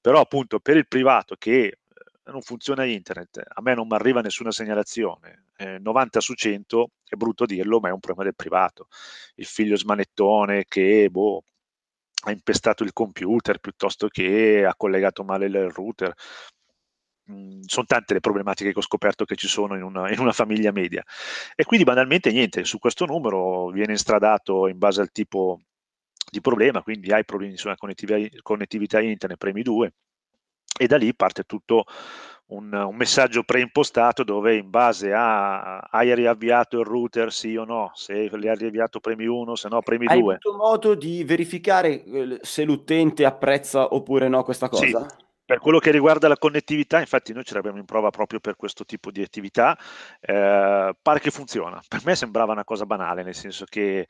Però 0.00 0.20
appunto 0.20 0.58
per 0.58 0.76
il 0.76 0.88
privato 0.88 1.36
che 1.36 1.60
eh, 1.64 1.78
non 2.30 2.40
funziona 2.42 2.84
internet, 2.84 3.42
a 3.46 3.60
me 3.62 3.74
non 3.74 3.86
mi 3.88 3.94
arriva 3.94 4.20
nessuna 4.20 4.50
segnalazione, 4.52 5.46
eh, 5.56 5.78
90 5.78 6.20
su 6.20 6.34
100, 6.34 6.90
è 7.08 7.16
brutto 7.16 7.46
dirlo, 7.46 7.80
ma 7.80 7.88
è 7.88 7.92
un 7.92 8.00
problema 8.00 8.24
del 8.24 8.36
privato. 8.36 8.88
Il 9.34 9.46
figlio 9.46 9.76
smanettone 9.76 10.64
che, 10.68 11.08
boh, 11.10 11.42
ha 12.24 12.30
impestato 12.30 12.84
il 12.84 12.92
computer 12.92 13.58
piuttosto 13.58 14.08
che 14.08 14.64
ha 14.64 14.74
collegato 14.76 15.24
male 15.24 15.46
il 15.46 15.70
router. 15.70 16.12
Mm, 17.30 17.60
sono 17.66 17.86
tante 17.86 18.14
le 18.14 18.20
problematiche 18.20 18.72
che 18.72 18.78
ho 18.78 18.82
scoperto 18.82 19.24
che 19.24 19.36
ci 19.36 19.46
sono 19.48 19.76
in 19.76 19.82
una, 19.82 20.10
in 20.10 20.18
una, 20.18 20.32
famiglia 20.32 20.72
media. 20.72 21.02
E 21.54 21.64
quindi 21.64 21.84
banalmente 21.84 22.30
niente, 22.32 22.64
su 22.64 22.78
questo 22.78 23.06
numero 23.06 23.68
viene 23.70 23.92
instradato 23.92 24.66
in 24.68 24.78
base 24.78 25.00
al 25.00 25.12
tipo 25.12 25.60
di 26.30 26.40
problema, 26.40 26.82
quindi 26.82 27.12
hai 27.12 27.24
problemi 27.24 27.56
sulla 27.56 27.76
connettività, 27.76 28.36
connettività 28.42 29.00
internet, 29.00 29.38
premi 29.38 29.62
2, 29.62 29.92
e 30.78 30.86
da 30.86 30.96
lì 30.96 31.14
parte 31.14 31.44
tutto 31.44 31.84
un, 32.52 32.72
un, 32.72 32.96
messaggio 32.96 33.42
preimpostato 33.42 34.24
dove 34.24 34.56
in 34.56 34.70
base 34.70 35.12
a 35.12 35.78
hai 35.78 36.14
riavviato 36.14 36.78
il 36.78 36.84
router 36.84 37.32
sì 37.32 37.56
o 37.56 37.64
no, 37.64 37.90
se 37.94 38.28
l'hai 38.30 38.56
riavviato 38.56 39.00
premi 39.00 39.26
1, 39.26 39.54
se 39.54 39.68
no 39.68 39.80
premi 39.80 40.06
2. 40.06 40.14
Hai 40.14 40.20
avuto 40.20 40.56
modo 40.56 40.94
di 40.94 41.24
verificare 41.24 42.04
eh, 42.04 42.38
se 42.42 42.64
l'utente 42.64 43.24
apprezza 43.24 43.94
oppure 43.94 44.28
no 44.28 44.42
questa 44.42 44.68
cosa? 44.68 45.08
Sì. 45.08 45.20
Per 45.44 45.58
quello 45.58 45.80
che 45.80 45.90
riguarda 45.90 46.28
la 46.28 46.38
connettività, 46.38 47.00
infatti 47.00 47.32
noi 47.32 47.44
ce 47.44 47.54
l'abbiamo 47.54 47.78
in 47.78 47.84
prova 47.84 48.10
proprio 48.10 48.40
per 48.40 48.56
questo 48.56 48.84
tipo 48.84 49.10
di 49.10 49.22
attività, 49.22 49.76
eh, 50.20 50.94
pare 51.02 51.20
che 51.20 51.30
funziona. 51.30 51.82
Per 51.86 52.00
me 52.04 52.14
sembrava 52.14 52.52
una 52.52 52.64
cosa 52.64 52.86
banale, 52.86 53.22
nel 53.22 53.34
senso 53.34 53.66
che 53.68 54.06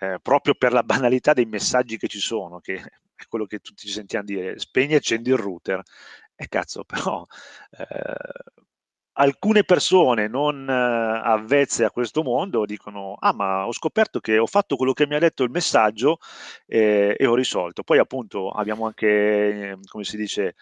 eh, 0.00 0.18
proprio 0.20 0.54
per 0.54 0.72
la 0.72 0.82
banalità 0.82 1.32
dei 1.32 1.46
messaggi 1.46 1.96
che 1.96 2.08
ci 2.08 2.18
sono, 2.18 2.58
che 2.58 2.82
è 3.24 3.28
quello 3.28 3.46
che 3.46 3.58
tutti 3.60 3.86
ci 3.86 3.92
sentiamo 3.92 4.24
dire, 4.24 4.58
spegni 4.58 4.94
e 4.94 4.96
accendi 4.96 5.30
il 5.30 5.36
router, 5.36 5.82
e 6.34 6.48
cazzo, 6.48 6.84
però 6.86 7.26
eh, 7.70 8.14
alcune 9.14 9.64
persone 9.64 10.26
non 10.28 10.68
eh, 10.68 10.72
avvezze 10.72 11.84
a 11.84 11.90
questo 11.90 12.22
mondo 12.22 12.64
dicono 12.64 13.16
ah 13.18 13.34
ma 13.34 13.66
ho 13.66 13.72
scoperto 13.72 14.20
che 14.20 14.38
ho 14.38 14.46
fatto 14.46 14.76
quello 14.76 14.92
che 14.94 15.06
mi 15.06 15.14
ha 15.14 15.18
detto 15.18 15.42
il 15.44 15.50
messaggio 15.50 16.18
eh, 16.66 17.14
e 17.18 17.26
ho 17.26 17.34
risolto 17.34 17.82
poi 17.82 17.98
appunto 17.98 18.50
abbiamo 18.50 18.86
anche 18.86 19.78
come 19.86 20.04
si 20.04 20.16
dice 20.16 20.54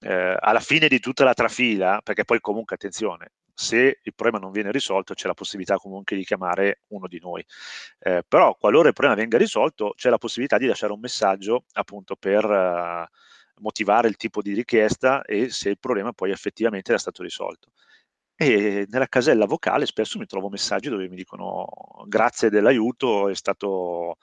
eh, 0.00 0.36
alla 0.38 0.60
fine 0.60 0.88
di 0.88 1.00
tutta 1.00 1.24
la 1.24 1.34
trafila 1.34 2.00
perché 2.02 2.24
poi 2.24 2.40
comunque 2.40 2.76
attenzione 2.76 3.32
se 3.54 4.00
il 4.02 4.14
problema 4.14 4.38
non 4.38 4.52
viene 4.52 4.70
risolto 4.70 5.14
c'è 5.14 5.26
la 5.26 5.34
possibilità 5.34 5.76
comunque 5.76 6.16
di 6.16 6.24
chiamare 6.24 6.82
uno 6.88 7.06
di 7.06 7.20
noi 7.20 7.44
eh, 8.00 8.24
però 8.26 8.54
qualora 8.56 8.88
il 8.88 8.94
problema 8.94 9.18
venga 9.18 9.38
risolto 9.38 9.92
c'è 9.96 10.10
la 10.10 10.18
possibilità 10.18 10.58
di 10.58 10.66
lasciare 10.66 10.92
un 10.92 11.00
messaggio 11.00 11.64
appunto 11.72 12.16
per 12.16 12.44
uh, 12.44 13.04
motivare 13.62 14.08
il 14.08 14.16
tipo 14.16 14.42
di 14.42 14.52
richiesta 14.52 15.22
e 15.22 15.50
se 15.50 15.70
il 15.70 15.78
problema 15.78 16.12
poi 16.12 16.30
effettivamente 16.30 16.90
era 16.90 17.00
stato 17.00 17.22
risolto. 17.22 17.72
E 18.34 18.86
nella 18.88 19.06
casella 19.06 19.46
vocale 19.46 19.86
spesso 19.86 20.18
mi 20.18 20.26
trovo 20.26 20.48
messaggi 20.48 20.88
dove 20.88 21.08
mi 21.08 21.16
dicono 21.16 21.66
grazie 22.06 22.50
dell'aiuto, 22.50 23.28
è 23.28 23.34
stato 23.34 24.18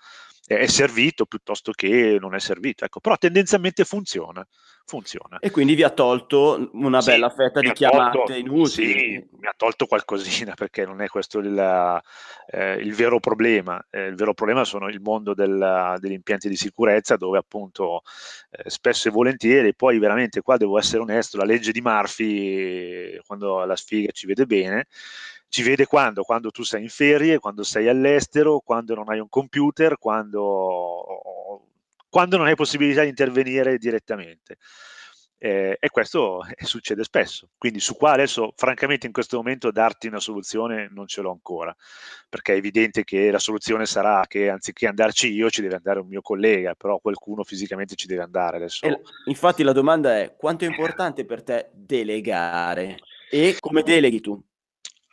è 0.45 0.65
servito 0.65 1.25
piuttosto 1.25 1.71
che 1.71 2.17
non 2.19 2.33
è 2.35 2.39
servito. 2.39 2.83
Ecco, 2.83 2.99
però 2.99 3.17
tendenzialmente 3.17 3.85
funziona 3.85 4.45
funziona. 4.89 5.37
E 5.39 5.51
quindi 5.51 5.75
vi 5.75 5.83
ha 5.83 5.91
tolto 5.91 6.69
una 6.73 6.99
sì, 6.99 7.11
bella 7.11 7.29
fetta 7.29 7.59
di 7.59 7.71
chiamate 7.73 8.17
tolto, 8.17 8.33
inutili. 8.33 8.93
Sì, 8.93 9.27
mi 9.37 9.45
ha 9.45 9.53
tolto 9.55 9.85
qualcosina 9.85 10.53
perché 10.57 10.83
non 10.83 11.01
è 11.01 11.07
questo 11.07 11.37
il, 11.37 12.01
eh, 12.47 12.73
il 12.73 12.93
vero 12.95 13.19
problema. 13.19 13.79
Eh, 13.91 14.07
il 14.07 14.15
vero 14.15 14.33
problema 14.33 14.63
sono 14.63 14.89
il 14.89 14.99
mondo 14.99 15.35
del, 15.35 15.95
degli 15.99 16.13
impianti 16.13 16.49
di 16.49 16.55
sicurezza 16.55 17.15
dove 17.17 17.37
appunto 17.37 18.01
eh, 18.49 18.67
spesso 18.69 19.07
e 19.07 19.11
volentieri, 19.11 19.75
poi 19.75 19.99
veramente 19.99 20.41
qua 20.41 20.57
devo 20.57 20.79
essere 20.79 21.03
onesto, 21.03 21.37
la 21.37 21.45
legge 21.45 21.71
di 21.71 21.81
Murphy, 21.81 23.19
quando 23.27 23.63
la 23.65 23.75
sfiga 23.75 24.11
ci 24.11 24.25
vede 24.25 24.47
bene, 24.47 24.87
ci 25.49 25.61
vede 25.61 25.85
quando? 25.85 26.23
Quando 26.23 26.49
tu 26.49 26.63
sei 26.63 26.81
in 26.81 26.89
ferie, 26.89 27.37
quando 27.37 27.61
sei 27.63 27.87
all'estero, 27.87 28.59
quando 28.59 28.95
non 28.95 29.09
hai 29.09 29.19
un 29.19 29.29
computer, 29.29 29.97
quando 29.99 31.68
quando 32.09 32.37
non 32.37 32.47
hai 32.47 32.55
possibilità 32.55 33.03
di 33.03 33.09
intervenire 33.09 33.77
direttamente. 33.77 34.57
Eh, 35.41 35.77
e 35.79 35.89
questo 35.89 36.41
succede 36.65 37.03
spesso. 37.03 37.51
Quindi 37.57 37.79
su 37.79 37.95
qua 37.95 38.11
adesso, 38.11 38.51
francamente, 38.57 39.07
in 39.07 39.13
questo 39.13 39.37
momento 39.37 39.71
darti 39.71 40.07
una 40.07 40.19
soluzione 40.19 40.89
non 40.91 41.07
ce 41.07 41.21
l'ho 41.21 41.31
ancora, 41.31 41.73
perché 42.27 42.53
è 42.53 42.57
evidente 42.57 43.05
che 43.05 43.31
la 43.31 43.39
soluzione 43.39 43.85
sarà 43.85 44.25
che 44.27 44.49
anziché 44.49 44.87
andarci 44.87 45.31
io 45.31 45.49
ci 45.49 45.61
deve 45.61 45.75
andare 45.75 46.01
un 46.01 46.07
mio 46.07 46.21
collega, 46.21 46.75
però 46.75 46.99
qualcuno 46.99 47.43
fisicamente 47.45 47.95
ci 47.95 48.07
deve 48.07 48.23
andare 48.23 48.57
adesso. 48.57 48.85
E, 48.85 49.01
infatti 49.25 49.63
la 49.63 49.71
domanda 49.71 50.19
è 50.19 50.35
quanto 50.35 50.65
è 50.65 50.67
importante 50.67 51.23
per 51.23 51.41
te 51.41 51.69
delegare 51.73 52.97
e 53.31 53.55
come 53.59 53.83
deleghi 53.83 54.19
tu? 54.19 54.43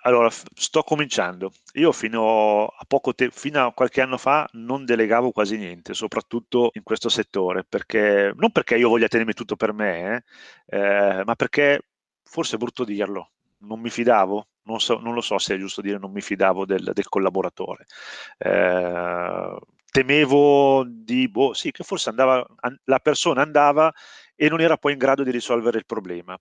Allora, 0.06 0.30
sto 0.30 0.82
cominciando. 0.84 1.50
Io 1.74 1.90
fino 1.90 2.66
a 2.66 2.86
te- 3.12 3.30
fino 3.32 3.66
a 3.66 3.72
qualche 3.72 4.00
anno 4.00 4.16
fa 4.16 4.48
non 4.52 4.84
delegavo 4.84 5.32
quasi 5.32 5.56
niente, 5.56 5.94
soprattutto 5.94 6.70
in 6.74 6.84
questo 6.84 7.08
settore, 7.08 7.64
perché 7.64 8.32
non 8.36 8.52
perché 8.52 8.76
io 8.76 8.88
voglia 8.88 9.08
tenermi 9.08 9.32
tutto 9.32 9.56
per 9.56 9.72
me, 9.72 10.24
eh, 10.66 10.78
eh, 10.78 11.22
ma 11.24 11.34
perché 11.34 11.88
forse 12.22 12.54
è 12.54 12.58
brutto 12.58 12.84
dirlo, 12.84 13.32
non 13.62 13.80
mi 13.80 13.90
fidavo, 13.90 14.46
non, 14.62 14.78
so, 14.80 14.98
non, 15.00 15.12
lo 15.12 15.20
so 15.20 15.38
se 15.38 15.56
è 15.56 15.58
giusto 15.58 15.80
dire 15.80 15.98
non 15.98 16.12
mi 16.12 16.20
fidavo 16.20 16.64
del, 16.64 16.92
del 16.94 17.08
collaboratore. 17.08 17.86
Eh, 18.38 19.56
temevo 19.90 20.84
di, 20.86 21.28
boh, 21.28 21.52
sì, 21.52 21.72
che 21.72 21.82
forse 21.82 22.10
andava, 22.10 22.46
la 22.84 22.98
persona 23.00 23.42
andava 23.42 23.92
e 24.36 24.48
non 24.48 24.60
era 24.60 24.76
poi 24.76 24.92
in 24.92 24.98
grado 24.98 25.24
di 25.24 25.30
risolvere 25.32 25.78
il 25.78 25.86
problema. 25.86 26.38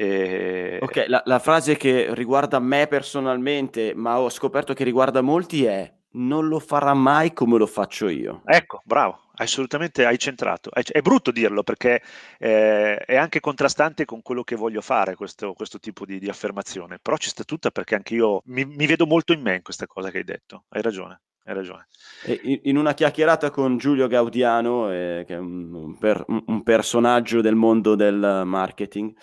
E... 0.00 0.78
Ok, 0.80 1.06
la, 1.08 1.20
la, 1.24 1.40
frase 1.40 1.76
che 1.76 2.14
riguarda 2.14 2.60
me 2.60 2.86
personalmente, 2.86 3.94
ma 3.96 4.20
ho 4.20 4.30
scoperto 4.30 4.72
che 4.72 4.84
riguarda 4.84 5.22
molti 5.22 5.64
è 5.64 5.92
non 6.10 6.46
lo 6.46 6.60
farà 6.60 6.94
mai 6.94 7.32
come 7.32 7.58
lo 7.58 7.66
faccio 7.66 8.08
io. 8.08 8.42
Ecco, 8.44 8.80
bravo, 8.84 9.30
assolutamente 9.34 10.06
hai 10.06 10.16
centrato. 10.16 10.70
È 10.70 11.00
brutto 11.00 11.32
dirlo 11.32 11.64
perché 11.64 12.00
eh, 12.38 12.96
è 12.96 13.16
anche 13.16 13.40
contrastante 13.40 14.04
con 14.04 14.22
quello 14.22 14.44
che 14.44 14.54
voglio 14.54 14.82
fare 14.82 15.16
questo, 15.16 15.52
questo 15.52 15.80
tipo 15.80 16.06
di, 16.06 16.20
di, 16.20 16.28
affermazione, 16.28 17.00
però 17.02 17.16
ci 17.16 17.30
sta 17.30 17.42
tutta 17.42 17.72
perché 17.72 17.96
anche 17.96 18.14
io 18.14 18.42
mi, 18.44 18.64
mi 18.64 18.86
vedo 18.86 19.04
molto 19.04 19.32
in 19.32 19.40
me 19.40 19.56
in 19.56 19.62
questa 19.62 19.88
cosa 19.88 20.12
che 20.12 20.18
hai 20.18 20.24
detto, 20.24 20.66
hai 20.68 20.82
ragione 20.82 21.22
hai 21.48 21.54
ragione. 21.54 21.86
In 22.64 22.76
una 22.76 22.92
chiacchierata 22.92 23.50
con 23.50 23.78
Giulio 23.78 24.06
Gaudiano, 24.06 24.92
eh, 24.92 25.24
che 25.26 25.34
è 25.34 25.38
un, 25.38 25.96
per, 25.98 26.22
un, 26.26 26.62
personaggio 26.62 27.40
del 27.40 27.54
mondo 27.54 27.94
del 27.94 28.42
marketing, 28.44 29.14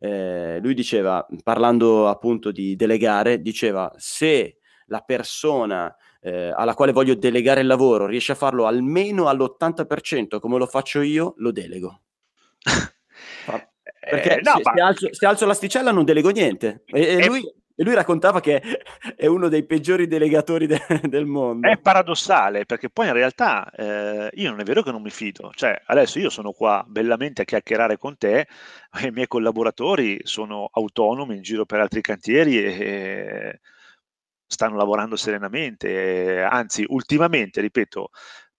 eh, 0.00 0.58
lui 0.62 0.74
diceva, 0.74 1.26
parlando 1.42 2.08
appunto 2.08 2.50
di 2.50 2.74
delegare, 2.74 3.42
diceva 3.42 3.92
se 3.96 4.56
la 4.86 5.00
persona 5.00 5.94
eh, 6.20 6.52
alla 6.54 6.74
quale 6.74 6.92
voglio 6.92 7.14
delegare 7.14 7.60
il 7.60 7.66
lavoro 7.66 8.06
riesce 8.06 8.32
a 8.32 8.36
farlo 8.36 8.66
almeno 8.66 9.28
all'80% 9.28 10.38
come 10.38 10.58
lo 10.58 10.66
faccio 10.66 11.02
io, 11.02 11.34
lo 11.36 11.52
delego. 11.52 12.00
Perché 14.00 14.38
eh, 14.38 14.40
no, 14.42 14.52
se, 14.56 14.62
ma... 14.64 14.72
se, 14.74 14.80
alzo, 14.80 15.08
se, 15.12 15.26
alzo, 15.26 15.46
l'asticella 15.46 15.92
non 15.92 16.04
delego 16.04 16.30
niente. 16.30 16.82
E, 16.86 17.02
e 17.02 17.26
lui, 17.26 17.42
e 17.80 17.82
lui 17.82 17.94
raccontava 17.94 18.40
che 18.40 18.60
è 19.16 19.24
uno 19.24 19.48
dei 19.48 19.64
peggiori 19.64 20.06
delegatori 20.06 20.66
de- 20.66 20.82
del 21.08 21.24
mondo. 21.24 21.66
È 21.66 21.78
paradossale 21.78 22.66
perché 22.66 22.90
poi 22.90 23.06
in 23.06 23.14
realtà 23.14 23.70
eh, 23.70 24.28
io 24.34 24.50
non 24.50 24.60
è 24.60 24.64
vero 24.64 24.82
che 24.82 24.90
non 24.90 25.00
mi 25.00 25.08
fido, 25.08 25.50
cioè 25.54 25.80
adesso 25.86 26.18
io 26.18 26.28
sono 26.28 26.52
qua 26.52 26.84
bellamente 26.86 27.40
a 27.40 27.44
chiacchierare 27.46 27.96
con 27.96 28.18
te, 28.18 28.46
i 29.00 29.10
miei 29.10 29.26
collaboratori 29.26 30.20
sono 30.24 30.68
autonomi 30.70 31.36
in 31.36 31.40
giro 31.40 31.64
per 31.64 31.80
altri 31.80 32.02
cantieri 32.02 32.62
e 32.62 33.60
stanno 34.46 34.76
lavorando 34.76 35.16
serenamente, 35.16 36.42
anzi 36.42 36.84
ultimamente, 36.86 37.62
ripeto, 37.62 38.10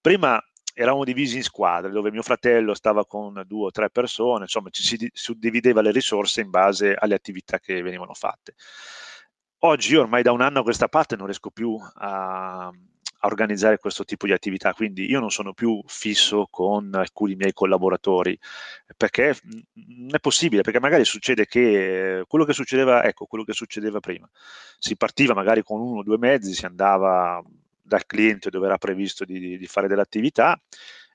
prima 0.02 0.44
eravamo 0.74 1.04
divisi 1.04 1.38
in 1.38 1.44
squadre 1.44 1.92
dove 1.92 2.10
mio 2.10 2.24
fratello 2.24 2.74
stava 2.74 3.06
con 3.06 3.44
due 3.46 3.66
o 3.66 3.72
tre 3.72 3.92
persone, 3.92 4.44
insomma 4.44 4.70
ci 4.72 4.82
si 4.82 5.10
suddivideva 5.14 5.82
le 5.82 5.92
risorse 5.92 6.42
in 6.42 6.50
base 6.50 6.96
alle 6.98 7.14
attività 7.14 7.60
che 7.60 7.84
venivano 7.84 8.16
fatte 8.16 8.56
oggi 9.64 9.96
ormai 9.96 10.24
da 10.24 10.32
un 10.32 10.42
anno 10.42 10.60
a 10.60 10.64
questa 10.64 10.88
parte 10.88 11.16
non 11.16 11.26
riesco 11.26 11.50
più 11.50 11.78
a, 11.96 12.72
a 13.24 13.28
organizzare 13.28 13.78
questo 13.78 14.04
tipo 14.04 14.26
di 14.26 14.32
attività, 14.34 14.74
quindi 14.74 15.10
io 15.10 15.20
non 15.20 15.30
sono 15.30 15.54
più 15.54 15.82
fisso 15.86 16.48
con 16.50 16.92
alcuni 16.94 17.36
miei 17.36 17.54
collaboratori, 17.54 18.38
perché 18.98 19.36
non 19.74 20.10
è 20.16 20.20
possibile, 20.20 20.62
perché 20.62 20.80
magari 20.80 21.06
succede 21.06 21.46
che 21.46 22.24
quello 22.28 22.46
che 22.46 22.54
succedeva, 22.54 23.04
ecco, 23.04 23.26
quello 23.26 23.44
che 23.44 23.54
succedeva 23.54 24.00
prima, 24.00 24.28
si 24.80 24.96
partiva 24.98 25.34
magari 25.34 25.62
con 25.64 25.80
uno 25.80 26.00
o 26.00 26.04
due 26.04 26.18
mezzi, 26.18 26.54
si 26.54 26.66
andava 26.66 27.42
dal 27.82 28.06
cliente 28.06 28.50
dove 28.50 28.68
era 28.68 28.78
previsto 28.78 29.26
di, 29.26 29.58
di 29.58 29.68
fare 29.68 29.88
dell'attività, 29.88 30.60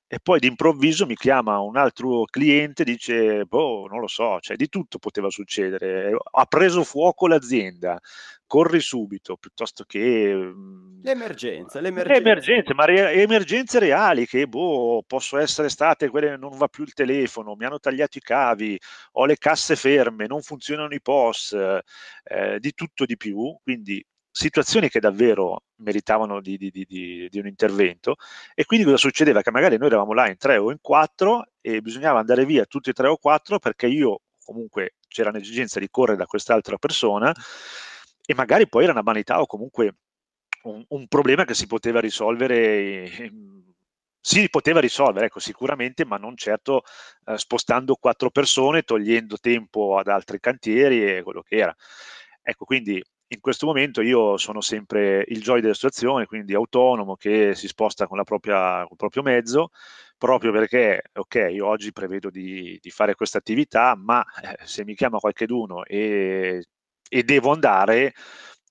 e 0.08 0.20
poi 0.20 0.38
d'improvviso 0.38 1.04
mi 1.04 1.16
chiama 1.16 1.58
un 1.58 1.76
altro 1.76 2.24
cliente 2.26 2.82
e 2.82 2.84
dice, 2.84 3.44
boh, 3.44 3.88
non 3.90 3.98
lo 3.98 4.06
so, 4.06 4.38
cioè 4.40 4.56
di 4.56 4.68
tutto 4.68 4.98
poteva 4.98 5.30
succedere, 5.30 6.16
ha 6.30 6.44
preso 6.46 6.84
fuoco 6.84 7.26
l'azienda, 7.26 7.98
corri 8.46 8.80
subito, 8.80 9.36
piuttosto 9.36 9.82
che... 9.84 10.32
Mm, 10.32 11.02
l'emergenza, 11.02 11.80
l'emergenza. 11.80 12.20
Emergenze, 12.20 12.74
ma 12.74 12.84
re- 12.84 13.12
emergenze 13.14 13.78
reali 13.80 14.26
che, 14.26 14.46
boh, 14.46 15.02
possono 15.04 15.42
essere 15.42 15.68
state 15.68 16.08
quelle, 16.08 16.36
non 16.36 16.56
va 16.56 16.68
più 16.68 16.84
il 16.84 16.92
telefono, 16.92 17.56
mi 17.56 17.64
hanno 17.64 17.80
tagliato 17.80 18.18
i 18.18 18.20
cavi, 18.22 18.78
ho 19.12 19.26
le 19.26 19.38
casse 19.38 19.74
ferme, 19.74 20.26
non 20.28 20.40
funzionano 20.40 20.94
i 20.94 21.02
POS, 21.02 21.52
eh, 22.22 22.58
di 22.60 22.72
tutto 22.74 23.04
di 23.04 23.16
più, 23.16 23.58
quindi 23.60 24.04
situazioni 24.36 24.90
che 24.90 25.00
davvero 25.00 25.62
meritavano 25.76 26.42
di, 26.42 26.58
di, 26.58 26.70
di, 26.70 27.26
di, 27.30 27.38
un 27.38 27.46
intervento 27.46 28.16
e 28.54 28.66
quindi 28.66 28.84
cosa 28.84 28.98
succedeva? 28.98 29.40
Che 29.40 29.50
magari 29.50 29.78
noi 29.78 29.88
eravamo 29.88 30.12
là 30.12 30.28
in 30.28 30.36
tre 30.36 30.58
o 30.58 30.70
in 30.70 30.76
quattro 30.82 31.46
e 31.62 31.80
bisognava 31.80 32.18
andare 32.18 32.44
via 32.44 32.66
tutti 32.66 32.90
e 32.90 32.92
tre 32.92 33.08
o 33.08 33.16
quattro 33.16 33.58
perché 33.58 33.86
io 33.86 34.20
comunque 34.44 34.96
c'era 35.08 35.30
l'esigenza 35.30 35.80
di 35.80 35.88
correre 35.90 36.18
da 36.18 36.26
quest'altra 36.26 36.76
persona 36.76 37.34
e 38.26 38.34
magari 38.34 38.68
poi 38.68 38.82
era 38.82 38.92
una 38.92 39.00
vanità 39.00 39.40
o 39.40 39.46
comunque 39.46 39.94
un, 40.64 40.84
un 40.86 41.06
problema 41.06 41.46
che 41.46 41.54
si 41.54 41.66
poteva 41.66 42.00
risolvere 42.00 43.30
si 44.20 44.50
poteva 44.50 44.80
risolvere, 44.80 45.26
ecco, 45.26 45.38
sicuramente, 45.38 46.04
ma 46.04 46.16
non 46.16 46.36
certo 46.36 46.82
eh, 47.26 47.38
spostando 47.38 47.94
quattro 47.94 48.28
persone, 48.30 48.82
togliendo 48.82 49.38
tempo 49.38 49.96
ad 49.96 50.08
altri 50.08 50.40
cantieri 50.40 51.16
e 51.16 51.22
quello 51.22 51.42
che 51.42 51.56
era. 51.56 51.74
Ecco, 52.42 52.64
quindi 52.64 53.00
in 53.28 53.40
questo 53.40 53.66
momento 53.66 54.02
io 54.02 54.36
sono 54.36 54.60
sempre 54.60 55.24
il 55.28 55.40
joy 55.40 55.60
della 55.60 55.74
situazione, 55.74 56.26
quindi 56.26 56.54
autonomo 56.54 57.16
che 57.16 57.54
si 57.54 57.66
sposta 57.66 58.06
con, 58.06 58.22
propria, 58.24 58.82
con 58.82 58.88
il 58.92 58.96
proprio 58.96 59.22
mezzo, 59.22 59.70
proprio 60.16 60.52
perché, 60.52 61.02
ok, 61.12 61.48
io 61.50 61.66
oggi 61.66 61.92
prevedo 61.92 62.30
di, 62.30 62.78
di 62.80 62.90
fare 62.90 63.14
questa 63.14 63.38
attività, 63.38 63.96
ma 63.96 64.24
eh, 64.42 64.58
se 64.64 64.84
mi 64.84 64.94
chiama 64.94 65.18
qualcheduno 65.18 65.84
e, 65.84 66.66
e 67.08 67.22
devo 67.24 67.52
andare, 67.52 68.14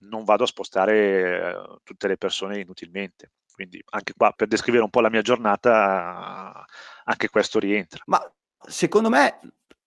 non 0.01 0.23
vado 0.23 0.43
a 0.43 0.47
spostare 0.47 1.53
eh, 1.53 1.79
tutte 1.83 2.07
le 2.07 2.17
persone 2.17 2.59
inutilmente. 2.59 3.31
Quindi 3.51 3.81
anche 3.91 4.13
qua 4.15 4.31
per 4.35 4.47
descrivere 4.47 4.83
un 4.83 4.89
po' 4.89 4.99
la 5.01 5.09
mia 5.09 5.21
giornata, 5.21 6.65
anche 7.05 7.29
questo 7.29 7.59
rientra. 7.59 8.01
Ma 8.07 8.21
secondo 8.59 9.09
me 9.09 9.39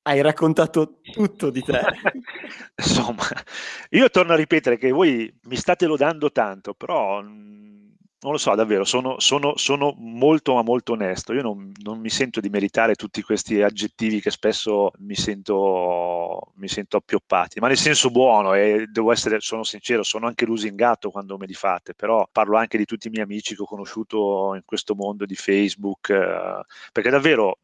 hai 0.08 0.22
raccontato 0.22 1.00
tutto 1.02 1.50
di 1.50 1.62
te. 1.62 1.80
Insomma, 2.76 3.26
io 3.90 4.08
torno 4.08 4.32
a 4.32 4.36
ripetere 4.36 4.78
che 4.78 4.90
voi 4.90 5.32
mi 5.42 5.56
state 5.56 5.84
lodando 5.84 6.32
tanto, 6.32 6.72
però 6.72 7.20
mm, 7.22 7.90
non 8.20 8.32
lo 8.32 8.38
so, 8.38 8.54
davvero, 8.54 8.84
sono, 8.84 9.20
sono, 9.20 9.58
sono 9.58 9.94
molto 9.98 10.54
ma 10.54 10.62
molto 10.62 10.92
onesto. 10.92 11.34
Io 11.34 11.42
non, 11.42 11.72
non, 11.82 12.00
mi 12.00 12.08
sento 12.08 12.40
di 12.40 12.48
meritare 12.48 12.94
tutti 12.94 13.20
questi 13.20 13.60
aggettivi 13.60 14.22
che 14.22 14.30
spesso 14.30 14.92
mi 15.00 15.14
sento, 15.14 16.52
mi 16.54 16.68
sento 16.68 16.96
appioppati, 16.96 17.60
ma 17.60 17.68
nel 17.68 17.76
senso 17.76 18.08
buono 18.10 18.54
e 18.54 18.86
devo 18.90 19.12
essere, 19.12 19.40
sono 19.40 19.62
sincero, 19.62 20.02
sono 20.02 20.26
anche 20.26 20.46
lusingato 20.46 21.10
quando 21.10 21.36
me 21.36 21.44
li 21.44 21.52
fate, 21.52 21.92
però 21.94 22.26
parlo 22.32 22.56
anche 22.56 22.78
di 22.78 22.86
tutti 22.86 23.08
i 23.08 23.10
miei 23.10 23.24
amici 23.24 23.54
che 23.54 23.60
ho 23.60 23.66
conosciuto 23.66 24.54
in 24.54 24.62
questo 24.64 24.94
mondo 24.94 25.26
di 25.26 25.34
Facebook, 25.34 26.08
eh, 26.08 26.64
perché 26.92 27.10
davvero 27.10 27.58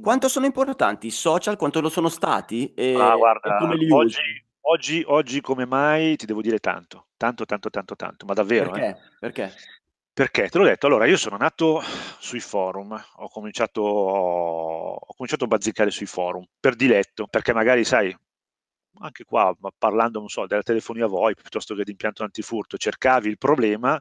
quanto 0.00 0.28
sono 0.28 0.46
importanti 0.46 1.08
i 1.08 1.10
social? 1.10 1.56
Quanto 1.56 1.80
lo 1.80 1.88
sono 1.88 2.08
stati? 2.08 2.72
E, 2.74 2.94
ah, 2.94 3.16
guarda, 3.16 3.56
come 3.58 3.76
li 3.76 3.90
oggi, 3.90 4.18
usi? 4.18 4.44
Oggi, 4.62 5.04
oggi 5.06 5.40
come 5.40 5.66
mai 5.66 6.16
ti 6.16 6.26
devo 6.26 6.42
dire 6.42 6.58
tanto, 6.58 7.08
tanto, 7.16 7.44
tanto, 7.44 7.70
tanto, 7.70 7.96
tanto, 7.96 8.26
ma 8.26 8.34
davvero. 8.34 8.70
Perché? 8.70 8.86
Eh? 8.86 8.96
Perché? 9.18 9.54
Perché 10.12 10.48
te 10.48 10.58
l'ho 10.58 10.64
detto, 10.64 10.86
allora 10.86 11.06
io 11.06 11.16
sono 11.16 11.36
nato 11.36 11.80
sui 12.18 12.40
forum, 12.40 12.92
ho 13.16 13.28
cominciato, 13.28 13.80
ho 13.80 15.14
cominciato 15.14 15.44
a 15.44 15.46
bazzicare 15.46 15.90
sui 15.90 16.06
forum 16.06 16.44
per 16.58 16.74
diletto, 16.74 17.26
perché 17.26 17.54
magari 17.54 17.84
sai, 17.84 18.14
anche 18.98 19.24
qua 19.24 19.56
parlando, 19.78 20.18
non 20.18 20.28
so, 20.28 20.46
della 20.46 20.62
telefonia 20.62 21.06
VoIP 21.06 21.40
piuttosto 21.40 21.74
che 21.74 21.84
di 21.84 21.92
impianto 21.92 22.22
antifurto, 22.22 22.76
cercavi 22.76 23.28
il 23.28 23.38
problema 23.38 23.98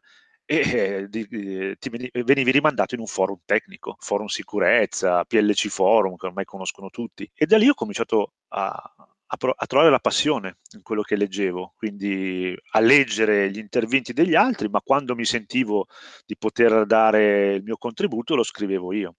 e 0.52 0.62
eh, 0.62 1.10
di, 1.10 1.78
ti 1.78 1.90
venivi 2.24 2.50
rimandato 2.50 2.96
in 2.96 3.02
un 3.02 3.06
forum 3.06 3.38
tecnico, 3.46 3.96
forum 4.00 4.26
sicurezza, 4.26 5.24
PLC 5.24 5.68
forum 5.68 6.16
che 6.16 6.26
ormai 6.26 6.44
conoscono 6.44 6.90
tutti 6.90 7.30
e 7.36 7.46
da 7.46 7.56
lì 7.56 7.70
ho 7.70 7.76
cominciato 7.76 8.34
a, 8.48 8.66
a, 8.68 9.38
a, 9.38 9.66
trovare 9.68 9.92
la 9.92 10.00
passione 10.00 10.58
in 10.74 10.82
quello 10.82 11.04
che 11.04 11.18
leggevo, 11.18 11.74
quindi 11.78 12.52
a 12.72 12.80
leggere 12.80 13.52
gli 13.52 13.60
interventi 13.60 14.12
degli 14.12 14.34
altri, 14.34 14.70
ma 14.70 14.82
quando 14.82 15.14
mi 15.14 15.24
sentivo 15.24 15.86
di 16.26 16.36
poter 16.36 16.88
dare 16.88 17.54
il 17.54 17.64
mio 17.64 17.78
contributo 17.78 18.34
lo 18.34 18.42
scrivevo 18.42 18.92
io. 18.92 19.18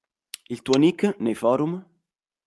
Il 0.49 0.63
tuo 0.63 0.79
nick 0.79 1.15
nei 1.21 1.37
forum? 1.37 1.90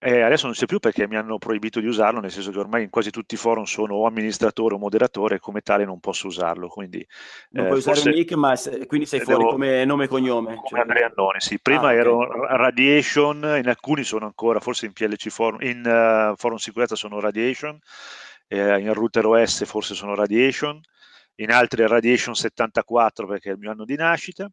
Eh, 0.05 0.19
adesso 0.19 0.47
non 0.47 0.53
c'è 0.53 0.65
più 0.65 0.79
perché 0.79 1.07
mi 1.07 1.15
hanno 1.15 1.37
proibito 1.37 1.79
di 1.79 1.87
usarlo, 1.87 2.19
nel 2.19 2.29
senso 2.29 2.51
che 2.51 2.59
ormai 2.59 2.83
in 2.83 2.89
quasi 2.89 3.09
tutti 3.09 3.35
i 3.35 3.37
forum 3.37 3.63
sono 3.63 3.95
o 3.95 4.05
amministratore 4.05 4.75
o 4.75 4.77
moderatore 4.77 5.35
e 5.35 5.39
come 5.39 5.61
tale 5.61 5.85
non 5.85 6.01
posso 6.01 6.27
usarlo. 6.27 6.67
Quindi, 6.67 7.07
non 7.51 7.63
eh, 7.63 7.67
puoi 7.69 7.79
usare 7.79 8.01
un 8.03 8.09
nick, 8.13 8.33
ma 8.33 8.53
se, 8.57 8.85
quindi 8.85 9.05
sei 9.05 9.21
fuori 9.21 9.39
devo, 9.39 9.51
come 9.51 9.85
nome 9.85 10.03
e 10.03 10.07
cognome. 10.09 10.55
Come 10.55 10.67
cioè... 10.67 10.79
Andrea 10.81 11.09
Annone, 11.15 11.39
sì. 11.39 11.57
Prima 11.57 11.87
ah, 11.87 11.93
ero 11.93 12.17
okay. 12.17 12.57
Radiation, 12.57 13.37
in 13.57 13.67
alcuni 13.69 14.03
sono 14.03 14.25
ancora, 14.25 14.59
forse 14.59 14.87
in 14.87 14.91
PLC 14.91 15.29
Forum, 15.29 15.61
in 15.61 15.79
uh, 15.79 16.35
Forum 16.35 16.57
Sicurezza 16.57 16.95
sono 16.95 17.21
Radiation, 17.21 17.79
eh, 18.49 18.79
in 18.79 18.93
Router 18.93 19.25
OS 19.25 19.63
forse 19.65 19.95
sono 19.95 20.15
Radiation, 20.15 20.81
in 21.35 21.51
altri 21.51 21.87
Radiation 21.87 22.35
74 22.35 23.27
perché 23.27 23.49
è 23.49 23.53
il 23.53 23.59
mio 23.59 23.71
anno 23.71 23.85
di 23.85 23.95
nascita 23.95 24.49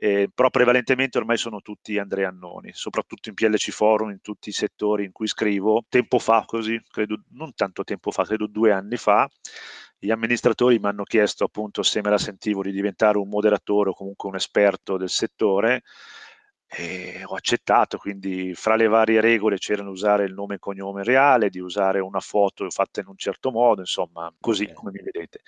eh, 0.00 0.30
però 0.32 0.48
prevalentemente 0.48 1.18
ormai 1.18 1.36
sono 1.36 1.60
tutti 1.60 1.98
Andrea 1.98 2.28
Annoni, 2.28 2.70
soprattutto 2.72 3.28
in 3.28 3.34
PLC 3.34 3.70
Forum, 3.70 4.10
in 4.10 4.20
tutti 4.20 4.48
i 4.48 4.52
settori 4.52 5.04
in 5.04 5.10
cui 5.10 5.26
scrivo. 5.26 5.84
Tempo 5.88 6.20
fa, 6.20 6.44
così, 6.46 6.80
credo, 6.88 7.22
non 7.30 7.52
tanto 7.54 7.82
tempo 7.82 8.12
fa, 8.12 8.22
credo 8.24 8.46
due 8.46 8.70
anni 8.70 8.96
fa, 8.96 9.28
gli 9.98 10.10
amministratori 10.10 10.78
mi 10.78 10.86
hanno 10.86 11.02
chiesto 11.02 11.44
appunto 11.44 11.82
se 11.82 12.00
me 12.00 12.10
la 12.10 12.18
sentivo 12.18 12.62
di 12.62 12.70
diventare 12.70 13.18
un 13.18 13.28
moderatore 13.28 13.90
o 13.90 13.94
comunque 13.94 14.28
un 14.28 14.36
esperto 14.36 14.96
del 14.96 15.08
settore 15.08 15.82
e 16.70 17.22
ho 17.24 17.34
accettato, 17.34 17.96
quindi 17.96 18.54
fra 18.54 18.76
le 18.76 18.88
varie 18.88 19.22
regole 19.22 19.56
c'erano 19.56 19.88
usare 19.88 20.24
il 20.24 20.34
nome 20.34 20.56
e 20.56 20.58
cognome 20.58 21.02
reale, 21.02 21.48
di 21.48 21.60
usare 21.60 21.98
una 21.98 22.20
foto 22.20 22.68
fatta 22.68 23.00
in 23.00 23.06
un 23.06 23.16
certo 23.16 23.50
modo, 23.50 23.80
insomma, 23.80 24.30
così 24.38 24.64
okay. 24.64 24.74
come 24.74 24.90
mi 24.92 25.00
vedete. 25.02 25.40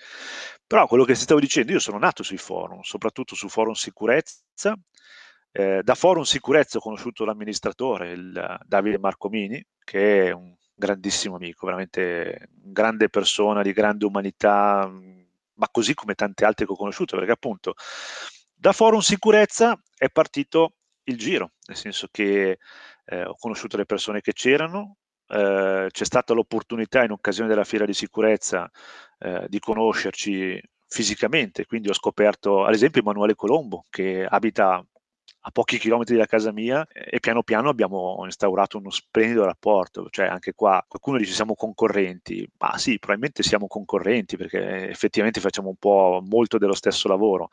Però 0.65 0.87
quello 0.87 1.03
che 1.03 1.13
stavo 1.13 1.39
dicendo, 1.39 1.73
io 1.73 1.79
sono 1.79 1.99
nato 1.99 2.23
sui 2.23 2.37
forum, 2.37 2.81
soprattutto 2.81 3.35
su 3.35 3.49
forum 3.49 3.73
sicurezza. 3.73 4.75
Eh, 5.51 5.81
da 5.83 5.95
forum 5.95 6.23
sicurezza 6.23 6.79
ho 6.79 6.81
conosciuto 6.81 7.23
l'amministratore, 7.23 8.11
il 8.13 8.59
Davide 8.65 8.97
Marcomini, 8.97 9.63
che 9.83 10.27
è 10.27 10.31
un 10.31 10.55
grandissimo 10.73 11.35
amico, 11.35 11.67
veramente 11.67 12.49
grande 12.51 13.09
persona 13.09 13.61
di 13.61 13.73
grande 13.73 14.05
umanità, 14.05 14.89
ma 14.89 15.69
così 15.69 15.93
come 15.93 16.15
tante 16.15 16.45
altre 16.45 16.65
che 16.65 16.71
ho 16.71 16.75
conosciuto, 16.75 17.15
perché 17.15 17.31
appunto 17.31 17.75
da 18.55 18.71
forum 18.71 19.01
sicurezza 19.01 19.79
è 19.95 20.09
partito 20.09 20.77
il 21.05 21.17
giro, 21.17 21.51
nel 21.67 21.77
senso 21.77 22.07
che 22.11 22.59
eh, 23.05 23.23
ho 23.23 23.35
conosciuto 23.37 23.77
le 23.77 23.85
persone 23.85 24.21
che 24.21 24.33
c'erano, 24.33 24.97
eh, 25.27 25.87
c'è 25.89 26.05
stata 26.05 26.33
l'opportunità 26.33 27.03
in 27.03 27.11
occasione 27.11 27.49
della 27.49 27.63
fiera 27.63 27.85
di 27.85 27.93
sicurezza 27.93 28.69
eh, 29.19 29.45
di 29.47 29.59
conoscerci 29.59 30.61
fisicamente, 30.87 31.65
quindi 31.65 31.89
ho 31.89 31.93
scoperto 31.93 32.65
ad 32.65 32.73
esempio 32.73 33.01
Emanuele 33.01 33.35
Colombo 33.35 33.85
che 33.89 34.25
abita 34.25 34.85
a 35.43 35.51
pochi 35.51 35.79
chilometri 35.79 36.15
da 36.17 36.25
casa 36.27 36.51
mia 36.51 36.85
e 36.87 37.19
piano 37.19 37.41
piano 37.41 37.69
abbiamo 37.69 38.19
instaurato 38.25 38.77
uno 38.77 38.91
splendido 38.91 39.45
rapporto, 39.45 40.07
cioè 40.09 40.27
anche 40.27 40.53
qua 40.53 40.83
qualcuno 40.87 41.17
dice 41.17 41.33
siamo 41.33 41.55
concorrenti, 41.55 42.47
ma 42.59 42.77
sì, 42.77 42.99
probabilmente 42.99 43.41
siamo 43.41 43.67
concorrenti 43.67 44.37
perché 44.37 44.89
effettivamente 44.89 45.39
facciamo 45.39 45.69
un 45.69 45.77
po' 45.77 46.21
molto 46.27 46.57
dello 46.57 46.75
stesso 46.75 47.07
lavoro 47.07 47.49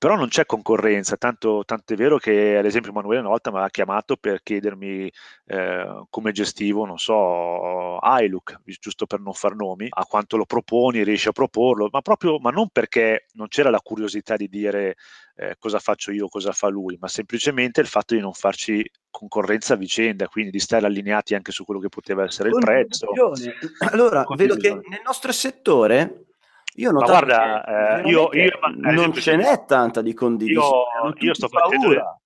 però 0.00 0.16
non 0.16 0.28
c'è 0.28 0.46
concorrenza, 0.46 1.18
tanto, 1.18 1.62
tanto, 1.66 1.92
è 1.92 1.96
vero 1.96 2.16
che 2.16 2.56
ad 2.56 2.64
esempio 2.64 2.90
Emanuele 2.90 3.20
una 3.20 3.28
volta 3.28 3.52
mi 3.52 3.58
ha 3.58 3.68
chiamato 3.68 4.16
per 4.16 4.42
chiedermi 4.42 5.12
eh, 5.44 6.04
come 6.08 6.32
gestivo, 6.32 6.86
non 6.86 6.96
so, 6.96 7.98
iLook, 8.00 8.62
giusto 8.80 9.04
per 9.04 9.20
non 9.20 9.34
far 9.34 9.54
nomi, 9.54 9.88
a 9.90 10.06
quanto 10.06 10.38
lo 10.38 10.46
proponi, 10.46 11.04
riesci 11.04 11.28
a 11.28 11.32
proporlo, 11.32 11.90
ma 11.92 12.00
proprio, 12.00 12.38
ma 12.38 12.48
non 12.48 12.70
perché 12.72 13.26
non 13.34 13.48
c'era 13.48 13.68
la 13.68 13.82
curiosità 13.82 14.36
di 14.36 14.48
dire 14.48 14.96
eh, 15.36 15.56
cosa 15.58 15.78
faccio 15.78 16.12
io, 16.12 16.28
cosa 16.28 16.52
fa 16.52 16.68
lui, 16.68 16.96
ma 16.98 17.06
semplicemente 17.06 17.82
il 17.82 17.86
fatto 17.86 18.14
di 18.14 18.22
non 18.22 18.32
farci 18.32 18.82
concorrenza 19.10 19.74
a 19.74 19.76
vicenda, 19.76 20.28
quindi 20.28 20.50
di 20.50 20.60
stare 20.60 20.86
allineati 20.86 21.34
anche 21.34 21.52
su 21.52 21.66
quello 21.66 21.78
che 21.78 21.90
poteva 21.90 22.24
essere 22.24 22.48
il 22.48 22.56
prezzo. 22.58 23.08
Allora, 23.90 24.24
vedo 24.34 24.56
che 24.56 24.70
nel 24.70 25.02
nostro 25.04 25.30
settore 25.30 26.24
Io 26.74 26.92
Ma 26.92 27.04
guarda, 27.04 28.00
eh, 28.02 28.08
io, 28.08 28.30
io, 28.32 28.58
non 28.76 29.12
ce 29.12 29.36
n'è 29.36 29.64
tanta 29.64 30.02
di 30.02 30.14
condivisione. 30.14 31.14
Io, 31.18 31.26
io 31.26 31.34
sto 31.34 31.48
paura. 31.48 32.20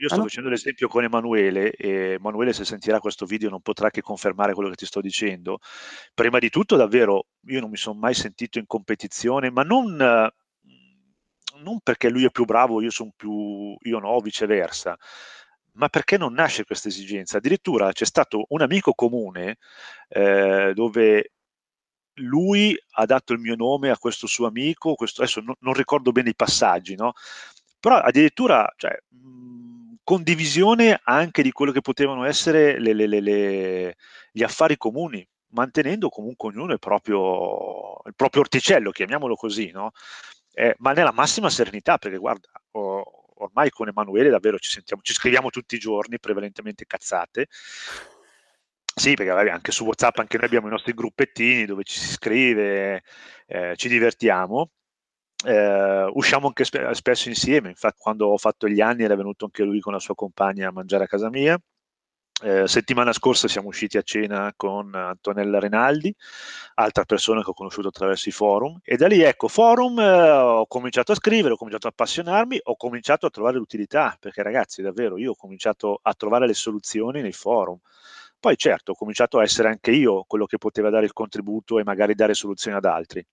Io 0.00 0.08
sto 0.08 0.20
ah, 0.20 0.22
facendo 0.22 0.48
l'esempio 0.48 0.88
con 0.88 1.04
Emanuele 1.04 1.72
e 1.72 2.12
Emanuele 2.12 2.54
se 2.54 2.64
sentirà 2.64 3.00
questo 3.00 3.26
video 3.26 3.50
non 3.50 3.60
potrà 3.60 3.90
che 3.90 4.00
confermare 4.00 4.54
quello 4.54 4.70
che 4.70 4.76
ti 4.76 4.86
sto 4.86 5.02
dicendo. 5.02 5.58
Prima 6.14 6.38
di 6.38 6.48
tutto 6.48 6.76
davvero 6.76 7.26
io 7.48 7.60
non 7.60 7.68
mi 7.68 7.76
sono 7.76 7.98
mai 7.98 8.14
sentito 8.14 8.58
in 8.58 8.64
competizione, 8.66 9.50
ma 9.50 9.62
non, 9.62 9.94
non 9.96 11.80
perché 11.82 12.08
lui 12.08 12.24
è 12.24 12.30
più 12.30 12.46
bravo, 12.46 12.80
io 12.80 12.90
sono 12.90 13.12
più, 13.14 13.76
io 13.78 13.98
no, 13.98 14.18
viceversa, 14.20 14.96
ma 15.72 15.88
perché 15.90 16.16
non 16.16 16.32
nasce 16.32 16.64
questa 16.64 16.88
esigenza. 16.88 17.36
Addirittura 17.36 17.92
c'è 17.92 18.06
stato 18.06 18.46
un 18.48 18.62
amico 18.62 18.94
comune 18.94 19.58
eh, 20.08 20.72
dove 20.74 21.32
lui 22.20 22.76
ha 22.92 23.06
dato 23.06 23.32
il 23.32 23.38
mio 23.38 23.56
nome 23.56 23.90
a 23.90 23.98
questo 23.98 24.26
suo 24.26 24.46
amico, 24.46 24.94
questo, 24.94 25.22
adesso 25.22 25.40
non, 25.40 25.54
non 25.60 25.74
ricordo 25.74 26.12
bene 26.12 26.30
i 26.30 26.34
passaggi, 26.34 26.94
no? 26.94 27.12
però 27.80 27.96
addirittura 27.96 28.72
cioè, 28.76 28.96
condivisione 30.04 31.00
anche 31.02 31.42
di 31.42 31.50
quello 31.50 31.72
che 31.72 31.80
potevano 31.80 32.24
essere 32.24 32.78
le, 32.78 32.92
le, 32.92 33.06
le, 33.06 33.96
gli 34.32 34.42
affari 34.42 34.76
comuni, 34.76 35.26
mantenendo 35.48 36.08
comunque 36.08 36.48
ognuno 36.50 36.72
il 36.72 36.78
proprio, 36.78 38.00
il 38.04 38.14
proprio 38.14 38.42
orticello, 38.42 38.90
chiamiamolo 38.90 39.34
così, 39.34 39.70
no? 39.70 39.92
eh, 40.52 40.74
ma 40.78 40.92
nella 40.92 41.12
massima 41.12 41.48
serenità, 41.48 41.98
perché 41.98 42.18
guarda, 42.18 42.48
oh, 42.72 43.20
ormai 43.36 43.70
con 43.70 43.88
Emanuele 43.88 44.28
davvero 44.28 44.58
ci 44.58 44.70
sentiamo, 44.70 45.02
ci 45.02 45.14
scriviamo 45.14 45.50
tutti 45.50 45.74
i 45.74 45.78
giorni, 45.78 46.20
prevalentemente 46.20 46.86
cazzate. 46.86 47.48
Sì, 49.00 49.14
perché 49.14 49.32
vabbè, 49.32 49.48
anche 49.48 49.72
su 49.72 49.84
WhatsApp 49.84 50.18
anche 50.18 50.36
noi 50.36 50.44
abbiamo 50.46 50.66
i 50.66 50.70
nostri 50.70 50.92
gruppettini 50.92 51.64
dove 51.64 51.84
ci 51.84 51.98
si 51.98 52.08
scrive, 52.12 53.02
eh, 53.46 53.72
ci 53.76 53.88
divertiamo 53.88 54.70
eh, 55.46 56.10
usciamo 56.14 56.48
anche 56.48 56.64
sp- 56.64 56.90
spesso 56.92 57.28
insieme, 57.30 57.70
infatti 57.70 57.96
quando 58.00 58.28
ho 58.28 58.38
fatto 58.38 58.68
gli 58.68 58.80
anni 58.82 59.04
era 59.04 59.16
venuto 59.16 59.46
anche 59.46 59.64
lui 59.64 59.80
con 59.80 59.92
la 59.94 60.00
sua 60.00 60.14
compagna 60.16 60.68
a 60.68 60.72
mangiare 60.72 61.04
a 61.04 61.06
casa 61.08 61.30
mia. 61.30 61.58
Eh, 62.42 62.68
settimana 62.68 63.12
scorsa 63.12 63.48
siamo 63.48 63.68
usciti 63.68 63.98
a 63.98 64.02
cena 64.02 64.52
con 64.56 64.94
Antonella 64.94 65.58
Renaldi, 65.60 66.14
altra 66.76 67.04
persona 67.04 67.42
che 67.42 67.50
ho 67.50 67.54
conosciuto 67.54 67.88
attraverso 67.88 68.28
i 68.30 68.32
forum, 68.32 68.78
e 68.84 68.96
da 68.96 69.06
lì 69.08 69.20
ecco, 69.22 69.48
forum 69.48 69.98
eh, 70.00 70.30
ho 70.30 70.66
cominciato 70.66 71.12
a 71.12 71.16
scrivere, 71.16 71.54
ho 71.54 71.56
cominciato 71.56 71.86
a 71.88 71.90
appassionarmi, 71.90 72.60
ho 72.64 72.76
cominciato 72.76 73.26
a 73.26 73.30
trovare 73.30 73.56
l'utilità, 73.58 74.16
perché 74.20 74.42
ragazzi 74.42 74.82
davvero 74.82 75.18
io 75.18 75.32
ho 75.32 75.36
cominciato 75.36 76.00
a 76.02 76.14
trovare 76.14 76.46
le 76.46 76.54
soluzioni 76.54 77.22
nei 77.22 77.32
forum. 77.32 77.78
Poi 78.40 78.56
certo, 78.56 78.92
ho 78.92 78.94
cominciato 78.94 79.38
a 79.38 79.42
essere 79.42 79.68
anche 79.68 79.90
io 79.90 80.24
quello 80.26 80.46
che 80.46 80.56
poteva 80.56 80.88
dare 80.88 81.04
il 81.04 81.12
contributo 81.12 81.78
e 81.78 81.84
magari 81.84 82.14
dare 82.14 82.32
soluzioni 82.34 82.76
ad 82.76 82.86
altri. 82.86 83.24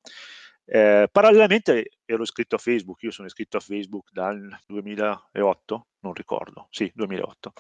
Eh, 0.66 1.08
parallelamente 1.10 1.92
ero 2.04 2.24
iscritto 2.24 2.56
a 2.56 2.58
Facebook, 2.58 3.02
io 3.04 3.12
sono 3.12 3.28
iscritto 3.28 3.56
a 3.56 3.62
Facebook 3.62 4.10
dal 4.12 4.60
2008, 4.68 5.88
non 6.02 6.14
ricordo, 6.14 6.68
sì, 6.72 6.92
2008, 6.94 7.54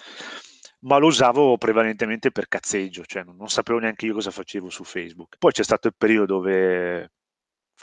ma 0.81 0.97
lo 0.97 1.07
usavo 1.07 1.57
prevalentemente 1.57 2.31
per 2.31 2.49
cazzeggio, 2.49 3.05
cioè 3.05 3.23
non, 3.23 3.37
non 3.37 3.47
sapevo 3.47 3.79
neanche 3.79 4.05
io 4.07 4.13
cosa 4.13 4.31
facevo 4.31 4.69
su 4.69 4.83
Facebook. 4.83 5.37
Poi 5.37 5.51
c'è 5.53 5.63
stato 5.63 5.87
il 5.87 5.95
periodo 5.97 6.35
dove 6.35 7.11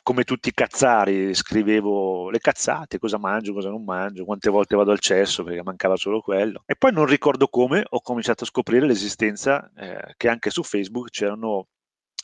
come 0.02 0.24
tutti 0.24 0.48
i 0.48 0.54
cazzari, 0.54 1.34
scrivevo 1.34 2.30
le 2.30 2.38
cazzate, 2.38 2.98
cosa 2.98 3.18
mangio, 3.18 3.52
cosa 3.52 3.70
non 3.70 3.84
mangio, 3.84 4.24
quante 4.24 4.50
volte 4.50 4.76
vado 4.76 4.90
al 4.90 5.00
cesso 5.00 5.44
perché 5.44 5.62
mancava 5.62 5.96
solo 5.96 6.20
quello. 6.20 6.62
E 6.66 6.76
poi 6.76 6.92
non 6.92 7.06
ricordo 7.06 7.48
come 7.48 7.84
ho 7.88 8.00
cominciato 8.00 8.44
a 8.44 8.46
scoprire 8.46 8.86
l'esistenza 8.86 9.70
eh, 9.76 10.14
che 10.16 10.28
anche 10.28 10.50
su 10.50 10.62
Facebook 10.62 11.10
c'erano 11.10 11.68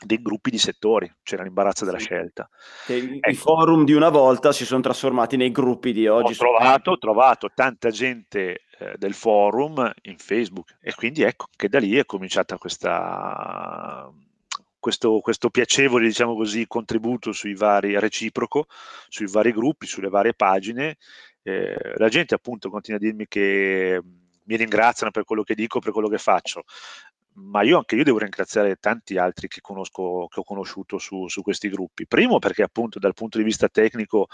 dei 0.02 0.20
gruppi 0.22 0.50
di 0.50 0.58
settori, 0.58 1.10
c'era 1.22 1.42
l'imbarazzo 1.42 1.84
della 1.84 1.98
scelta. 1.98 2.48
I, 2.88 3.18
ecco. 3.18 3.30
I 3.30 3.34
forum 3.34 3.84
di 3.84 3.92
una 3.92 4.08
volta 4.08 4.52
si 4.52 4.64
sono 4.64 4.80
trasformati 4.80 5.36
nei 5.36 5.50
gruppi 5.50 5.92
di 5.92 6.06
oggi. 6.06 6.32
Ho 6.32 6.36
trovato, 6.36 6.96
trovato 6.98 7.50
tanta 7.54 7.90
gente 7.90 8.62
eh, 8.78 8.94
del 8.96 9.14
forum 9.14 9.90
in 10.02 10.16
Facebook 10.16 10.78
e 10.80 10.94
quindi 10.94 11.22
ecco 11.22 11.46
che 11.54 11.68
da 11.68 11.78
lì 11.78 11.96
è 11.96 12.06
cominciata 12.06 12.56
questa, 12.56 14.10
questo, 14.80 15.20
questo 15.20 15.50
piacevole, 15.50 16.06
diciamo 16.06 16.34
così, 16.34 16.66
contributo 16.66 17.32
sui 17.32 17.54
vari, 17.54 17.98
reciproco, 17.98 18.66
sui 19.08 19.26
vari 19.28 19.52
gruppi, 19.52 19.86
sulle 19.86 20.08
varie 20.08 20.34
pagine. 20.34 20.96
Eh, 21.42 21.94
la 21.96 22.08
gente 22.08 22.34
appunto 22.34 22.70
continua 22.70 22.98
a 22.98 23.02
dirmi 23.02 23.26
che 23.28 24.00
mi 24.44 24.56
ringraziano 24.56 25.12
per 25.12 25.24
quello 25.24 25.42
che 25.44 25.54
dico, 25.54 25.78
per 25.78 25.92
quello 25.92 26.08
che 26.08 26.18
faccio 26.18 26.64
ma 27.34 27.62
io 27.62 27.76
anche 27.78 27.94
io 27.96 28.04
devo 28.04 28.18
ringraziare 28.18 28.76
tanti 28.76 29.16
altri 29.16 29.48
che, 29.48 29.60
conosco, 29.60 30.26
che 30.28 30.40
ho 30.40 30.44
conosciuto 30.44 30.98
su, 30.98 31.28
su, 31.28 31.42
questi 31.42 31.68
gruppi. 31.68 32.06
Primo 32.06 32.38
perché 32.38 32.62
appunto 32.62 32.98
dal 32.98 33.14
punto 33.14 33.38
di 33.38 33.44
vista 33.44 33.68
tecnico 33.68 34.26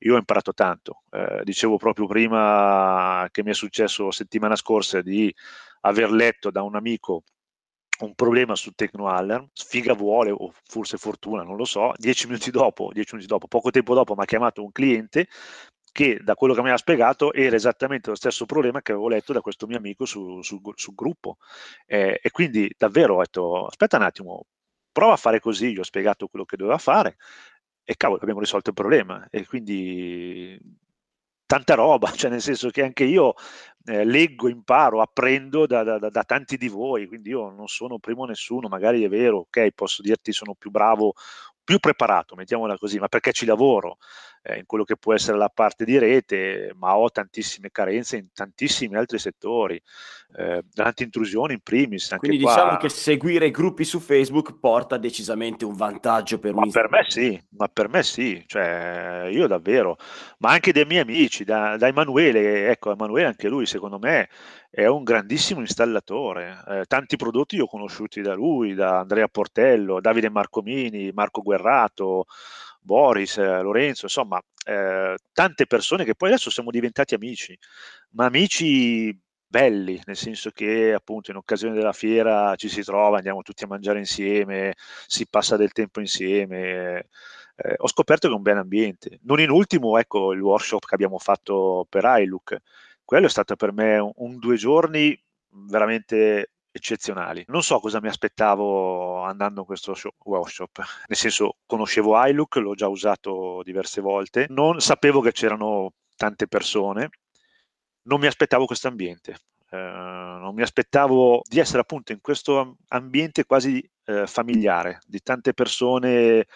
io 0.00 0.14
ho 0.14 0.18
imparato 0.18 0.52
tanto. 0.52 1.02
Eh, 1.10 1.42
dicevo 1.44 1.76
proprio 1.76 2.06
prima 2.06 3.28
che 3.30 3.42
mi 3.42 3.50
è 3.50 3.54
successo 3.54 4.10
settimana 4.10 4.56
scorsa 4.56 5.00
di 5.00 5.32
aver 5.82 6.10
letto 6.10 6.50
da 6.50 6.62
un 6.62 6.76
amico 6.76 7.22
un 8.04 8.14
problema 8.14 8.54
su 8.54 8.72
TechnoAlarm, 8.72 9.48
sfiga 9.52 9.94
vuole 9.94 10.30
o 10.30 10.52
forse 10.64 10.96
fortuna, 10.96 11.42
non 11.42 11.56
lo 11.56 11.64
so, 11.64 11.92
dieci 11.96 12.26
minuti 12.26 12.50
dopo, 12.50 12.90
dieci 12.92 13.14
minuti 13.14 13.30
dopo, 13.32 13.46
poco 13.46 13.70
tempo 13.70 13.94
dopo 13.94 14.14
mi 14.14 14.22
ha 14.22 14.26
chiamato 14.26 14.62
un 14.62 14.72
cliente 14.72 15.28
che 15.92 16.20
da 16.22 16.34
quello 16.34 16.54
che 16.54 16.62
mi 16.62 16.70
ha 16.70 16.76
spiegato 16.76 17.32
era 17.32 17.56
esattamente 17.56 18.10
lo 18.10 18.16
stesso 18.16 18.46
problema 18.46 18.80
che 18.80 18.92
avevo 18.92 19.08
letto 19.08 19.32
da 19.32 19.40
questo 19.40 19.66
mio 19.66 19.76
amico 19.78 20.04
sul 20.04 20.44
su, 20.44 20.60
su 20.74 20.94
gruppo. 20.94 21.38
Eh, 21.86 22.20
e 22.22 22.30
quindi 22.30 22.72
davvero 22.76 23.16
ho 23.16 23.20
detto, 23.20 23.66
aspetta 23.66 23.96
un 23.96 24.04
attimo, 24.04 24.46
prova 24.92 25.14
a 25.14 25.16
fare 25.16 25.40
così, 25.40 25.72
gli 25.72 25.78
ho 25.78 25.82
spiegato 25.82 26.28
quello 26.28 26.44
che 26.44 26.56
doveva 26.56 26.78
fare 26.78 27.16
e 27.84 27.96
cavolo, 27.96 28.20
abbiamo 28.22 28.40
risolto 28.40 28.70
il 28.70 28.76
problema. 28.76 29.26
E 29.30 29.46
quindi 29.46 30.58
tanta 31.46 31.74
roba, 31.74 32.10
cioè 32.14 32.30
nel 32.30 32.40
senso 32.40 32.70
che 32.70 32.82
anche 32.84 33.04
io 33.04 33.34
eh, 33.86 34.04
leggo, 34.04 34.48
imparo, 34.48 35.00
apprendo 35.00 35.66
da, 35.66 35.82
da, 35.82 35.98
da, 35.98 36.24
tanti 36.24 36.56
di 36.56 36.68
voi, 36.68 37.06
quindi 37.06 37.30
io 37.30 37.50
non 37.50 37.66
sono 37.66 37.98
primo 37.98 38.24
nessuno, 38.24 38.68
magari 38.68 39.04
è 39.04 39.08
vero, 39.08 39.38
ok, 39.38 39.70
posso 39.70 40.02
dirti 40.02 40.32
sono 40.32 40.54
più 40.54 40.70
bravo 40.70 41.14
più 41.62 41.78
preparato, 41.78 42.34
mettiamola 42.34 42.76
così, 42.78 42.98
ma 42.98 43.06
perché 43.06 43.32
ci 43.32 43.46
lavoro 43.46 43.98
eh, 44.42 44.58
in 44.58 44.66
quello 44.66 44.84
che 44.84 44.96
può 44.96 45.14
essere 45.14 45.36
la 45.36 45.50
parte 45.52 45.84
di 45.84 45.98
rete, 45.98 46.72
ma 46.76 46.96
ho 46.96 47.10
tantissime 47.10 47.70
carenze 47.70 48.16
in 48.16 48.32
tantissimi 48.32 48.96
altri 48.96 49.18
settori, 49.18 49.80
eh, 50.36 50.64
tante 50.72 51.04
intrusioni 51.04 51.54
in 51.54 51.60
primis. 51.60 52.14
Quindi 52.18 52.40
qua... 52.40 52.54
diciamo 52.54 52.76
che 52.78 52.88
seguire 52.88 53.46
i 53.46 53.50
gruppi 53.50 53.84
su 53.84 54.00
Facebook 54.00 54.58
porta 54.58 54.96
decisamente 54.96 55.64
un 55.64 55.74
vantaggio 55.74 56.38
per 56.38 56.54
ma 56.54 56.66
per 56.70 56.88
me 56.90 57.04
sì, 57.08 57.40
ma 57.50 57.68
per 57.68 57.88
me 57.88 58.02
sì, 58.02 58.42
cioè 58.46 59.28
io 59.30 59.46
davvero, 59.46 59.96
ma 60.38 60.50
anche 60.50 60.72
dei 60.72 60.84
miei 60.84 61.02
amici, 61.02 61.44
da, 61.44 61.76
da 61.76 61.88
Emanuele, 61.88 62.70
ecco 62.70 62.92
Emanuele 62.92 63.26
anche 63.26 63.48
lui 63.48 63.66
secondo 63.66 63.98
me 63.98 64.28
è 64.70 64.86
un 64.86 65.02
grandissimo 65.02 65.60
installatore. 65.60 66.62
Eh, 66.68 66.84
tanti 66.86 67.16
prodotti 67.16 67.56
io 67.56 67.64
ho 67.64 67.68
conosciuti 67.68 68.20
da 68.20 68.34
lui, 68.34 68.74
da 68.74 69.00
Andrea 69.00 69.26
Portello, 69.26 70.00
Davide 70.00 70.30
Marcomini, 70.30 71.10
Marco 71.12 71.42
Guerrato, 71.42 72.26
Boris, 72.90 73.38
eh, 73.38 73.60
Lorenzo, 73.62 74.06
insomma, 74.06 74.40
eh, 74.66 75.16
tante 75.32 75.66
persone 75.66 76.04
che 76.04 76.16
poi 76.16 76.30
adesso 76.30 76.50
siamo 76.50 76.70
diventati 76.70 77.14
amici, 77.14 77.56
ma 78.10 78.24
amici 78.26 79.16
belli, 79.46 80.00
nel 80.06 80.16
senso 80.16 80.50
che 80.50 80.92
appunto 80.92 81.30
in 81.30 81.36
occasione 81.36 81.74
della 81.74 81.92
fiera 81.92 82.54
ci 82.56 82.68
si 82.68 82.82
trova, 82.82 83.18
andiamo 83.18 83.42
tutti 83.42 83.64
a 83.64 83.68
mangiare 83.68 83.98
insieme, 84.00 84.74
si 85.06 85.26
passa 85.28 85.56
del 85.56 85.72
tempo 85.72 86.00
insieme. 86.00 87.08
Eh, 87.56 87.74
ho 87.76 87.88
scoperto 87.88 88.26
che 88.26 88.32
è 88.34 88.36
un 88.36 88.42
bel 88.42 88.56
ambiente. 88.58 89.18
Non 89.22 89.40
in 89.40 89.50
ultimo, 89.50 89.98
ecco, 89.98 90.32
il 90.32 90.40
workshop 90.40 90.84
che 90.86 90.94
abbiamo 90.94 91.18
fatto 91.18 91.86
per 91.88 92.04
iLook 92.04 92.58
quello 93.10 93.26
è 93.26 93.28
stato 93.30 93.56
per 93.56 93.72
me 93.72 93.98
un, 93.98 94.12
un 94.16 94.38
due 94.38 94.54
giorni 94.56 95.20
veramente 95.48 96.52
eccezionali. 96.70 97.44
Non 97.48 97.62
so 97.62 97.78
cosa 97.80 98.00
mi 98.00 98.08
aspettavo 98.08 99.22
andando 99.22 99.60
in 99.60 99.66
questo 99.66 99.94
show, 99.94 100.12
workshop, 100.24 100.82
nel 101.06 101.16
senso 101.16 101.56
conoscevo 101.66 102.22
iLook, 102.26 102.56
l'ho 102.56 102.74
già 102.74 102.88
usato 102.88 103.62
diverse 103.64 104.00
volte, 104.00 104.46
non 104.48 104.80
sapevo 104.80 105.20
che 105.20 105.32
c'erano 105.32 105.92
tante 106.16 106.46
persone, 106.46 107.10
non 108.02 108.20
mi 108.20 108.26
aspettavo 108.26 108.66
questo 108.66 108.88
ambiente. 108.88 109.36
Eh, 109.72 109.76
non 109.76 110.52
mi 110.54 110.62
aspettavo 110.62 111.42
di 111.48 111.60
essere 111.60 111.80
appunto 111.80 112.12
in 112.12 112.20
questo 112.20 112.78
ambiente 112.88 113.44
quasi 113.44 113.88
eh, 114.04 114.26
familiare, 114.26 114.98
di 115.06 115.20
tante 115.20 115.54
persone 115.54 116.46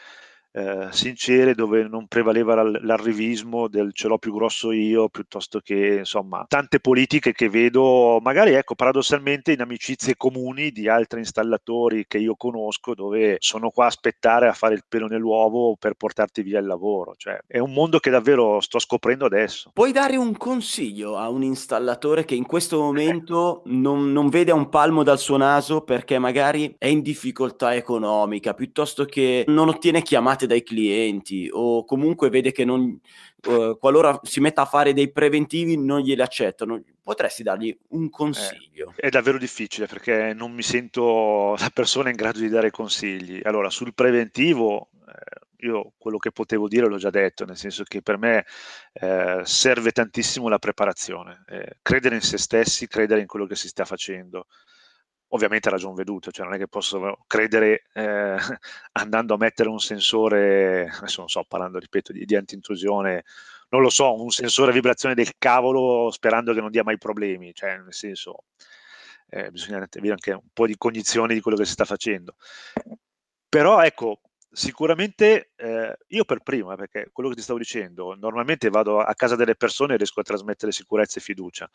eh, 0.54 0.88
sincere 0.90 1.54
dove 1.54 1.86
non 1.88 2.06
prevaleva 2.06 2.62
l'arrivismo 2.62 3.68
del 3.68 3.92
ce 3.92 4.08
l'ho 4.08 4.18
più 4.18 4.32
grosso 4.32 4.70
io 4.70 5.08
piuttosto 5.08 5.60
che 5.60 5.96
insomma 5.98 6.44
tante 6.48 6.78
politiche 6.78 7.32
che 7.32 7.48
vedo 7.48 8.20
magari 8.22 8.52
ecco 8.52 8.74
paradossalmente 8.74 9.52
in 9.52 9.60
amicizie 9.60 10.16
comuni 10.16 10.70
di 10.70 10.88
altri 10.88 11.18
installatori 11.18 12.04
che 12.06 12.18
io 12.18 12.36
conosco 12.36 12.94
dove 12.94 13.36
sono 13.40 13.70
qua 13.70 13.84
a 13.84 13.88
aspettare 13.88 14.48
a 14.48 14.52
fare 14.52 14.74
il 14.74 14.84
pelo 14.88 15.06
nell'uovo 15.06 15.76
per 15.76 15.94
portarti 15.94 16.42
via 16.42 16.58
il 16.58 16.66
lavoro. 16.66 17.14
Cioè 17.16 17.38
è 17.46 17.58
un 17.58 17.72
mondo 17.72 17.98
che 17.98 18.10
davvero 18.10 18.60
sto 18.60 18.78
scoprendo 18.78 19.26
adesso. 19.26 19.70
Puoi 19.72 19.92
dare 19.92 20.16
un 20.16 20.36
consiglio 20.36 21.16
a 21.16 21.28
un 21.28 21.42
installatore 21.42 22.24
che 22.24 22.34
in 22.34 22.46
questo 22.46 22.80
momento 22.80 23.62
non, 23.66 24.12
non 24.12 24.28
vede 24.28 24.52
un 24.52 24.68
palmo 24.68 25.02
dal 25.02 25.18
suo 25.18 25.36
naso 25.36 25.82
perché 25.82 26.18
magari 26.18 26.74
è 26.78 26.86
in 26.86 27.02
difficoltà 27.02 27.74
economica 27.74 28.54
piuttosto 28.54 29.04
che 29.04 29.44
non 29.48 29.68
ottiene 29.68 30.02
chiamate 30.02 30.43
richiamate 30.44 30.46
dai 30.46 30.62
clienti 30.62 31.48
o 31.50 31.84
comunque 31.84 32.28
vede 32.28 32.52
che 32.52 32.64
non, 32.64 32.98
uh, 33.46 33.78
qualora 33.78 34.18
si 34.22 34.40
metta 34.40 34.62
a 34.62 34.66
fare 34.66 34.92
dei 34.92 35.10
preventivi 35.10 35.76
non 35.76 36.00
glieli 36.00 36.22
accettano, 36.22 36.82
potresti 37.02 37.42
dargli 37.42 37.76
un 37.88 38.10
consiglio? 38.10 38.92
Eh, 38.96 39.06
è 39.06 39.08
davvero 39.08 39.38
difficile 39.38 39.86
perché 39.86 40.32
non 40.34 40.52
mi 40.52 40.62
sento 40.62 41.54
la 41.58 41.70
persona 41.72 42.10
in 42.10 42.16
grado 42.16 42.38
di 42.38 42.48
dare 42.48 42.70
consigli. 42.70 43.40
Allora, 43.42 43.70
sul 43.70 43.94
preventivo, 43.94 44.90
eh, 45.06 45.66
io 45.66 45.92
quello 45.98 46.18
che 46.18 46.30
potevo 46.30 46.68
dire 46.68 46.86
l'ho 46.86 46.98
già 46.98 47.10
detto, 47.10 47.44
nel 47.44 47.56
senso 47.56 47.84
che 47.84 48.02
per 48.02 48.18
me 48.18 48.44
eh, 48.92 49.40
serve 49.44 49.92
tantissimo 49.92 50.48
la 50.48 50.58
preparazione, 50.58 51.44
eh, 51.48 51.78
credere 51.82 52.16
in 52.16 52.20
se 52.20 52.38
stessi, 52.38 52.86
credere 52.86 53.20
in 53.20 53.26
quello 53.26 53.46
che 53.46 53.56
si 53.56 53.68
sta 53.68 53.84
facendo 53.84 54.46
ovviamente 55.34 55.68
ragion 55.68 55.94
veduta, 55.94 56.30
cioè 56.30 56.46
non 56.46 56.54
è 56.54 56.58
che 56.58 56.68
posso 56.68 57.18
credere 57.26 57.84
eh, 57.92 58.36
andando 58.92 59.34
a 59.34 59.36
mettere 59.36 59.68
un 59.68 59.80
sensore, 59.80 60.88
adesso 60.88 61.20
non 61.20 61.28
so, 61.28 61.44
parlando, 61.46 61.78
ripeto, 61.78 62.12
di, 62.12 62.24
di 62.24 62.36
anti-intrusione, 62.36 63.24
non 63.70 63.82
lo 63.82 63.90
so, 63.90 64.20
un 64.20 64.30
sensore 64.30 64.70
a 64.70 64.74
vibrazione 64.74 65.14
del 65.14 65.32
cavolo 65.36 66.10
sperando 66.10 66.54
che 66.54 66.60
non 66.60 66.70
dia 66.70 66.84
mai 66.84 66.98
problemi, 66.98 67.52
cioè 67.52 67.78
nel 67.78 67.92
senso 67.92 68.44
eh, 69.28 69.50
bisogna 69.50 69.78
avere 69.78 70.10
anche 70.10 70.32
un 70.32 70.48
po' 70.52 70.66
di 70.66 70.76
cognizione 70.76 71.34
di 71.34 71.40
quello 71.40 71.56
che 71.56 71.64
si 71.64 71.72
sta 71.72 71.84
facendo. 71.84 72.36
Però 73.48 73.82
ecco, 73.82 74.20
Sicuramente 74.56 75.50
eh, 75.56 75.96
io 76.06 76.24
per 76.24 76.38
primo, 76.44 76.72
eh, 76.72 76.76
perché 76.76 77.08
quello 77.12 77.28
che 77.28 77.34
ti 77.34 77.42
stavo 77.42 77.58
dicendo, 77.58 78.14
normalmente 78.14 78.70
vado 78.70 79.00
a 79.00 79.12
casa 79.14 79.34
delle 79.34 79.56
persone 79.56 79.94
e 79.94 79.96
riesco 79.96 80.20
a 80.20 80.22
trasmettere 80.22 80.70
sicurezza 80.70 81.18
e 81.18 81.22
fiducia, 81.22 81.68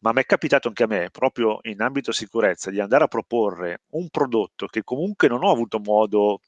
ma 0.00 0.12
mi 0.12 0.20
è 0.20 0.24
capitato 0.26 0.68
anche 0.68 0.82
a 0.82 0.86
me, 0.86 1.08
proprio 1.10 1.58
in 1.62 1.80
ambito 1.80 2.12
sicurezza, 2.12 2.70
di 2.70 2.80
andare 2.80 3.04
a 3.04 3.08
proporre 3.08 3.84
un 3.92 4.10
prodotto 4.10 4.66
che 4.66 4.82
comunque 4.84 5.26
non 5.26 5.42
ho 5.42 5.50
avuto 5.50 5.80
modo 5.82 6.40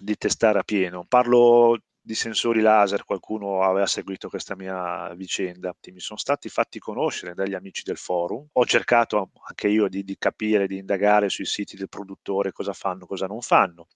di 0.00 0.16
testare 0.16 0.58
a 0.58 0.64
pieno. 0.64 1.04
Parlo 1.06 1.78
di 2.00 2.14
sensori 2.16 2.60
laser, 2.60 3.04
qualcuno 3.04 3.62
aveva 3.62 3.86
seguito 3.86 4.28
questa 4.28 4.56
mia 4.56 5.14
vicenda, 5.14 5.74
mi 5.92 6.00
sono 6.00 6.18
stati 6.18 6.48
fatti 6.48 6.78
conoscere 6.80 7.34
dagli 7.34 7.54
amici 7.54 7.82
del 7.84 7.96
forum, 7.96 8.46
ho 8.52 8.66
cercato 8.66 9.30
anche 9.48 9.68
io 9.68 9.88
di, 9.88 10.02
di 10.04 10.16
capire, 10.18 10.66
di 10.66 10.76
indagare 10.76 11.30
sui 11.30 11.46
siti 11.46 11.76
del 11.76 11.88
produttore 11.88 12.52
cosa 12.52 12.72
fanno, 12.72 13.06
cosa 13.06 13.26
non 13.26 13.40
fanno 13.40 13.86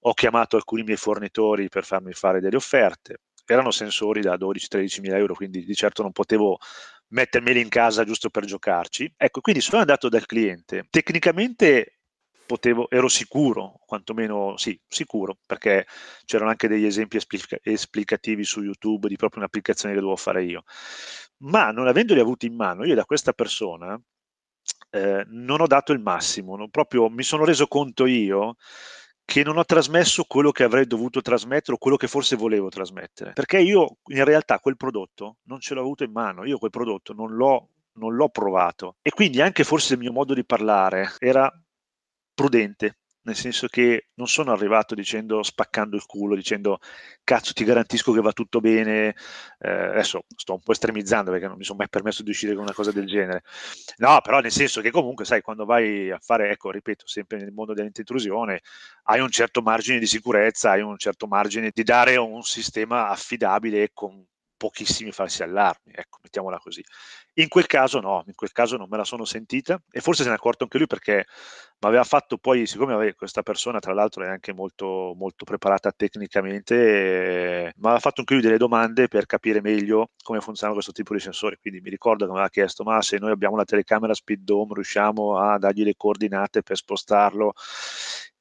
ho 0.00 0.14
chiamato 0.14 0.56
alcuni 0.56 0.82
miei 0.82 0.96
fornitori 0.96 1.68
per 1.68 1.84
farmi 1.84 2.12
fare 2.12 2.40
delle 2.40 2.56
offerte, 2.56 3.18
erano 3.46 3.70
sensori 3.70 4.20
da 4.20 4.36
12-13 4.36 5.00
mila 5.00 5.16
euro, 5.16 5.34
quindi 5.34 5.64
di 5.64 5.74
certo 5.74 6.02
non 6.02 6.12
potevo 6.12 6.58
mettermeli 7.08 7.60
in 7.60 7.68
casa 7.68 8.04
giusto 8.04 8.30
per 8.30 8.44
giocarci. 8.44 9.12
Ecco, 9.16 9.40
quindi 9.40 9.60
sono 9.60 9.80
andato 9.80 10.08
dal 10.08 10.26
cliente. 10.26 10.86
Tecnicamente 10.88 12.00
potevo, 12.46 12.88
ero 12.90 13.08
sicuro, 13.08 13.80
quantomeno 13.86 14.56
sì, 14.56 14.78
sicuro, 14.88 15.38
perché 15.46 15.86
c'erano 16.24 16.50
anche 16.50 16.68
degli 16.68 16.84
esempi 16.84 17.16
esplica- 17.16 17.58
esplicativi 17.62 18.44
su 18.44 18.62
YouTube 18.62 19.08
di 19.08 19.16
proprio 19.16 19.40
un'applicazione 19.40 19.94
che 19.94 20.00
dovevo 20.00 20.18
fare 20.18 20.44
io. 20.44 20.64
Ma 21.38 21.70
non 21.70 21.86
avendoli 21.86 22.20
avuti 22.20 22.46
in 22.46 22.54
mano, 22.54 22.84
io 22.84 22.94
da 22.94 23.04
questa 23.04 23.32
persona 23.32 24.00
eh, 24.90 25.24
non 25.28 25.60
ho 25.60 25.66
dato 25.66 25.92
il 25.92 26.00
massimo, 26.00 26.68
proprio 26.68 27.08
mi 27.08 27.22
sono 27.22 27.44
reso 27.44 27.66
conto 27.66 28.06
io 28.06 28.56
che 29.30 29.44
non 29.44 29.58
ho 29.58 29.64
trasmesso 29.64 30.24
quello 30.24 30.50
che 30.50 30.64
avrei 30.64 30.88
dovuto 30.88 31.20
trasmettere 31.20 31.74
o 31.74 31.78
quello 31.78 31.96
che 31.96 32.08
forse 32.08 32.34
volevo 32.34 32.68
trasmettere. 32.68 33.32
Perché 33.32 33.60
io 33.60 33.98
in 34.06 34.24
realtà 34.24 34.58
quel 34.58 34.76
prodotto 34.76 35.36
non 35.44 35.60
ce 35.60 35.74
l'ho 35.74 35.82
avuto 35.82 36.02
in 36.02 36.10
mano, 36.10 36.44
io 36.44 36.58
quel 36.58 36.72
prodotto 36.72 37.12
non 37.12 37.36
l'ho, 37.36 37.68
non 37.92 38.16
l'ho 38.16 38.28
provato. 38.30 38.96
E 39.02 39.12
quindi 39.12 39.40
anche 39.40 39.62
forse 39.62 39.92
il 39.92 40.00
mio 40.00 40.10
modo 40.10 40.34
di 40.34 40.44
parlare 40.44 41.14
era 41.20 41.48
prudente, 42.34 42.98
nel 43.22 43.36
senso 43.36 43.66
che 43.68 44.08
non 44.14 44.26
sono 44.28 44.52
arrivato 44.52 44.94
dicendo 44.94 45.42
spaccando 45.42 45.96
il 45.96 46.06
culo, 46.06 46.34
dicendo 46.34 46.78
cazzo 47.24 47.52
ti 47.52 47.64
garantisco 47.64 48.12
che 48.12 48.20
va 48.20 48.32
tutto 48.32 48.60
bene, 48.60 49.14
eh, 49.58 49.70
adesso 49.70 50.24
sto 50.34 50.54
un 50.54 50.60
po' 50.60 50.72
estremizzando 50.72 51.30
perché 51.30 51.46
non 51.46 51.56
mi 51.56 51.64
sono 51.64 51.78
mai 51.78 51.88
permesso 51.88 52.22
di 52.22 52.30
uscire 52.30 52.54
con 52.54 52.62
una 52.62 52.72
cosa 52.72 52.92
del 52.92 53.06
genere, 53.06 53.42
no 53.98 54.20
però 54.22 54.40
nel 54.40 54.52
senso 54.52 54.80
che 54.80 54.90
comunque 54.90 55.24
sai 55.24 55.42
quando 55.42 55.64
vai 55.64 56.10
a 56.10 56.18
fare, 56.20 56.50
ecco 56.50 56.70
ripeto 56.70 57.06
sempre 57.06 57.38
nel 57.38 57.52
mondo 57.52 57.74
dell'intrusione 57.74 58.60
hai 59.04 59.20
un 59.20 59.30
certo 59.30 59.62
margine 59.62 59.98
di 59.98 60.06
sicurezza, 60.06 60.70
hai 60.70 60.80
un 60.82 60.96
certo 60.98 61.26
margine 61.26 61.70
di 61.72 61.82
dare 61.82 62.16
un 62.16 62.42
sistema 62.42 63.08
affidabile 63.08 63.90
con 63.92 64.24
pochissimi 64.56 65.10
falsi 65.10 65.42
allarmi, 65.42 65.92
ecco, 65.94 66.18
mettiamola 66.22 66.58
così. 66.58 66.84
In 67.40 67.48
quel 67.48 67.66
caso 67.66 68.00
no, 68.00 68.22
in 68.26 68.34
quel 68.34 68.52
caso 68.52 68.76
non 68.76 68.86
me 68.90 68.98
la 68.98 69.04
sono 69.04 69.24
sentita 69.24 69.80
e 69.90 70.00
forse 70.00 70.22
se 70.22 70.28
ne 70.28 70.34
è 70.34 70.38
accorto 70.38 70.64
anche 70.64 70.76
lui 70.76 70.86
perché 70.86 71.24
mi 71.78 71.88
aveva 71.88 72.04
fatto 72.04 72.36
poi, 72.36 72.66
siccome 72.66 72.92
aveva, 72.92 73.14
questa 73.14 73.42
persona 73.42 73.78
tra 73.78 73.94
l'altro 73.94 74.24
è 74.24 74.28
anche 74.28 74.52
molto, 74.52 75.14
molto 75.16 75.46
preparata 75.46 75.90
tecnicamente, 75.90 77.72
mi 77.76 77.84
aveva 77.86 77.98
fatto 77.98 78.20
anche 78.20 78.34
lui 78.34 78.42
delle 78.42 78.58
domande 78.58 79.08
per 79.08 79.24
capire 79.24 79.62
meglio 79.62 80.10
come 80.22 80.40
funziona 80.40 80.74
questo 80.74 80.92
tipo 80.92 81.14
di 81.14 81.20
sensori, 81.20 81.56
quindi 81.58 81.80
mi 81.80 81.88
ricordo 81.88 82.24
che 82.24 82.30
mi 82.30 82.36
aveva 82.36 82.50
chiesto 82.50 82.84
ma 82.84 83.00
se 83.00 83.16
noi 83.16 83.30
abbiamo 83.30 83.54
una 83.54 83.64
telecamera 83.64 84.12
speed 84.12 84.42
dome 84.42 84.74
riusciamo 84.74 85.38
a 85.38 85.56
dargli 85.58 85.82
le 85.82 85.94
coordinate 85.96 86.62
per 86.62 86.76
spostarlo? 86.76 87.54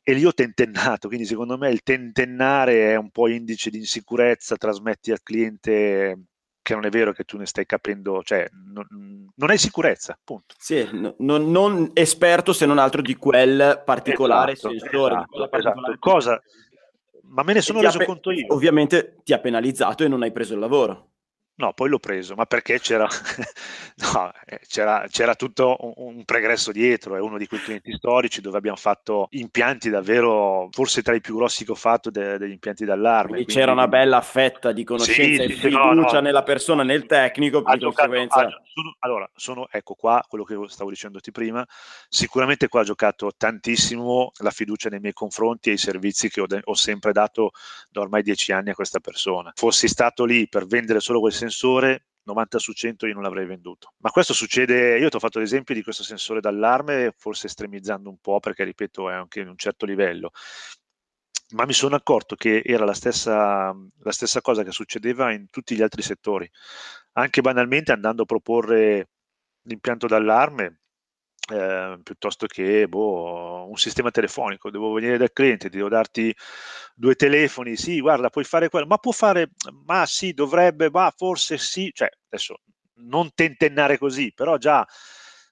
E 0.04 0.14
lì 0.14 0.26
ho 0.26 0.34
tentennato, 0.34 1.08
quindi 1.08 1.26
secondo 1.26 1.58
me 1.58 1.70
il 1.70 1.84
tentennare 1.84 2.92
è 2.92 2.96
un 2.96 3.12
po' 3.12 3.30
indice 3.30 3.70
di 3.70 3.78
insicurezza, 3.78 4.58
trasmetti 4.58 5.12
al 5.12 5.22
cliente 5.24 6.24
che 6.70 6.76
non 6.76 6.86
è 6.86 6.90
vero 6.90 7.14
che 7.14 7.24
tu 7.24 7.38
ne 7.38 7.48
stai 7.48 7.66
capendo, 7.66 8.22
cioè 8.24 8.48
non, 8.72 8.86
non 9.34 9.50
hai 9.50 9.58
sicurezza, 9.58 10.18
punto. 10.24 10.54
Sì, 10.58 10.88
no, 10.92 11.16
non, 11.20 11.50
non, 11.50 11.90
esperto 11.94 12.54
se 12.54 12.68
non 12.68 12.78
altro 12.78 13.02
di 13.02 13.16
quel 13.16 13.82
particolare 13.84 14.52
esatto, 14.52 14.78
sensore. 14.78 15.16
Esatto, 15.16 15.58
esatto. 15.58 15.96
Cosa, 15.98 16.42
ma 17.24 17.42
me 17.42 17.54
ne 17.54 17.62
sono 17.62 17.82
reso 17.82 17.98
pe- 17.98 18.06
conto 18.06 18.30
io. 18.30 18.54
Ovviamente 18.54 19.18
ti 19.24 19.34
ha 19.34 19.40
penalizzato 19.40 20.04
e 20.04 20.08
non 20.08 20.22
hai 20.22 20.32
preso 20.32 20.54
il 20.54 20.60
lavoro. 20.60 21.08
No, 21.60 21.74
poi 21.74 21.90
l'ho 21.90 22.00
preso, 22.00 22.36
ma 22.36 22.46
perché 22.46 22.80
c'era, 22.80 23.06
no, 24.14 24.32
eh, 24.46 24.62
c'era, 24.66 25.06
c'era 25.10 25.36
tutto 25.36 25.76
un, 25.82 25.94
un, 25.98 26.24
pregresso 26.24 26.72
dietro, 26.72 27.18
è 27.18 27.20
uno 27.20 27.38
di 27.38 27.48
quei 27.48 27.60
clienti 27.60 27.92
storici 27.92 28.40
dove 28.40 28.58
abbiamo 28.58 28.78
fatto 28.78 29.28
impianti 29.32 29.90
davvero, 29.90 30.70
forse 30.72 31.02
tra 31.02 31.16
i 31.16 31.20
più 31.20 31.36
grossi 31.36 31.66
che 31.66 31.72
ho 31.72 31.76
fatto 31.76 32.10
de, 32.10 32.38
degli 32.38 32.52
impianti 32.52 32.86
d'allarme. 32.86 33.44
Quindi, 33.44 33.52
c'era 33.52 33.74
una 33.74 33.90
bella 33.90 34.22
fetta 34.22 34.72
di 34.72 34.86
conoscenza 34.86 35.44
sì, 35.44 35.50
e 35.50 35.54
sì, 35.54 35.60
fiducia 35.60 35.94
no, 35.94 36.12
no. 36.12 36.20
nella 36.22 36.44
persona, 36.44 36.84
nel 36.84 37.06
tecnico, 37.06 37.60
di 37.60 37.80
conseguenza... 37.80 38.40
Ha, 38.40 38.62
sono, 38.80 38.96
allora, 39.00 39.30
sono, 39.36 39.68
ecco 39.70 39.96
qua 39.96 40.24
quello 40.30 40.46
che 40.46 40.56
stavo 40.68 40.90
dicendoti 40.90 41.32
prima, 41.32 41.68
sicuramente 42.08 42.70
qua 42.70 42.82
ha 42.82 42.86
giocato 42.86 43.34
tantissimo 43.36 44.32
la 44.38 44.52
fiducia 44.52 44.88
nei 44.88 45.02
miei 45.02 45.12
confronti 45.12 45.72
e 45.72 45.74
i 45.74 45.78
servizi 45.78 46.30
che 46.30 46.40
ho, 46.40 46.48
de- 46.48 46.62
ho 46.64 46.74
sempre 46.74 47.12
dato 47.12 47.52
da 47.90 48.00
ormai 48.00 48.24
dieci 48.24 48.54
anni 48.54 48.70
a 48.70 48.76
questa 48.76 49.00
persona. 49.02 49.52
Fossi 49.56 49.90
stato 49.90 50.24
lì 50.24 50.48
per 50.48 50.66
vendere 50.66 51.02
solo 51.02 51.20
quel 51.20 51.34
sensore 51.50 52.06
90 52.24 52.60
su 52.60 52.74
100 52.74 53.08
io 53.08 53.14
non 53.14 53.24
l'avrei 53.24 53.46
venduto. 53.46 53.94
Ma 53.98 54.12
questo 54.12 54.34
succede, 54.34 54.98
io 55.00 55.10
ti 55.10 55.16
ho 55.16 55.20
fatto 55.20 55.40
l'esempio 55.40 55.74
di 55.74 55.82
questo 55.82 56.04
sensore 56.04 56.40
d'allarme, 56.40 57.14
forse 57.18 57.48
estremizzando 57.48 58.10
un 58.10 58.20
po' 58.20 58.40
perché 58.40 58.64
ripeto 58.64 59.10
è 59.10 59.14
anche 59.14 59.40
in 59.42 59.48
un 59.50 59.58
certo 59.58 59.86
livello, 59.86 60.32
ma 61.52 61.66
mi 61.66 61.74
sono 61.74 61.96
accorto 61.96 62.36
che 62.36 62.62
era 62.64 62.86
la 62.86 62.94
stessa, 62.94 63.74
la 64.04 64.12
stessa 64.12 64.42
cosa 64.42 64.64
che 64.64 64.72
succedeva 64.72 65.32
in 65.32 65.50
tutti 65.50 65.76
gli 65.76 65.82
altri 65.82 66.04
settori. 66.04 66.50
Anche 67.14 67.42
banalmente 67.42 67.92
andando 67.92 68.22
a 68.24 68.26
proporre 68.26 69.10
l'impianto 69.64 70.06
d'allarme, 70.06 70.82
eh, 71.50 72.00
piuttosto 72.04 72.46
che 72.48 72.88
boh, 72.88 73.68
un 73.70 73.78
sistema 73.78 74.12
telefonico. 74.12 74.70
Devo 74.70 74.92
venire 74.94 75.18
dal 75.18 75.34
cliente, 75.34 75.70
devo 75.70 75.90
darti 75.90 76.36
due 76.96 77.16
telefoni, 77.16 77.76
sì, 77.76 78.00
guarda, 78.00 78.30
puoi 78.30 78.44
fare 78.44 78.70
quello, 78.70 78.86
ma 78.86 78.98
può 78.98 79.12
fare, 79.12 79.52
ma 79.86 80.06
sì, 80.06 80.34
dovrebbe, 80.34 80.90
ma 80.90 81.12
forse 81.16 81.58
sì, 81.58 81.92
cioè 81.94 82.10
adesso 82.28 82.62
non 83.02 83.32
tentennare 83.34 83.98
così, 83.98 84.34
però 84.34 84.58
già 84.58 84.86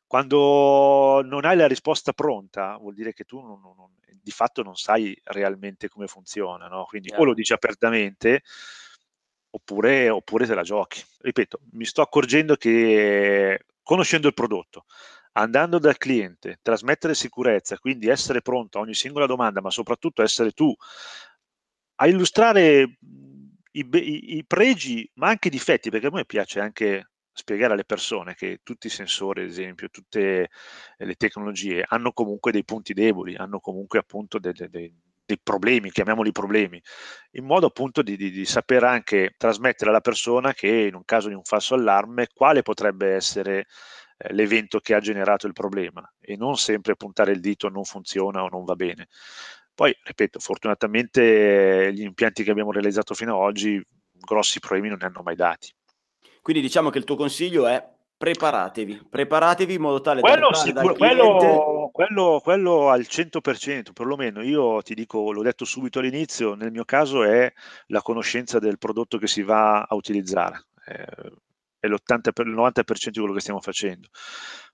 quando 0.06 1.22
non 1.24 1.46
hai 1.46 1.58
la 1.58 1.68
risposta 1.68 2.14
pronta, 2.14 2.78
vuol 2.78 2.94
dire 2.94 3.14
che 3.14 3.26
tu 3.26 3.42
non, 3.42 3.60
non, 3.62 3.92
di 4.22 4.32
fatto 4.32 4.64
non 4.64 4.76
sai 4.76 5.18
realmente 5.26 5.90
come 5.90 6.08
funziona, 6.08 6.68
no? 6.68 6.86
Quindi 6.86 7.10
yeah. 7.10 7.20
o 7.20 7.24
lo 7.26 7.34
dici 7.34 7.54
apertamente 7.54 8.42
oppure, 9.50 10.10
oppure 10.10 10.46
te 10.46 10.54
la 10.54 10.64
giochi. 10.64 11.04
Ripeto, 11.20 11.60
mi 11.72 11.86
sto 11.86 12.02
accorgendo 12.02 12.56
che 12.56 13.66
conoscendo 13.84 14.28
il 14.28 14.34
prodotto, 14.34 14.86
andando 15.38 15.78
dal 15.80 15.98
cliente, 15.98 16.60
trasmettere 16.62 17.14
sicurezza, 17.14 17.78
quindi 17.78 18.08
essere 18.08 18.42
pronto 18.42 18.78
a 18.78 18.82
ogni 18.82 18.96
singola 18.96 19.26
domanda, 19.26 19.62
ma 19.62 19.70
soprattutto 19.70 20.24
essere 20.24 20.52
tu 20.52 20.74
a 22.00 22.08
illustrare 22.08 22.98
i, 23.72 23.88
i, 23.92 24.38
i 24.38 24.46
pregi, 24.46 25.10
ma 25.16 25.30
anche 25.30 25.48
i 25.48 25.52
difetti, 25.52 25.90
perché 25.90 26.08
a 26.08 26.12
me 26.12 26.26
piace 26.26 26.60
anche 26.60 27.12
spiegare 27.32 27.74
alle 27.74 27.86
persone 27.86 28.34
che 28.34 28.62
tutti 28.64 28.88
i 28.88 28.92
sensori, 28.92 29.44
ad 29.44 29.50
esempio, 29.50 29.90
tutte 29.90 30.50
le 30.98 31.16
tecnologie 31.16 31.86
hanno 31.88 32.12
comunque 32.12 32.52
dei 32.52 32.66
punti 32.66 32.94
deboli, 32.94 33.36
hanno 33.36 33.60
comunque 33.60 34.00
appunto 34.00 34.40
dei, 34.40 34.54
dei, 34.54 34.92
dei 35.24 35.40
problemi, 35.42 35.92
chiamiamoli 35.92 36.32
problemi, 36.32 36.82
in 37.32 37.46
modo 37.46 37.68
appunto 37.68 38.02
di, 38.02 38.18
di, 38.18 38.32
di, 38.32 38.46
saper 38.46 38.84
anche 38.86 39.36
trasmettere 39.38 39.92
alla 39.92 40.02
persona 40.02 40.54
che 40.54 40.68
in 40.68 40.96
un 40.96 41.06
caso 41.06 41.28
di 41.28 41.36
un 41.36 41.44
falso 41.44 41.76
allarme 41.76 42.28
quale 42.34 42.64
potrebbe 42.64 43.14
essere 43.14 43.68
eh, 44.18 44.34
l'evento 44.34 44.80
che 44.80 44.94
ha 44.94 45.00
generato 45.00 45.48
il 45.48 45.54
problema 45.54 46.10
e 46.20 46.36
non 46.36 46.58
sempre 46.58 46.96
puntare 46.96 47.32
il 47.32 47.40
dito 47.40 47.70
non 47.70 47.84
funziona 47.84 48.44
o 48.44 48.50
non 48.50 48.64
va 48.66 48.76
bene. 48.76 49.08
Poi, 49.74 49.96
ripeto, 50.04 50.40
fortunatamente 50.40 51.92
gli 51.94 52.02
impianti 52.02 52.44
che 52.44 52.52
abbiamo 52.52 52.72
realizzato 52.72 53.14
fino 53.14 53.36
ad 53.36 53.42
oggi 53.42 53.82
grossi 54.12 54.60
problemi 54.60 54.90
non 54.90 54.98
ne 55.00 55.06
hanno 55.06 55.22
mai 55.24 55.36
dati. 55.36 55.72
Quindi 56.42 56.62
diciamo 56.62 56.90
che 56.90 56.98
il 56.98 57.04
tuo 57.04 57.16
consiglio 57.16 57.68
è 57.68 57.96
preparatevi, 58.18 59.08
preparatevi 59.10 59.76
in 59.76 59.82
modo 59.82 60.02
tale 60.02 60.22
quello, 60.22 60.50
da 60.50 60.56
sicuro, 60.56 60.94
quello, 60.96 61.90
quello, 61.92 62.40
quello, 62.44 62.90
al 62.90 63.02
100%, 63.02 63.94
perlomeno 63.94 64.42
io 64.42 64.82
ti 64.82 64.96
dico, 64.96 65.32
l'ho 65.32 65.44
detto 65.44 65.66
subito 65.66 66.00
all'inizio, 66.00 66.56
nel 66.56 66.72
mio 66.72 66.84
caso 66.84 67.24
è 67.24 67.52
la 67.88 68.02
conoscenza 68.02 68.58
del 68.58 68.80
prodotto 68.80 69.20
che 69.20 69.28
si 69.28 69.44
va 69.44 69.84
a 69.84 69.94
utilizzare, 69.94 70.66
eh, 70.88 71.06
è 71.88 71.90
l'80 71.90 72.32
per, 72.34 72.48
il 72.48 72.54
90% 72.54 73.10
di 73.10 73.20
quello 73.20 73.34
che 73.34 73.42
stiamo 73.42 73.62
facendo. 73.62 74.10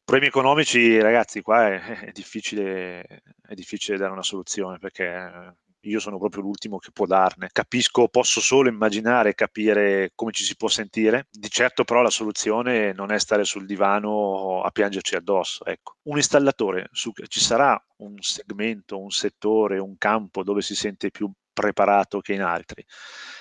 Problemi 0.03 0.27
economici, 0.27 0.99
ragazzi, 0.99 1.41
qua 1.41 1.69
è, 1.69 1.99
è, 2.07 2.11
difficile, 2.11 3.03
è 3.41 3.53
difficile 3.53 3.97
dare 3.97 4.11
una 4.11 4.23
soluzione 4.23 4.77
perché 4.77 5.55
io 5.85 5.99
sono 5.99 6.17
proprio 6.17 6.43
l'ultimo 6.43 6.77
che 6.77 6.91
può 6.91 7.05
darne. 7.05 7.49
Capisco, 7.51 8.07
posso 8.07 8.39
solo 8.39 8.69
immaginare 8.69 9.29
e 9.29 9.35
capire 9.35 10.11
come 10.15 10.31
ci 10.31 10.43
si 10.43 10.55
può 10.55 10.67
sentire. 10.67 11.27
Di 11.29 11.49
certo 11.49 11.83
però 11.83 12.01
la 12.01 12.09
soluzione 12.09 12.93
non 12.93 13.11
è 13.11 13.19
stare 13.19 13.43
sul 13.43 13.65
divano 13.65 14.61
a 14.61 14.71
piangerci 14.71 15.15
addosso. 15.15 15.65
Ecco. 15.65 15.97
Un 16.03 16.17
installatore, 16.17 16.89
su, 16.91 17.11
ci 17.27 17.39
sarà 17.39 17.81
un 17.97 18.15
segmento, 18.19 18.99
un 18.99 19.11
settore, 19.11 19.79
un 19.79 19.97
campo 19.97 20.43
dove 20.43 20.61
si 20.61 20.75
sente 20.75 21.11
più 21.11 21.31
preparato 21.53 22.19
che 22.19 22.33
in 22.33 22.41
altri. 22.41 22.83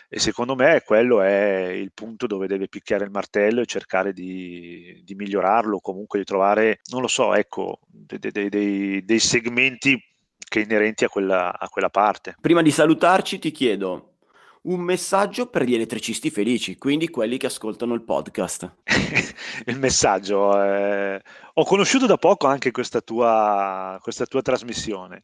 E 0.09 0.19
secondo 0.19 0.55
me 0.55 0.83
quello 0.85 1.23
è 1.23 1.71
il 1.71 1.91
punto 1.95 2.27
dove 2.27 2.47
deve 2.47 2.69
picchiare 2.69 3.05
il 3.05 3.11
martello 3.11 3.63
e 3.63 3.67
cercare 3.67 4.13
di, 4.13 5.01
di 5.03 5.15
migliorarlo, 5.15 5.81
comunque 5.81 6.19
di 6.19 6.25
trovare, 6.25 6.81
non 6.91 7.01
lo 7.01 7.09
so, 7.09 7.35
ecco, 7.35 7.81
dei, 7.87 8.19
dei, 8.19 8.49
dei, 8.51 9.05
dei 9.05 9.19
segmenti 9.19 9.99
che 10.37 10.61
inerenti 10.61 11.05
a 11.05 11.09
quella, 11.09 11.59
a 11.59 11.69
quella 11.69 11.89
parte. 11.89 12.37
Prima 12.41 12.61
di 12.61 12.71
salutarci 12.71 13.39
ti 13.39 13.51
chiedo 13.51 14.13
un 14.63 14.81
messaggio 14.81 15.47
per 15.47 15.65
gli 15.65 15.75
elettricisti 15.75 16.31
felici, 16.31 16.77
quindi 16.77 17.09
quelli 17.09 17.37
che 17.37 17.47
ascoltano 17.47 17.95
il 17.95 18.03
podcast. 18.03 18.71
il 19.67 19.79
messaggio, 19.79 20.63
eh, 20.63 21.21
ho 21.55 21.65
conosciuto 21.65 22.07
da 22.07 22.17
poco 22.17 22.47
anche 22.47 22.71
questa 22.71 23.01
tua, 23.01 23.99
questa 24.03 24.27
tua 24.27 24.43
trasmissione. 24.43 25.23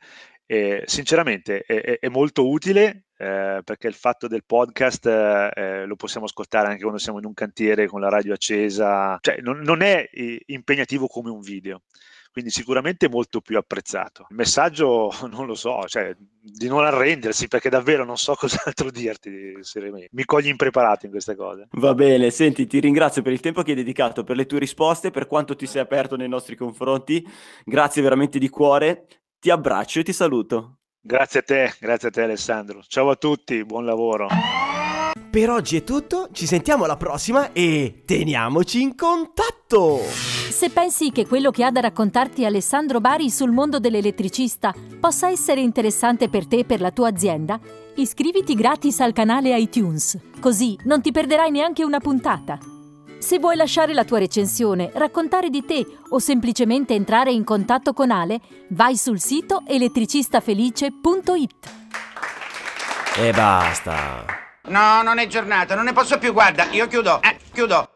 E, 0.50 0.84
sinceramente 0.86 1.60
è, 1.60 1.98
è, 1.98 2.08
molto 2.08 2.48
utile 2.48 3.04
eh, 3.18 3.60
perché 3.62 3.86
il 3.86 3.92
fatto 3.92 4.28
del 4.28 4.46
podcast 4.46 5.04
eh, 5.04 5.84
lo 5.84 5.94
possiamo 5.94 6.24
ascoltare 6.24 6.68
anche 6.68 6.80
quando 6.80 6.98
siamo 6.98 7.18
in 7.18 7.26
un 7.26 7.34
cantiere 7.34 7.86
con 7.86 8.00
la 8.00 8.08
radio 8.08 8.32
accesa, 8.32 9.18
cioè 9.20 9.40
non, 9.42 9.58
non 9.60 9.82
è 9.82 10.08
impegnativo 10.46 11.06
come 11.06 11.28
un 11.28 11.40
video 11.40 11.82
quindi 12.30 12.50
sicuramente 12.50 13.08
molto 13.08 13.40
più 13.40 13.56
apprezzato. 13.56 14.26
Il 14.30 14.36
messaggio 14.36 15.10
non 15.28 15.46
lo 15.46 15.54
so, 15.54 15.82
cioè 15.86 16.14
di 16.40 16.68
non 16.68 16.84
arrendersi 16.84 17.48
perché 17.48 17.68
davvero 17.68 18.04
non 18.04 18.16
so 18.16 18.34
cos'altro 18.38 18.90
dirti, 18.90 19.54
mi 20.12 20.24
cogli 20.24 20.46
impreparato 20.48 21.06
in 21.06 21.10
queste 21.10 21.34
cose. 21.34 21.66
Va 21.72 21.94
bene, 21.94 22.30
senti, 22.30 22.66
ti 22.66 22.78
ringrazio 22.78 23.22
per 23.22 23.32
il 23.32 23.40
tempo 23.40 23.62
che 23.62 23.70
hai 23.70 23.76
dedicato, 23.76 24.24
per 24.24 24.36
le 24.36 24.46
tue 24.46 24.60
risposte, 24.60 25.10
per 25.10 25.26
quanto 25.26 25.56
ti 25.56 25.66
sei 25.66 25.82
aperto 25.82 26.16
nei 26.16 26.28
nostri 26.28 26.54
confronti, 26.54 27.26
grazie 27.64 28.02
veramente 28.02 28.38
di 28.38 28.48
cuore, 28.48 29.06
ti 29.38 29.50
abbraccio 29.50 30.00
e 30.00 30.04
ti 30.04 30.12
saluto. 30.12 30.78
Grazie 31.00 31.40
a 31.40 31.42
te, 31.42 31.74
grazie 31.80 32.08
a 32.08 32.10
te 32.10 32.22
Alessandro. 32.22 32.82
Ciao 32.86 33.10
a 33.10 33.16
tutti, 33.16 33.64
buon 33.64 33.84
lavoro. 33.84 34.28
Per 35.30 35.50
oggi 35.50 35.76
è 35.76 35.84
tutto, 35.84 36.28
ci 36.32 36.46
sentiamo 36.46 36.84
alla 36.84 36.96
prossima 36.96 37.52
e 37.52 38.02
teniamoci 38.06 38.80
in 38.80 38.94
contatto! 38.94 39.98
Se 39.98 40.70
pensi 40.70 41.12
che 41.12 41.26
quello 41.26 41.50
che 41.50 41.64
ha 41.64 41.70
da 41.70 41.80
raccontarti 41.80 42.44
Alessandro 42.44 43.00
Bari 43.00 43.30
sul 43.30 43.52
mondo 43.52 43.78
dell'elettricista 43.78 44.74
possa 44.98 45.28
essere 45.28 45.60
interessante 45.60 46.28
per 46.28 46.46
te 46.46 46.58
e 46.58 46.64
per 46.64 46.80
la 46.80 46.90
tua 46.90 47.08
azienda, 47.08 47.60
iscriviti 47.96 48.54
gratis 48.54 49.00
al 49.00 49.12
canale 49.12 49.56
iTunes, 49.58 50.18
così 50.40 50.76
non 50.84 51.02
ti 51.02 51.12
perderai 51.12 51.50
neanche 51.50 51.84
una 51.84 52.00
puntata. 52.00 52.58
Se 53.18 53.38
vuoi 53.38 53.56
lasciare 53.56 53.92
la 53.92 54.04
tua 54.04 54.18
recensione, 54.18 54.90
raccontare 54.94 55.50
di 55.50 55.64
te 55.64 55.84
o 56.10 56.18
semplicemente 56.18 56.94
entrare 56.94 57.32
in 57.32 57.44
contatto 57.44 57.92
con 57.92 58.10
Ale, 58.10 58.40
vai 58.70 58.96
sul 58.96 59.20
sito 59.20 59.62
elettricistafelice.it. 59.66 61.70
E 63.16 63.32
basta. 63.32 64.24
No, 64.68 65.02
non 65.02 65.18
è 65.18 65.26
giornata, 65.26 65.74
non 65.74 65.84
ne 65.84 65.92
posso 65.92 66.18
più, 66.18 66.32
guarda, 66.32 66.68
io 66.70 66.86
chiudo, 66.86 67.20
eh, 67.22 67.36
chiudo. 67.52 67.90